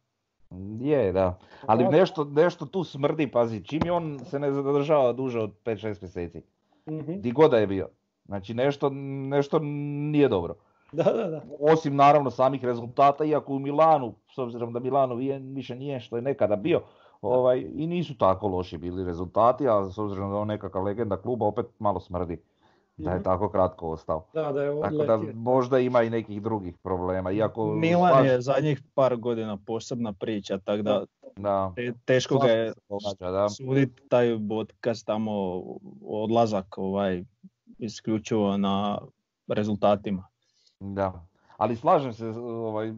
Je, 0.80 1.12
da. 1.12 1.38
Ali 1.66 1.84
nešto, 1.84 2.24
nešto 2.24 2.66
tu 2.66 2.84
smrdi, 2.84 3.30
pazi, 3.30 3.64
čim 3.64 3.80
je 3.84 3.92
on 3.92 4.18
se 4.24 4.38
ne 4.38 4.52
zadržava 4.52 5.12
duže 5.12 5.40
od 5.40 5.54
5-6 5.64 6.02
mjeseci. 6.02 6.42
Mm 6.86 7.20
Di 7.20 7.32
god 7.32 7.50
da 7.50 7.58
je 7.58 7.66
bio. 7.66 7.88
Znači 8.24 8.54
nešto, 8.54 8.90
nešto 9.28 9.58
nije 9.58 10.28
dobro. 10.28 10.54
Da, 10.92 11.04
da, 11.04 11.28
da. 11.28 11.42
Osim 11.60 11.96
naravno 11.96 12.30
samih 12.30 12.64
rezultata, 12.64 13.24
iako 13.24 13.52
u 13.52 13.58
Milanu, 13.58 14.14
s 14.34 14.38
obzirom 14.38 14.72
da 14.72 14.80
Milano 14.80 15.14
više 15.40 15.74
nije 15.74 16.00
što 16.00 16.16
je 16.16 16.22
nekada 16.22 16.56
bio, 16.56 16.82
ovaj, 17.22 17.66
i 17.74 17.86
nisu 17.86 18.18
tako 18.18 18.48
loši 18.48 18.78
bili 18.78 19.04
rezultati, 19.04 19.68
a 19.68 19.90
s 19.90 19.98
obzirom 19.98 20.30
da 20.30 20.36
je 20.36 20.40
on 20.40 20.48
nekakva 20.48 20.82
legenda 20.82 21.16
kluba, 21.16 21.46
opet 21.46 21.66
malo 21.78 22.00
smrdi 22.00 22.38
da 22.96 23.10
je 23.10 23.16
mhm. 23.16 23.24
tako 23.24 23.48
kratko 23.48 23.90
ostao. 23.90 24.26
Da, 24.34 24.52
da 24.52 24.62
je 24.62 24.80
tako 24.82 25.04
da 25.04 25.18
možda 25.34 25.78
ima 25.78 26.02
i 26.02 26.10
nekih 26.10 26.42
drugih 26.42 26.76
problema. 26.82 27.32
Iako 27.32 27.66
Milan 27.66 28.26
je 28.26 28.40
zadnjih 28.40 28.82
par 28.94 29.16
godina 29.16 29.58
posebna 29.66 30.12
priča, 30.12 30.58
tako 30.58 30.82
da, 30.82 31.04
da. 31.36 31.74
teško 32.04 32.38
ga 32.38 32.48
je 32.48 32.72
suditi 33.56 34.08
taj 34.08 34.38
podcast 34.48 35.06
tamo 35.06 35.62
odlazak 36.02 36.78
ovaj, 36.78 37.24
isključivo 37.78 38.56
na 38.56 38.98
rezultatima. 39.48 40.26
Da, 40.80 41.26
ali 41.56 41.76
slažem 41.76 42.12
se 42.12 42.28
ovaj, 42.28 42.92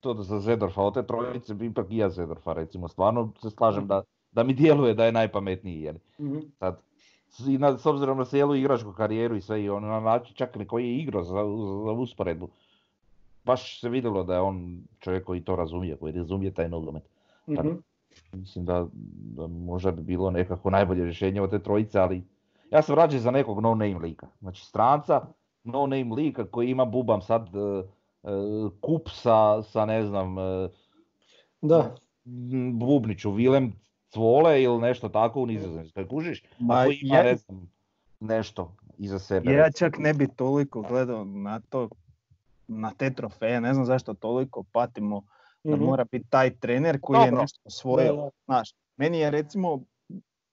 to 0.00 0.14
da 0.14 0.22
za 0.22 0.40
Zedorfa, 0.40 0.82
od 0.82 0.94
te 0.94 1.06
trojice 1.06 1.54
ipak 1.60 1.86
i 1.90 1.96
ja 1.96 2.10
Zedorfa 2.10 2.52
recimo, 2.52 2.88
stvarno 2.88 3.32
se 3.42 3.50
slažem 3.50 3.86
da, 3.86 4.02
da 4.32 4.42
mi 4.42 4.54
djeluje 4.54 4.94
da 4.94 5.04
je 5.04 5.12
najpametniji. 5.12 5.80
Jer. 5.80 5.98
mm 6.18 6.38
Sad, 6.58 6.80
i 7.46 7.58
na, 7.58 7.78
s 7.78 7.86
obzirom 7.86 8.18
na 8.18 8.24
cijelu 8.24 8.54
igračku 8.54 8.92
karijeru 8.92 9.36
i 9.36 9.40
sve 9.40 9.62
i 9.62 9.70
on 9.70 9.82
na 9.82 10.00
način 10.00 10.34
čak 10.34 10.56
i 10.56 10.66
koji 10.66 10.84
je 10.84 10.98
igrao 10.98 11.22
za, 11.22 11.34
za 11.84 11.92
usporedbu, 11.92 12.48
baš 13.44 13.80
se 13.80 13.88
vidjelo 13.88 14.24
da 14.24 14.34
je 14.34 14.40
on 14.40 14.78
čovjek 15.00 15.24
koji 15.24 15.40
to 15.40 15.56
razumije, 15.56 15.96
koji 15.96 16.12
razumije 16.12 16.54
taj 16.54 16.68
nogomet. 16.68 17.02
Mm 17.46 17.82
Mislim 18.32 18.64
da, 18.64 18.86
da 19.36 19.46
možda 19.46 19.90
bi 19.90 20.02
bilo 20.02 20.30
nekako 20.30 20.70
najbolje 20.70 21.04
rješenje 21.04 21.40
od 21.40 21.50
te 21.50 21.62
trojice, 21.62 21.98
ali 21.98 22.24
ja 22.70 22.82
sam 22.82 22.94
rađen 22.94 23.20
za 23.20 23.30
nekog 23.30 23.60
no 23.60 23.74
name 23.74 23.98
lika. 23.98 24.26
Znači 24.40 24.64
stranca, 24.64 25.26
no 25.64 25.86
name 25.86 26.14
lika 26.14 26.46
koji 26.46 26.70
ima 26.70 26.84
bubam 26.84 27.22
sad 27.22 27.48
uh, 27.54 27.84
kup 28.80 29.08
sa, 29.08 29.62
sa 29.62 29.86
ne 29.86 30.04
znam 30.04 30.38
uh, 30.38 30.70
da. 31.62 31.94
Bubniću, 32.72 33.32
Vilem 33.32 33.72
Cvole 34.08 34.62
ili 34.62 34.78
nešto 34.78 35.08
tako 35.08 35.40
u 35.40 35.46
Nizozemskoj, 35.46 36.08
kužiš? 36.08 36.42
Ma, 36.58 36.84
koji 36.84 36.98
ima 37.02 37.16
ja, 37.16 37.22
ne 37.22 37.36
znam, 37.36 37.70
nešto 38.20 38.76
iza 38.98 39.18
sebe. 39.18 39.52
Ja 39.52 39.70
čak 39.70 39.98
ne 39.98 40.14
bi 40.14 40.28
toliko 40.36 40.82
gledao 40.82 41.24
na 41.24 41.60
to, 41.60 41.88
na 42.68 42.90
te 42.96 43.14
trofeje, 43.14 43.60
ne 43.60 43.74
znam 43.74 43.86
zašto 43.86 44.14
toliko 44.14 44.62
patimo 44.72 45.22
da 45.64 45.76
mora 45.76 46.04
biti 46.12 46.26
taj 46.30 46.56
trener 46.56 46.98
koji 47.00 47.24
je 47.24 47.32
nešto 47.32 47.60
osvojio. 47.64 48.30
Znaš, 48.44 48.74
meni 48.96 49.18
je 49.18 49.30
recimo 49.30 49.80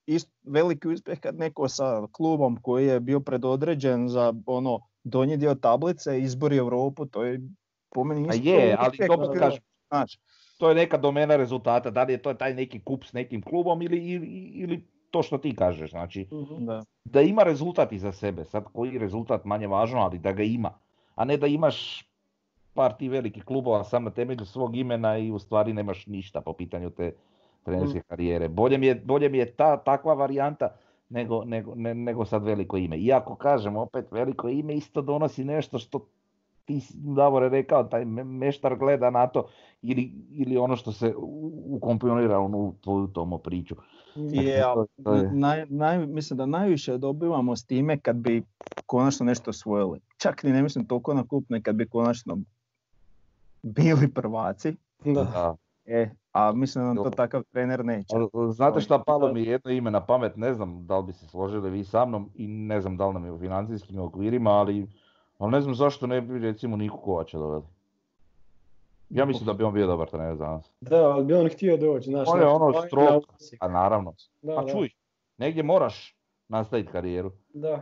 ist, 0.06 0.30
veliki 0.44 0.88
uspjeh 0.88 1.20
kad 1.20 1.36
neko 1.40 1.68
sa 1.68 2.08
klubom 2.12 2.58
koji 2.62 2.88
je 2.88 3.00
bio 3.00 3.20
predodređen 3.20 4.08
za 4.10 4.34
ono 4.46 4.80
donji 5.04 5.38
dio 5.38 5.56
tablice 5.56 6.22
izbori 6.22 6.58
Europu, 6.58 7.06
to 7.06 7.24
je 7.24 7.42
po 7.90 8.04
meni 8.04 8.22
isto. 8.22 8.50
A 8.50 8.52
je, 8.52 8.76
ali 8.80 8.98
to 8.98 9.34
kažem, 9.40 9.64
znači, 9.88 10.20
to 10.58 10.70
je 10.70 10.76
neka 10.76 10.98
domena 10.98 11.36
rezultata, 11.36 11.90
da 11.90 12.04
li 12.04 12.14
je 12.14 12.22
to 12.22 12.34
taj 12.34 12.54
neki 12.54 12.80
kup 12.80 13.04
s 13.04 13.14
nekim 13.14 13.42
klubom 13.42 13.82
ili, 13.82 13.98
ili, 13.98 14.28
ili 14.54 14.88
to 15.12 15.24
što 15.24 15.38
ti 15.38 15.56
kažeš, 15.56 15.92
znači 15.92 16.28
da. 16.60 16.84
da 17.04 17.22
ima 17.22 17.44
rezultat 17.44 17.92
iza 17.92 18.12
sebe, 18.12 18.46
sad 18.46 18.64
koji 18.74 18.98
rezultat 18.98 19.46
manje 19.46 19.68
važno, 19.68 20.00
ali 20.00 20.20
da 20.20 20.32
ga 20.32 20.44
ima, 20.44 20.74
a 21.16 21.26
ne 21.26 21.38
da 21.38 21.48
imaš 21.48 22.11
par 22.74 22.94
ti 22.98 23.10
velikih 23.10 23.44
klubova 23.46 23.84
sam 23.84 24.04
na 24.04 24.12
temelju 24.12 24.46
svog 24.46 24.76
imena 24.76 25.18
i 25.18 25.32
u 25.32 25.40
stvari 25.40 25.74
nemaš 25.74 26.08
ništa 26.08 26.42
po 26.42 26.54
pitanju 26.54 26.90
te 26.90 27.14
trenerske 27.64 28.00
mm. 28.00 28.08
karijere. 28.08 28.48
Bolje 28.48 28.78
mi 28.78 28.86
je, 28.86 28.96
bolje 28.96 29.30
mi 29.30 29.38
je 29.38 29.52
ta 29.56 29.78
takva 29.78 30.14
varijanta 30.14 30.76
nego, 31.10 31.44
nego, 31.46 31.76
ne, 31.76 31.94
nego 31.96 32.26
sad 32.26 32.44
veliko 32.44 32.78
ime. 32.78 32.98
Iako 32.98 33.36
kažem 33.36 33.78
opet 33.78 34.12
veliko 34.12 34.50
ime 34.50 34.76
isto 34.76 35.02
donosi 35.02 35.44
nešto 35.44 35.80
što 35.80 36.08
ti 36.66 36.82
Davore 36.94 37.50
rekao, 37.50 37.84
taj 37.84 38.06
meštar 38.06 38.78
gleda 38.78 39.10
na 39.10 39.28
to 39.28 39.48
ili, 39.82 40.12
ili 40.32 40.58
ono 40.58 40.76
što 40.76 40.92
se 40.92 41.14
ukomponira 41.66 42.40
u 42.40 42.74
tvoju 42.82 43.08
tomo 43.08 43.38
priču. 43.38 43.76
Je, 44.16 44.64
naj, 45.34 45.66
naj, 45.70 46.08
mislim 46.08 46.38
da 46.38 46.46
najviše 46.46 46.98
dobivamo 46.98 47.56
s 47.56 47.66
time 47.66 48.00
kad 48.00 48.16
bi 48.16 48.44
konačno 48.86 49.26
nešto 49.26 49.50
osvojili. 49.50 50.00
Čak 50.18 50.44
ni 50.44 50.52
ne 50.52 50.64
mislim 50.64 50.86
toliko 50.86 51.14
na 51.14 51.28
kupne 51.28 51.62
kad 51.62 51.76
bi 51.76 51.90
konačno 51.90 52.38
bili 53.62 54.14
prvaci. 54.14 54.76
Da. 55.06 55.56
E, 55.86 56.10
a 56.32 56.52
mislim 56.52 56.84
da 56.84 56.94
nam 56.94 57.04
to 57.04 57.10
takav 57.10 57.44
trener 57.44 57.86
neće. 57.86 58.16
Znate 58.52 58.82
šta, 58.82 59.00
palo 59.00 59.34
mi 59.34 59.44
jedno 59.44 59.72
ime 59.72 59.92
na 59.92 60.06
pamet, 60.06 60.36
ne 60.36 60.54
znam 60.54 60.88
da 60.88 60.98
li 60.98 61.06
bi 61.06 61.14
se 61.14 61.28
složili 61.28 61.70
vi 61.70 61.84
sa 61.84 62.06
mnom 62.06 62.30
i 62.36 62.48
ne 62.48 62.82
znam 62.82 62.98
da 62.98 63.08
li 63.08 63.14
nam 63.14 63.26
je 63.26 63.32
u 63.32 63.40
financijskim 63.40 64.00
okvirima, 64.00 64.52
ali, 64.52 64.88
ali 65.38 65.52
ne 65.52 65.62
znam 65.62 65.76
zašto 65.76 66.08
ne 66.08 66.22
bi 66.22 66.40
recimo 66.40 66.78
Niku 66.78 66.98
Kovača 66.98 67.38
doveli. 67.38 67.64
Ja 69.10 69.26
mislim 69.26 69.46
da 69.46 69.54
bi 69.54 69.64
on 69.64 69.74
bio 69.74 69.88
dobar 69.88 70.10
trener 70.10 70.36
za 70.36 70.48
nas. 70.48 70.72
Da, 70.82 71.10
ali 71.10 71.26
bi 71.26 71.34
on 71.34 71.50
htio 71.50 71.78
doći, 71.78 72.10
znaš. 72.10 72.28
On 72.32 72.40
je 72.40 72.48
ono 72.48 72.66
Osijek. 72.66 73.64
A 73.64 73.68
naravno. 73.68 74.14
Da, 74.42 74.56
Pa 74.56 74.62
da, 74.62 74.72
čuj, 74.72 74.90
negdje 75.38 75.64
moraš 75.64 76.18
nastaviti 76.48 76.92
karijeru. 76.92 77.32
Da, 77.54 77.82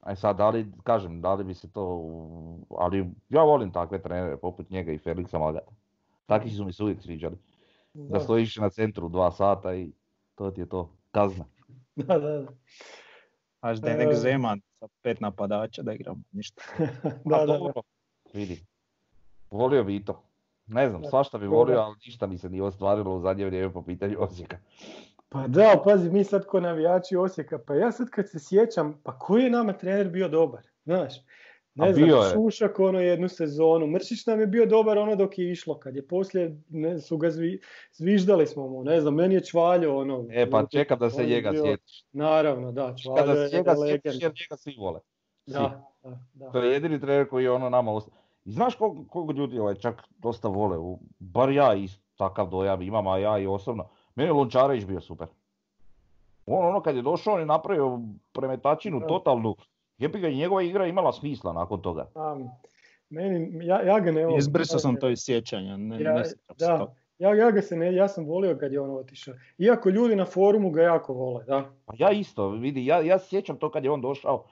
Aj 0.00 0.16
sad, 0.16 0.36
da 0.36 0.50
li, 0.50 0.66
kažem, 0.82 1.20
da 1.20 1.34
li 1.34 1.44
bi 1.44 1.54
se 1.54 1.70
to, 1.72 1.84
ali 2.78 3.10
ja 3.28 3.42
volim 3.42 3.72
takve 3.72 4.02
trenere 4.02 4.36
poput 4.36 4.70
njega 4.70 4.92
i 4.92 4.98
Felixa 4.98 5.38
Magata. 5.38 5.72
Takvi 6.26 6.50
su 6.50 6.64
mi 6.64 6.72
se 6.72 6.82
uvijek 6.82 7.02
sviđali. 7.02 7.36
Da 7.94 8.18
da, 8.18 8.20
stojiš 8.20 8.56
na 8.56 8.70
centru 8.70 9.08
dva 9.08 9.30
sata 9.30 9.74
i 9.74 9.92
to 10.34 10.50
ti 10.50 10.60
je 10.60 10.68
to, 10.68 10.90
kazna. 11.10 11.44
da, 11.96 12.18
da, 12.18 12.28
da. 12.28 12.48
Je 13.68 13.76
E, 13.84 13.96
nek 13.96 14.14
Zeman 14.14 14.60
sa 14.78 14.86
pet 15.02 15.20
napadača 15.20 15.82
da 15.82 15.92
igramo, 15.92 16.22
ništa. 16.32 16.62
Da, 17.24 17.36
A 17.36 17.46
da, 17.46 17.58
da. 17.58 17.80
vidi. 18.32 18.66
Volio 19.50 19.84
bi 19.84 19.96
i 19.96 20.04
to. 20.04 20.22
Ne 20.66 20.88
znam, 20.88 21.04
svašta 21.04 21.38
bi 21.38 21.46
volio, 21.46 21.78
ali 21.78 21.96
ništa 22.06 22.26
mi 22.26 22.38
se 22.38 22.50
nije 22.50 22.62
ostvarilo 22.62 23.16
u 23.16 23.20
zadnje 23.20 23.46
vrijeme 23.46 23.72
po 23.72 23.82
pitanju 23.82 24.16
Osijeka. 24.18 24.58
Pa 25.32 25.46
da, 25.48 25.80
pazi, 25.84 26.10
mi 26.10 26.24
sad 26.24 26.46
ko 26.46 26.60
navijači 26.60 27.16
Osijeka, 27.16 27.58
pa 27.58 27.74
ja 27.74 27.92
sad 27.92 28.10
kad 28.10 28.30
se 28.30 28.38
sjećam, 28.38 29.00
pa 29.04 29.18
koji 29.18 29.42
je 29.44 29.50
nama 29.50 29.72
trener 29.72 30.08
bio 30.08 30.28
dobar, 30.28 30.60
znaš? 30.84 31.14
Ne 31.74 31.88
A 31.88 31.92
znam, 31.92 32.04
bio 32.04 32.16
je. 32.16 32.30
Šušak 32.34 32.78
ono 32.80 33.00
jednu 33.00 33.28
sezonu, 33.28 33.86
Mršić 33.86 34.26
nam 34.26 34.40
je 34.40 34.46
bio 34.46 34.66
dobar 34.66 34.98
ono 34.98 35.16
dok 35.16 35.38
je 35.38 35.52
išlo, 35.52 35.78
kad 35.78 35.96
je 35.96 36.06
poslije 36.06 36.56
ne, 36.68 36.98
su 36.98 37.16
ga 37.16 37.30
zvi, 37.30 37.60
zviždali 37.92 38.46
smo 38.46 38.68
mu, 38.68 38.84
ne 38.84 39.00
znam, 39.00 39.14
meni 39.14 39.34
je 39.34 39.44
Čvaljo 39.44 39.96
ono. 39.98 40.26
E 40.30 40.50
pa 40.50 40.66
čekam 40.66 40.98
da 40.98 41.10
se 41.10 41.24
njega 41.26 41.50
bio- 41.50 41.64
sjetiš. 41.64 42.04
Naravno, 42.12 42.72
da, 42.72 42.94
Čvaljo 43.02 43.16
Kada 43.16 43.40
je 43.40 43.48
se 43.48 43.56
njega 43.56 43.74
sjetiš 43.76 44.22
jer 44.22 44.32
njega 44.32 44.56
svi 44.56 44.74
vole. 44.78 45.00
Svi. 45.44 45.52
Da, 45.52 45.92
da, 46.02 46.18
da. 46.34 46.50
To 46.50 46.58
je 46.58 46.72
jedini 46.72 47.00
trener 47.00 47.28
koji 47.28 47.44
je 47.44 47.50
ono 47.50 47.68
nama 47.70 47.92
ostao. 47.92 48.14
I 48.44 48.52
znaš 48.52 48.74
koliko, 48.74 49.04
koliko 49.08 49.32
ljudi 49.32 49.58
ovaj, 49.58 49.74
čak 49.74 50.02
dosta 50.18 50.48
vole, 50.48 50.78
u- 50.78 50.98
bar 51.18 51.50
ja 51.50 51.74
i 51.74 51.88
takav 52.16 52.48
dojam 52.48 52.82
imam, 52.82 53.06
a 53.06 53.18
ja 53.18 53.38
i 53.38 53.46
osobno. 53.46 53.88
Meni 54.14 54.28
je 54.28 54.32
Lončarević 54.32 54.84
bio 54.84 55.00
super. 55.00 55.26
On 56.46 56.68
ono 56.68 56.82
kad 56.82 56.96
je 56.96 57.02
došao, 57.02 57.34
on 57.34 57.40
je 57.40 57.46
napravio 57.46 58.00
premetačinu 58.32 59.00
totalnu. 59.08 59.54
Jebi 59.98 60.20
ga, 60.20 60.28
i 60.28 60.36
njegova 60.36 60.62
igra 60.62 60.86
imala 60.86 61.12
smisla 61.12 61.52
nakon 61.52 61.82
toga. 61.82 62.06
A, 62.14 62.38
meni, 63.10 63.66
ja, 63.66 63.82
ja 63.82 64.00
ga 64.00 64.12
ne 64.12 64.24
volim. 64.24 64.38
Izbrisao 64.38 64.78
sam 64.78 64.96
to 64.96 65.08
iz 65.08 65.18
sjećanja, 65.22 65.76
ne, 65.76 66.02
Ja- 66.02 66.12
ne 66.14 66.22
da. 66.58 66.94
Ja, 67.18 67.34
ja 67.34 67.50
ga 67.50 67.62
se 67.62 67.76
ne, 67.76 67.94
ja 67.94 68.08
sam 68.08 68.24
volio 68.24 68.56
kad 68.60 68.72
je 68.72 68.80
on 68.80 68.90
otišao. 68.90 69.34
Iako 69.58 69.90
ljudi 69.90 70.16
na 70.16 70.24
forumu 70.24 70.70
ga 70.70 70.82
jako 70.82 71.12
vole, 71.14 71.44
da. 71.44 71.70
Pa 71.84 71.94
ja 71.98 72.10
isto, 72.10 72.48
vidi, 72.48 72.86
ja, 72.86 73.00
ja 73.00 73.18
sjećam 73.18 73.56
to 73.56 73.70
kad 73.70 73.84
je 73.84 73.90
on 73.90 74.00
došao. 74.00 74.44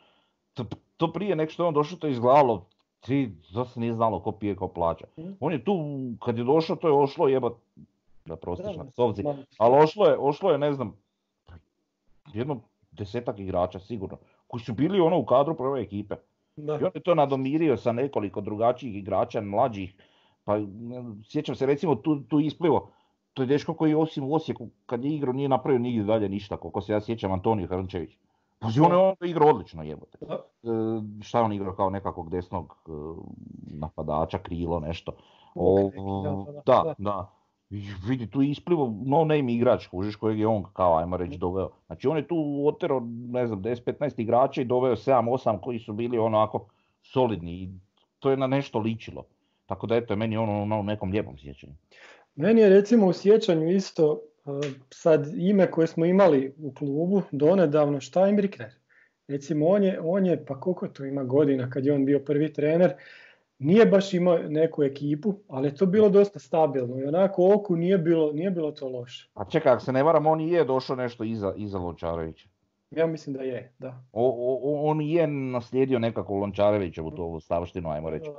To, 0.55 0.65
to 0.97 1.13
prije 1.13 1.37
nek 1.37 1.51
što 1.51 1.63
je 1.63 1.67
on 1.69 1.75
došao, 1.75 1.99
to 1.99 2.07
je 2.07 2.11
izgledalo, 2.11 2.67
ti, 3.01 3.33
to 3.55 3.65
se 3.65 3.81
nije 3.81 3.93
znalo 3.95 4.21
ko 4.23 4.33
pije, 4.33 4.57
ko 4.57 4.69
plaća. 4.69 5.07
Mhm. 5.19 5.33
On 5.41 5.53
je 5.53 5.65
tu, 5.65 5.75
kad 6.25 6.39
je 6.39 6.45
došao, 6.45 6.77
to 6.77 6.89
je 6.89 6.95
ošlo 6.95 7.29
jebat, 7.29 7.53
da 8.29 8.37
prostiš 8.37 8.77
Da, 8.77 8.83
na 8.83 8.91
psovci. 8.91 9.23
Ma, 9.23 9.37
Ali 9.59 9.77
ošlo 9.77 10.07
je, 10.07 10.19
ošlo 10.19 10.51
je, 10.51 10.59
ne 10.59 10.73
znam, 10.73 10.97
jedno 12.33 12.61
desetak 12.93 13.39
igrača 13.39 13.79
sigurno, 13.79 14.19
koji 14.47 14.61
su 14.61 14.75
bili 14.75 15.01
ono 15.01 15.19
u 15.19 15.25
kadru 15.25 15.57
prve 15.57 15.83
ekipe. 15.83 16.17
da. 16.57 16.79
I 16.81 16.85
on 16.85 16.91
je 16.95 17.01
to 17.01 17.15
nadomirio 17.15 17.77
sa 17.77 17.93
nekoliko 17.93 18.41
drugačijih 18.41 18.97
igrača, 18.97 19.41
mlađih. 19.41 19.95
Pa 20.45 20.59
sjećam 21.25 21.55
se 21.55 21.67
recimo 21.67 21.95
tu, 21.95 22.21
tu 22.21 22.41
isplivo, 22.41 22.91
to 23.35 23.43
je 23.43 23.47
dečko 23.47 23.75
koji 23.75 23.95
osim 23.95 24.25
u 24.25 24.35
Osijeku 24.35 24.69
kad 24.87 25.05
je 25.05 25.15
igrao 25.15 25.33
nije 25.33 25.49
napravio 25.49 25.79
nigdje 25.79 26.05
dalje 26.05 26.29
ništa, 26.29 26.57
koliko 26.57 26.81
se 26.81 26.93
ja 26.93 27.01
sjećam 27.01 27.33
Antonio 27.33 27.67
Hrnčević. 27.67 28.11
Pa 28.59 28.67
on 28.67 28.93
je 28.93 28.97
onda 28.97 29.27
igrao 29.27 29.49
odlično 29.49 29.83
jebote. 29.83 30.19
E, 30.23 30.37
šta 31.23 31.39
je 31.39 31.45
on 31.45 31.53
igrao 31.53 31.75
kao 31.75 31.91
nekakvog 31.91 32.31
desnog 32.31 32.77
e, 32.87 32.91
napadača, 33.67 34.39
krilo, 34.39 34.81
nešto. 34.81 35.13
O, 35.55 35.91
da, 36.67 36.95
da, 36.99 37.38
vidi, 38.09 38.27
tu 38.31 38.43
je 38.43 38.51
isplivo 38.51 38.95
no 39.07 39.25
name 39.25 39.55
igrač, 39.55 39.87
kužiš 39.87 40.17
kojeg 40.17 40.39
je 40.39 40.47
on, 40.47 40.65
kao 40.73 40.99
ajmo 40.99 41.17
Mhm. 41.17 41.25
reći, 41.25 41.39
doveo. 41.39 41.71
Znači 41.87 42.09
on 42.09 42.17
je 42.17 42.29
tu 42.29 42.65
otero, 42.67 43.01
ne 43.31 43.47
znam, 43.47 43.63
10-15 43.63 44.21
igrača 44.21 44.61
i 44.63 44.65
doveo 44.65 44.97
7-8 44.97 45.61
koji 45.61 45.79
su 45.79 45.93
bili 45.93 46.19
onako 46.19 46.67
solidni 47.03 47.53
i 47.53 47.69
to 48.19 48.31
je 48.31 48.37
na 48.37 48.47
nešto 48.47 48.79
ličilo. 48.79 49.25
Tako 49.67 49.87
da 49.87 49.97
eto, 49.97 50.17
meni 50.17 50.37
ono 50.37 50.65
na 50.65 50.83
nekom 50.83 51.11
lijepom 51.11 51.39
sjećanju. 51.39 51.73
Meni 52.35 52.61
je 52.61 52.69
recimo 52.69 53.07
u 53.07 53.13
sjećanju 53.13 53.71
isto 53.71 54.13
uh, 54.13 54.61
sad 54.91 55.27
ime 55.37 55.71
koje 55.71 55.87
smo 55.87 56.05
imali 56.05 56.55
u 56.59 56.73
klubu 56.75 57.23
donedavno 57.33 58.01
Steinbrickner. 58.01 58.71
Recimo 59.29 59.67
on 59.67 59.85
je, 59.85 60.01
on 60.05 60.27
je, 60.27 60.45
pa 60.45 60.61
koliko 60.61 60.89
to 60.89 61.05
ima 61.05 61.25
godina 61.25 61.71
kad 61.71 61.87
je 61.87 61.93
on 61.93 62.05
bio 62.05 62.19
prvi 62.19 62.53
trener, 62.53 62.93
nije 63.59 63.87
baš 63.87 64.15
imao 64.15 64.39
neku 64.39 64.83
ekipu, 64.83 65.35
ali 65.49 65.69
je 65.69 65.75
to 65.75 65.87
bilo 65.87 66.09
dosta 66.09 66.39
stabilno 66.39 66.99
i 66.99 67.05
onako 67.05 67.55
oku 67.55 67.77
nije 67.77 67.99
bilo, 67.99 68.33
nije 68.33 68.51
bilo 68.51 68.73
to 68.73 68.89
loše. 68.89 69.31
A 69.35 69.45
čekaj, 69.45 69.73
ako 69.73 69.83
se 69.83 69.93
ne 69.93 70.03
varam, 70.03 70.27
on 70.27 70.41
i 70.41 70.51
je 70.51 70.65
došao 70.65 70.97
nešto 70.97 71.25
iza, 71.25 71.55
iza 71.57 71.79
Lončarevića. 71.79 72.49
Ja 72.91 73.07
mislim 73.07 73.37
da 73.37 73.43
je, 73.43 73.73
da. 73.79 74.03
O, 74.13 74.29
o- 74.29 74.83
on 74.83 75.01
je 75.01 75.27
naslijedio 75.27 75.99
nekako 75.99 76.35
Lončarevićevu 76.35 77.11
tu 77.11 77.23
ovu 77.23 77.41
stavštinu, 77.41 77.91
ajmo 77.91 78.11
reći. 78.11 78.31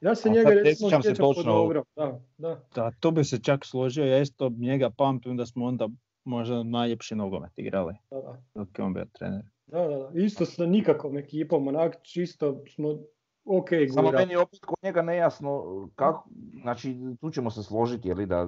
Ja 0.00 0.14
se 0.14 0.28
A 0.28 0.32
njega 0.32 0.50
recimo 0.50 0.90
sjećam 0.90 1.14
točno. 1.16 1.52
dobro. 1.52 1.84
Da, 1.96 2.20
da. 2.38 2.60
Da, 2.74 2.90
tu 3.00 3.10
bi 3.10 3.24
se 3.24 3.38
čak 3.38 3.64
složio, 3.64 4.04
ja 4.04 4.18
isto 4.18 4.48
njega 4.50 4.90
pamtim 4.90 5.36
da 5.36 5.46
smo 5.46 5.64
onda 5.64 5.88
možda 6.24 6.62
najljepši 6.62 7.14
nogomet 7.14 7.58
igrali 7.58 7.94
Da, 8.10 8.16
da. 8.16 8.42
dok 8.54 8.78
je 8.78 8.84
on 8.84 8.94
bio 8.94 9.04
trener. 9.12 9.42
Da, 9.66 9.78
da, 9.80 9.96
da. 9.98 10.10
Isto 10.14 10.46
sa 10.46 10.66
nikakvom 10.66 11.16
ekipom, 11.18 11.68
onak 11.68 11.96
čisto 12.02 12.62
smo 12.66 12.98
ok 13.46 13.68
Samo 13.90 14.10
meni 14.10 14.32
je 14.32 14.38
opet 14.38 14.60
kod 14.60 14.76
njega 14.82 15.02
nejasno 15.02 15.64
kako, 15.96 16.28
znači 16.54 17.16
tu 17.20 17.30
ćemo 17.30 17.50
se 17.50 17.62
složiti, 17.62 18.08
je 18.08 18.14
li 18.14 18.26
da 18.26 18.46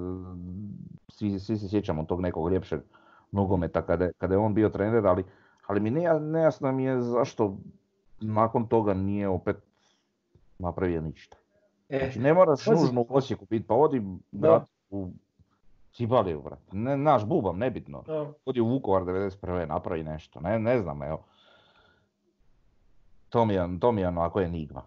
svi, 1.08 1.38
svi 1.38 1.56
se 1.56 1.68
sjećamo 1.68 2.04
tog 2.04 2.20
nekog 2.20 2.52
ljepšeg 2.52 2.80
nogometa 3.30 3.82
kada, 3.82 4.12
kada 4.12 4.34
je 4.34 4.38
on 4.38 4.54
bio 4.54 4.68
trener, 4.68 5.06
ali, 5.06 5.24
ali 5.66 5.80
mi 5.80 5.90
neja- 5.90 6.18
nejasno 6.20 6.72
mi 6.72 6.84
je 6.84 7.00
zašto 7.00 7.56
nakon 8.20 8.66
toga 8.66 8.94
nije 8.94 9.28
opet 9.28 9.56
napravio 10.58 11.00
ništa. 11.00 11.36
E, 11.88 11.98
Znači 11.98 12.18
ne 12.18 12.34
moraš 12.34 12.64
pazi. 12.64 12.80
nužno 12.80 13.00
u 13.00 13.06
Osijeku 13.10 13.46
biti, 13.46 13.66
pa 13.66 13.74
odi 13.74 14.02
brat 14.32 14.62
u 14.90 15.08
Cibaliju, 15.92 16.42
brat. 16.42 16.58
Ne, 16.72 16.96
naš 16.96 17.24
bubam, 17.24 17.58
nebitno. 17.58 18.02
da. 18.02 18.26
Odi 18.44 18.60
u 18.60 18.66
Vukovar 18.66 19.02
91. 19.02 19.66
napravi 19.66 20.04
nešto, 20.04 20.40
ne, 20.40 20.58
ne 20.58 20.78
znam, 20.78 21.02
evo. 21.02 21.24
To 23.34 23.44
mi 23.44 23.54
je, 23.54 23.78
to 23.80 23.92
mi 23.92 24.00
je 24.00 24.08
onako 24.08 24.40
enigma. 24.40 24.82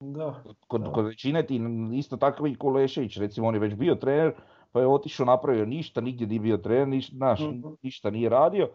Da, 0.00 0.42
Kod, 0.68 0.80
Da. 0.80 0.92
kod 0.92 1.06
većine 1.06 1.46
ti 1.46 1.60
isto 1.92 2.16
tako 2.16 2.46
i 2.46 2.54
Kulešević, 2.54 3.16
recimo 3.16 3.46
on 3.46 3.54
je 3.54 3.60
već 3.60 3.74
bio 3.74 3.94
trener, 3.94 4.32
pa 4.72 4.80
je 4.80 4.86
otišao 4.86 5.26
napravio 5.26 5.66
ništa, 5.66 6.00
nigdje 6.00 6.26
nije 6.26 6.40
bio 6.40 6.56
trener, 6.56 6.88
niš, 6.88 7.10
znaš, 7.10 7.40
Mhm. 7.40 7.68
ništa 7.82 8.10
nije 8.10 8.28
radio. 8.28 8.68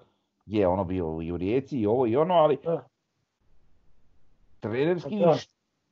Je 0.46 0.68
ono 0.68 0.84
bio 0.84 1.20
i 1.22 1.32
u 1.32 1.38
Rijeci 1.38 1.80
i 1.80 1.86
ovo 1.86 2.08
i 2.08 2.16
ono, 2.16 2.34
ali 2.34 2.58
Da. 2.64 2.86
trenerski 4.60 5.20
Pa 5.20 5.26
da. 5.26 5.36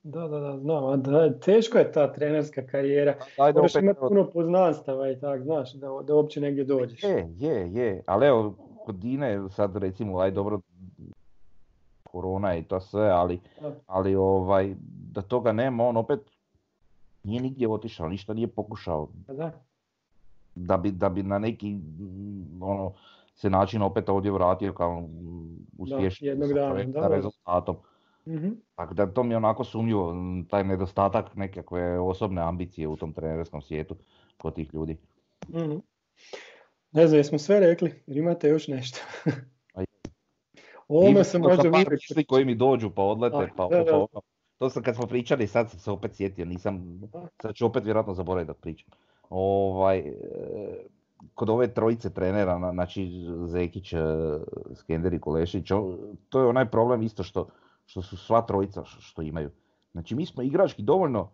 da, 0.04 0.28
da, 0.28 0.40
da, 0.40 0.58
znam, 0.58 0.86
a 0.86 0.96
da, 0.96 1.40
teško 1.40 1.78
je 1.78 1.92
ta 1.92 2.14
trenerska 2.14 2.68
karijera. 2.68 3.16
Ajde 3.38 3.58
Moraš 3.60 3.72
opet, 3.72 3.84
imati 3.84 4.00
puno 4.00 4.30
poznanstava 4.30 5.12
i 5.12 5.20
tak, 5.20 5.44
znaš, 5.44 5.74
da, 5.74 5.88
da 6.04 6.16
uopće 6.16 6.42
negdje 6.42 6.64
dođeš. 6.64 7.04
je, 7.04 7.28
je, 7.38 7.74
je, 7.74 8.04
ali 8.06 8.28
evo, 8.28 8.56
kod 8.86 8.96
Dine 8.96 9.50
sad 9.50 9.76
recimo, 9.76 10.20
aj 10.20 10.32
dobro, 10.32 10.60
korona 12.18 12.56
i 12.56 12.64
to 12.64 12.80
sve, 12.80 13.10
ali, 13.10 13.40
Da. 13.62 13.76
ali 13.88 14.16
ovaj, 14.16 14.76
da 15.14 15.22
toga 15.22 15.52
nema, 15.52 15.84
on 15.84 15.98
opet 15.98 16.20
nije 17.24 17.42
nigdje 17.42 17.70
otišao, 17.70 18.10
ništa 18.10 18.34
nije 18.34 18.48
pokušao. 18.48 19.08
Pa 19.28 19.34
Da, 19.34 19.52
da 20.56 20.78
bi, 20.78 20.92
da 20.92 21.10
bi 21.10 21.24
na 21.24 21.40
neki 21.40 21.80
ono, 22.62 22.94
se 23.36 23.50
način 23.50 23.82
opet 23.82 24.10
ovdje 24.10 24.32
vratio 24.32 24.74
kao 24.74 25.04
uspješni 25.78 26.28
jednog 26.28 26.50
sa 26.50 26.54
dana, 26.56 26.84
da, 26.84 27.02
da. 27.02 27.08
rezultatom. 27.08 27.76
Mhm. 28.28 28.50
Tako 28.76 28.94
da 28.94 29.14
to 29.14 29.24
mi 29.24 29.34
je 29.34 29.38
onako 29.38 29.64
sumnjivo, 29.64 30.16
taj 30.50 30.64
nedostatak 30.64 31.36
nekakve 31.36 32.00
osobne 32.00 32.42
ambicije 32.42 32.88
u 32.88 32.96
tom 32.96 33.14
trenerskom 33.14 33.62
svijetu 33.62 33.96
kod 34.38 34.56
tih 34.56 34.74
ljudi. 34.74 34.98
Mhm. 35.50 35.78
Ne 36.92 37.08
znam, 37.08 37.18
jesmo 37.18 37.38
sve 37.38 37.60
rekli, 37.60 38.04
jer 38.08 38.18
imate 38.18 38.50
još 38.50 38.68
nešto. 38.68 39.00
Ovome 40.88 41.24
se 41.24 41.40
može 41.40 41.70
misli 41.70 42.26
koji 42.26 42.46
mi 42.46 42.56
dođu 42.56 42.90
pa 42.90 43.04
odlete, 43.04 43.50
pa, 43.56 43.68
da, 43.68 43.86
pa 43.86 44.06
da. 44.14 44.20
To 44.58 44.70
sam 44.70 44.84
kad 44.84 44.96
smo 44.96 45.08
pričali, 45.08 45.48
sad 45.48 45.70
sam 45.70 45.80
se 45.80 45.92
opet 45.92 46.16
sjetio, 46.16 46.46
nisam, 46.46 47.02
sad 47.42 47.56
ću 47.56 47.66
opet 47.66 47.84
vjerojatno 47.86 48.14
zaboraviti 48.14 48.48
da 48.48 48.54
pričam. 48.54 48.90
Ovaj, 49.30 49.98
e, 50.00 50.14
kod 51.34 51.50
ove 51.50 51.74
trojice 51.74 52.14
trenera, 52.14 52.60
na- 52.60 52.72
znači 52.72 53.26
Zekić, 53.46 53.94
e, 53.94 53.98
Skender 54.76 55.14
i 55.14 55.20
Kolešić, 55.20 55.68
to 56.30 56.40
je 56.40 56.48
onaj 56.48 56.70
problem 56.70 57.02
isto 57.02 57.24
što, 57.24 57.48
što 57.86 58.02
su 58.02 58.18
sva 58.18 58.42
trojica 58.42 58.84
što 58.86 59.22
imaju. 59.22 59.50
Znači 59.92 60.16
mi 60.16 60.26
smo 60.26 60.44
igrački 60.44 60.82
dovoljno 60.82 61.30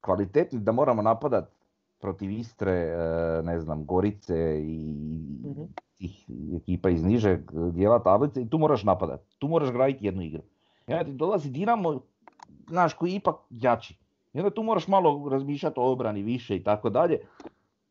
kvalitetni 0.00 0.58
da 0.58 0.72
moramo 0.72 1.02
napadat 1.02 1.57
protiv 2.00 2.30
Istre, 2.30 2.72
e, 2.72 2.96
ne 3.42 3.60
znam, 3.60 3.84
Gorice 3.84 4.60
i 4.64 4.94
Mhm. 5.44 5.62
tih 5.98 6.24
ekipa 6.56 6.90
iz 6.90 7.04
nižeg 7.04 7.40
dijela 7.72 8.02
tablice 8.02 8.42
i 8.42 8.48
tu 8.48 8.58
moraš 8.58 8.84
napadat. 8.84 9.20
Tu 9.38 9.48
moraš 9.48 9.72
graditi 9.72 10.06
jednu 10.06 10.22
igru. 10.22 10.42
I 10.86 10.92
onda 10.92 11.04
ti 11.04 11.12
dolazi 11.12 11.50
Dinamo, 11.50 12.00
znaš, 12.68 12.94
koji 12.94 13.10
je 13.10 13.16
ipak 13.16 13.36
jači. 13.50 13.98
I 14.32 14.38
onda 14.38 14.50
tu 14.50 14.62
moraš 14.62 14.88
malo 14.88 15.28
razmišljati 15.28 15.80
o 15.80 15.92
obrani 15.92 16.22
više 16.22 16.56
i 16.56 16.62
tako 16.62 16.90
dalje. 16.90 17.18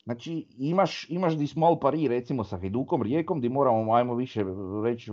Znači 0.03 0.47
imaš, 0.57 1.09
imaš 1.09 1.37
di 1.37 1.47
small 1.47 1.79
pari 1.79 2.07
recimo 2.07 2.43
sa 2.43 2.57
Hajdukom, 2.57 3.01
Rijekom 3.01 3.37
gdje 3.37 3.49
moramo 3.49 3.93
ajmo 3.93 4.15
više 4.15 4.43
reći 4.83 5.11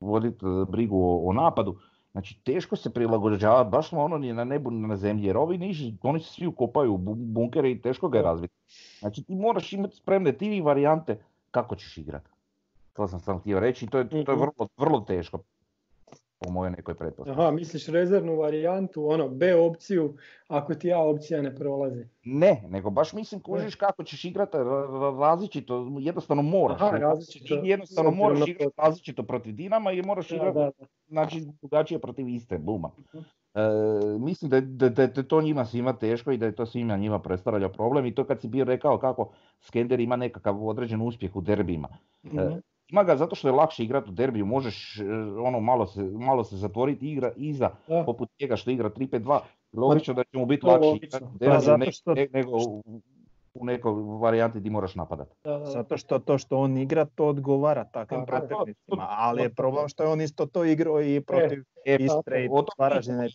voditi 0.00 0.46
e, 0.46 0.70
brigu 0.70 0.96
o, 0.98 1.28
o 1.28 1.32
napadu. 1.32 1.76
Znači 2.14 2.40
teško 2.44 2.76
se 2.76 2.90
prilagođava, 2.90 3.64
baš 3.64 3.88
smo 3.88 4.02
ono 4.02 4.18
ni 4.18 4.32
na 4.32 4.44
nebu 4.44 4.70
ni 4.70 4.86
na 4.86 4.96
zemlji, 4.96 5.26
jer 5.26 5.36
ovi 5.36 5.58
niži, 5.58 5.94
oni 6.02 6.20
se 6.20 6.30
svi 6.30 6.46
ukopaju 6.46 6.94
u 6.94 6.98
bu- 6.98 7.14
bunkere 7.16 7.70
i 7.70 7.80
teško 7.80 8.08
ga 8.08 8.18
je 8.18 8.24
razviti. 8.24 8.54
Znači 8.98 9.24
ti 9.24 9.34
moraš 9.34 9.72
imati 9.72 9.96
spremne 9.96 10.32
tri 10.32 10.60
varijante 10.60 11.18
kako 11.50 11.76
ćeš 11.76 11.98
igrati. 11.98 12.30
To 12.92 13.08
sam 13.08 13.20
sam 13.20 13.38
htio 13.38 13.60
reći 13.60 13.84
i 13.84 13.88
to 13.88 13.98
je, 13.98 14.08
to 14.08 14.16
je 14.16 14.22
Mhm. 14.22 14.32
vrlo, 14.32 14.68
vrlo 14.76 15.00
teško 15.00 15.38
po 16.38 16.50
mojoj 16.50 16.70
nekoj 16.70 16.94
pretpostavci. 16.94 17.40
Aha, 17.40 17.50
misliš 17.50 17.86
rezervnu 17.86 18.36
varijantu, 18.36 19.08
ono, 19.08 19.28
B 19.28 19.54
opciju, 19.56 20.14
ako 20.48 20.74
ti 20.74 20.92
A 20.92 20.98
opcija 20.98 21.42
ne 21.42 21.56
prolazi. 21.56 22.04
Ne, 22.24 22.62
nego 22.68 22.90
baš 22.90 23.12
mislim 23.12 23.40
kužiš 23.40 23.74
kako 23.74 24.04
ćeš 24.04 24.24
igrati 24.24 24.56
ra- 24.56 24.62
ra- 24.90 25.20
različito, 25.20 25.86
jednostavno 26.00 26.42
moraš. 26.42 26.80
Aha, 26.80 26.96
različito, 26.98 27.46
Ti 27.46 27.68
jednostavno 27.68 28.10
moraš 28.10 28.38
na 28.38 28.46
igrati 28.46 28.72
različito 28.76 29.22
protiv 29.22 29.54
Dinama 29.54 29.92
i 29.92 30.02
moraš 30.02 30.30
igrati 30.30 30.54
da, 30.54 30.70
da. 30.78 30.86
znači, 31.08 31.46
drugačije 31.60 31.98
protiv 31.98 32.28
iste, 32.28 32.58
buma. 32.58 32.90
Mhm. 32.98 33.18
E, 33.54 33.60
mislim 34.18 34.50
da, 34.50 34.56
je- 34.56 34.62
da, 34.62 34.88
da, 34.88 35.06
da 35.06 35.20
je 35.20 35.28
to 35.28 35.42
njima 35.42 35.64
svima 35.64 35.92
teško 35.92 36.32
i 36.32 36.36
da 36.36 36.46
je 36.46 36.54
to 36.54 36.66
svima 36.66 36.96
njima 36.96 37.18
predstavlja 37.18 37.68
problem 37.68 38.06
i 38.06 38.14
to 38.14 38.24
kad 38.24 38.40
si 38.40 38.48
bio 38.48 38.64
rekao 38.64 38.98
kako 38.98 39.30
Skender 39.60 40.00
ima 40.00 40.16
nekakav 40.16 40.66
određen 40.66 41.00
uspjeh 41.02 41.36
u 41.36 41.40
derbijima. 41.40 41.88
Mhm. 42.24 42.38
E, 42.38 42.60
ima 42.88 43.04
ga 43.04 43.16
zato 43.16 43.34
što 43.34 43.48
je 43.48 43.52
lakše 43.52 43.84
igrati 43.84 44.10
u 44.10 44.14
derbiju, 44.14 44.46
možeš 44.46 44.98
e, 44.98 45.04
ono 45.38 45.60
malo 45.60 45.86
se, 45.86 46.02
malo 46.02 46.44
se 46.44 46.56
zatvoriti 46.56 47.12
igra 47.12 47.32
iza 47.36 47.70
Da. 47.88 48.02
poput 48.04 48.28
njega 48.40 48.56
što 48.56 48.70
igra 48.70 48.90
3-5-2, 48.90 49.38
logično 49.72 50.14
da 50.14 50.24
će 50.24 50.38
mu 50.38 50.46
biti 50.46 50.66
lakše 50.66 50.88
igrati 50.96 51.24
u 51.24 51.28
Pa 51.28 51.38
derbiju 51.38 51.60
zato 51.60 51.76
ne- 51.76 51.92
što- 51.92 52.14
ne- 52.14 52.28
nego 52.32 52.50
u, 52.50 52.82
u 53.54 53.64
nekoj 53.64 53.92
varijanti 54.20 54.58
gdje 54.60 54.70
moraš 54.70 54.94
napadati. 54.94 55.30
Da, 55.44 55.50
da, 55.50 55.58
da. 55.58 55.64
Zato 55.64 55.96
što 55.96 56.18
to 56.18 56.38
što 56.38 56.58
on 56.58 56.76
igra 56.76 57.04
to 57.06 57.26
odgovara 57.26 57.84
takvim 57.84 58.20
je. 58.20 58.26
protivnicima, 58.26 59.06
ali 59.08 59.42
je 59.42 59.48
problem 59.50 59.88
što 59.88 60.02
je 60.02 60.08
on 60.08 60.20
isto 60.20 60.46
to 60.46 60.64
igrao 60.64 61.02
i 61.02 61.20
protiv 61.20 61.64
E, 61.86 61.96
Istre 61.96 62.44
i 62.44 62.48
Varaždina 62.78 63.26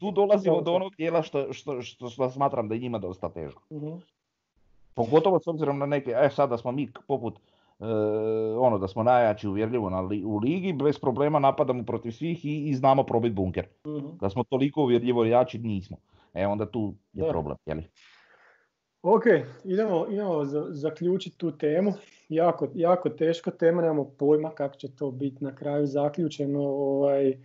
tu 0.00 0.10
dolazimo 0.10 0.60
do 0.60 0.72
onog 0.72 0.94
dijela 0.94 1.22
što, 1.22 1.52
što, 1.52 1.82
što, 1.82 2.08
što 2.08 2.30
smatram 2.30 2.68
da 2.68 2.74
je 2.74 2.80
njima 2.80 2.98
dosta 2.98 3.28
teško. 3.28 3.62
Mhm. 3.72 3.88
Pogotovo 4.94 5.40
s 5.40 5.46
obzirom 5.46 5.78
na 5.78 5.86
neke, 5.86 6.10
e 6.12 6.30
sad 6.30 6.50
da 6.50 6.58
smo 6.58 6.72
mi 6.72 6.88
poput, 7.08 7.34
e, 7.36 7.40
ono 8.58 8.78
da 8.78 8.88
smo 8.88 9.02
najjači 9.02 9.48
uvjerljivo 9.48 9.90
na 9.90 10.00
li- 10.00 10.24
u 10.24 10.36
ligi, 10.36 10.72
bez 10.72 10.98
problema 10.98 11.38
napadamo 11.38 11.84
protiv 11.84 12.10
svih 12.10 12.44
i, 12.44 12.58
i 12.60 12.74
znamo 12.74 13.02
probiti 13.02 13.34
bunker. 13.34 13.66
Mhm. 13.86 14.06
Da 14.20 14.30
smo 14.30 14.44
toliko 14.44 14.82
uvjerljivo 14.82 15.24
jači, 15.24 15.58
nismo. 15.58 15.96
E 16.34 16.46
onda 16.46 16.66
tu 16.66 16.94
je 17.12 17.24
Da. 17.24 17.30
problem, 17.30 17.56
jeli? 17.66 17.82
Ok, 19.02 19.22
idemo, 19.64 20.06
idemo 20.10 20.44
za- 20.44 20.66
zaključiti 20.68 21.38
tu 21.38 21.50
temu. 21.50 21.92
Jako, 22.28 22.68
jako 22.74 23.08
teška 23.08 23.50
tema, 23.50 23.82
nemamo 23.82 24.04
pojma 24.04 24.50
kako 24.50 24.76
će 24.76 24.96
to 24.96 25.10
biti 25.10 25.44
na 25.44 25.54
kraju 25.54 25.86
zaključeno. 25.86 26.60
Ovaj, 26.62 27.38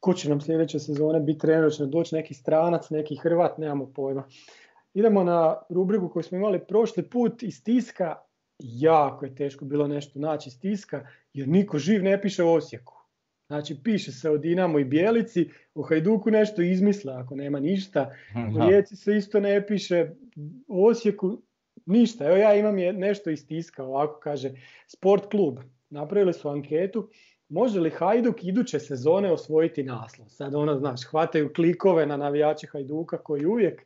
ko 0.00 0.14
će 0.14 0.28
nam 0.28 0.40
sljedeće 0.40 0.78
sezone 0.78 1.20
biti 1.20 1.38
trener, 1.38 1.72
će 1.72 1.86
doći 1.86 2.14
neki 2.14 2.34
stranac, 2.34 2.90
neki 2.90 3.16
Hrvat, 3.16 3.58
nemamo 3.58 3.86
pojma. 3.86 4.24
Idemo 4.94 5.24
na 5.24 5.56
rubriku 5.68 6.08
koju 6.08 6.22
smo 6.22 6.38
imali 6.38 6.58
prošli 6.58 7.02
put 7.02 7.42
iz 7.42 7.64
tiska. 7.64 8.14
Jako 8.58 9.24
je 9.24 9.34
teško 9.34 9.64
bilo 9.64 9.88
nešto 9.88 10.18
naći 10.18 10.48
iz 10.48 10.60
tiska, 10.60 11.06
jer 11.32 11.48
niko 11.48 11.78
živ 11.78 12.02
ne 12.02 12.22
piše 12.22 12.42
u 12.42 12.52
Osijeku. 12.52 12.94
Znači, 13.46 13.76
piše 13.84 14.12
se 14.12 14.30
o 14.30 14.38
Dinamo 14.38 14.78
i 14.78 14.84
Bijelici, 14.84 15.44
o 15.74 15.82
Hajduku 15.82 16.30
nešto 16.30 16.62
izmisle 16.62 17.12
ako 17.12 17.36
nema 17.36 17.60
ništa. 17.60 18.10
U 18.50 18.58
Da. 18.58 18.66
Rijeci 18.66 18.96
se 18.96 19.16
isto 19.16 19.40
ne 19.40 19.66
piše, 19.66 20.10
u 20.68 20.86
Osijeku 20.86 21.42
ništa. 21.86 22.26
Evo 22.26 22.36
ja 22.36 22.54
imam 22.54 22.78
je- 22.78 22.92
nešto 22.92 23.30
iz 23.30 23.46
tiska, 23.46 23.84
ovako 23.84 24.20
kaže 24.20 24.50
Sport 24.86 25.26
klub. 25.26 25.58
Napravili 25.90 26.32
su 26.32 26.48
anketu, 26.48 27.08
može 27.48 27.80
li 27.80 27.90
Hajduk 27.90 28.44
iduće 28.44 28.78
sezone 28.78 29.32
osvojiti 29.32 29.82
naslov? 29.82 30.28
Sad 30.28 30.54
ono, 30.54 30.78
znaš, 30.78 31.04
hvataju 31.04 31.52
klikove 31.52 32.06
na 32.06 32.16
navijače 32.16 32.66
Hajduka 32.66 33.18
koji 33.18 33.46
uvijek. 33.46 33.82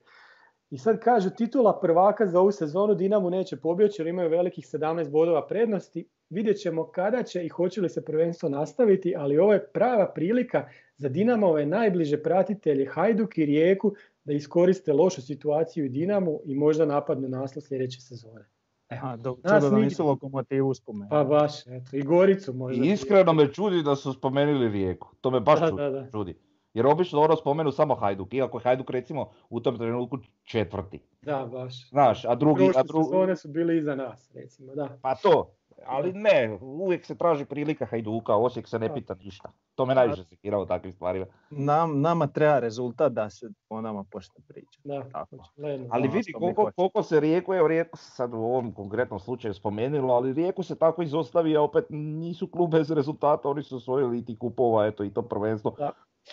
I 0.70 0.78
sad 0.78 1.00
kažu 1.00 1.30
titula 1.30 1.80
prvaka 1.80 2.26
za 2.26 2.40
ovu 2.40 2.52
sezonu 2.52 2.94
Dinamo 2.94 3.30
neće 3.30 3.56
pobjeći 3.56 4.02
jer 4.02 4.06
imaju 4.06 4.30
velikih 4.30 4.64
17 4.64 5.10
bodova 5.10 5.46
prednosti. 5.46 6.08
Vidjet 6.30 6.56
ćemo 6.56 6.90
kada 6.90 7.22
će 7.22 7.44
i 7.44 7.48
hoće 7.48 7.80
li 7.80 7.88
se 7.88 8.04
prvenstvo 8.04 8.48
nastaviti, 8.48 9.14
ali 9.16 9.38
ovo 9.38 9.52
je 9.52 9.66
prava 9.66 10.12
prilika 10.14 10.68
za 10.96 11.08
Dinamove 11.08 11.66
najbliže 11.66 12.22
pratitelje 12.22 12.86
Hajduk 12.86 13.38
i 13.38 13.46
Rijeku 13.46 13.94
da 14.24 14.32
iskoriste 14.32 14.92
lošu 14.92 15.22
situaciju 15.22 15.86
u 15.86 15.88
Dinamu 15.88 16.40
i 16.44 16.54
možda 16.54 16.86
napadnu 16.86 17.28
naslov 17.28 17.62
sljedeće 17.62 18.00
sezone. 18.00 18.44
Aha, 18.88 19.16
do, 19.16 19.36
Nas 19.44 19.62
čudo 19.64 19.76
da 19.76 19.82
nisu 19.82 20.06
lokomotivu 20.06 20.74
spomenuli. 20.74 21.10
Pa 21.10 21.24
baš, 21.24 21.66
eto, 21.66 21.96
i 21.96 22.02
Goricu 22.02 22.52
možda. 22.52 22.84
I 22.84 22.88
iskreno 22.88 23.32
me 23.32 23.52
čudi 23.52 23.82
da 23.82 23.96
su 23.96 24.12
spomenuli 24.12 24.68
Rijeku. 24.68 25.08
To 25.20 25.30
me 25.30 25.40
baš 25.40 25.60
Da, 25.60 25.68
čudi. 25.68 25.82
da, 25.82 25.90
da. 25.90 26.10
čudi. 26.10 26.34
Jer 26.74 26.86
obično 26.86 27.20
ono 27.20 27.36
spomenu 27.36 27.72
samo 27.72 27.94
Hajduk, 27.94 28.34
iako 28.34 28.58
je 28.58 28.62
Hajduk 28.62 28.90
recimo 28.90 29.30
u 29.50 29.60
tom 29.60 29.78
trenutku 29.78 30.18
četvrti. 30.44 31.00
Da, 31.22 31.48
baš. 31.52 31.88
Znaš, 31.88 32.24
a 32.24 32.34
drugi... 32.34 32.70
A 32.76 32.82
dru... 32.82 33.04
sezone 33.04 33.36
su 33.36 33.48
bili 33.48 33.78
iza 33.78 33.94
nas, 33.94 34.30
recimo, 34.34 34.74
da. 34.74 34.88
Pa 35.02 35.14
to, 35.14 35.50
ali 35.86 36.12
ne, 36.12 36.58
uvijek 36.60 37.04
se 37.04 37.14
traži 37.14 37.44
prilika 37.44 37.86
Hajduka, 37.86 38.36
Osijek 38.36 38.68
se 38.68 38.78
ne 38.78 38.94
pita 38.94 39.14
ništa. 39.14 39.52
To 39.74 39.86
me 39.86 39.94
najviše 39.94 40.24
sekira 40.24 40.58
u 40.58 40.66
takvim 40.66 40.92
stvarima. 40.92 41.26
Nam, 41.50 42.00
nama 42.00 42.26
treba 42.26 42.58
rezultat 42.58 43.12
da 43.12 43.30
se 43.30 43.50
o 43.68 43.80
nama 43.80 44.04
počne 44.10 44.44
pričati. 44.48 44.78
Da, 44.84 45.04
Tako. 45.12 45.36
očigledno. 45.36 45.86
Ali 45.90 46.08
Ono 46.08 46.16
vidi 46.16 46.32
koliko, 46.32 46.70
koliko 46.76 47.02
se 47.02 47.20
Rijeku, 47.20 47.54
evo 47.54 47.68
Rijeku 47.68 47.96
se 47.96 48.10
sad 48.10 48.34
u 48.34 48.36
ovom 48.36 48.72
konkretnom 48.72 49.20
slučaju 49.20 49.54
spomenilo, 49.54 50.14
ali 50.14 50.32
Rijeku 50.32 50.62
se 50.62 50.78
tako 50.78 51.02
izostavi, 51.02 51.56
a 51.56 51.62
opet 51.62 51.84
nisu 51.90 52.46
klub 52.46 52.70
bez 52.70 52.90
rezultata, 52.90 53.48
oni 53.48 53.62
su 53.62 53.76
osvojili 53.76 54.18
i 54.18 54.24
ti 54.24 54.36
kupova, 54.38 54.86
eto 54.86 55.04
i 55.04 55.10
to 55.10 55.22
prvenstvo. 55.22 55.74
Da. 55.78 55.92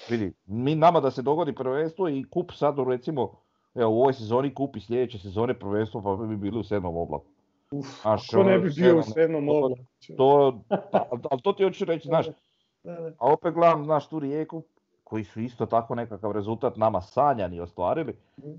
Vidi, 0.09 0.33
mi 0.45 0.75
nama 0.75 0.99
da 0.99 1.11
se 1.11 1.21
dogodi 1.21 1.55
prvenstvo 1.55 2.09
i 2.09 2.25
kup 2.29 2.51
sad 2.51 2.75
recimo, 2.87 3.31
evo 3.75 3.91
u 3.91 4.01
ovoj 4.01 4.13
sezoni 4.13 4.53
kup 4.53 4.75
i 4.75 4.79
sljedeće 4.79 5.19
sezone 5.19 5.59
prvenstvo 5.59 6.01
pa 6.01 6.25
bi 6.25 6.37
bili 6.37 6.59
u 6.59 6.63
sedmom 6.63 6.97
oblaku. 6.97 7.25
Uf, 7.71 7.85
Znaš, 8.01 8.27
ko 8.27 8.43
ne 8.43 8.53
ono, 8.53 8.61
bi 8.63 8.69
bio 8.75 8.99
u 8.99 9.03
sedmom 9.03 9.49
oblaku? 9.49 9.83
To, 10.17 10.59
pa, 10.91 11.07
ali 11.31 11.41
to 11.41 11.53
ti 11.53 11.63
hoću 11.63 11.85
reći, 11.85 12.07
znaš, 12.07 12.27
a 13.17 13.33
opet 13.33 13.53
gledam, 13.53 13.83
znaš, 13.85 14.09
tu 14.09 14.19
Rijeku, 14.19 14.63
koji 15.03 15.23
su 15.23 15.39
isto 15.41 15.65
tako 15.65 15.95
nekakav 15.95 16.31
rezultat 16.31 16.77
nama 16.77 17.01
sanjani 17.01 17.59
ostvarili, 17.59 18.13
Mhm. 18.37 18.51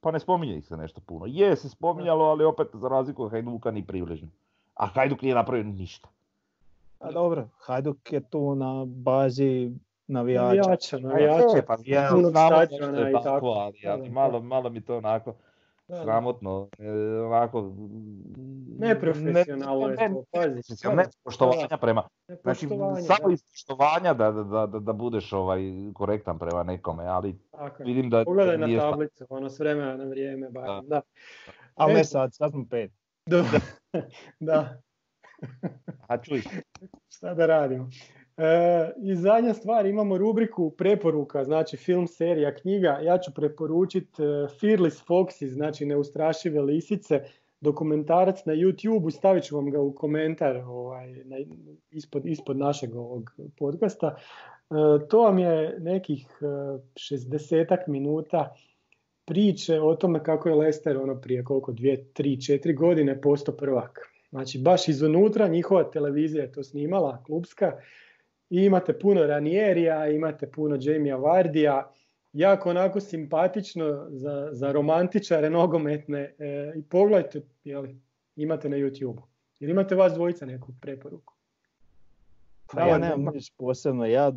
pa 0.00 0.10
ne 0.10 0.20
spominje 0.20 0.56
ih 0.56 0.66
se 0.66 0.76
nešto 0.76 1.00
puno. 1.00 1.26
Je 1.28 1.56
se 1.56 1.68
spominjalo, 1.68 2.24
ali 2.24 2.44
opet 2.44 2.68
za 2.72 2.88
razliku 2.88 3.24
od 3.24 3.30
Hajduka 3.30 3.70
ni 3.70 3.86
približno. 3.86 4.28
A 4.74 4.86
Hajduk 4.86 5.22
nije 5.22 5.34
napravio 5.34 5.64
ništa. 5.64 6.08
A 6.98 7.12
dobro, 7.12 7.48
Hajduk 7.58 8.12
je 8.12 8.20
tu 8.20 8.54
na 8.54 8.84
bazi 8.86 9.70
navijača. 10.06 10.46
Navijača, 10.46 10.98
navijača. 10.98 11.58
E, 11.58 11.66
pa 11.66 11.76
Ja, 11.84 12.08
znamo 12.30 12.60
je 12.60 13.10
i 13.10 13.22
tako, 13.24 13.46
ali, 13.46 13.78
ali 13.88 14.10
malo, 14.10 14.40
malo 14.40 14.70
mi 14.70 14.84
to 14.84 14.96
onako 14.96 15.34
sramotno, 15.86 16.68
e, 16.78 16.90
onako... 17.20 17.72
Neprofesionalno 18.78 19.88
je 19.88 19.96
to, 19.96 20.24
pazi. 20.32 20.88
Ne, 20.88 20.94
ne, 20.94 21.04
poštovanja 21.24 21.76
prema, 21.80 22.02
znači 22.42 22.68
samo 23.06 23.30
iz 23.32 23.42
poštovanja 23.50 24.14
da, 24.14 24.30
da, 24.32 24.66
da, 24.66 24.78
da 24.78 24.92
budeš 24.92 25.32
ovaj 25.32 25.60
korektan 25.94 26.38
prema 26.38 26.62
nekome, 26.62 27.04
ali 27.06 27.38
tako 27.50 27.82
vidim 27.82 28.10
da 28.10 28.24
Pogledaj 28.24 28.58
na 28.58 28.80
tablicu, 28.80 29.26
ono 29.28 29.50
s 29.50 29.58
vremena 29.58 29.96
na 29.96 30.04
vrijeme, 30.04 30.50
barem, 30.50 30.88
da. 30.88 31.00
Ali 31.74 31.92
E, 31.92 31.96
ne 31.96 32.04
sad, 32.04 32.34
sad 32.34 32.50
smo 32.50 32.64
pet. 32.70 32.92
Da. 33.26 33.44
da. 34.40 34.80
A 36.08 36.18
čuj, 36.18 36.42
šta 37.08 37.34
da 37.34 37.46
radimo. 37.46 37.88
E, 38.36 38.92
I 39.02 39.16
zadnja 39.16 39.54
stvar, 39.54 39.86
imamo 39.86 40.18
rubriku 40.18 40.70
preporuka, 40.70 41.44
znači 41.44 41.76
film, 41.76 42.06
serija, 42.06 42.54
knjiga. 42.54 42.98
Ja 43.02 43.18
ću 43.18 43.34
preporučiti 43.34 44.22
e, 44.22 44.46
Fearless 44.60 45.04
Foxy, 45.06 45.46
znači 45.46 45.86
Neustrašive 45.86 46.62
lisice, 46.62 47.20
dokumentarac 47.60 48.44
na 48.44 48.52
YouTube, 48.52 49.10
stavit 49.10 49.44
ću 49.44 49.56
vam 49.56 49.70
ga 49.70 49.80
u 49.80 49.94
komentar 49.94 50.56
ovaj, 50.56 51.14
na, 51.24 51.36
ispod, 51.90 52.26
ispod 52.26 52.56
našeg 52.56 52.94
ovog 52.94 53.30
podcasta. 53.58 54.16
E, 54.16 54.74
to 55.08 55.20
vam 55.20 55.38
je 55.38 55.76
nekih 55.80 56.26
e, 56.40 56.44
60 56.44 57.88
minuta 57.88 58.56
priče 59.24 59.80
o 59.80 59.94
tome 59.94 60.22
kako 60.22 60.48
je 60.48 60.54
Leicester 60.54 60.96
ono 60.96 61.20
prije 61.20 61.44
koliko, 61.44 61.72
dvije, 61.72 62.04
tri, 62.12 62.40
četiri 62.40 62.72
godine 62.74 63.20
postao 63.20 63.56
prvak. 63.56 64.10
Znači 64.30 64.58
baš 64.58 64.88
izunutra 64.88 65.48
njihova 65.48 65.90
televizija 65.90 66.42
je 66.42 66.52
to 66.52 66.62
snimala, 66.62 67.22
klubska, 67.26 67.72
i 68.50 68.64
imate 68.64 68.98
puno 68.98 69.26
Ranierija, 69.26 70.08
imate 70.08 70.50
puno 70.50 70.78
Jamie 70.80 71.16
Vardija, 71.16 71.90
jako 72.32 72.70
onako 72.70 73.00
simpatično 73.00 74.06
za, 74.10 74.48
za 74.52 74.72
romantičare 74.72 75.50
nogometne 75.50 76.34
e, 76.38 76.72
i 76.76 76.82
pogledajte, 76.82 77.42
jeli, 77.64 78.00
imate 78.36 78.68
na 78.68 78.76
YouTube. 78.76 79.22
Ili 79.60 79.72
imate 79.72 79.94
vas 79.94 80.12
dvojica 80.12 80.46
neku 80.46 80.72
preporuku? 80.80 81.34
Pa 82.72 82.80
ja 82.80 82.98
nemam 82.98 83.34
niš 83.34 83.50
posebno, 83.50 84.06
ja 84.06 84.32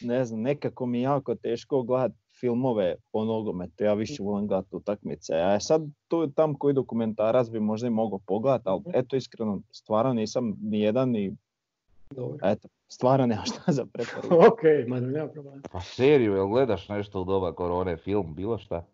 ne 0.00 0.24
znam, 0.24 0.40
nekako 0.40 0.86
mi 0.86 0.98
je 0.98 1.02
jako 1.02 1.34
teško 1.34 1.82
gledat 1.82 2.12
filmove 2.40 2.94
o 3.12 3.24
nogometu, 3.24 3.84
ja 3.84 3.94
više 3.94 4.22
volim 4.22 4.46
gledati 4.46 4.76
utakmice. 4.76 5.34
A 5.34 5.60
sad 5.60 5.82
tu 6.08 6.30
tam 6.30 6.54
koji 6.54 6.74
dokumentarac 6.74 7.50
bi 7.50 7.60
možda 7.60 7.86
i 7.86 7.90
mogao 7.90 8.18
pogledati, 8.18 8.68
ali 8.68 8.82
eto 8.94 9.16
iskreno, 9.16 9.62
stvarno 9.70 10.12
nisam 10.12 10.56
ni 10.62 10.80
jedan 10.80 11.10
ni 11.10 11.36
Dobro. 12.10 12.38
eto, 12.42 12.68
stvarno 12.88 13.26
nema 13.26 13.42
šta 13.44 13.72
za 13.72 13.86
preporuku. 13.92 14.34
ok, 14.52 14.88
ma 14.88 15.00
nema 15.00 15.28
problema. 15.28 15.62
Pa 15.72 15.80
seriju, 15.80 16.34
jel 16.34 16.46
gledaš 16.46 16.88
nešto 16.88 17.20
u 17.20 17.24
doba 17.24 17.52
korone, 17.52 17.96
film, 17.96 18.34
bilo 18.34 18.58
šta? 18.58 18.84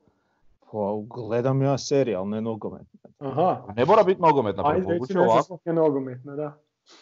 Pa, 0.72 0.78
gledam 1.08 1.62
ja 1.62 1.78
serijal, 1.78 2.28
ne 2.28 2.40
nogomet. 2.40 2.86
Aha, 3.18 3.62
Pa 3.66 3.72
ne 3.72 3.84
mora 3.84 4.02
biti 4.02 4.22
nogometna, 4.22 4.62
ajde 4.66 4.86
preporuči 4.86 5.12
reci 5.12 5.36
nešto 5.36 5.58
je 5.64 5.72
nogometno, 5.72 6.36
da. 6.36 6.58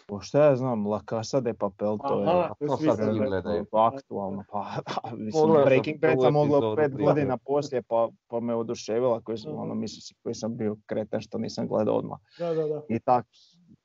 Pa 0.07 0.21
šta 0.21 0.45
ja 0.45 0.57
znam, 0.57 0.87
La 0.87 1.01
Casa 1.11 1.41
de 1.41 1.55
Papel, 1.55 1.99
to 1.99 2.21
je 2.21 2.29
Aha, 2.29 2.55
to 2.59 2.67
to 2.67 2.77
sad 2.77 2.97
svi 2.97 3.19
gledaju. 3.19 3.67
aktualno. 3.73 4.45
Pa, 4.51 4.65
da, 4.87 5.17
mislim, 5.17 5.53
Breaking 5.65 6.01
Bad 6.01 6.21
sam 6.21 6.37
epizodu 6.37 6.77
pet 6.77 6.97
godina 6.97 7.37
poslije, 7.37 7.83
pa, 7.83 8.09
pa 8.29 8.41
me 8.41 8.55
oduševila, 8.55 9.21
koji 9.21 9.39
sam, 9.39 9.55
ono, 9.55 9.75
mislim 9.75 10.17
koji 10.23 10.35
sam 10.35 10.57
bio 10.57 10.77
kreten 10.87 11.21
što 11.21 11.39
nisam 11.39 11.69
gledao 11.69 11.95
odmah. 11.95 12.19
Da, 12.39 12.55
da, 12.55 12.67
da. 12.67 12.83
I 12.89 13.01
tak, 13.01 13.27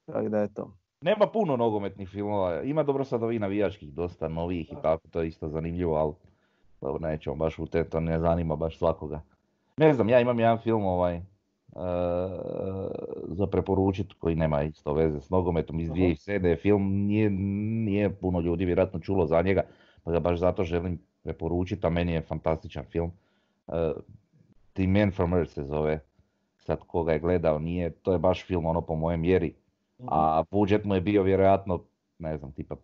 tako 0.05 0.29
da 0.29 0.37
je 0.37 0.53
to. 0.53 0.77
Nema 1.05 1.27
puno 1.27 1.57
nogometnih 1.57 2.09
filmova, 2.09 2.63
ima 2.63 2.83
dobro 2.83 3.03
sad 3.03 3.23
ovih 3.23 3.39
navijačkih, 3.39 3.93
dosta 3.93 4.27
novih 4.27 4.71
i 4.71 4.75
tako, 4.81 5.07
to 5.07 5.21
je 5.21 5.27
isto 5.27 5.47
zanimljivo, 5.47 5.95
ali 5.95 6.13
dobro, 6.81 7.07
nećemo 7.07 7.35
baš 7.35 7.59
u 7.59 7.65
te, 7.65 7.83
to 7.83 7.99
ne 7.99 8.19
zanima 8.19 8.55
baš 8.55 8.77
svakoga. 8.77 9.21
Ne 9.77 9.93
znam, 9.93 10.09
ja 10.09 10.19
imam 10.19 10.39
jedan 10.39 10.57
film 10.57 10.85
ovaj, 10.85 11.15
e, 11.15 11.21
za 13.27 13.47
preporučit 13.47 14.13
koji 14.13 14.35
nema 14.35 14.63
isto 14.63 14.93
veze 14.93 15.21
s 15.21 15.29
nogometom 15.29 15.79
iz 15.79 15.89
Aha. 15.89 15.99
2007. 15.99 16.61
Film 16.61 17.05
nije, 17.05 17.29
nije 17.29 18.15
puno 18.15 18.39
ljudi 18.39 18.65
vjerojatno 18.65 18.99
čulo 18.99 19.25
za 19.25 19.41
njega, 19.41 19.61
pa 20.03 20.11
ga 20.11 20.19
baš 20.19 20.39
zato 20.39 20.63
želim 20.63 20.99
preporučiti, 21.23 21.87
a 21.87 21.89
meni 21.89 22.11
je 22.11 22.21
fantastičan 22.21 22.83
film. 22.83 23.11
E, 23.67 23.91
The 24.73 24.87
Man 24.87 25.11
from 25.11 25.33
Earth 25.33 25.53
se 25.53 25.63
zove, 25.63 25.99
sad 26.57 26.79
koga 26.87 27.13
je 27.13 27.19
gledao 27.19 27.59
nije, 27.59 27.89
to 27.89 28.11
je 28.11 28.19
baš 28.19 28.45
film 28.45 28.65
ono 28.65 28.81
po 28.81 28.95
mojem 28.95 29.21
mjeri, 29.21 29.53
a 30.01 30.43
budžet 30.51 30.85
mu 30.85 30.95
je 30.95 31.01
bio 31.01 31.23
vjerojatno, 31.23 31.79
ne 32.19 32.37
znam, 32.37 32.51
tipa 32.51 32.75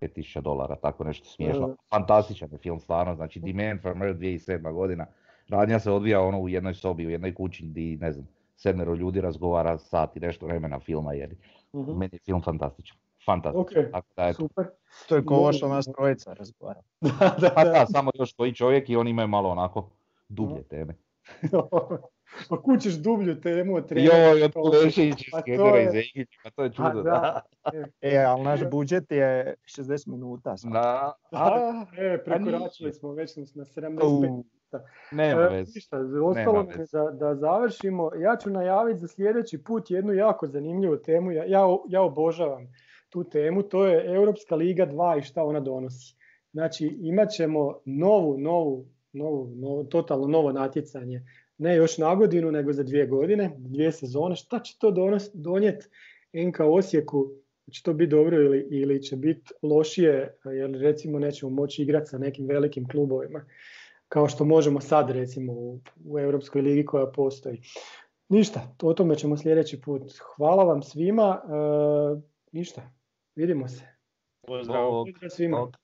5000 0.00 0.40
dolara, 0.40 0.76
tako 0.76 1.04
nešto 1.04 1.24
smiješno. 1.26 1.60
Da, 1.60 1.66
da. 1.66 1.76
Fantastičan 1.90 2.48
je 2.52 2.58
film 2.58 2.80
stvarno, 2.80 3.14
znači 3.14 3.40
The 3.40 3.52
Man 3.54 3.78
from 3.78 4.02
Earth 4.02 4.20
2007. 4.20 4.72
godina. 4.72 5.06
Radnja 5.48 5.78
se 5.78 5.90
odvija 5.90 6.20
ono 6.20 6.40
u 6.40 6.48
jednoj 6.48 6.74
sobi, 6.74 7.06
u 7.06 7.10
jednoj 7.10 7.34
kući 7.34 7.66
gdje, 7.66 7.96
ne 7.96 8.12
znam, 8.12 8.28
sedmero 8.56 8.94
ljudi 8.94 9.20
razgovara 9.20 9.78
sat 9.78 10.16
i 10.16 10.20
nešto 10.20 10.46
vremena 10.46 10.80
filma 10.80 11.12
jer 11.12 11.34
Mhm. 11.72 11.90
meni 11.92 12.10
je 12.12 12.18
film 12.18 12.42
fantastičan. 12.42 12.96
Fantastičan. 13.26 13.84
Ok, 13.84 13.90
Tako 13.92 14.06
da, 14.16 14.22
eto. 14.24 14.36
super. 14.36 14.66
To 15.08 15.16
je 15.16 15.22
ovo 15.26 15.52
što 15.52 15.68
nas 15.68 15.86
trojica 15.86 16.32
razgovara. 16.32 16.80
da, 17.00 17.36
da, 17.40 17.50
Pa 17.54 17.64
da. 17.64 17.70
da, 17.70 17.86
samo 17.86 18.10
još 18.14 18.32
koji 18.32 18.54
čovjek 18.54 18.90
i 18.90 18.96
oni 18.96 19.10
imaju 19.10 19.28
malo 19.28 19.48
onako 19.48 19.88
dublje 20.28 20.62
teme. 20.62 20.94
pa 22.48 22.62
kućeš 22.62 22.94
dublju 22.94 23.40
temu 23.40 23.74
od 23.74 23.88
trenera. 23.88 24.28
Joj, 24.28 24.42
od 24.42 24.52
to- 24.52 24.60
iz 24.86 24.94
pa 25.32 25.36
to 25.36 25.42
Skedera 25.42 25.68
je- 25.68 25.84
iz 25.84 25.94
Egića, 25.94 26.40
pa 26.44 26.50
to 26.50 26.62
je 26.62 26.70
čudo, 26.70 27.02
da. 27.02 27.42
da. 27.64 27.84
E, 28.00 28.18
ali 28.18 28.42
naš 28.42 28.60
budžet 28.70 29.10
je 29.10 29.54
60 29.66 30.06
minuta. 30.06 30.56
sad. 30.56 30.72
Da, 30.72 31.12
a, 31.32 31.84
e, 31.98 32.24
prekoračili 32.24 32.92
smo 32.92 33.12
već 33.12 33.36
na 33.36 33.64
75. 33.64 34.04
U, 34.04 34.44
nema 35.12 35.40
E, 35.42 35.48
veze. 35.48 35.72
Ništa, 35.74 35.96
ostalo 36.24 36.62
veze. 36.62 36.84
da, 36.92 37.10
da 37.12 37.34
završimo. 37.36 38.10
Ja 38.14 38.36
ću 38.36 38.50
najaviti 38.50 38.98
za 38.98 39.08
sljedeći 39.08 39.64
put 39.64 39.90
jednu 39.90 40.12
jako 40.12 40.46
zanimljivu 40.46 40.96
temu. 40.96 41.30
Ja, 41.32 41.44
ja, 41.44 41.60
ja 41.88 42.02
obožavam 42.02 42.66
tu 43.08 43.24
temu. 43.24 43.62
To 43.62 43.86
je 43.86 44.14
Europska 44.14 44.54
liga 44.54 44.86
2 44.86 45.18
i 45.18 45.22
šta 45.22 45.44
ona 45.44 45.60
donosi. 45.60 46.16
Znači 46.52 46.98
imat 47.00 47.28
ćemo 47.30 47.80
novu, 47.84 48.38
novu, 48.38 48.86
novu, 49.12 49.52
novo, 49.56 49.84
totalno 49.84 50.26
novo 50.26 50.52
natjecanje. 50.52 51.22
Ne 51.58 51.76
još 51.76 51.98
na 51.98 52.14
godinu, 52.14 52.52
nego 52.52 52.72
za 52.72 52.82
dvije 52.82 53.06
godine, 53.06 53.50
dvije 53.58 53.92
sezone. 53.92 54.36
Šta 54.36 54.60
će 54.60 54.76
to 54.78 54.90
donos, 54.90 55.30
donijeti 55.34 55.86
NK 56.32 56.60
Osijeku? 56.60 57.30
Će 57.72 57.82
to 57.82 57.92
biti 57.92 58.10
dobro 58.10 58.36
ili, 58.42 58.68
ili 58.70 59.02
će 59.02 59.16
biti 59.16 59.52
lošije, 59.62 60.38
jer 60.44 60.70
recimo 60.70 61.18
nećemo 61.18 61.50
moći 61.50 61.82
igrati 61.82 62.06
sa 62.06 62.18
nekim 62.18 62.46
velikim 62.46 62.88
klubovima 62.88 63.44
kao 64.08 64.28
što 64.28 64.44
možemo 64.44 64.80
sad 64.80 65.10
recimo 65.10 65.52
u, 65.52 65.80
u 66.04 66.18
Europskoj 66.18 66.62
ligi 66.62 66.84
koja 66.84 67.06
postoji. 67.06 67.60
Ništa, 68.28 68.76
o 68.82 68.94
tome 68.94 69.16
ćemo 69.16 69.36
sljedeći 69.36 69.80
put. 69.80 70.02
Hvala 70.36 70.64
vam 70.64 70.82
svima. 70.82 71.42
E, 71.44 71.48
ništa, 72.52 72.90
vidimo 73.34 73.68
se. 73.68 73.84
Pozdrav. 74.46 74.90
Pozdrav 74.90 75.30
svima. 75.30 75.58
Bog. 75.58 75.76